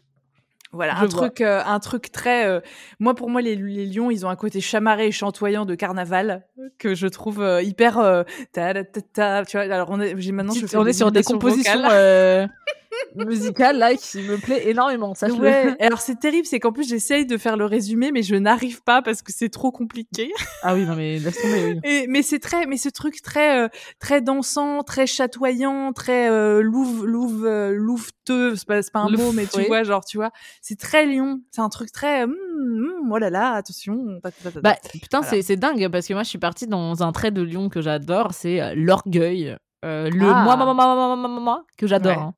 Voilà, 0.72 0.96
un 1.00 1.08
truc, 1.08 1.40
euh, 1.40 1.60
un 1.66 1.80
truc 1.80 2.12
très. 2.12 2.46
Euh, 2.46 2.60
moi, 3.00 3.16
pour 3.16 3.28
moi, 3.28 3.42
les, 3.42 3.56
les, 3.56 3.86
lions, 3.86 4.08
ils 4.12 4.24
ont 4.24 4.28
un 4.28 4.36
côté 4.36 4.60
chamarré 4.60 5.08
et 5.08 5.12
chantoyant 5.12 5.66
de 5.66 5.74
carnaval 5.74 6.46
que 6.78 6.94
je 6.94 7.08
trouve 7.08 7.42
euh, 7.42 7.60
hyper. 7.60 8.24
Ta, 8.52 8.84
ta, 8.84 8.84
ta, 8.84 9.44
tu 9.44 9.56
vois, 9.56 9.66
alors 9.66 9.88
on 9.90 10.00
est, 10.00 10.14
maintenant, 10.30 10.54
je 10.54 10.76
on 10.76 10.86
est 10.86 10.92
sur 10.92 11.10
des 11.10 11.24
compositions 11.24 11.82
musical 13.14 13.78
là 13.78 13.94
qui 13.94 14.18
me 14.18 14.36
plaît 14.36 14.68
énormément. 14.68 15.14
Ça, 15.14 15.28
ouais. 15.28 15.76
Alors 15.80 16.00
c'est 16.00 16.18
terrible, 16.18 16.46
c'est 16.46 16.60
qu'en 16.60 16.72
plus 16.72 16.88
j'essaye 16.88 17.26
de 17.26 17.36
faire 17.36 17.56
le 17.56 17.64
résumé, 17.64 18.12
mais 18.12 18.22
je 18.22 18.34
n'arrive 18.34 18.82
pas 18.82 19.02
parce 19.02 19.22
que 19.22 19.32
c'est 19.32 19.48
trop 19.48 19.70
compliqué. 19.70 20.32
Ah 20.62 20.74
oui, 20.74 20.84
non 20.84 20.96
mais 20.96 21.18
laisse 21.18 21.40
tomber. 21.40 21.74
Oui. 21.74 21.80
Et, 21.84 22.06
mais 22.08 22.22
c'est 22.22 22.38
très, 22.38 22.66
mais 22.66 22.76
ce 22.76 22.88
truc 22.88 23.22
très, 23.22 23.64
euh, 23.64 23.68
très 23.98 24.20
dansant, 24.20 24.82
très 24.82 25.06
chatoyant, 25.06 25.92
très 25.92 26.30
euh, 26.30 26.62
louve, 26.62 27.06
louve, 27.06 27.46
euh, 27.46 27.72
louveteux. 27.72 28.56
C'est 28.56 28.66
pas, 28.66 28.80
pas 28.92 29.00
un 29.00 29.10
mot, 29.10 29.32
mais 29.32 29.46
tu 29.46 29.62
vois, 29.62 29.82
genre, 29.82 30.04
tu 30.04 30.16
vois, 30.16 30.30
c'est 30.62 30.78
très 30.78 31.06
lion. 31.06 31.40
C'est 31.50 31.60
un 31.60 31.68
truc 31.68 31.92
très, 31.92 32.24
hum, 32.24 32.34
hum, 32.34 33.12
oh 33.12 33.18
là 33.18 33.30
là, 33.30 33.52
attention. 33.54 34.20
Bah 34.62 34.76
putain, 34.92 35.22
c'est 35.22 35.42
c'est 35.42 35.56
dingue 35.56 35.88
parce 35.88 36.06
que 36.06 36.12
moi 36.12 36.22
je 36.22 36.28
suis 36.28 36.38
partie 36.38 36.66
dans 36.66 37.02
un 37.02 37.12
trait 37.12 37.30
de 37.30 37.42
lion 37.42 37.68
que 37.68 37.80
j'adore, 37.80 38.32
c'est 38.32 38.60
euh, 38.60 38.74
l'orgueil. 38.76 39.56
Euh, 39.84 40.10
le 40.10 40.18
moi, 40.18 40.56
moi, 40.56 40.56
moi, 40.56 40.74
moi, 40.74 41.16
moi, 41.16 41.16
moi, 41.16 41.40
moi, 41.40 41.64
que 41.76 41.86
j'adore. 41.86 42.18
Hein. 42.18 42.34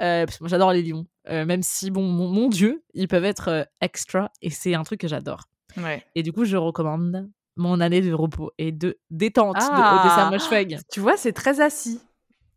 Euh, 0.00 0.24
parce 0.24 0.38
que 0.38 0.44
moi, 0.44 0.48
j'adore 0.48 0.72
les 0.72 0.82
lions. 0.82 1.06
Euh, 1.28 1.44
même 1.44 1.62
si, 1.62 1.90
bon, 1.90 2.02
mon, 2.02 2.48
Dieu, 2.48 2.82
ils 2.94 3.08
peuvent 3.08 3.24
être 3.24 3.48
euh, 3.48 3.64
extra 3.80 4.30
et 4.42 4.50
c'est 4.50 4.74
un 4.74 4.82
truc 4.82 5.00
que 5.00 5.08
j'adore. 5.08 5.44
Ouais. 5.76 6.04
Et 6.14 6.22
du 6.22 6.32
coup, 6.32 6.44
je 6.44 6.56
recommande 6.56 7.30
mon 7.56 7.80
année 7.80 8.00
de 8.00 8.12
repos 8.12 8.52
et 8.58 8.72
de 8.72 8.98
détente 9.10 9.56
ah, 9.58 10.00
de 10.02 10.06
Odessa 10.06 10.30
Moshfegh. 10.30 10.78
Tu 10.92 11.00
vois, 11.00 11.16
c'est 11.16 11.32
très 11.32 11.60
assis. 11.60 12.00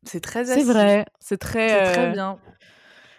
C'est 0.04 0.22
très 0.22 0.52
assis. 0.52 0.66
C'est 0.66 0.72
vrai. 0.72 1.06
C'est 1.20 1.38
très, 1.38 1.70
C'est 1.70 1.94
très 1.94 2.12
bien. 2.12 2.40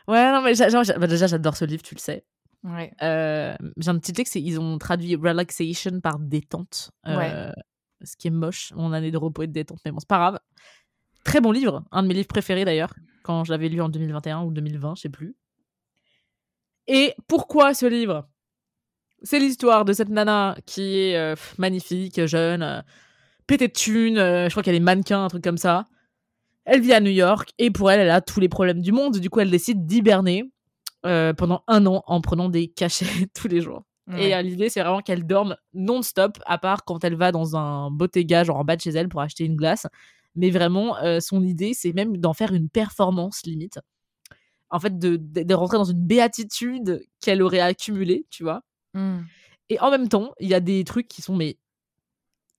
Ouais, 0.09 0.33
non, 0.33 0.43
mais 0.43 0.55
bah, 0.55 1.07
déjà, 1.07 1.27
j'adore 1.27 1.57
ce 1.57 1.65
livre, 1.65 1.83
tu 1.83 1.95
le 1.95 2.01
sais. 2.01 2.25
Ouais. 2.65 2.93
J'ai 3.01 3.91
un 3.91 3.99
petit 3.99 4.13
texte, 4.13 4.35
ils 4.35 4.59
ont 4.59 4.79
traduit 4.79 5.15
relaxation 5.15 6.01
par 6.01 6.19
détente. 6.19 6.91
Ouais. 7.07 7.53
Ce 8.03 8.17
qui 8.17 8.29
est 8.29 8.33
moche, 8.33 8.73
mon 8.75 8.93
année 8.93 9.11
de 9.11 9.19
repos 9.19 9.43
et 9.43 9.47
de 9.47 9.53
détente, 9.53 9.81
mais 9.85 9.91
bon, 9.91 9.99
c'est 10.01 10.09
pas 10.09 10.19
grave. 10.19 10.39
Très 11.25 11.41
bon 11.41 11.53
livre, 11.53 11.85
un 11.91 12.03
de 12.03 12.09
mes 12.09 12.15
livres 12.15 12.29
préférés 12.29 12.65
d'ailleurs 12.65 12.95
quand 13.29 13.45
je 13.45 13.53
l'avais 13.53 13.69
lu 13.69 13.83
en 13.83 13.91
2021 13.91 14.45
ou 14.45 14.51
2020, 14.51 14.95
je 14.97 15.03
sais 15.03 15.09
plus. 15.11 15.37
Et 16.87 17.15
pourquoi 17.27 17.75
ce 17.75 17.85
livre? 17.85 18.27
C'est 19.23 19.39
l'histoire 19.39 19.85
de 19.85 19.93
cette 19.93 20.09
nana 20.09 20.57
qui 20.65 20.99
est 20.99 21.17
euh, 21.19 21.35
magnifique, 21.59 22.25
jeune, 22.25 22.63
euh, 22.63 22.81
pétée 23.47 23.69
de 23.69 23.73
thunes, 23.75 24.17
euh, 24.17 24.47
je 24.47 24.51
crois 24.51 24.63
qu'elle 24.63 24.77
est 24.77 24.81
mannequin, 24.81 25.25
un 25.25 25.29
truc 25.29 25.45
comme 25.45 25.59
ça. 25.59 25.85
Elle 26.65 26.81
vit 26.81 26.95
à 26.95 27.01
New 27.01 27.11
York 27.11 27.51
et 27.59 27.71
pour 27.71 27.91
elle, 27.91 28.01
elle 28.01 28.11
a 28.11 28.23
tous 28.23 28.41
les 28.41 28.49
problèmes 28.49 28.81
du 28.81 28.93
monde. 28.93 29.19
Du 29.19 29.29
coup, 29.29 29.41
elle 29.41 29.51
décide 29.51 29.85
d'hiberner 29.85 30.51
pendant 31.03 31.65
un 31.67 31.87
an 31.87 32.03
en 32.07 32.21
prenant 32.23 32.49
des 32.49 32.69
cachets 32.69 33.07
tous 33.35 33.49
les 33.49 33.61
jours. 33.61 33.83
Et 34.17 34.43
l'idée, 34.43 34.71
c'est 34.71 34.81
vraiment 34.81 35.01
qu'elle 35.01 35.27
dorme 35.27 35.55
non-stop, 35.75 36.39
à 36.47 36.57
part 36.57 36.85
quand 36.85 37.05
elle 37.05 37.15
va 37.15 37.31
dans 37.31 37.57
un 37.57 37.91
bottega, 37.91 38.43
genre 38.43 38.57
en 38.57 38.65
bas 38.65 38.77
de 38.77 38.81
chez 38.81 38.91
elle, 38.91 39.09
pour 39.09 39.21
acheter 39.21 39.45
une 39.45 39.57
glace 39.57 39.87
mais 40.39 40.51
vraiment, 40.51 40.97
euh, 40.99 41.21
son 41.21 41.43
idée, 41.43 41.75
c'est 41.75 41.93
même 41.93 42.17
d'en 42.17 42.33
faire 42.33 42.53
une 42.55 42.69
performance 42.71 43.43
limite. 43.45 43.81
En 44.71 44.79
fait, 44.79 44.99
de, 44.99 45.17
de, 45.17 45.55
rentrer 45.55 45.79
dans 45.79 45.85
une 45.85 46.05
béatitude 46.05 47.03
qu'elle 47.21 47.43
aurait 47.43 47.61
accumulée, 47.61 48.27
tu 48.31 48.45
vois. 48.45 48.63
Mmh. 48.95 49.19
Et 49.71 49.81
en 49.81 49.91
même 49.91 50.09
temps, 50.09 50.33
il 50.41 50.49
y 50.49 50.55
a 50.55 50.61
des 50.61 50.85
trucs 50.85 51.09
qui 51.09 51.23
sont 51.23 51.35
mais 51.35 51.59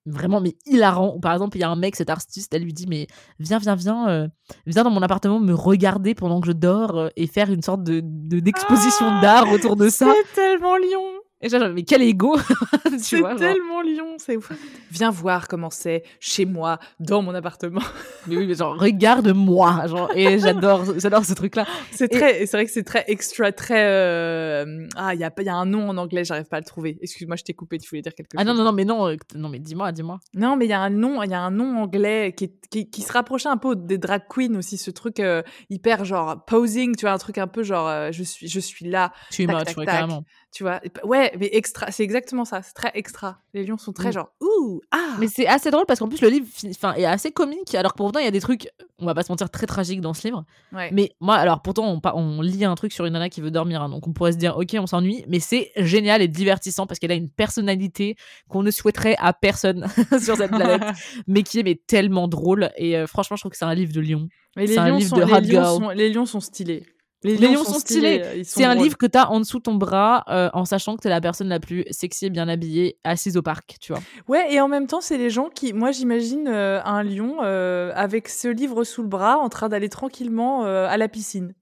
vraiment 0.06 0.42
mais 0.42 0.56
hilarants. 0.66 1.20
Par 1.20 1.34
exemple, 1.34 1.58
il 1.58 1.62
y 1.62 1.64
a 1.64 1.70
un 1.70 1.76
mec, 1.76 1.96
cet 1.96 2.10
artiste, 2.10 2.54
elle 2.54 2.64
lui 2.64 2.74
dit 2.74 2.88
mais 2.88 3.08
viens, 3.40 3.60
viens, 3.60 3.76
viens, 3.76 4.10
euh, 4.10 4.28
viens 4.66 4.84
dans 4.84 4.90
mon 4.90 5.02
appartement 5.02 5.40
me 5.40 5.54
regarder 5.54 6.16
pendant 6.16 6.42
que 6.42 6.48
je 6.48 6.52
dors 6.52 6.98
euh, 6.98 7.10
et 7.16 7.28
faire 7.28 7.52
une 7.52 7.62
sorte 7.62 7.84
de 7.84 8.02
d'exposition 8.04 9.06
ah, 9.08 9.22
d'art 9.22 9.52
autour 9.52 9.76
de 9.76 9.90
ça. 9.90 10.14
C'est 10.14 10.34
tellement 10.36 10.76
lion. 10.78 11.19
Et 11.42 11.48
genre, 11.48 11.70
mais 11.70 11.84
quel 11.84 12.02
ego 12.02 12.38
C'est 12.98 13.22
tellement 13.38 13.82
lion, 13.82 14.16
c'est 14.18 14.36
ouf. 14.36 14.52
Viens 14.92 15.10
voir 15.10 15.48
comment 15.48 15.70
c'est 15.70 16.04
chez 16.20 16.44
moi, 16.44 16.80
dans 17.00 17.22
mon 17.22 17.34
appartement. 17.34 17.82
mais 18.28 18.36
oui, 18.36 18.46
mais 18.46 18.56
genre, 18.56 18.78
regarde-moi. 18.78 19.88
Genre, 19.88 20.12
et 20.16 20.38
j'adore, 20.40 21.00
j'adore 21.00 21.24
ce 21.24 21.34
truc-là. 21.34 21.66
C'est 21.92 22.10
très, 22.10 22.46
c'est 22.46 22.58
vrai 22.58 22.66
que 22.66 22.72
c'est 22.72 22.84
très 22.84 23.06
extra, 23.08 23.54
très. 23.54 23.86
Euh... 23.86 24.86
Ah, 24.98 25.14
il 25.14 25.22
y 25.22 25.24
a, 25.24 25.32
y 25.40 25.50
a 25.50 25.56
un 25.56 25.66
nom 25.66 25.88
en 25.88 25.98
anglais, 25.98 26.26
j'arrive 26.26 26.46
pas 26.46 26.58
à 26.58 26.60
le 26.60 26.66
trouver. 26.66 26.98
Excuse-moi, 27.02 27.38
je 27.38 27.44
t'ai 27.44 27.54
coupé, 27.54 27.78
tu 27.78 27.88
voulais 27.90 28.02
dire 28.02 28.14
quelque 28.14 28.32
chose. 28.34 28.42
Ah 28.42 28.44
non, 28.44 28.54
non, 28.54 28.66
non, 28.66 28.74
mais 28.74 28.84
non, 28.84 29.08
euh, 29.08 29.16
non, 29.36 29.48
mais 29.48 29.60
dis-moi, 29.60 29.94
dis-moi. 29.94 30.20
Non, 30.34 30.58
mais 30.58 30.66
il 30.66 30.70
y 30.70 30.74
a 30.74 30.82
un 30.82 30.90
nom, 30.90 31.24
il 31.24 31.32
y 31.32 31.34
a 31.34 31.40
un 31.40 31.52
nom 31.52 31.78
anglais 31.78 32.34
qui, 32.36 32.52
qui, 32.70 32.90
qui, 32.90 33.02
se 33.02 33.14
rapprochait 33.14 33.50
un 33.50 33.58
peu 33.58 33.78
des 33.78 33.98
drag 33.98 34.24
queens 34.30 34.58
aussi, 34.58 34.78
ce 34.78 34.92
truc 34.92 35.22
euh, 35.22 35.42
hyper 35.70 36.04
genre 36.04 36.44
posing, 36.46 36.98
tu 36.98 37.06
vois, 37.06 37.14
un 37.14 37.18
truc 37.18 37.38
un 37.38 37.48
peu 37.48 37.64
genre 37.64 38.12
je 38.12 38.24
suis, 38.24 38.50
je 38.50 38.60
suis 38.60 38.90
là. 38.90 39.14
Tu 39.32 39.44
es 39.44 39.48
moche, 39.48 39.74
carrément. 39.86 40.26
Tu 40.52 40.64
vois, 40.64 40.82
ouais, 41.04 41.32
mais 41.40 41.50
extra, 41.54 41.92
c'est 41.92 42.04
exactement 42.04 42.44
ça, 42.44 42.64
c'est 42.64 42.74
très 42.74 42.92
extra. 42.96 43.38
Les 43.54 43.64
lions 43.64 43.78
sont 43.78 43.94
très 43.94 44.10
mm. 44.10 44.14
genre 44.14 44.32
ouh 44.42 44.82
ah. 44.92 45.16
Mais 45.20 45.28
c'est 45.28 45.46
assez 45.46 45.70
drôle 45.70 45.86
parce 45.88 46.00
qu'en 46.00 46.08
plus 46.08 46.22
le 46.22 46.30
livre, 46.30 46.48
enfin, 46.70 46.96
est 46.96 47.06
assez 47.06 47.32
comique, 47.32 47.76
alors 47.76 47.94
que 47.94 47.98
pourtant 47.98 48.20
il 48.20 48.26
y 48.26 48.28
a 48.28 48.32
des 48.32 48.42
trucs, 48.42 48.68
on 48.98 49.06
va 49.06 49.14
pas 49.14 49.22
se 49.22 49.32
mentir, 49.32 49.52
très 49.52 49.68
tragiques 49.68 50.02
dans 50.02 50.16
ce 50.16 50.28
livre. 50.28 50.46
Mais 50.92 51.12
moi, 51.20 51.36
alors 51.36 51.62
pourtant 51.62 51.86
on, 51.88 52.02
on 52.16 52.42
lit 52.42 52.66
un 52.66 52.74
truc 52.74 52.94
sur 52.94 53.06
une 53.06 53.14
nana 53.14 53.30
qui 53.30 53.42
veut 53.42 53.52
dormir, 53.52 53.84
hein, 53.84 53.90
donc 53.90 54.08
on 54.08 54.14
pourrait 54.14 54.32
se 54.32 54.38
dire 54.38 54.58
ok, 54.58 54.76
on 54.80 54.88
s'ennuie, 54.88 55.24
mais 55.28 55.40
c'est 55.40 55.72
génial 55.76 56.24
et 56.24 56.28
divertissant 56.28 56.88
parce 56.88 57.00
qu'elle 57.00 57.12
a 57.12 57.16
une 57.16 57.30
personnalité 57.30 58.16
qu'on 58.48 58.64
ne 58.64 58.72
souhaiterait 58.72 59.18
à 59.20 59.34
personne 59.34 59.86
sur 60.20 60.36
cette 60.36 60.52
planète, 60.52 60.82
mais 61.28 61.44
qui 61.44 61.60
est 61.60 61.64
mais 61.64 61.76
tellement 61.76 62.28
drôle. 62.28 62.72
Et 62.76 62.98
euh, 62.98 63.06
franchement, 63.06 63.38
je 63.38 63.44
trouve 63.44 63.52
que 63.52 63.58
c'est 63.58 63.66
un 63.66 63.76
livre 63.76 63.94
de 63.94 64.02
lion. 64.02 64.28
Mais 64.56 64.66
les 64.66 64.76
lions, 64.76 65.00
sont, 65.00 65.16
les, 65.18 65.42
lions 65.42 65.80
sont, 65.80 65.90
les 65.90 66.10
lions 66.10 66.26
sont 66.26 66.40
stylés. 66.40 66.84
Les, 67.24 67.36
lions, 67.36 67.66
sont 67.66 67.80
stylés. 67.80 68.22
Euh, 68.24 68.42
c'est 68.46 68.64
un 68.64 68.76
livre 68.76 68.98
que 68.98 69.06
t'as 69.06 69.26
en 69.26 69.40
dessous 69.40 69.60
ton 69.60 69.76
bras 69.76 70.24
euh, 70.30 70.50
en 70.54 70.64
sachant 70.64 70.96
que 70.96 71.02
t'es 71.02 71.10
la 71.10 71.20
personne 71.20 71.50
la 71.50 71.60
plus 71.60 71.84
sexy 71.92 72.28
et 72.28 72.30
bien 72.30 72.48
habillée 72.48 72.98
assise 73.04 73.36
au 73.36 73.42
parc, 73.42 73.76
tu 73.82 73.92
vois. 73.92 74.02
Ouais, 74.30 74.54
et 74.54 74.62
en 74.62 74.70
même 74.70 74.88
temps, 74.88 75.02
c'est 75.02 75.18
les 75.18 75.30
gens 75.30 75.50
qui. 75.50 75.74
Moi, 75.74 75.92
j'imagine 75.92 76.48
euh, 76.48 76.82
un 76.86 77.04
lion 77.04 77.40
avec 77.42 78.30
ce 78.30 78.48
livre 78.48 78.84
sous 78.84 79.02
le 79.02 79.10
bras 79.10 79.38
en 79.38 79.50
train 79.50 79.68
d'aller 79.68 79.90
tranquillement 79.90 80.64
à 80.64 80.96
la 80.98 81.08
piscine. 81.10 81.54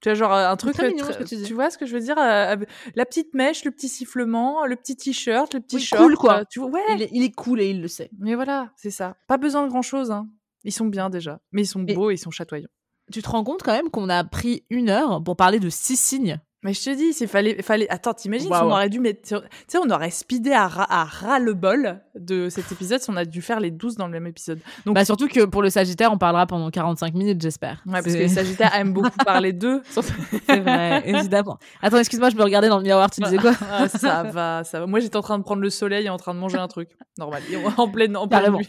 Tu 0.00 0.08
vois, 0.08 0.14
genre 0.14 0.32
un 0.32 0.56
truc. 0.56 0.74
Très 0.74 0.88
mignon, 0.90 1.06
ce 1.10 1.18
que 1.18 1.24
tu, 1.24 1.40
tu, 1.42 1.54
vois 1.54 1.70
ce 1.70 1.78
que 1.78 1.86
je 1.86 1.94
veux 1.94 2.02
dire 2.02 2.16
La 2.16 3.04
petite 3.04 3.32
mèche, 3.34 3.64
le 3.64 3.70
petit 3.70 3.88
sifflement, 3.88 4.66
le 4.66 4.74
petit 4.74 4.96
t-shirt, 4.96 5.54
le 5.54 5.60
petit 5.60 5.76
oui, 5.76 5.82
short. 5.82 6.02
cool, 6.02 6.16
quoi. 6.16 6.44
tu 6.46 6.58
vois, 6.58 6.68
ouais. 6.70 6.80
Il 6.96 7.02
est, 7.02 7.08
il 7.12 7.22
est, 7.22 7.32
cool 7.32 7.60
et 7.60 7.70
il 7.70 7.80
le 7.80 7.88
sait. 7.88 8.10
Mais 8.18 8.34
voilà, 8.34 8.72
c'est 8.76 8.90
ça. 8.90 9.16
Pas 9.28 9.38
besoin 9.38 9.64
de 9.64 9.68
grand 9.68 9.82
chose, 9.82 10.10
hein. 10.10 10.28
Ils 10.64 10.72
sont 10.72 10.86
bien 10.86 11.10
déjà. 11.10 11.40
Mais 11.52 11.62
ils 11.62 11.66
sont 11.66 11.82
beaux 11.82 12.10
et 12.10 12.14
ils 12.14 12.18
sont 12.18 12.32
chatoyants 12.32 12.68
tu 13.12 13.22
te 13.22 13.28
rends 13.28 13.44
compte 13.44 13.62
quand 13.62 13.72
même 13.72 13.90
qu'on 13.90 14.08
a 14.08 14.24
pris 14.24 14.64
une 14.70 14.90
heure 14.90 15.22
pour 15.22 15.36
parler 15.36 15.60
de 15.60 15.70
six 15.70 15.96
signes 15.96 16.40
mais 16.66 16.74
je 16.74 16.82
te 16.82 16.90
dis, 16.96 17.12
c'est 17.12 17.28
fallait, 17.28 17.62
fallait. 17.62 17.88
Attends, 17.90 18.12
t'imagines 18.12 18.52
si 18.52 18.52
on 18.52 18.72
aurait 18.72 18.88
dû 18.88 18.98
mettre. 18.98 19.20
Tu 19.22 19.36
sais, 19.68 19.78
on 19.78 19.88
aurait 19.88 20.10
speedé 20.10 20.50
à, 20.50 20.64
à 20.64 21.04
ras 21.04 21.38
le 21.38 21.54
bol 21.54 22.00
de 22.18 22.48
cet 22.48 22.72
épisode 22.72 23.00
si 23.00 23.08
on 23.08 23.16
a 23.16 23.24
dû 23.24 23.40
faire 23.40 23.60
les 23.60 23.70
12 23.70 23.94
dans 23.94 24.06
le 24.06 24.12
même 24.12 24.26
épisode. 24.26 24.58
Donc, 24.84 24.96
bah, 24.96 25.04
surtout 25.04 25.28
que 25.28 25.44
pour 25.44 25.62
le 25.62 25.70
Sagittaire, 25.70 26.12
on 26.12 26.18
parlera 26.18 26.44
pendant 26.48 26.68
45 26.68 27.14
minutes, 27.14 27.40
j'espère. 27.40 27.84
Ouais, 27.86 28.02
parce 28.02 28.06
que 28.06 28.18
les 28.18 28.28
Sagittaires 28.28 28.74
aiment 28.74 28.92
beaucoup 28.92 29.16
parler 29.24 29.52
d'eux. 29.52 29.80
c'est 29.88 30.58
vrai, 30.58 31.08
évidemment. 31.08 31.58
Attends, 31.82 31.98
excuse-moi, 31.98 32.30
je 32.30 32.36
me 32.36 32.42
regardais 32.42 32.68
dans 32.68 32.78
le 32.78 32.82
miroir, 32.82 33.12
tu 33.12 33.20
disais 33.20 33.38
quoi 33.38 33.52
ah, 33.70 33.88
Ça 33.88 34.24
va, 34.24 34.64
ça 34.64 34.80
va. 34.80 34.86
Moi, 34.86 34.98
j'étais 34.98 35.16
en 35.16 35.22
train 35.22 35.38
de 35.38 35.44
prendre 35.44 35.62
le 35.62 35.70
soleil 35.70 36.06
et 36.06 36.10
en 36.10 36.16
train 36.16 36.34
de 36.34 36.40
manger 36.40 36.58
un 36.58 36.66
truc. 36.66 36.88
Normal. 37.16 37.42
En 37.76 37.88
pleine, 37.88 38.16
en 38.16 38.26
pleine 38.26 38.52
nuit. 38.52 38.68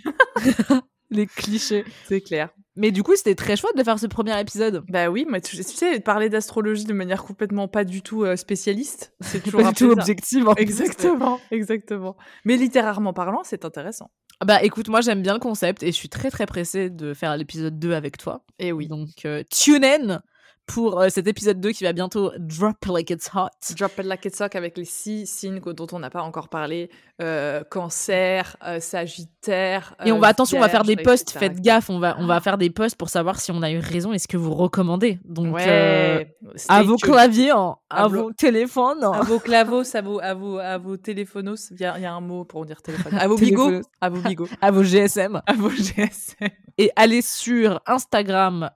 les 1.10 1.26
clichés. 1.26 1.84
C'est 2.08 2.22
clair. 2.22 2.50
Mais 2.78 2.92
du 2.92 3.04
coup, 3.04 3.16
c'était 3.16 3.36
très 3.36 3.56
chouette 3.56 3.76
de 3.76 3.84
faire 3.84 4.00
ce 4.00 4.06
premier 4.06 4.40
épisode. 4.40 4.84
Bah 4.88 5.10
oui, 5.10 5.26
mais 5.28 5.42
tu, 5.42 5.62
sais, 5.64 6.00
parler 6.00 6.30
d'astrologie 6.30 6.86
de 6.86 6.94
manière 6.94 7.24
complètement 7.24 7.68
pas 7.68 7.84
du 7.84 8.02
tout 8.02 8.24
euh, 8.24 8.36
spécialiste, 8.36 9.14
c'est 9.20 9.44
toujours 9.44 9.62
pas 9.64 9.70
du 9.70 9.76
tout 9.76 9.92
objectif. 9.92 10.46
Exactement, 10.58 11.40
exactement. 11.52 12.16
Mais 12.46 12.56
littérairement 12.56 13.14
parlant, 13.14 13.42
c'est 13.44 13.66
intéressant. 13.66 14.12
Bah 14.46 14.62
écoute, 14.62 14.88
moi 14.88 15.02
j'aime 15.02 15.24
bien 15.24 15.34
le 15.34 15.40
concept 15.40 15.82
et 15.82 15.88
je 15.88 15.98
suis 15.98 16.10
très 16.10 16.30
très 16.30 16.46
pressée 16.46 16.92
de 16.92 17.16
faire 17.16 17.36
l'épisode 17.36 17.80
2 17.80 17.94
avec 17.94 18.18
toi. 18.18 18.46
Et 18.60 18.72
oui. 18.72 18.88
Donc, 18.88 19.26
euh, 19.26 19.44
tune 19.50 19.84
in 19.84 20.22
pour 20.68 21.00
euh, 21.00 21.10
cet 21.10 21.28
épisode 21.28 21.60
2 21.60 21.72
qui 21.72 21.86
va 21.86 21.94
bientôt 21.94 22.32
drop 22.38 22.86
like 22.86 23.10
it's 23.10 23.30
hot. 23.34 23.50
Drop 23.76 23.94
like 24.04 24.26
it's 24.26 24.40
hot 24.40 24.50
avec 24.54 24.78
les 24.78 24.86
six 24.86 25.26
signes 25.26 25.60
dont 25.60 25.88
on 25.92 26.00
n'a 26.00 26.10
pas 26.10 26.22
encore 26.22 26.50
parlé. 26.50 26.90
Euh, 27.20 27.64
cancer, 27.64 28.58
euh, 28.64 28.80
sagittaire. 28.80 29.96
et 30.06 30.12
on 30.12 30.20
va, 30.20 30.28
attention, 30.28 30.60
on 30.60 30.62
va 30.62 30.70
faire 30.70 30.84
des 30.84 30.98
posts, 30.98 31.32
faites 31.32 31.60
gaffe, 31.62 31.90
on 31.90 31.98
va, 31.98 32.16
on 32.20 32.28
va 32.28 32.40
faire 32.42 32.60
des 32.60 32.70
posts 32.70 32.96
pour 32.96 33.10
savoir 33.10 33.40
si 33.40 33.52
on 33.52 33.64
a 33.64 33.72
eu 33.72 33.80
raison 33.80 34.14
et 34.14 34.20
ce 34.20 34.28
que 34.28 34.38
vous 34.38 34.54
recommandez. 34.54 35.20
Donc, 35.26 35.58
à 35.58 36.84
vos 36.84 36.98
claviers, 36.98 37.54
à, 37.90 38.08
vos 38.08 38.32
téléphones. 38.34 39.04
À 39.04 39.24
vos 39.24 39.40
clavos, 39.40 39.96
à 39.96 40.02
vos, 40.02 40.20
à 40.20 40.34
vos, 40.36 40.60
à 40.60 40.78
vos 40.78 40.98
téléphonos. 40.98 41.72
Il 41.72 41.80
y, 41.80 41.86
a 41.86 42.14
un 42.14 42.22
mot 42.22 42.44
pour 42.44 42.66
dire 42.66 42.82
téléphone. 42.82 43.18
À 43.18 43.28
vos 43.28 43.38
bigots. 43.38 43.82
à 44.02 44.10
vos 44.10 44.22
bigots. 44.22 44.50
à 44.62 44.70
vos 44.70 44.84
GSM. 44.84 45.42
À 45.46 45.54
vos 45.54 45.70
GSM. 45.70 46.50
Et 46.78 46.92
allez 46.96 47.24
sur 47.24 47.82
Instagram 47.88 48.70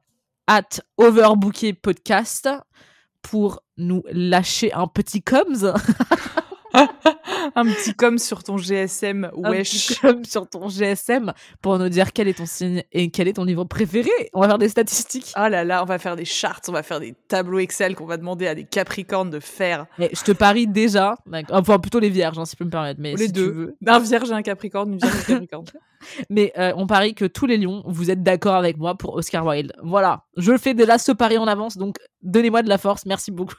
at 0.48 0.82
Overbooké 0.98 1.74
Podcast 1.74 2.50
pour 3.22 3.62
nous 3.78 4.04
lâcher 4.12 4.74
un 4.74 4.88
petit 4.88 5.22
coms. 5.22 5.74
un 7.56 7.66
petit 7.66 7.94
com 7.94 8.18
sur 8.18 8.44
ton 8.44 8.58
GSM, 8.58 9.32
wesh. 9.36 9.92
Un 9.92 9.94
petit 9.94 9.96
com 10.00 10.26
sur 10.26 10.48
ton 10.48 10.70
GSM 10.70 11.34
pour 11.62 11.78
nous 11.78 11.90
dire 11.90 12.14
quel 12.14 12.28
est 12.28 12.38
ton 12.38 12.46
signe 12.46 12.84
et 12.92 13.10
quel 13.10 13.28
est 13.28 13.34
ton 13.34 13.44
livre 13.44 13.66
préféré. 13.66 14.10
On 14.34 14.42
va 14.42 14.48
faire 14.48 14.58
des 14.58 14.70
statistiques. 14.70 15.34
Oh 15.38 15.48
là 15.48 15.64
là, 15.64 15.84
on 15.84 15.86
va 15.86 16.00
faire 16.00 16.16
des 16.16 16.26
charts, 16.26 16.62
on 16.68 16.72
va 16.72 16.84
faire 16.84 17.00
des 17.00 17.16
tableaux 17.28 17.60
Excel 17.60 17.96
qu'on 17.96 18.06
va 18.06 18.18
demander 18.18 18.48
à 18.48 18.56
des 18.56 18.64
Capricornes 18.64 19.30
de 19.30 19.40
faire. 19.40 19.86
Mais 19.98 20.10
je 20.14 20.24
te 20.24 20.32
parie 20.32 20.68
déjà, 20.68 21.16
enfin 21.52 21.80
plutôt 21.80 22.00
les 22.00 22.10
vierges, 22.10 22.40
hein, 22.40 22.46
si 22.46 22.54
je 22.54 22.58
peux 22.58 22.66
me 22.66 22.72
permettre. 22.72 23.00
Mais 23.00 23.16
les 23.16 23.28
deux. 23.28 23.76
Un 23.86 24.00
vierge 24.00 24.30
et 24.30 24.34
un 24.34 24.42
Capricorne, 24.42 24.94
une 24.94 25.00
vierge 25.00 25.16
et 25.16 25.34
un 25.34 25.40
Capricorne. 25.40 25.66
mais 26.30 26.52
euh, 26.58 26.74
on 26.76 26.88
parie 26.88 27.14
que 27.14 27.26
tous 27.26 27.46
les 27.46 27.58
lions, 27.58 27.84
vous 27.86 28.12
êtes 28.12 28.24
d'accord 28.24 28.56
avec 28.56 28.78
moi 28.78 28.96
pour 28.96 29.16
Oscar 29.16 29.46
Wilde. 29.46 29.74
Voilà, 29.84 30.26
je 30.38 30.58
fais 30.58 30.74
déjà 30.74 30.98
ce 30.98 31.12
pari 31.12 31.38
en 31.38 31.48
avance, 31.48 31.78
donc 31.78 31.98
donnez-moi 32.22 32.64
de 32.64 32.70
la 32.70 32.78
force, 32.78 33.06
merci 33.06 33.32
beaucoup. 33.32 33.56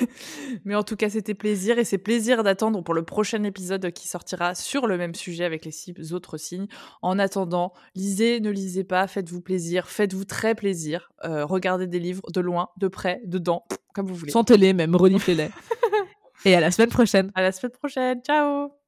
mais 0.64 0.74
en 0.74 0.82
tout 0.82 0.96
cas, 0.96 1.08
c'était 1.08 1.34
plaisir 1.34 1.78
et 1.78 1.84
c'est 1.84 1.98
plaisir 1.98 2.42
d'attendre 2.42 2.82
pour 2.82 2.94
le 2.94 3.02
prochain 3.26 3.42
épisode 3.42 3.90
qui 3.90 4.06
sortira 4.06 4.54
sur 4.54 4.86
le 4.86 4.96
même 4.96 5.16
sujet 5.16 5.44
avec 5.44 5.64
les 5.64 5.72
six 5.72 6.12
autres 6.12 6.36
signes. 6.36 6.68
En 7.02 7.18
attendant, 7.18 7.72
lisez, 7.96 8.38
ne 8.38 8.50
lisez 8.50 8.84
pas, 8.84 9.08
faites-vous 9.08 9.40
plaisir, 9.40 9.88
faites-vous 9.88 10.24
très 10.24 10.54
plaisir, 10.54 11.10
euh, 11.24 11.44
regardez 11.44 11.88
des 11.88 11.98
livres 11.98 12.22
de 12.32 12.40
loin, 12.40 12.68
de 12.76 12.86
près, 12.86 13.20
dedans, 13.24 13.64
comme 13.94 14.06
vous 14.06 14.14
voulez. 14.14 14.30
Sentez-les 14.30 14.74
même, 14.74 14.94
reniflez-les. 14.94 15.48
et 16.44 16.54
à 16.54 16.60
la 16.60 16.70
semaine 16.70 16.90
prochaine. 16.90 17.32
À 17.34 17.42
la 17.42 17.50
semaine 17.50 17.72
prochaine, 17.72 18.20
ciao 18.22 18.85